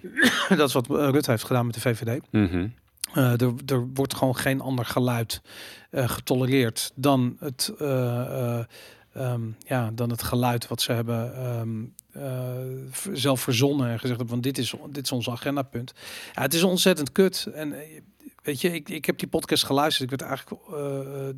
dat 0.56 0.68
is 0.68 0.72
wat 0.74 0.86
Rutte 0.86 1.30
heeft 1.30 1.44
gedaan 1.44 1.66
met 1.66 1.74
de 1.74 1.80
VVD. 1.80 2.20
Mm 2.30 2.46
-hmm. 2.46 2.74
Uh, 3.14 3.40
er, 3.40 3.54
er, 3.66 3.88
wordt 3.94 4.14
gewoon 4.14 4.36
geen 4.36 4.60
ander 4.60 4.84
geluid 4.84 5.42
uh, 5.90 6.08
getolereerd 6.08 6.92
dan 6.94 7.36
het, 7.38 7.72
uh, 7.80 8.58
um, 9.16 9.56
ja, 9.66 9.90
dan 9.94 10.10
het 10.10 10.22
geluid 10.22 10.68
wat 10.68 10.82
ze 10.82 10.92
hebben 10.92 11.46
um, 11.60 11.94
zelf 13.12 13.40
verzonnen 13.40 13.86
en 13.86 13.98
gezegd 13.98 14.18
hebben 14.18 14.28
van 14.28 14.40
dit 14.40 14.58
is, 14.58 14.74
dit 14.90 15.04
is 15.04 15.12
ons 15.12 15.30
agendapunt. 15.30 15.92
Ja, 16.34 16.42
het 16.42 16.54
is 16.54 16.62
ontzettend 16.62 17.12
kut. 17.12 17.48
En 17.54 17.74
weet 18.42 18.60
je, 18.60 18.72
ik, 18.72 18.88
ik 18.88 19.04
heb 19.04 19.18
die 19.18 19.28
podcast 19.28 19.64
geluisterd. 19.64 20.12
Ik 20.12 20.18
werd 20.18 20.30
eigenlijk 20.30 20.62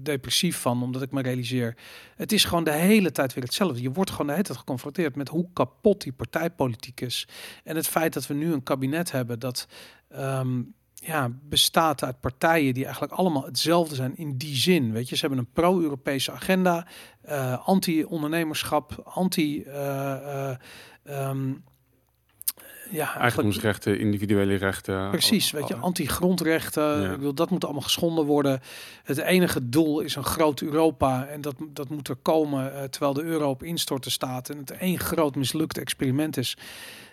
depressief 0.05 0.57
van, 0.57 0.83
omdat 0.83 1.03
ik 1.03 1.11
me 1.11 1.22
realiseer. 1.22 1.77
Het 2.16 2.33
is 2.33 2.45
gewoon 2.45 2.64
de 2.64 2.72
hele 2.72 3.12
tijd 3.12 3.35
weer 3.35 3.45
hetzelfde. 3.45 3.83
Je 3.83 3.93
wordt 3.93 4.11
gewoon 4.11 4.27
de 4.27 4.33
hele 4.33 4.45
tijd 4.45 4.59
geconfronteerd 4.59 5.16
met 5.16 5.29
hoe 5.29 5.49
kapot 5.53 6.03
die 6.03 6.12
partijpolitiek 6.12 7.01
is. 7.01 7.29
En 7.64 7.77
het 7.77 7.89
feit 7.89 8.12
dat 8.12 8.27
we 8.27 8.35
nu 8.35 8.53
een 8.53 8.62
kabinet 8.62 9.11
hebben 9.11 9.39
dat... 9.39 9.68
Um, 10.16 10.74
ja, 11.07 11.31
bestaat 11.43 12.05
uit 12.05 12.21
partijen 12.21 12.75
die 12.75 12.85
eigenlijk 12.85 13.13
allemaal 13.13 13.45
hetzelfde 13.45 13.95
zijn 13.95 14.17
in 14.17 14.37
die 14.37 14.57
zin. 14.57 14.93
Weet 14.93 15.09
je, 15.09 15.15
ze 15.15 15.21
hebben 15.21 15.39
een 15.39 15.53
pro-Europese 15.53 16.33
agenda, 16.33 16.87
uh, 17.29 17.67
anti-ondernemerschap, 17.67 19.03
anti. 19.05 19.63
Uh, 19.67 20.51
um, 21.05 21.65
ja, 22.91 23.16
eigendomsrechten, 23.18 23.99
individuele 23.99 24.55
rechten. 24.55 25.11
Precies, 25.11 25.51
weet 25.51 25.68
je, 25.68 25.76
anti-grondrechten. 25.76 27.01
Ja. 27.01 27.12
Ik 27.12 27.20
wil, 27.20 27.34
dat 27.34 27.51
moet 27.51 27.64
allemaal 27.64 27.82
geschonden 27.82 28.24
worden. 28.24 28.61
Het 29.03 29.18
enige 29.18 29.68
doel 29.68 30.01
is 30.01 30.14
een 30.14 30.24
groot 30.24 30.61
Europa 30.61 31.26
en 31.26 31.41
dat, 31.41 31.55
dat 31.68 31.89
moet 31.89 32.09
er 32.09 32.16
komen 32.16 32.72
uh, 32.72 32.82
terwijl 32.82 33.12
de 33.12 33.22
euro 33.22 33.51
op 33.51 33.62
instorten 33.62 34.11
staat 34.11 34.51
en 34.51 34.59
het 34.59 34.70
één 34.70 34.99
groot 34.99 35.34
mislukt 35.34 35.78
experiment 35.78 36.37
is. 36.37 36.57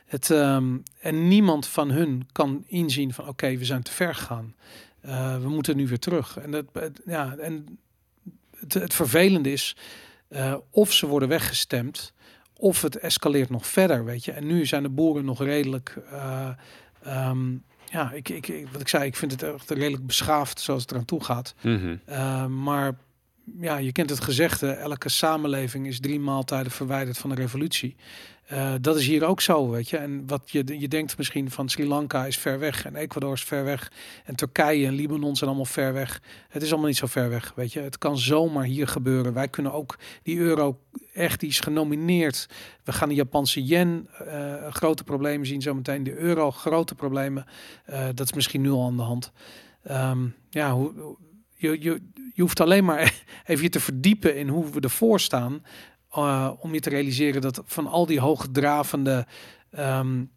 Het, 0.05 0.29
um, 0.29 0.83
en 0.99 1.27
niemand 1.27 1.67
van 1.67 1.91
hun 1.91 2.27
kan 2.31 2.63
inzien 2.67 3.13
van 3.13 3.23
oké, 3.23 3.31
okay, 3.33 3.57
we 3.57 3.65
zijn 3.65 3.83
te 3.83 3.91
ver 3.91 4.15
gegaan. 4.15 4.55
Uh, 5.05 5.37
we 5.37 5.49
moeten 5.49 5.77
nu 5.77 5.87
weer 5.87 5.99
terug. 5.99 6.37
En, 6.37 6.51
dat, 6.51 6.65
ja, 7.05 7.35
en 7.39 7.79
het, 8.59 8.73
het 8.73 8.93
vervelende 8.93 9.51
is, 9.51 9.75
uh, 10.29 10.55
of 10.69 10.93
ze 10.93 11.07
worden 11.07 11.29
weggestemd, 11.29 12.13
of 12.63 12.81
het 12.81 12.97
escaleert 12.97 13.49
nog 13.49 13.67
verder, 13.67 14.05
weet 14.05 14.25
je. 14.25 14.31
En 14.31 14.45
nu 14.45 14.65
zijn 14.65 14.83
de 14.83 14.89
boeren 14.89 15.25
nog 15.25 15.43
redelijk... 15.43 15.97
Uh, 16.11 16.49
um, 17.07 17.63
ja, 17.85 18.11
ik, 18.11 18.29
ik, 18.29 18.67
wat 18.71 18.81
ik 18.81 18.87
zei, 18.87 19.05
ik 19.05 19.15
vind 19.15 19.31
het 19.31 19.43
echt 19.43 19.69
redelijk 19.69 20.05
beschaafd 20.05 20.59
zoals 20.59 20.81
het 20.81 20.91
eraan 20.91 21.05
toe 21.05 21.23
gaat. 21.23 21.55
Mm 21.61 21.79
-hmm. 21.79 21.99
uh, 22.09 22.45
maar 22.45 22.95
ja, 23.59 23.77
je 23.77 23.91
kent 23.91 24.09
het 24.09 24.23
gezegde, 24.23 24.71
elke 24.71 25.09
samenleving 25.09 25.87
is 25.87 25.99
drie 25.99 26.19
maaltijden 26.19 26.71
verwijderd 26.71 27.17
van 27.17 27.29
de 27.29 27.35
revolutie. 27.35 27.95
Uh, 28.51 28.73
dat 28.81 28.97
is 28.97 29.07
hier 29.07 29.25
ook 29.25 29.41
zo, 29.41 29.69
weet 29.69 29.89
je. 29.89 29.97
En 29.97 30.27
wat 30.27 30.51
je, 30.51 30.79
je 30.79 30.87
denkt 30.87 31.17
misschien 31.17 31.51
van 31.51 31.69
Sri 31.69 31.87
Lanka 31.87 32.25
is 32.25 32.37
ver 32.37 32.59
weg 32.59 32.85
en 32.85 32.95
Ecuador 32.95 33.33
is 33.33 33.43
ver 33.43 33.63
weg 33.63 33.91
en 34.25 34.35
Turkije 34.35 34.87
en 34.87 34.93
Libanon 34.93 35.35
zijn 35.35 35.49
allemaal 35.49 35.67
ver 35.67 35.93
weg. 35.93 36.21
Het 36.49 36.61
is 36.61 36.69
allemaal 36.69 36.87
niet 36.87 36.97
zo 36.97 37.07
ver 37.07 37.29
weg, 37.29 37.53
weet 37.55 37.73
je. 37.73 37.79
Het 37.79 37.97
kan 37.97 38.17
zomaar 38.17 38.63
hier 38.63 38.87
gebeuren. 38.87 39.33
Wij 39.33 39.47
kunnen 39.47 39.73
ook 39.73 39.97
die 40.23 40.37
euro 40.37 40.79
echt, 41.13 41.39
die 41.39 41.49
is 41.49 41.59
genomineerd. 41.59 42.49
We 42.83 42.91
gaan 42.91 43.09
de 43.09 43.15
Japanse 43.15 43.63
yen 43.63 44.09
uh, 44.21 44.71
grote 44.71 45.03
problemen 45.03 45.47
zien 45.47 45.61
zometeen. 45.61 46.03
De 46.03 46.17
euro 46.17 46.51
grote 46.51 46.95
problemen. 46.95 47.45
Uh, 47.89 48.05
dat 48.13 48.25
is 48.25 48.33
misschien 48.33 48.61
nu 48.61 48.71
al 48.71 48.85
aan 48.85 48.97
de 48.97 49.03
hand. 49.03 49.31
Um, 49.91 50.35
ja, 50.49 50.73
hoe, 50.73 51.17
je, 51.63 51.81
je, 51.81 52.01
je 52.33 52.41
hoeft 52.41 52.59
alleen 52.59 52.85
maar 52.85 53.13
even 53.45 53.63
je 53.63 53.69
te 53.69 53.79
verdiepen 53.79 54.37
in 54.37 54.47
hoe 54.47 54.69
we 54.69 54.79
ervoor 54.79 55.19
staan. 55.19 55.63
Uh, 56.17 56.51
om 56.59 56.73
je 56.73 56.79
te 56.79 56.89
realiseren 56.89 57.41
dat 57.41 57.61
van 57.65 57.87
al 57.87 58.05
die 58.05 58.19
hoogdravende 58.19 59.25
um, 59.79 60.29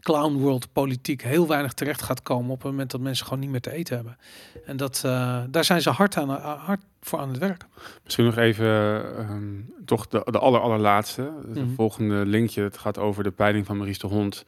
clown 0.00 0.36
world 0.36 0.72
politiek 0.72 1.22
heel 1.22 1.46
weinig 1.46 1.72
terecht 1.72 2.02
gaat 2.02 2.22
komen 2.22 2.50
op 2.50 2.62
het 2.62 2.70
moment 2.70 2.90
dat 2.90 3.00
mensen 3.00 3.24
gewoon 3.24 3.40
niet 3.40 3.50
meer 3.50 3.60
te 3.60 3.72
eten 3.72 3.94
hebben. 3.94 4.16
En 4.64 4.76
dat, 4.76 5.02
uh, 5.06 5.42
daar 5.48 5.64
zijn 5.64 5.82
ze 5.82 5.90
hard, 5.90 6.16
aan, 6.16 6.28
hard 6.40 6.80
voor 7.00 7.18
aan 7.18 7.28
het 7.28 7.38
werk. 7.38 7.66
Misschien 8.04 8.24
nog 8.24 8.36
even 8.36 8.68
um, 9.30 9.74
toch 9.84 10.06
de, 10.06 10.22
de 10.24 10.38
aller, 10.38 10.60
allerlaatste. 10.60 11.22
Het 11.22 11.46
mm 11.46 11.54
-hmm. 11.54 11.74
volgende 11.74 12.26
linkje. 12.26 12.62
Het 12.62 12.78
gaat 12.78 12.98
over 12.98 13.22
de 13.22 13.30
peiling 13.30 13.66
van 13.66 13.76
Maries 13.76 13.98
de 13.98 14.06
Hond. 14.06 14.42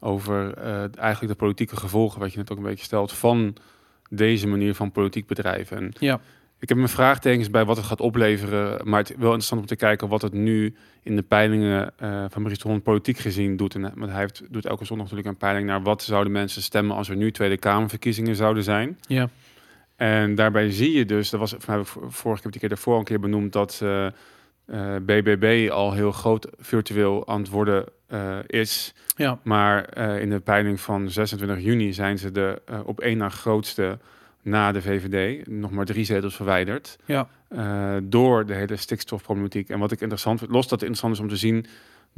Over 0.00 0.58
uh, 0.58 0.98
eigenlijk 0.98 1.32
de 1.32 1.44
politieke 1.44 1.76
gevolgen, 1.76 2.20
wat 2.20 2.32
je 2.32 2.38
net 2.38 2.50
ook 2.50 2.58
een 2.58 2.62
beetje 2.62 2.84
stelt, 2.84 3.12
van 3.12 3.56
deze 4.08 4.46
manier 4.46 4.74
van 4.74 4.92
politiek 4.92 5.26
bedrijven. 5.26 5.76
En 5.76 5.92
ja. 5.98 6.20
Ik 6.60 6.68
heb 6.68 6.76
mijn 6.76 6.90
vraagtekens 6.90 7.50
bij 7.50 7.64
wat 7.64 7.76
het 7.76 7.86
gaat 7.86 8.00
opleveren. 8.00 8.88
Maar 8.88 8.98
het 9.00 9.10
is 9.10 9.16
wel 9.16 9.26
interessant 9.26 9.60
om 9.60 9.66
te 9.66 9.76
kijken 9.76 10.08
wat 10.08 10.22
het 10.22 10.32
nu 10.32 10.74
in 11.02 11.16
de 11.16 11.22
peilingen 11.22 11.92
uh, 12.02 12.24
van 12.28 12.42
Maurice 12.42 12.68
Hond 12.68 12.82
politiek 12.82 13.18
gezien 13.18 13.56
doet. 13.56 13.74
En, 13.74 13.92
want 13.94 14.10
hij 14.10 14.20
heeft, 14.20 14.42
doet 14.50 14.66
elke 14.66 14.84
zondag 14.84 15.06
natuurlijk 15.06 15.34
een 15.34 15.46
peiling 15.46 15.66
naar 15.66 15.82
wat 15.82 16.02
zouden 16.02 16.32
mensen 16.32 16.62
stemmen 16.62 16.96
als 16.96 17.08
er 17.08 17.16
nu 17.16 17.32
Tweede 17.32 17.56
Kamerverkiezingen 17.56 18.36
zouden 18.36 18.62
zijn. 18.62 18.98
Ja. 19.06 19.28
En 19.96 20.34
daarbij 20.34 20.70
zie 20.70 20.92
je 20.92 21.04
dus, 21.04 21.30
dat 21.30 21.40
was 21.40 21.50
heb 21.50 21.80
ik 21.80 21.86
vorige 22.08 22.42
keer, 22.42 22.50
die 22.50 22.60
keer 22.60 22.68
daarvoor 22.68 22.98
een 22.98 23.04
keer 23.04 23.20
benoemd, 23.20 23.52
dat 23.52 23.80
uh, 23.82 24.06
uh, 24.70 24.96
BBB 24.96 25.70
al 25.70 25.92
heel 25.92 26.12
groot 26.12 26.48
virtueel 26.58 27.28
aan 27.28 27.40
het 27.40 27.50
worden 27.50 27.84
uh, 28.12 28.36
is. 28.46 28.94
Ja. 29.16 29.38
Maar 29.42 29.98
in 30.20 30.30
de 30.30 30.40
peiling 30.40 30.80
van 30.80 31.10
26 31.10 31.64
juni 31.64 31.92
zijn 31.92 32.18
ze 32.18 32.30
de 32.30 32.62
op 32.84 33.00
één 33.00 33.18
na 33.18 33.28
grootste 33.28 33.98
na 34.42 34.72
de 34.72 34.82
VVD, 34.82 35.46
nog 35.46 35.70
maar 35.70 35.84
drie 35.84 36.04
zetels 36.04 36.36
verwijderd. 36.36 36.98
Ja. 37.04 37.28
Door 38.02 38.46
de 38.46 38.54
hele 38.54 38.76
stikstofproblematiek. 38.76 39.68
En 39.68 39.78
wat 39.78 39.92
ik 39.92 40.00
interessant 40.00 40.38
vind, 40.38 40.50
los 40.50 40.68
dat 40.68 40.80
het 40.80 40.88
interessant 40.88 41.14
is 41.14 41.20
om 41.20 41.28
te 41.28 41.36
zien 41.36 41.66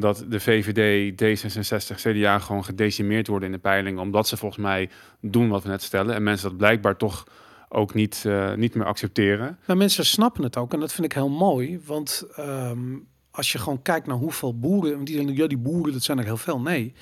dat 0.00 0.24
de 0.28 0.40
VVD, 0.40 1.12
D66, 1.12 1.94
CDA 1.94 2.38
gewoon 2.38 2.64
gedecimeerd 2.64 3.26
worden 3.26 3.48
in 3.48 3.54
de 3.54 3.60
peilingen, 3.60 4.00
omdat 4.00 4.28
ze 4.28 4.36
volgens 4.36 4.62
mij 4.62 4.90
doen 5.20 5.48
wat 5.48 5.62
we 5.62 5.68
net 5.68 5.82
stellen. 5.82 6.14
En 6.14 6.22
mensen 6.22 6.48
dat 6.48 6.58
blijkbaar 6.58 6.96
toch 6.96 7.24
ook 7.72 7.94
niet, 7.94 8.24
uh, 8.26 8.54
niet 8.54 8.74
meer 8.74 8.86
accepteren. 8.86 9.58
Maar 9.66 9.76
mensen 9.76 10.06
snappen 10.06 10.42
het 10.42 10.56
ook 10.56 10.72
en 10.72 10.80
dat 10.80 10.92
vind 10.92 11.06
ik 11.06 11.12
heel 11.12 11.28
mooi, 11.28 11.80
want 11.86 12.26
um, 12.38 13.08
als 13.30 13.52
je 13.52 13.58
gewoon 13.58 13.82
kijkt 13.82 14.06
naar 14.06 14.16
hoeveel 14.16 14.58
boeren, 14.58 15.04
die, 15.04 15.34
ja, 15.34 15.46
die 15.46 15.58
boeren, 15.58 15.92
dat 15.92 16.02
zijn 16.02 16.18
er 16.18 16.24
heel 16.24 16.36
veel. 16.36 16.60
Nee, 16.60 16.94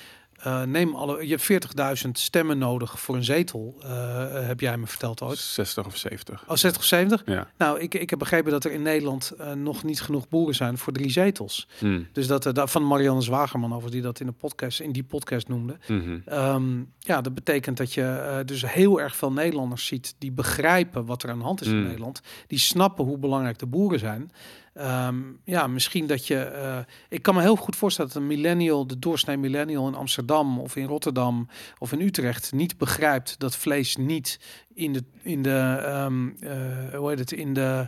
uh, 0.47 0.63
neem 0.63 0.95
alle, 0.95 1.27
je 1.27 1.37
hebt 1.39 2.05
40.000 2.05 2.11
stemmen 2.11 2.57
nodig 2.57 2.99
voor 2.99 3.15
een 3.15 3.23
zetel, 3.23 3.75
uh, 3.83 4.47
heb 4.47 4.59
jij 4.59 4.77
me 4.77 4.87
verteld 4.87 5.21
ooit. 5.21 5.37
60 5.37 5.85
of 5.85 5.97
70. 5.97 6.43
Oh, 6.47 6.55
60 6.55 6.77
of 6.81 6.87
70? 6.87 7.21
Ja. 7.25 7.47
Nou, 7.57 7.79
ik, 7.79 7.93
ik 7.93 8.09
heb 8.09 8.19
begrepen 8.19 8.51
dat 8.51 8.63
er 8.63 8.71
in 8.71 8.81
Nederland 8.81 9.33
uh, 9.39 9.53
nog 9.53 9.83
niet 9.83 10.01
genoeg 10.01 10.29
boeren 10.29 10.55
zijn 10.55 10.77
voor 10.77 10.93
drie 10.93 11.11
zetels. 11.11 11.67
Hmm. 11.77 12.07
Dus 12.13 12.27
dat 12.27 12.57
uh, 12.57 12.65
van 12.65 12.87
Marianne 12.87 13.21
Zwagerman 13.21 13.73
over 13.73 13.91
die 13.91 14.01
dat 14.01 14.19
in 14.19 14.25
de 14.25 14.31
podcast, 14.31 14.79
in 14.79 14.91
die 14.91 15.03
podcast 15.03 15.47
noemde. 15.47 15.77
Mm 15.87 16.01
-hmm. 16.01 16.37
um, 16.37 16.93
ja, 16.99 17.21
dat 17.21 17.33
betekent 17.33 17.77
dat 17.77 17.93
je 17.93 18.41
dus 18.45 18.71
heel 18.71 19.01
erg 19.01 19.15
veel 19.15 19.31
Nederlanders 19.31 19.85
ziet 19.85 20.15
die 20.17 20.31
begrijpen 20.31 21.05
wat 21.05 21.23
er 21.23 21.29
aan 21.29 21.37
de 21.37 21.43
hand 21.43 21.61
is 21.61 21.67
Hmm. 21.67 21.77
in 21.77 21.83
Nederland. 21.83 22.21
Die 22.47 22.59
snappen 22.59 23.05
hoe 23.05 23.17
belangrijk 23.17 23.59
de 23.59 23.65
boeren 23.65 23.99
zijn. 23.99 24.31
Um, 24.77 25.39
ja, 25.43 25.67
misschien 25.67 26.07
dat 26.07 26.27
je. 26.27 26.51
Uh, 26.55 26.77
ik 27.09 27.21
kan 27.21 27.35
me 27.35 27.41
heel 27.41 27.55
goed 27.55 27.75
voorstellen 27.75 28.11
dat 28.11 28.21
een 28.21 28.27
millennial, 28.27 28.87
de 28.87 28.99
doorsnee 28.99 29.37
millennial 29.37 29.87
in 29.87 29.95
Amsterdam 29.95 30.59
of 30.59 30.75
in 30.75 30.85
Rotterdam 30.85 31.47
of 31.77 31.91
in 31.91 32.01
Utrecht 32.01 32.51
niet 32.51 32.77
begrijpt 32.77 33.39
dat 33.39 33.55
vlees 33.55 33.95
niet 33.95 34.39
in 34.73 34.93
de, 34.93 35.03
in 35.21 35.41
de, 35.41 35.83
um, 36.05 36.35
uh, 36.39 36.51
hoe 36.95 37.09
heet 37.09 37.19
het, 37.19 37.31
in 37.31 37.53
de. 37.53 37.87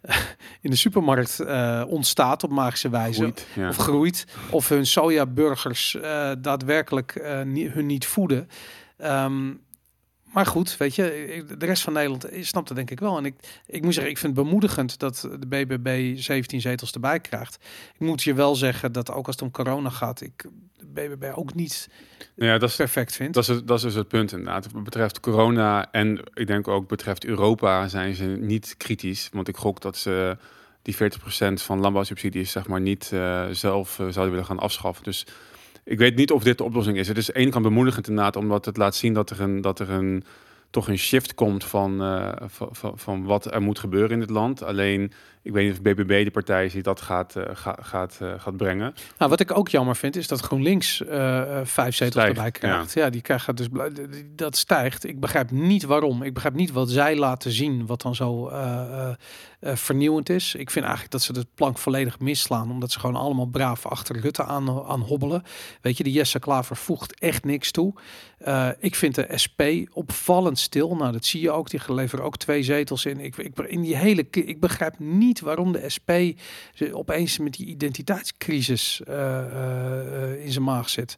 in 0.60 0.70
de 0.70 0.76
supermarkt 0.76 1.40
uh, 1.40 1.84
ontstaat 1.86 2.44
op 2.44 2.50
magische 2.50 2.88
wijze 2.88 3.20
Groeit, 3.20 3.46
ja. 3.54 3.68
of 3.68 3.76
groeit 3.76 4.26
of 4.50 4.68
hun 4.68 4.86
sojaburgers 4.86 5.94
uh, 5.94 6.32
daadwerkelijk 6.38 7.14
uh, 7.14 7.24
hun 7.72 7.86
niet 7.86 8.06
voeden. 8.06 8.48
Um, 8.98 9.60
maar 10.32 10.46
goed, 10.46 10.76
weet 10.76 10.94
je, 10.94 11.44
de 11.58 11.66
rest 11.66 11.82
van 11.82 11.92
Nederland 11.92 12.28
snapt 12.40 12.68
het 12.68 12.76
denk 12.76 12.90
ik 12.90 13.00
wel. 13.00 13.16
En 13.16 13.24
ik, 13.24 13.34
ik 13.66 13.82
moet 13.82 13.94
zeggen, 13.94 14.12
ik 14.12 14.18
vind 14.18 14.36
het 14.36 14.44
bemoedigend 14.44 14.98
dat 14.98 15.28
de 15.38 15.46
BBB 15.46 16.18
17 16.18 16.60
zetels 16.60 16.92
erbij 16.92 17.20
krijgt. 17.20 17.58
Ik 17.94 18.00
moet 18.00 18.22
je 18.22 18.34
wel 18.34 18.54
zeggen 18.54 18.92
dat 18.92 19.10
ook 19.10 19.26
als 19.26 19.34
het 19.34 19.44
om 19.44 19.50
corona 19.50 19.90
gaat, 19.90 20.20
ik 20.20 20.46
de 20.76 20.86
BBB 20.86 21.32
ook 21.34 21.54
niet 21.54 21.88
ja, 22.36 22.58
dat 22.58 22.68
is, 22.68 22.76
perfect 22.76 23.16
vind. 23.16 23.34
Dat 23.34 23.48
is, 23.48 23.62
dat 23.64 23.76
is 23.76 23.82
dus 23.82 23.94
het 23.94 24.08
punt 24.08 24.32
inderdaad. 24.32 24.72
Wat 24.72 24.84
betreft 24.84 25.20
corona 25.20 25.90
en 25.92 26.20
ik 26.34 26.46
denk 26.46 26.68
ook 26.68 26.88
betreft 26.88 27.24
Europa 27.24 27.88
zijn 27.88 28.14
ze 28.14 28.24
niet 28.24 28.74
kritisch. 28.76 29.28
Want 29.32 29.48
ik 29.48 29.56
gok 29.56 29.80
dat 29.80 29.96
ze 29.96 30.36
die 30.82 30.94
40% 30.94 30.98
van 31.52 31.80
landbouwsubsidies 31.80 32.50
zeg 32.50 32.66
maar 32.66 32.80
niet 32.80 33.10
uh, 33.14 33.46
zelf 33.50 33.98
uh, 33.98 34.06
zouden 34.08 34.30
willen 34.30 34.46
gaan 34.46 34.58
afschaffen. 34.58 35.04
Dus 35.04 35.26
ik 35.84 35.98
weet 35.98 36.16
niet 36.16 36.32
of 36.32 36.42
dit 36.42 36.58
de 36.58 36.64
oplossing 36.64 36.96
is. 36.96 37.08
Het 37.08 37.16
is 37.16 37.32
aan 37.32 37.50
kant 37.50 37.64
bemoedigend 37.64 38.08
inderdaad, 38.08 38.36
omdat 38.36 38.64
het 38.64 38.76
laat 38.76 38.94
zien 38.94 39.12
dat 39.14 39.30
er 39.30 39.40
een, 39.40 39.60
dat 39.60 39.78
er 39.78 39.90
een 39.90 40.24
toch 40.70 40.88
een 40.88 40.98
shift 40.98 41.34
komt 41.34 41.64
van, 41.64 42.02
uh, 42.02 42.32
van, 42.46 42.68
van, 42.72 42.98
van, 42.98 43.24
wat 43.24 43.54
er 43.54 43.62
moet 43.62 43.78
gebeuren 43.78 44.10
in 44.10 44.20
het 44.20 44.30
land. 44.30 44.62
Alleen, 44.62 45.12
ik 45.42 45.52
weet 45.52 45.64
niet 45.64 45.72
of 45.72 45.82
BBB 45.82 46.24
de 46.24 46.30
partij 46.30 46.64
is 46.64 46.72
die 46.72 46.82
dat 46.82 47.00
gaat, 47.00 47.36
uh, 47.36 47.44
ga, 47.52 47.76
gaat, 47.80 48.18
uh, 48.22 48.32
gaat 48.36 48.56
brengen. 48.56 48.94
Nou, 49.18 49.30
wat 49.30 49.40
ik 49.40 49.56
ook 49.56 49.68
jammer 49.68 49.96
vind, 49.96 50.16
is 50.16 50.28
dat 50.28 50.40
GroenLinks 50.40 51.02
vijf 51.62 51.94
zetels 51.94 52.24
erbij 52.24 52.50
krijgt. 52.50 52.92
Ja. 52.92 53.02
ja, 53.02 53.10
die 53.10 53.20
krijgen 53.20 53.56
dus 53.56 53.68
dat 54.34 54.56
stijgt. 54.56 55.06
Ik 55.06 55.20
begrijp 55.20 55.50
niet 55.50 55.82
waarom. 55.82 56.22
Ik 56.22 56.34
begrijp 56.34 56.54
niet 56.54 56.70
wat 56.70 56.90
zij 56.90 57.16
laten 57.16 57.50
zien, 57.50 57.86
wat 57.86 58.02
dan 58.02 58.14
zo 58.14 58.50
uh, 58.50 59.10
vernieuwend 59.60 60.28
is. 60.28 60.54
Ik 60.54 60.70
vind 60.70 60.84
eigenlijk 60.84 61.12
dat 61.12 61.22
ze 61.22 61.32
de 61.32 61.46
plank 61.54 61.78
volledig 61.78 62.18
misslaan, 62.18 62.70
omdat 62.70 62.90
ze 62.90 63.00
gewoon 63.00 63.16
allemaal 63.16 63.46
braaf 63.46 63.86
achter 63.86 64.20
Rutte 64.20 64.44
aan, 64.44 64.84
aan 64.84 65.00
hobbelen. 65.00 65.42
Weet 65.80 65.96
je, 65.96 66.04
die 66.04 66.12
Jesse 66.12 66.38
Klaver 66.38 66.76
voegt 66.76 67.20
echt 67.20 67.44
niks 67.44 67.70
toe. 67.70 67.94
ik 68.78 68.94
vind 68.94 69.14
de 69.14 69.26
SP 69.44 69.60
opvallend 69.92 70.58
stil. 70.58 70.96
Nou, 70.96 71.12
dat 71.12 71.24
zie 71.24 71.40
je 71.40 71.50
ook. 71.50 71.70
Die 71.70 71.80
leveren 71.86 72.24
ook 72.24 72.36
twee 72.36 72.62
zetels 72.62 73.04
in. 73.04 73.20
Ik, 73.20 73.36
ik, 73.36 73.58
in 73.58 73.80
die 73.80 73.96
hele, 73.96 74.26
ik 74.30 74.60
begrijp 74.60 74.98
niet 74.98 75.29
waarom 75.38 75.72
de 75.72 75.88
SP 75.96 76.10
opeens 76.92 77.38
met 77.38 77.52
die 77.52 77.66
identiteitscrisis 77.66 79.00
uh, 79.08 79.14
uh, 79.14 80.44
in 80.44 80.52
zijn 80.52 80.64
maag 80.64 80.88
zit. 80.88 81.16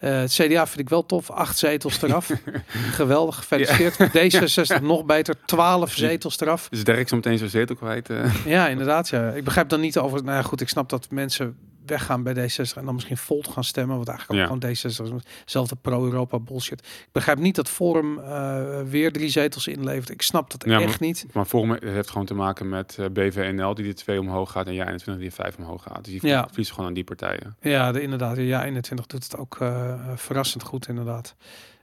Uh, 0.00 0.10
het 0.10 0.32
CDA 0.32 0.66
vind 0.66 0.80
ik 0.80 0.88
wel 0.88 1.06
tof. 1.06 1.30
Acht 1.30 1.58
zetels 1.58 2.02
eraf. 2.02 2.30
Geweldig, 3.00 3.36
gefeliciteerd. 3.36 3.96
Ja. 3.96 4.08
D66 4.08 4.82
nog 4.92 5.04
beter. 5.04 5.34
Twaalf 5.44 5.92
zetels 5.92 6.40
eraf. 6.40 6.68
Is 6.70 6.84
Dirk 6.84 7.08
zo 7.08 7.16
meteen 7.16 7.38
zo'n 7.38 7.48
zetel 7.48 7.76
kwijt? 7.76 8.08
Ja, 8.44 8.68
inderdaad. 8.68 9.08
Ja. 9.08 9.30
Ik 9.30 9.44
begrijp 9.44 9.68
dan 9.68 9.80
niet 9.80 9.98
over... 9.98 10.24
Nou 10.24 10.36
ja, 10.36 10.42
goed, 10.42 10.60
ik 10.60 10.68
snap 10.68 10.88
dat 10.88 11.10
mensen 11.10 11.56
weggaan 11.86 12.22
bij 12.22 12.34
D66 12.34 12.76
en 12.76 12.84
dan 12.84 12.94
misschien 12.94 13.16
Volt 13.16 13.48
gaan 13.48 13.64
stemmen, 13.64 13.98
wat 13.98 14.08
eigenlijk 14.08 14.40
ook 14.40 14.60
ja. 14.60 14.70
gewoon 14.70 15.22
D66 15.22 15.26
zelfde 15.44 15.76
pro-Europa 15.76 16.38
bullshit. 16.38 16.80
Ik 16.80 17.08
begrijp 17.12 17.38
niet 17.38 17.54
dat 17.54 17.68
Forum 17.68 18.18
uh, 18.18 18.80
weer 18.80 19.12
drie 19.12 19.28
zetels 19.28 19.66
inlevert. 19.66 20.10
Ik 20.10 20.22
snap 20.22 20.50
dat 20.50 20.64
ja, 20.66 20.80
echt 20.80 20.86
maar, 20.86 21.08
niet. 21.08 21.26
Maar 21.32 21.44
Forum 21.44 21.76
heeft 21.80 22.10
gewoon 22.10 22.26
te 22.26 22.34
maken 22.34 22.68
met 22.68 22.96
uh, 23.00 23.06
BVNL 23.06 23.74
die 23.74 23.84
de 23.84 23.94
twee 23.94 24.20
omhoog 24.20 24.50
gaat 24.50 24.66
en 24.66 24.74
ja 24.74 24.84
21 24.86 25.22
die 25.22 25.32
vijf 25.32 25.56
omhoog 25.56 25.82
gaat. 25.82 26.04
Dus 26.04 26.20
die 26.20 26.30
ja. 26.30 26.46
verliest 26.46 26.70
gewoon 26.70 26.86
aan 26.86 26.94
die 26.94 27.04
partijen. 27.04 27.56
Ja, 27.60 27.92
de, 27.92 28.02
inderdaad. 28.02 28.36
Ja 28.36 28.64
21 28.64 29.06
doet 29.06 29.22
het 29.22 29.36
ook 29.36 29.58
uh, 29.62 29.94
verrassend 30.14 30.62
goed 30.62 30.88
inderdaad. 30.88 31.34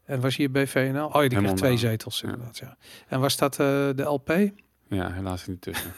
En 0.05 0.21
was 0.21 0.35
hier 0.35 0.51
BVNL? 0.51 1.05
Oh, 1.05 1.13
ja, 1.13 1.27
die 1.27 1.37
krijgt 1.37 1.57
twee 1.57 1.77
zetels 1.77 2.21
inderdaad. 2.21 2.57
Ja. 2.57 2.77
En 3.07 3.19
waar 3.19 3.31
staat 3.31 3.55
de 3.55 4.03
LP? 4.03 4.51
Ja, 4.89 5.11
helaas 5.11 5.47
niet 5.47 5.61
tussen. 5.61 5.93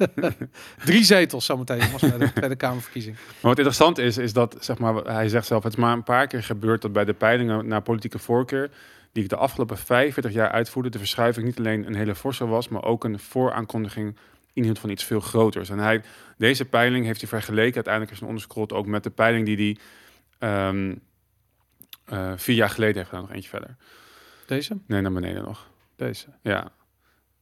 Drie 0.84 1.04
zetels 1.04 1.44
zometeen 1.44 1.78
jongens 1.78 2.02
bij 2.02 2.18
de 2.18 2.32
Tweede 2.40 2.56
Kamerverkiezing. 2.56 3.16
Maar 3.16 3.36
wat 3.40 3.56
interessant 3.56 3.98
is, 3.98 4.18
is 4.18 4.32
dat 4.32 4.56
zeg 4.60 4.78
maar, 4.78 4.94
hij 4.94 5.28
zegt 5.28 5.46
zelf, 5.46 5.62
het 5.62 5.72
is 5.72 5.78
maar 5.78 5.92
een 5.92 6.02
paar 6.02 6.26
keer 6.26 6.42
gebeurd 6.42 6.82
dat 6.82 6.92
bij 6.92 7.04
de 7.04 7.12
peilingen 7.12 7.66
naar 7.66 7.82
politieke 7.82 8.18
voorkeur, 8.18 8.70
die 9.12 9.22
ik 9.22 9.28
de 9.28 9.36
afgelopen 9.36 9.78
45 9.78 10.32
jaar 10.32 10.50
uitvoerde, 10.50 10.88
de 10.88 10.98
verschuiving 10.98 11.46
niet 11.46 11.58
alleen 11.58 11.86
een 11.86 11.94
hele 11.94 12.14
forse 12.14 12.46
was, 12.46 12.68
maar 12.68 12.84
ook 12.84 13.04
een 13.04 13.18
vooraankondiging 13.18 14.16
inhield 14.52 14.78
van 14.78 14.90
iets 14.90 15.04
veel 15.04 15.20
groters. 15.20 15.70
En 15.70 15.78
hij, 15.78 16.02
deze 16.38 16.64
peiling 16.64 17.04
heeft 17.04 17.20
hij 17.20 17.28
vergeleken, 17.28 17.74
uiteindelijk 17.74 18.12
is 18.14 18.20
een 18.20 18.26
onderscrolled 18.26 18.72
ook 18.72 18.86
met 18.86 19.02
de 19.02 19.10
peiling 19.10 19.46
die 19.46 19.78
hij 20.40 20.68
um, 20.68 21.00
uh, 22.12 22.32
vier 22.36 22.56
jaar 22.56 22.70
geleden 22.70 22.96
heeft 22.96 23.08
gedaan, 23.08 23.24
nog 23.24 23.34
eentje 23.34 23.48
verder. 23.48 23.76
Deze? 24.46 24.78
Nee, 24.86 25.00
naar 25.00 25.12
beneden 25.12 25.44
nog. 25.44 25.66
Deze? 25.96 26.26
Ja. 26.42 26.72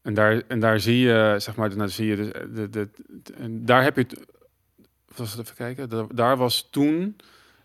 En 0.05 0.15
daar, 0.15 0.43
en 0.49 0.61
daar 0.61 0.81
zie 0.81 0.99
je, 0.99 1.35
zeg 1.39 1.57
maar, 1.57 1.77
daar 1.77 1.89
zie 1.89 2.07
je, 2.07 2.17
de, 2.17 2.51
de, 2.53 2.71
de, 2.71 2.89
de 3.23 3.33
en 3.33 3.65
daar 3.65 3.83
heb 3.83 3.97
je 3.97 4.07
was 5.17 5.31
het 5.31 5.41
even 5.41 5.57
kijken, 5.57 5.89
de, 5.89 6.07
daar 6.15 6.37
was 6.37 6.69
toen 6.71 7.17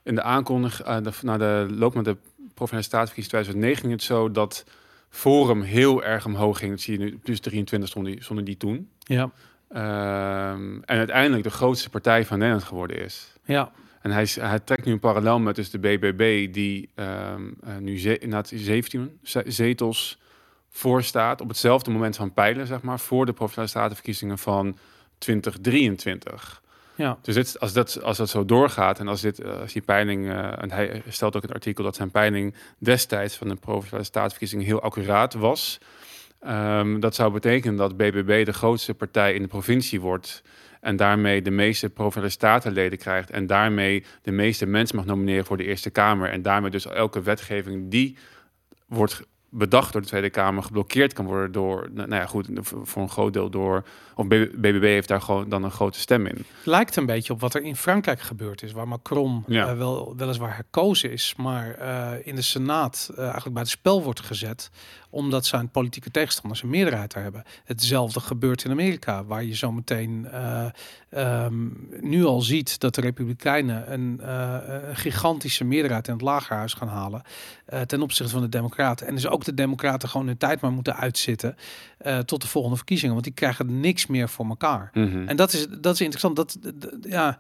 in 0.04 0.16
de 0.16 0.22
aankondiging, 0.22 0.88
uh, 0.88 0.98
de, 1.02 1.12
naar 1.22 1.40
de 1.40 1.68
loop 1.70 1.94
met 1.94 2.06
de 2.06 2.18
provinciale 2.54 2.84
statenverkiezing 2.84 3.34
2019 3.34 3.92
het 3.92 4.04
zo 4.04 4.32
dat 4.32 4.66
Forum 5.10 5.62
heel 5.62 6.04
erg 6.04 6.26
omhoog 6.26 6.58
ging. 6.58 6.72
Dat 6.72 6.82
zie 6.82 7.00
je 7.00 7.06
nu, 7.06 7.18
plus 7.18 7.40
23 7.40 7.90
stonden 7.90 8.12
die, 8.12 8.24
stonden 8.24 8.46
die 8.46 8.58
toen. 8.58 8.90
Ja. 9.00 9.32
Um, 10.54 10.84
en 10.84 10.98
uiteindelijk 10.98 11.44
de 11.44 11.50
grootste 11.50 11.90
partij 11.90 12.26
van 12.26 12.38
Nederland 12.38 12.66
geworden 12.66 13.04
is. 13.04 13.34
Ja. 13.44 13.72
En 14.02 14.12
hij, 14.12 14.28
hij 14.40 14.60
trekt 14.60 14.86
nu 14.86 14.92
een 14.92 15.00
parallel 15.00 15.40
met 15.40 15.56
dus 15.56 15.70
de 15.70 15.80
BBB, 15.80 16.54
die 16.54 16.90
um, 16.96 17.58
uh, 17.68 17.78
nu 17.78 18.00
ze, 18.00 18.20
na 18.26 18.44
17 18.44 19.20
zetels 19.46 20.20
voor 20.70 21.04
staat 21.04 21.42
op 21.42 21.48
hetzelfde 21.48 21.92
moment 21.92 22.16
van 22.16 22.34
peilen, 22.34 22.68
zeg 22.68 22.82
maar, 22.82 23.00
voor 23.00 23.26
de 23.26 23.34
provinciale 23.34 23.68
statenverkiezingen 23.68 24.38
van 24.38 24.78
2023. 25.18 26.62
Ja. 26.96 27.18
Dus 27.22 27.36
dit, 27.36 27.60
als, 27.60 27.74
dat, 27.74 28.02
als 28.02 28.18
dat 28.18 28.30
zo 28.30 28.46
doorgaat 28.46 29.00
en 29.00 29.08
als, 29.08 29.22
dit, 29.22 29.40
eh, 29.40 29.60
als 29.60 29.74
die 29.74 29.82
peiling, 29.82 30.30
eh, 30.30 30.62
en 30.62 30.72
hij 30.72 31.02
stelt 31.08 31.36
ook 31.36 31.42
in 31.42 31.48
het 31.48 31.58
artikel 31.58 31.84
dat 31.84 31.96
zijn 31.96 32.12
peiling 32.12 32.56
destijds 32.78 33.36
van 33.36 33.48
de 33.48 33.56
provinciale 33.56 34.04
staatsverkiezing 34.04 34.64
heel 34.64 34.82
accuraat 34.82 35.34
was. 35.34 35.80
Ehm, 36.40 37.00
dat 37.00 37.16
zou 37.16 37.32
betekenen 37.32 37.76
dat 37.76 37.98
BBB 37.98 38.46
de 38.46 38.54
grootste 38.54 38.94
partij 38.94 39.34
in 39.34 39.42
de 39.42 39.48
provincie 39.48 40.02
wordt. 40.02 40.44
En 40.82 40.96
daarmee 40.96 41.42
de 41.42 41.52
meeste 41.52 41.90
provinciale 41.90 42.30
statenleden 42.30 42.98
krijgt. 42.98 43.30
En 43.30 43.48
daarmee 43.48 44.04
de 44.22 44.32
meeste 44.32 44.66
mensen 44.66 44.96
mag 44.96 45.06
nomineren 45.06 45.46
voor 45.46 45.58
de 45.58 45.66
Eerste 45.66 45.90
Kamer. 45.90 46.30
En 46.30 46.42
daarmee 46.42 46.72
dus 46.72 46.86
elke 46.86 47.22
wetgeving 47.22 47.92
die 47.92 48.18
wordt 48.88 49.22
bedacht 49.50 49.94
door 49.94 50.02
de 50.02 50.08
Tweede 50.08 50.30
Kamer 50.30 50.64
geblokkeerd 50.64 51.14
kan 51.14 51.26
worden 51.26 51.52
door, 51.52 51.90
nou 51.94 52.14
ja, 52.16 52.26
goed, 52.26 52.48
voor 52.62 53.02
een 53.02 53.10
groot 53.10 53.34
deel 53.34 53.50
door, 53.50 53.84
of 54.16 54.28
BBB 54.28 54.82
heeft 54.82 55.08
daar 55.08 55.22
gewoon 55.22 55.50
dan 55.50 55.64
een 55.64 55.72
grote 55.72 56.00
stem 56.00 56.26
in. 56.26 56.46
Lijkt 56.64 56.96
een 56.96 57.06
beetje 57.06 57.34
op 57.34 57.40
wat 57.40 57.54
er 57.54 57.62
in 57.64 57.76
Frankrijk 57.76 58.22
gebeurd 58.22 58.64
is, 58.64 58.72
waar 58.72 58.88
Macron 58.88 59.44
Ja. 59.48 59.68
eh, 59.68 59.78
wel, 59.78 60.14
weliswaar 60.18 60.56
herkozen 60.56 61.12
is, 61.12 61.34
maar 61.38 61.76
eh, 61.76 62.12
in 62.28 62.36
de 62.36 62.42
Senaat 62.42 63.10
eh, 63.12 63.24
eigenlijk 63.24 63.54
bij 63.54 63.62
het 63.62 63.72
spel 63.72 64.04
wordt 64.04 64.20
gezet, 64.20 64.70
omdat 65.10 65.46
zijn 65.46 65.70
politieke 65.70 66.12
tegenstanders 66.12 66.64
een 66.64 66.70
meerderheid 66.70 67.14
daar 67.14 67.24
hebben. 67.24 67.44
Hetzelfde 67.64 68.20
gebeurt 68.20 68.64
in 68.64 68.72
Amerika, 68.72 69.24
waar 69.26 69.44
je 69.44 69.56
zo 69.56 69.72
meteen 69.72 70.28
eh, 70.32 70.66
ehm, 71.10 71.68
nu 72.00 72.26
al 72.26 72.42
ziet 72.42 72.80
dat 72.80 72.96
de 72.96 73.02
Republikeinen 73.02 73.94
een, 73.94 74.20
een 74.90 74.96
gigantische 74.96 75.64
meerderheid 75.64 76.08
in 76.08 76.14
het 76.14 76.22
lagerhuis 76.22 76.74
gaan 76.74 76.88
halen 76.88 77.22
ten 77.86 78.02
opzichte 78.02 78.32
van 78.32 78.42
de 78.42 78.50
Democraten. 78.50 79.08
En 79.08 79.16
dus 79.16 79.28
ook 79.28 79.39
de 79.44 79.54
Democraten 79.54 80.10
gewoon 80.10 80.28
hun 80.28 80.38
tijd 80.38 80.62
maar 80.62 80.72
moeten 80.72 80.96
uitzitten 80.96 81.56
eh, 81.98 82.20
tot 82.20 82.42
de 82.42 82.48
volgende 82.48 82.78
verkiezingen, 82.78 83.14
want 83.14 83.26
die 83.26 83.34
krijgen 83.34 83.80
niks 83.80 84.08
meer 84.08 84.30
voor 84.30 84.46
elkaar. 84.46 84.90
Mhm. 84.94 85.28
En 85.28 85.36
dat 85.36 85.54
is, 85.54 85.68
dat 85.68 85.94
is 85.94 86.02
interessant. 86.02 86.36
Dat, 86.36 86.58
ja, 87.02 87.38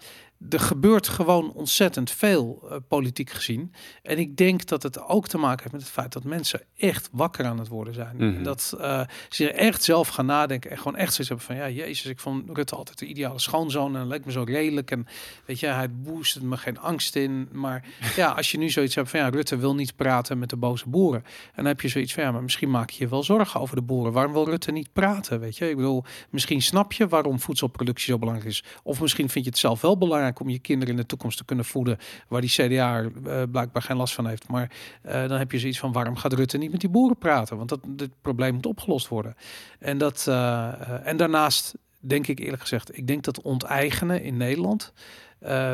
er 0.50 0.60
gebeurt 0.60 1.08
gewoon 1.08 1.52
ontzettend 1.52 2.12
veel 2.12 2.68
eh, 2.70 2.78
politiek 2.88 3.30
gezien. 3.30 3.74
En 4.04 4.18
ik 4.18 4.38
denk 4.38 4.66
dat 4.66 4.84
het 4.84 5.00
ook 5.00 5.28
te 5.28 5.38
maken 5.38 5.60
heeft 5.60 5.72
met 5.72 5.82
het 5.82 5.92
feit 5.92 6.14
dat 6.14 6.24
mensen 6.24 6.62
echt 6.78 7.10
wakker 7.12 7.46
aan 7.46 7.60
het 7.60 7.68
worden 7.68 7.94
zijn. 7.94 8.16
Mhm. 8.18 8.44
Dat 8.44 8.76
eh, 8.80 9.02
ze 9.30 9.52
echt 9.52 9.84
zelf 9.84 10.08
gaan 10.08 10.26
nadenken 10.26 10.72
en 10.72 10.78
gewoon 10.78 10.96
echt 10.96 11.14
zoiets 11.14 11.28
hebben 11.28 11.46
van 11.46 11.56
ja, 11.56 11.70
jezus, 11.70 12.06
ik 12.06 12.20
vond 12.20 12.50
Rutte 12.54 12.76
altijd 12.76 13.00
de 13.00 13.06
ideale 13.06 13.40
schoonzoon 13.40 13.96
en 13.96 14.08
leek 14.08 14.26
me 14.26 14.32
zo 14.32 14.44
redelijk 14.44 14.92
en 14.92 15.08
weet 15.46 15.60
je, 15.60 15.68
hij 15.68 15.92
boostte 15.92 16.46
me 16.46 16.58
geen 16.58 16.80
angst 16.80 17.16
in. 17.16 17.50
Maar 17.52 17.86
ja, 18.16 18.32
als 18.32 18.52
je 18.52 18.58
nu 18.58 18.70
zoiets 18.70 18.96
hebt 18.96 19.10
van 19.10 19.20
ja, 19.20 19.30
Rutte 19.30 19.58
wil 19.58 19.76
niet 19.76 19.96
praten 19.96 20.40
met 20.40 20.50
de 20.50 20.58
boze 20.58 20.90
boeren. 20.90 21.24
En 21.24 21.56
dan 21.56 21.66
heb 21.66 21.82
je 21.82 21.88
zoiets 21.88 22.14
van 22.14 22.24
ja, 22.24 22.32
maar 22.32 22.44
misschien 22.44 22.72
maak 22.72 22.90
je 22.90 23.04
je 23.04 23.10
wel 23.10 23.24
zorgen 23.24 23.60
over 23.60 23.76
de 23.76 23.82
boeren. 23.82 24.14
Waarom 24.14 24.34
wil 24.34 24.46
Rutte 24.46 24.72
niet 24.72 24.94
praten? 24.94 25.40
Weet 25.40 25.58
je, 25.58 25.70
ik 25.70 25.76
bedoel, 25.76 26.04
misschien 26.30 26.62
snap 26.62 26.94
je 26.94 27.08
waarom 27.08 27.40
voedselproductie 27.40 28.12
zo 28.12 28.20
belangrijk 28.20 28.50
is. 28.50 28.64
Of 28.84 29.02
misschien 29.02 29.30
vind 29.30 29.46
je 29.46 29.50
het 29.50 29.60
zelf 29.60 29.82
wel 29.82 29.98
belangrijk 29.98 30.29
om 30.40 30.50
je 30.50 30.60
kinderen 30.60 30.94
in 30.94 31.00
de 31.00 31.06
toekomst 31.06 31.38
te 31.38 31.46
kunnen 31.46 31.66
voeden. 31.66 31.98
Waar 32.28 32.42
die 32.42 32.50
CDA 32.50 33.02
eh, 33.04 33.42
blijkbaar 33.52 33.82
geen 33.82 33.98
last 33.98 34.14
van 34.14 34.28
heeft. 34.28 34.48
Maar 34.48 34.72
eh, 35.02 35.28
dan 35.28 35.38
heb 35.38 35.52
je 35.52 35.60
zoiets 35.60 35.80
van 35.80 35.92
waarom 35.92 36.16
gaat 36.16 36.34
Rutte 36.34 36.58
niet 36.58 36.72
met 36.72 36.80
die 36.80 36.90
boeren 36.90 37.18
praten? 37.18 37.58
Want 37.58 37.70
dat 37.70 37.80
dit 37.88 38.12
probleem 38.22 38.54
moet 38.54 38.66
opgelost 38.66 39.08
worden. 39.08 39.36
En, 39.80 39.98
dat, 39.98 40.26
eh, 40.28 41.08
en 41.08 41.18
daarnaast 41.18 41.76
denk 42.00 42.28
ik 42.28 42.40
eerlijk 42.40 42.62
gezegd, 42.62 42.98
ik 42.98 43.08
denk 43.08 43.24
dat 43.24 43.42
onteigenen 43.42 44.22
in 44.24 44.38
Nederland 44.38 44.94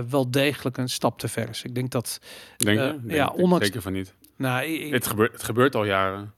wel 0.09 0.31
degelijk 0.31 0.77
een 0.77 0.89
stap 0.89 1.19
te 1.19 1.27
ver 1.27 1.49
is. 1.49 1.63
Ik 1.63 1.75
denk 1.75 1.91
dat, 1.91 2.19
Denk 2.57 3.01
ja, 3.07 3.27
ondanks- 3.27 3.65
Zeker 3.65 3.81
van 3.81 3.93
niet. 3.93 4.13
nou, 4.35 4.65
ik- 4.65 4.93
Het 4.93 5.07
gebeurt, 5.07 5.31
het 5.31 5.43
gebeurt 5.43 5.75
al 5.75 5.85
jaren. 5.85 6.33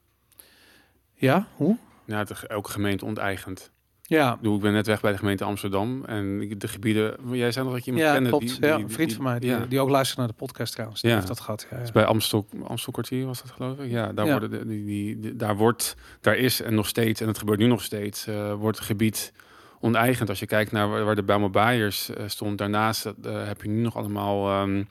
ja, 1.14 1.48
hoe? 1.56 1.78
Ja, 2.06 2.18
het, 2.18 2.32
elke 2.48 2.72
gemeente 2.72 3.06
onteigent. 3.06 3.72
Ja, 4.10 4.32
Ik, 4.34 4.38
bedoel, 4.38 4.56
ik 4.56 4.62
ben 4.62 4.74
net 4.74 4.88
weg 4.88 5.02
bij 5.02 5.12
de 5.12 5.18
gemeente 5.18 5.44
Amsterdam. 5.44 6.04
En 6.06 6.54
de 6.58 6.68
gebieden... 6.68 7.16
Jij 7.32 7.52
zei 7.52 7.66
nog 7.66 7.74
dat 7.74 7.86
je 7.86 7.92
iemand 7.92 8.08
ja 8.10 8.14
kende. 8.14 8.30
klopt. 8.30 8.46
die- 8.60 8.70
ja, 8.70 8.76
die- 8.76 8.84
een 8.86 8.92
vriend 8.92 9.14
van 9.14 9.24
mij, 9.24 9.40
die, 9.40 9.50
ja. 9.50 9.66
die 9.70 9.80
ook 9.80 9.90
luistert 9.90 10.18
naar 10.20 10.28
de 10.28 10.34
podcast 10.34 10.72
trouwens. 10.74 11.02
Die 11.02 11.10
Ja. 11.10 11.16
heeft 11.16 11.28
dat 11.28 11.40
gehad. 11.40 11.68
Ja. 11.72 11.78
Dus 11.80 11.92
bij 11.92 12.06
Amstel, 12.06 12.48
Amstelkwartier 12.64 13.26
was 13.26 13.42
dat 13.42 13.52
geloof 13.52 13.80
ik. 13.80 13.90
Ja, 13.92 14.12
daar. 14.14 14.26
Worden 14.32 14.50
de, 14.50 14.66
die, 14.66 15.36
daar 15.36 15.56
wordt, 15.56 15.96
daar 16.22 16.36
is 16.36 16.62
en 16.62 16.76
nog 16.76 16.88
steeds, 16.88 17.22
en 17.22 17.28
het 17.28 17.38
gebeurt 17.38 17.60
nu 17.60 17.68
nog 17.68 17.84
steeds, 17.84 18.28
eh, 18.28 18.54
wordt 18.54 18.78
het 18.78 18.88
gebied 18.88 19.34
onteigend. 19.80 20.30
Als 20.30 20.40
je 20.40 20.46
kijkt 20.46 20.72
naar 20.72 20.90
waar, 20.90 21.04
waar 21.04 21.16
de 21.16 21.24
Bijlmer 21.24 21.50
Baaiers 21.50 22.10
eh, 22.10 22.24
stond, 22.28 22.58
daarnaast 22.58 23.06
eh, 23.06 23.14
heb 23.48 23.62
je 23.62 23.70
nu 23.70 23.82
nog 23.82 23.96
allemaal 23.96 24.50
ehm, 24.50 24.84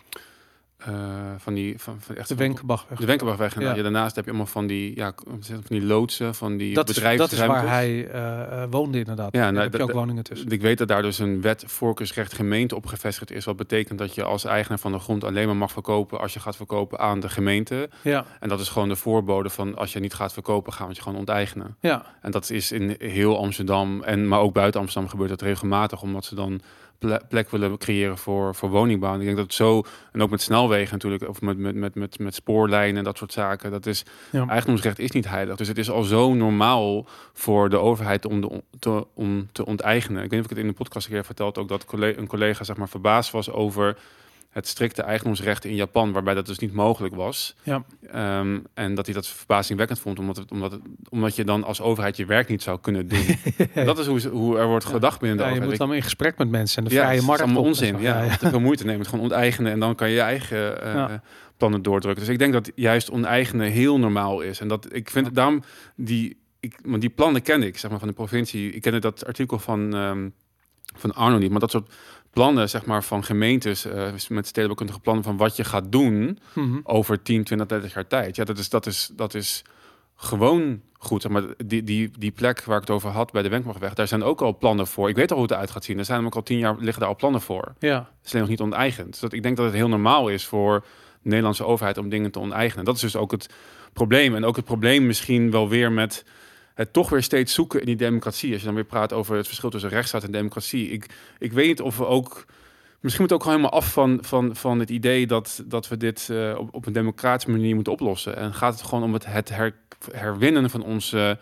eh, 0.76 0.94
van 1.38 1.54
die, 1.54 1.80
van, 1.80 1.96
van 2.00 2.16
echt 2.16 2.28
De 2.28 2.34
Wenkenbachweg. 2.34 2.98
de 2.98 3.06
Wenkenbachweg. 3.06 3.54
En 3.54 3.62
Ja. 3.62 3.74
ja. 3.74 3.82
daarnaast 3.82 4.16
heb 4.16 4.24
je 4.24 4.30
allemaal 4.30 4.50
van 4.50 4.66
die, 4.66 4.96
ja, 4.96 5.12
van 5.40 5.60
die 5.68 5.82
loodsen, 5.84 6.34
van 6.34 6.56
die 6.56 6.74
dat, 6.74 6.88
is, 6.88 7.16
dat 7.16 7.32
is 7.32 7.46
waar 7.46 7.68
hij 7.68 8.08
eh, 8.08 8.64
woonde 8.70 8.98
inderdaad. 8.98 9.32
Ja, 9.32 9.38
Ja, 9.38 9.44
nou, 9.44 9.54
daar 9.54 9.62
heb 9.62 9.74
je 9.74 9.82
ook 9.82 9.92
woningen 9.92 10.24
tussen. 10.24 10.48
Ik 10.50 10.60
weet 10.60 10.78
dat 10.78 10.88
daar 10.88 11.02
dus 11.02 11.18
een 11.18 11.40
wet 11.40 11.64
voorkeursrecht 11.66 12.32
gemeente 12.32 12.76
op 12.76 12.86
gevestigd 12.86 13.30
is. 13.30 13.44
Wat 13.44 13.56
betekent 13.56 13.98
dat 13.98 14.14
je 14.14 14.22
als 14.22 14.44
eigenaar 14.44 14.78
van 14.78 14.92
de 14.92 14.98
grond 14.98 15.24
alleen 15.24 15.46
maar 15.46 15.56
mag 15.56 15.72
verkopen 15.72 16.20
als 16.20 16.32
je 16.32 16.40
gaat 16.40 16.56
verkopen 16.56 16.98
aan 16.98 17.20
de 17.20 17.28
gemeente. 17.28 17.90
Ja, 18.02 18.24
En 18.40 18.48
dat 18.48 18.60
is 18.60 18.68
gewoon 18.68 18.88
de 18.88 18.96
voorbode 18.96 19.48
van 19.50 19.76
als 19.76 19.92
je 19.92 20.00
niet 20.00 20.14
gaat 20.14 20.32
verkopen, 20.32 20.72
gaan 20.72 20.82
we 20.82 20.88
het 20.88 20.96
je 20.96 21.02
gewoon 21.02 21.18
onteigenen. 21.18 21.76
ja, 21.80 22.04
En 22.20 22.30
dat 22.30 22.50
is 22.50 22.72
in 22.72 22.96
heel 22.98 23.38
Amsterdam, 23.38 24.02
en, 24.02 24.28
maar 24.28 24.40
ook 24.40 24.52
buiten 24.54 24.80
Amsterdam 24.80 25.10
gebeurt 25.10 25.30
dat 25.30 25.40
regelmatig, 25.42 26.02
omdat 26.02 26.24
ze 26.24 26.34
dan 26.34 26.60
plek 27.28 27.51
willen 27.51 27.78
creëren 27.78 28.18
voor, 28.18 28.55
voor 28.55 28.70
woningbouw. 28.70 29.14
En 29.14 29.20
ik 29.20 29.24
denk 29.24 29.36
dat 29.36 29.55
zo, 29.55 29.82
en 30.12 30.22
ook 30.22 30.30
met 30.30 30.42
snelwegen 30.42 30.92
natuurlijk, 30.92 31.28
of 31.28 31.40
met, 31.40 31.59
met, 31.59 31.74
met, 31.74 31.94
met, 31.94 32.18
met 32.18 32.34
spoorlijnen 32.34 32.97
en 32.97 33.05
dat 33.05 33.18
soort 33.18 33.32
zaken, 33.32 33.70
dat 33.70 33.86
is, 33.86 34.05
ja. 34.32 34.47
eigendomsrecht 34.47 34.99
is 34.99 35.11
niet 35.11 35.28
heilig. 35.28 35.57
Dus 35.57 35.68
het 35.68 35.78
is 35.78 35.90
al 35.90 36.03
zo 36.03 36.34
normaal 36.34 37.07
voor 37.32 37.70
de 37.70 37.78
overheid 37.78 38.26
om, 38.26 38.40
de, 38.40 38.62
te, 38.78 39.07
om 39.14 39.49
te 39.53 39.66
onteigenen. 39.66 40.22
Ik 40.22 40.30
weet 40.30 40.30
niet 40.30 40.40
of 40.40 40.51
ik 40.51 40.57
het 40.57 40.66
in 40.66 40.72
de 40.72 40.78
podcast 40.82 41.07
een 41.07 41.12
keer 41.12 41.24
verteld, 41.24 41.59
ook 41.59 41.68
dat 41.68 41.86
een 41.92 42.26
collega 42.26 42.64
zeg 42.64 42.76
maar 42.76 42.88
verbaasd 42.88 43.30
was 43.30 43.51
over 43.51 43.97
het 44.57 44.66
strikte 44.66 45.02
eigendomsrecht 45.02 45.64
in 45.64 45.74
Japan, 45.74 46.12
waarbij 46.12 46.34
dat 46.34 46.46
dus 46.46 46.59
niet 46.59 46.72
mogelijk 46.72 47.14
was. 47.14 47.54
Ja. 47.62 47.84
Ehm, 48.11 48.59
en 48.74 48.94
dat 48.94 49.07
hij 49.07 49.14
dat 49.14 49.26
verbazingwekkend 49.26 50.00
vond, 50.00 50.18
omdat, 50.18 50.36
het, 50.36 50.50
omdat, 50.50 50.70
het, 50.70 50.80
omdat 51.09 51.36
je 51.36 51.44
dan 51.44 51.64
als 51.64 51.80
overheid 51.80 52.16
je 52.16 52.24
werk 52.24 52.48
niet 52.48 52.62
zou 52.62 52.80
kunnen 52.80 53.09
doen. 53.09 53.26
En 53.72 53.86
dat 53.90 53.98
is 53.98 54.07
hoe, 54.07 54.28
hoe 54.28 54.59
er 54.59 54.66
wordt 54.66 54.84
gedacht 54.84 55.20
binnen 55.20 55.38
de 55.38 55.42
Ja, 55.42 55.48
je 55.48 55.54
overheid. 55.54 55.78
moet 55.78 55.88
dan 55.88 55.96
in 55.96 56.02
gesprek 56.02 56.38
met 56.38 56.50
mensen 56.50 56.82
en 56.82 56.88
de 56.88 56.94
vrije 56.94 57.18
is 57.18 57.24
markt. 57.24 57.42
allemaal 57.42 57.59
op 57.59 57.64
en 57.64 57.70
onzin. 57.70 58.00
Ja, 58.00 58.22
ja, 58.22 58.36
te 58.36 58.48
veel 58.48 58.61
moeite 58.61 58.84
nemen. 58.84 59.00
Het 59.00 59.09
gewoon 59.09 59.24
onteigenen 59.24 59.72
en 59.72 59.80
dan 59.80 59.94
kan 59.94 60.09
je 60.09 60.14
je 60.14 60.20
eigen 60.20 60.82
eh, 60.82 61.14
plannen 61.57 61.82
doordrukken. 61.82 62.24
Dus 62.24 62.32
ik 62.32 62.38
denk 62.38 62.52
dat 62.52 62.70
juist 62.74 63.11
onteigenen 63.11 63.70
heel 63.70 63.98
normaal 63.98 64.40
is. 64.40 64.61
En 64.61 64.68
dat 64.68 64.94
ik 64.94 65.11
vind 65.11 65.34
daarom 65.34 65.62
die, 65.96 66.40
ik, 66.61 66.78
want 66.84 67.00
die 67.00 67.11
plannen 67.11 67.42
ken 67.42 67.62
ik, 67.62 67.78
zeg 67.78 67.90
maar, 67.90 67.98
van 67.98 68.09
de 68.09 68.14
provincie. 68.14 68.72
Ik 68.72 68.82
kende 68.82 68.98
dat 68.98 69.26
artikel 69.26 69.59
van, 69.59 69.94
ehm, 69.94 70.28
van 70.96 71.14
Arno 71.14 71.38
niet, 71.38 71.50
maar 71.50 71.61
dat 71.61 71.70
soort 71.70 71.90
plannen, 72.37 72.68
zeg 72.68 72.84
maar, 72.87 73.05
van 73.05 73.24
gemeentes 73.24 73.84
eh, 73.84 74.03
met 74.28 74.47
stedenbouwkundige 74.47 75.01
plannen 75.01 75.24
van 75.24 75.37
wat 75.37 75.57
je 75.57 75.64
gaat 75.64 75.93
doen 75.93 76.39
Mhm. 76.55 76.78
over 76.82 77.22
10, 77.22 77.45
20, 77.45 77.66
30 77.66 77.95
jaar 77.95 78.07
tijd. 78.07 78.37
Ja, 78.37 78.45
dat 78.45 78.59
is, 78.59 78.68
dat 78.68 78.87
is, 78.87 79.11
dat 79.16 79.34
is 79.34 79.62
gewoon 80.16 80.80
goed. 80.93 81.22
Zeg 81.22 81.30
maar 81.32 81.43
die, 81.64 81.82
die, 81.84 82.11
die 82.18 82.30
plek 82.30 82.64
waar 82.64 82.74
ik 82.76 82.80
het 82.87 82.91
over 82.91 83.11
had 83.11 83.32
bij 83.32 83.43
de 83.43 83.49
Wenkmachweg, 83.49 83.95
daar 83.95 84.09
zijn 84.09 84.22
ook 84.22 84.41
al 84.41 84.57
plannen 84.59 84.87
voor. 84.87 85.09
Ik 85.09 85.16
weet 85.16 85.30
al 85.30 85.37
hoe 85.37 85.45
het 85.47 85.55
eruit 85.55 85.70
gaat 85.70 85.84
zien. 85.84 85.99
Er 85.99 86.05
zijn 86.05 86.24
ook 86.26 86.34
al 86.34 86.43
tien 86.43 86.59
jaar 86.59 86.76
liggen 86.78 87.01
daar 87.01 87.09
al 87.09 87.16
plannen 87.16 87.41
voor. 87.41 87.74
ja, 87.78 87.97
Het 87.97 88.26
is 88.26 88.30
alleen 88.30 88.41
nog 88.41 88.51
niet 88.51 88.61
onteigend. 88.61 89.11
Dus 89.11 89.20
dat, 89.20 89.32
ik 89.32 89.43
denk 89.43 89.57
dat 89.57 89.66
het 89.66 89.74
heel 89.74 89.89
normaal 89.89 90.28
is 90.28 90.47
voor 90.47 90.80
de 91.22 91.28
Nederlandse 91.28 91.64
overheid 91.64 91.99
om 91.99 92.09
dingen 92.09 92.30
te 92.30 92.39
onteigenen. 92.39 92.84
Dat 92.84 92.95
is 92.95 93.01
dus 93.01 93.16
ook 93.16 93.30
het 93.30 93.49
probleem. 93.93 94.34
En 94.34 94.45
ook 94.45 94.57
het 94.57 94.64
probleem 94.64 95.07
misschien 95.07 95.51
wel 95.51 95.68
weer 95.68 95.93
met 95.93 96.24
het 96.76 96.92
toch 96.92 97.08
weer 97.08 97.22
steeds 97.22 97.54
zoeken 97.54 97.80
in 97.80 97.86
die 97.86 97.96
democratie. 97.96 98.50
Als 98.50 98.60
je 98.60 98.66
dan 98.66 98.74
weer 98.74 98.84
praat 98.84 99.12
over 99.12 99.36
het 99.36 99.46
verschil 99.46 99.70
tussen 99.70 99.90
rechtsstaat 99.90 100.24
en 100.24 100.30
democratie. 100.30 100.88
Ik, 100.88 101.06
ik 101.38 101.52
weet 101.52 101.66
niet 101.66 101.80
of 101.80 101.96
we 101.98 102.06
ook... 102.06 102.44
Misschien 103.00 103.24
moet 103.24 103.34
ook 103.34 103.42
gewoon 103.42 103.56
helemaal 103.56 103.80
af 103.80 103.92
van, 103.92 104.18
van, 104.22 104.56
van 104.56 104.80
het 104.80 104.90
idee 104.90 105.26
dat, 105.26 105.62
dat 105.66 105.88
we 105.88 105.96
dit 105.96 106.28
eh, 106.30 106.54
op, 106.58 106.74
op 106.74 106.86
een 106.86 106.92
democratische 106.92 107.50
manier 107.50 107.74
moeten 107.74 107.92
oplossen. 107.92 108.36
En 108.36 108.54
gaat 108.54 108.72
het 108.72 108.82
gewoon 108.82 109.04
om 109.04 109.12
het, 109.12 109.26
het 109.26 109.48
her, 109.48 109.74
herwinnen 110.12 110.70
van 110.70 110.82
onze 110.82 111.38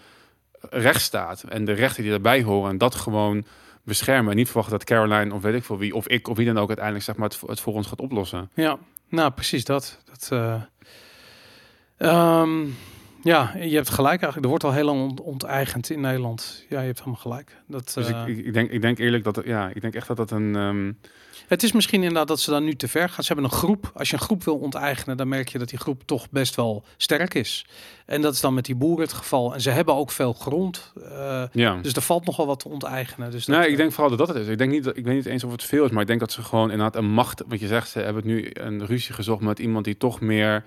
rechtsstaat 0.61 1.43
en 1.43 1.65
de 1.65 1.73
rechten 1.73 2.03
die 2.03 2.11
daarbij 2.11 2.43
horen. 2.43 2.71
En 2.71 2.79
dat 2.79 2.95
gewoon 2.95 3.45
beschermen. 3.83 4.31
En 4.31 4.37
niet 4.37 4.47
verwachten 4.47 4.79
dat 4.79 4.85
Caroline 4.85 5.35
of 5.35 5.43
weet 5.43 5.55
ik 5.55 5.65
veel 5.65 5.79
wie, 5.79 5.95
of 5.95 6.09
ik 6.09 6.29
of 6.29 6.37
wie 6.37 6.47
dan 6.47 6.59
ook 6.59 6.69
uiteindelijk 6.69 7.05
zeg 7.05 7.17
maar, 7.17 7.29
het, 7.29 7.41
het 7.47 7.61
voor 7.61 7.75
ons 7.75 7.87
gaat 7.87 8.01
oplossen. 8.01 8.51
ja. 8.55 8.79
Nou, 9.09 9.31
precies 9.31 9.65
dat. 9.65 9.99
dat 10.05 10.29
eh, 10.33 10.63
ehm, 11.97 12.67
ja, 13.25 13.53
je 13.61 13.75
hebt 13.75 13.91
gelijk 13.91 14.23
eigenlijk. 14.23 14.43
Er 14.43 14.49
wordt 14.49 14.65
al 14.65 14.73
heel 14.73 14.85
lang 14.85 15.01
ont- 15.01 15.21
onteigend 15.21 15.91
in 15.91 16.01
Nederland. 16.01 16.65
Ja, 16.69 16.81
je 16.81 16.87
hebt 16.87 16.99
helemaal 16.99 17.21
gelijk. 17.21 17.57
Dat, 17.67 17.93
Dus 17.95 18.09
eh, 18.09 18.21
ik, 18.27 18.37
ik, 18.39 18.47
ik, 18.47 18.53
denk, 18.55 18.71
ik 18.71 18.81
denk 18.83 18.99
eerlijk 18.99 19.25
dat, 19.25 19.43
ja, 19.45 19.71
ik 19.75 19.81
denk 19.81 19.95
echt 19.95 20.07
dat 20.07 20.17
dat 20.17 20.31
een... 20.31 20.57
ehm, 20.57 20.93
Het 21.49 21.63
is 21.63 21.73
misschien 21.73 22.01
inderdaad 22.03 22.29
dat 22.29 22.41
ze 22.41 22.51
dan 22.51 22.65
nu 22.65 22.75
te 22.75 22.89
ver 22.89 23.09
gaan. 23.09 23.25
Ze 23.25 23.33
hebben 23.33 23.51
een 23.53 23.57
groep. 23.57 23.91
Als 23.95 24.09
je 24.11 24.15
een 24.15 24.23
groep 24.23 24.45
wil 24.45 24.57
onteigenen, 24.57 25.17
dan 25.17 25.29
merk 25.29 25.49
je 25.49 25.59
dat 25.59 25.69
die 25.69 25.79
groep 25.79 26.03
toch 26.07 26.31
best 26.31 26.55
wel 26.55 26.85
sterk 26.97 27.35
is. 27.35 27.67
En 28.07 28.21
dat 28.21 28.35
is 28.35 28.41
dan 28.41 28.55
met 28.55 28.65
die 28.65 28.75
boeren 28.75 29.05
het 29.05 29.13
geval. 29.13 29.55
En 29.55 29.61
ze 29.61 29.71
hebben 29.71 29.95
ook 29.95 30.11
veel 30.11 30.33
grond. 30.33 30.93
eh, 31.11 31.43
ja. 31.53 31.77
dus 31.83 31.93
er 31.93 32.03
valt 32.03 32.25
nogal 32.27 32.47
wat 32.47 32.59
te 32.61 32.69
onteigenen. 32.69 33.31
Dus 33.31 33.45
dat, 33.45 33.57
Nee, 33.57 33.65
ik 33.67 33.73
eh, 33.73 33.77
denk 33.79 33.93
vooral 33.93 34.17
dat 34.17 34.19
dat 34.19 34.29
het 34.29 34.37
is. 34.37 34.49
Ik 34.53 34.59
denk 34.59 34.71
niet, 34.71 34.85
dat, 34.85 34.97
ik 34.97 35.05
weet 35.05 35.15
niet 35.15 35.27
eens 35.27 35.45
of 35.45 35.53
het 35.53 35.65
veel 35.65 35.85
is, 35.85 35.91
maar 35.91 36.01
ik 36.03 36.07
denk 36.09 36.21
dat 36.21 36.33
ze 36.33 36.43
gewoon 36.43 36.71
inderdaad 36.71 36.97
een 36.97 37.11
macht. 37.11 37.43
Wat 37.47 37.61
je 37.61 37.67
zegt, 37.67 37.89
ze 37.89 37.99
hebben 37.99 38.27
nu 38.27 38.51
een 38.53 38.87
ruzie 38.87 39.15
gezocht 39.15 39.41
met 39.43 39.59
iemand 39.59 39.85
die 39.85 39.97
toch 39.97 40.21
meer 40.21 40.65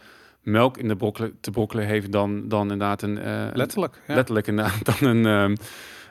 melk 0.48 0.78
in 0.78 0.88
de 0.88 0.95
brokkelen, 0.95 1.38
te 1.40 1.52
brokkelen 1.52 1.86
heeft 1.86 2.11
dan, 2.11 2.48
dan 2.48 2.61
inderdaad 2.61 3.02
een. 3.02 3.18
eh, 3.18 3.48
letterlijk. 3.53 4.02
Ja. 4.07 4.15
letterlijk 4.15 4.48
inderdaad 4.48 4.86
dan 4.99 5.10
een. 5.10 5.26
ehm, 5.26 5.56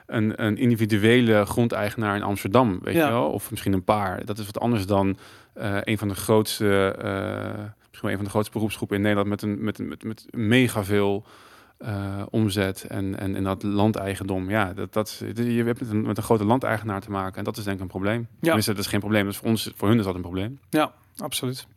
een, 0.07 0.43
een 0.45 0.57
individuele 0.57 1.45
grondeigenaar 1.45 2.15
in 2.15 2.23
Amsterdam, 2.23 2.79
weet 2.83 2.93
Ja. 2.95 3.05
je 3.05 3.11
wel? 3.11 3.29
Of 3.31 3.49
misschien 3.51 3.73
een 3.73 3.83
paar. 3.83 4.25
Dat 4.25 4.37
is 4.37 4.45
wat 4.45 4.59
anders 4.59 4.85
dan 4.85 5.17
eh, 5.53 5.77
een 5.83 5.97
van 5.97 6.07
de 6.07 6.15
grootste, 6.15 6.95
eh, 7.01 7.63
misschien 7.79 8.01
wel 8.01 8.09
een 8.11 8.15
van 8.15 8.23
de 8.23 8.29
grootste 8.29 8.51
beroepsgroepen 8.53 8.95
in 8.95 9.01
Nederland 9.01 9.29
met 9.29 9.41
een 9.41 9.63
met, 9.63 9.79
met, 9.79 10.03
met 10.03 10.25
mega 10.31 10.83
veel 10.83 11.25
omzet 12.29 12.83
en, 12.83 13.19
en, 13.19 13.35
en 13.35 13.43
dat 13.43 13.63
landeigendom. 13.63 14.49
Ja, 14.49 14.73
dat, 14.73 14.93
dat, 14.93 15.17
je 15.35 15.63
hebt 15.63 15.79
met 15.79 15.89
een, 15.89 16.01
met 16.01 16.17
een 16.17 16.23
grote 16.23 16.45
landeigenaar 16.45 17.01
te 17.01 17.11
maken 17.11 17.37
en 17.37 17.43
dat 17.43 17.57
is 17.57 17.63
denk 17.63 17.75
ik 17.75 17.81
een 17.81 17.87
probleem. 17.87 18.19
Ja. 18.19 18.37
Tenminste, 18.41 18.71
dat 18.73 18.83
is 18.83 18.89
geen 18.89 18.99
probleem. 18.99 19.27
Is 19.27 19.37
voor 19.37 19.47
ons, 19.47 19.71
voor 19.75 19.87
hun 19.87 19.99
is 19.99 20.05
dat 20.05 20.15
een 20.15 20.21
probleem. 20.21 20.59
Ja, 20.69 20.91
absoluut. 21.17 21.67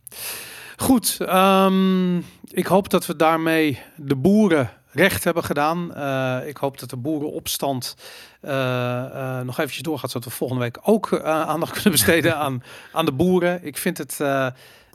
Goed, 0.81 1.17
ehm, 1.21 2.17
ik 2.51 2.67
hoop 2.67 2.91
dat 2.91 3.07
we 3.07 3.17
daarmee 3.17 3.79
de 3.97 4.17
boeren 4.17 4.71
recht 4.91 5.25
hebben 5.25 5.45
gedaan. 5.45 5.95
Eh, 5.95 6.49
ik 6.49 6.57
hoop 6.57 6.79
dat 6.79 6.91
de 6.91 6.97
boerenopstand 6.97 7.97
eh, 8.41 9.05
eh, 9.05 9.45
nog 9.45 9.59
eventjes 9.59 9.83
doorgaat, 9.83 10.11
zodat 10.11 10.29
we 10.29 10.35
volgende 10.35 10.63
week 10.63 10.79
ook 10.83 11.21
aandacht 11.23 11.73
kunnen 11.83 11.91
besteden 11.91 12.37
aan, 12.37 12.63
aan 12.93 13.05
de 13.05 13.13
boeren. 13.13 13.65
Ik 13.65 13.77
vind 13.77 13.99
het, 13.99 14.21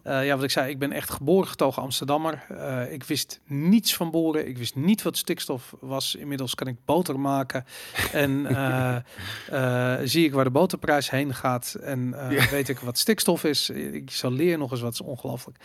eh, 0.05 0.25
ja, 0.25 0.35
wat 0.35 0.43
ik 0.43 0.49
zei, 0.49 0.69
ik 0.69 0.79
ben 0.79 0.91
echt 0.91 1.09
geboren 1.09 1.47
getogen 1.47 1.81
Amsterdammer. 1.81 2.43
Eh, 2.49 2.93
ik 2.93 3.03
wist 3.03 3.39
niets 3.45 3.95
van 3.95 4.11
boeren. 4.11 4.47
Ik 4.47 4.57
wist 4.57 4.75
niet 4.75 5.01
wat 5.01 5.17
stikstof 5.17 5.75
was. 5.79 6.15
Inmiddels 6.15 6.55
kan 6.55 6.67
ik 6.67 6.75
boter 6.85 7.19
maken. 7.19 7.65
En 8.11 8.45
eh, 8.45 9.95
zie 10.03 10.25
ik 10.25 10.33
waar 10.33 10.43
de 10.43 10.49
boterprijs 10.51 11.09
heen 11.09 11.33
gaat. 11.33 11.77
En 11.81 12.15
Ja. 12.29 12.49
weet 12.49 12.69
ik 12.69 12.79
wat 12.79 12.97
stikstof 12.97 13.43
is. 13.43 13.69
Ik 13.69 14.11
zal 14.11 14.31
leer 14.31 14.57
nog 14.57 14.71
eens 14.71 14.81
wat, 14.81 14.93
is 14.93 15.01
ongelooflijk. 15.01 15.57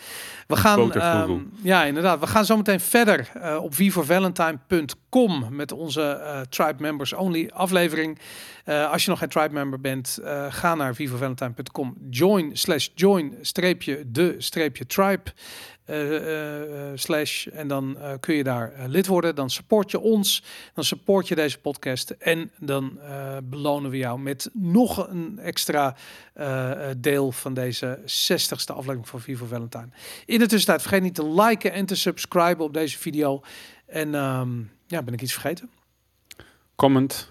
We 0.47 0.57
gaan, 0.57 0.93
ehm, 0.93 1.39
ja 1.63 1.85
inderdaad, 1.85 2.21
we 2.21 2.27
gaan 2.27 2.45
zo 2.45 2.57
meteen 2.57 2.81
verder 2.81 3.31
op 3.61 3.75
vivorvalentine.com 3.75 5.47
met 5.51 5.73
onze 5.73 6.45
Tribe 6.49 6.83
Members 6.83 7.13
Only 7.13 7.51
aflevering. 7.53 8.19
Als 8.91 9.05
je 9.05 9.11
nog 9.11 9.19
geen 9.19 9.29
Tribe 9.29 9.55
member 9.55 9.81
bent, 9.81 10.19
ga 10.49 10.75
naar 10.75 10.95
vivorvalentine.com, 10.95 11.97
join 12.11 12.51
slash 12.53 12.89
join 12.95 13.35
streepje 13.41 14.05
de 14.07 14.30
streepje 14.39 14.87
tribe. 14.87 15.33
eh, 15.85 16.17
eh, 16.17 16.91
eh, 16.91 16.93
slash 16.95 17.47
en 17.47 17.69
dan 17.69 17.97
kun 18.21 18.35
je 18.35 18.45
daar 18.45 18.73
lid 18.87 19.07
worden. 19.07 19.35
Dan 19.35 19.51
support 19.51 19.91
je 19.91 20.01
ons, 20.01 20.43
dan 20.75 20.85
support 20.85 21.29
je 21.29 21.35
deze 21.35 21.59
podcast 21.59 22.11
en 22.11 22.51
dan 22.59 22.99
belonen 23.45 23.91
we 23.91 23.97
jou 23.97 24.21
met 24.21 24.51
nog 24.53 25.09
een 25.09 25.39
extra 25.39 25.97
deel 26.97 27.33
van 27.33 27.55
deze 27.55 27.99
60ste 28.05 28.75
aflevering 28.75 29.09
van 29.09 29.21
Vivo 29.21 29.47
Valentine. 29.47 29.89
In 30.27 30.39
de 30.39 30.47
tussentijd 30.47 30.81
vergeet 30.81 31.03
niet 31.03 31.15
te 31.15 31.29
liken 31.31 31.73
en 31.73 31.87
te 31.87 31.97
subscriben 31.97 32.65
op 32.65 32.75
deze 32.75 32.99
video. 32.99 33.43
En 33.87 34.15
ehm, 34.15 34.59
ja, 34.87 35.03
ben 35.03 35.15
ik 35.15 35.23
iets 35.23 35.33
vergeten? 35.33 35.71
Comment. 36.75 37.30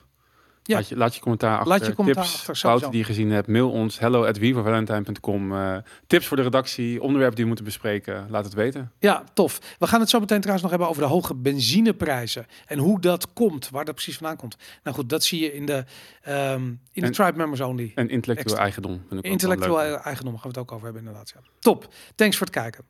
Ja. 0.70 0.76
Laat, 0.76 0.88
je, 0.88 0.98
laat 0.98 1.16
je 1.16 1.22
commentaar 1.22 1.52
achter. 1.58 1.68
Laat 1.68 1.86
je 1.86 1.94
commentaar 1.94 2.24
tips, 2.24 2.36
achter, 2.36 2.56
fouten 2.56 2.90
die 2.90 3.00
je 3.00 3.06
gezien 3.06 3.32
hebt. 3.32 3.48
Mail 3.48 3.72
ons. 3.72 4.00
Hello 4.00 4.26
at. 4.26 4.38
Eh, 4.38 5.78
tips 6.08 6.28
voor 6.28 6.38
de 6.38 6.44
redactie. 6.44 7.02
Onderwerpen 7.02 7.36
die 7.36 7.44
we 7.44 7.48
moeten 7.48 7.66
bespreken. 7.66 8.28
Laat 8.30 8.44
het 8.44 8.54
weten. 8.54 8.92
Ja, 9.00 9.24
tof. 9.34 9.60
We 9.80 9.88
gaan 9.88 10.00
het 10.00 10.10
zo 10.10 10.20
meteen 10.20 10.38
trouwens 10.38 10.62
nog 10.62 10.72
hebben 10.72 10.90
over 10.90 11.02
de 11.02 11.10
hoge 11.10 11.36
benzineprijzen. 11.36 12.46
En 12.66 12.78
hoe 12.78 13.02
dat 13.02 13.34
komt, 13.34 13.70
waar 13.70 13.86
dat 13.86 13.96
precies 13.96 14.18
vandaan 14.18 14.38
komt. 14.38 14.58
Nou 14.84 14.96
goed, 14.96 15.10
dat 15.10 15.24
zie 15.24 15.42
je 15.42 15.54
in 15.54 15.66
de, 15.66 15.86
ehm, 16.22 16.74
in 16.92 17.02
de 17.02 17.10
Tribe 17.10 17.38
Members 17.38 17.62
Only. 17.62 17.92
En 17.96 18.10
intellectueel 18.10 18.58
Extra. 18.58 18.64
eigendom. 18.64 19.22
Intellectueel 19.22 20.00
eigendom 20.00 20.34
gaan 20.34 20.42
we 20.42 20.48
het 20.48 20.58
ook 20.58 20.72
over 20.72 20.84
hebben 20.84 21.02
inderdaad. 21.02 21.32
Ja. 21.36 21.42
Top. 21.60 21.94
Thanks 22.16 22.38
voor 22.38 22.46
het 22.46 22.56
kijken. 22.56 22.84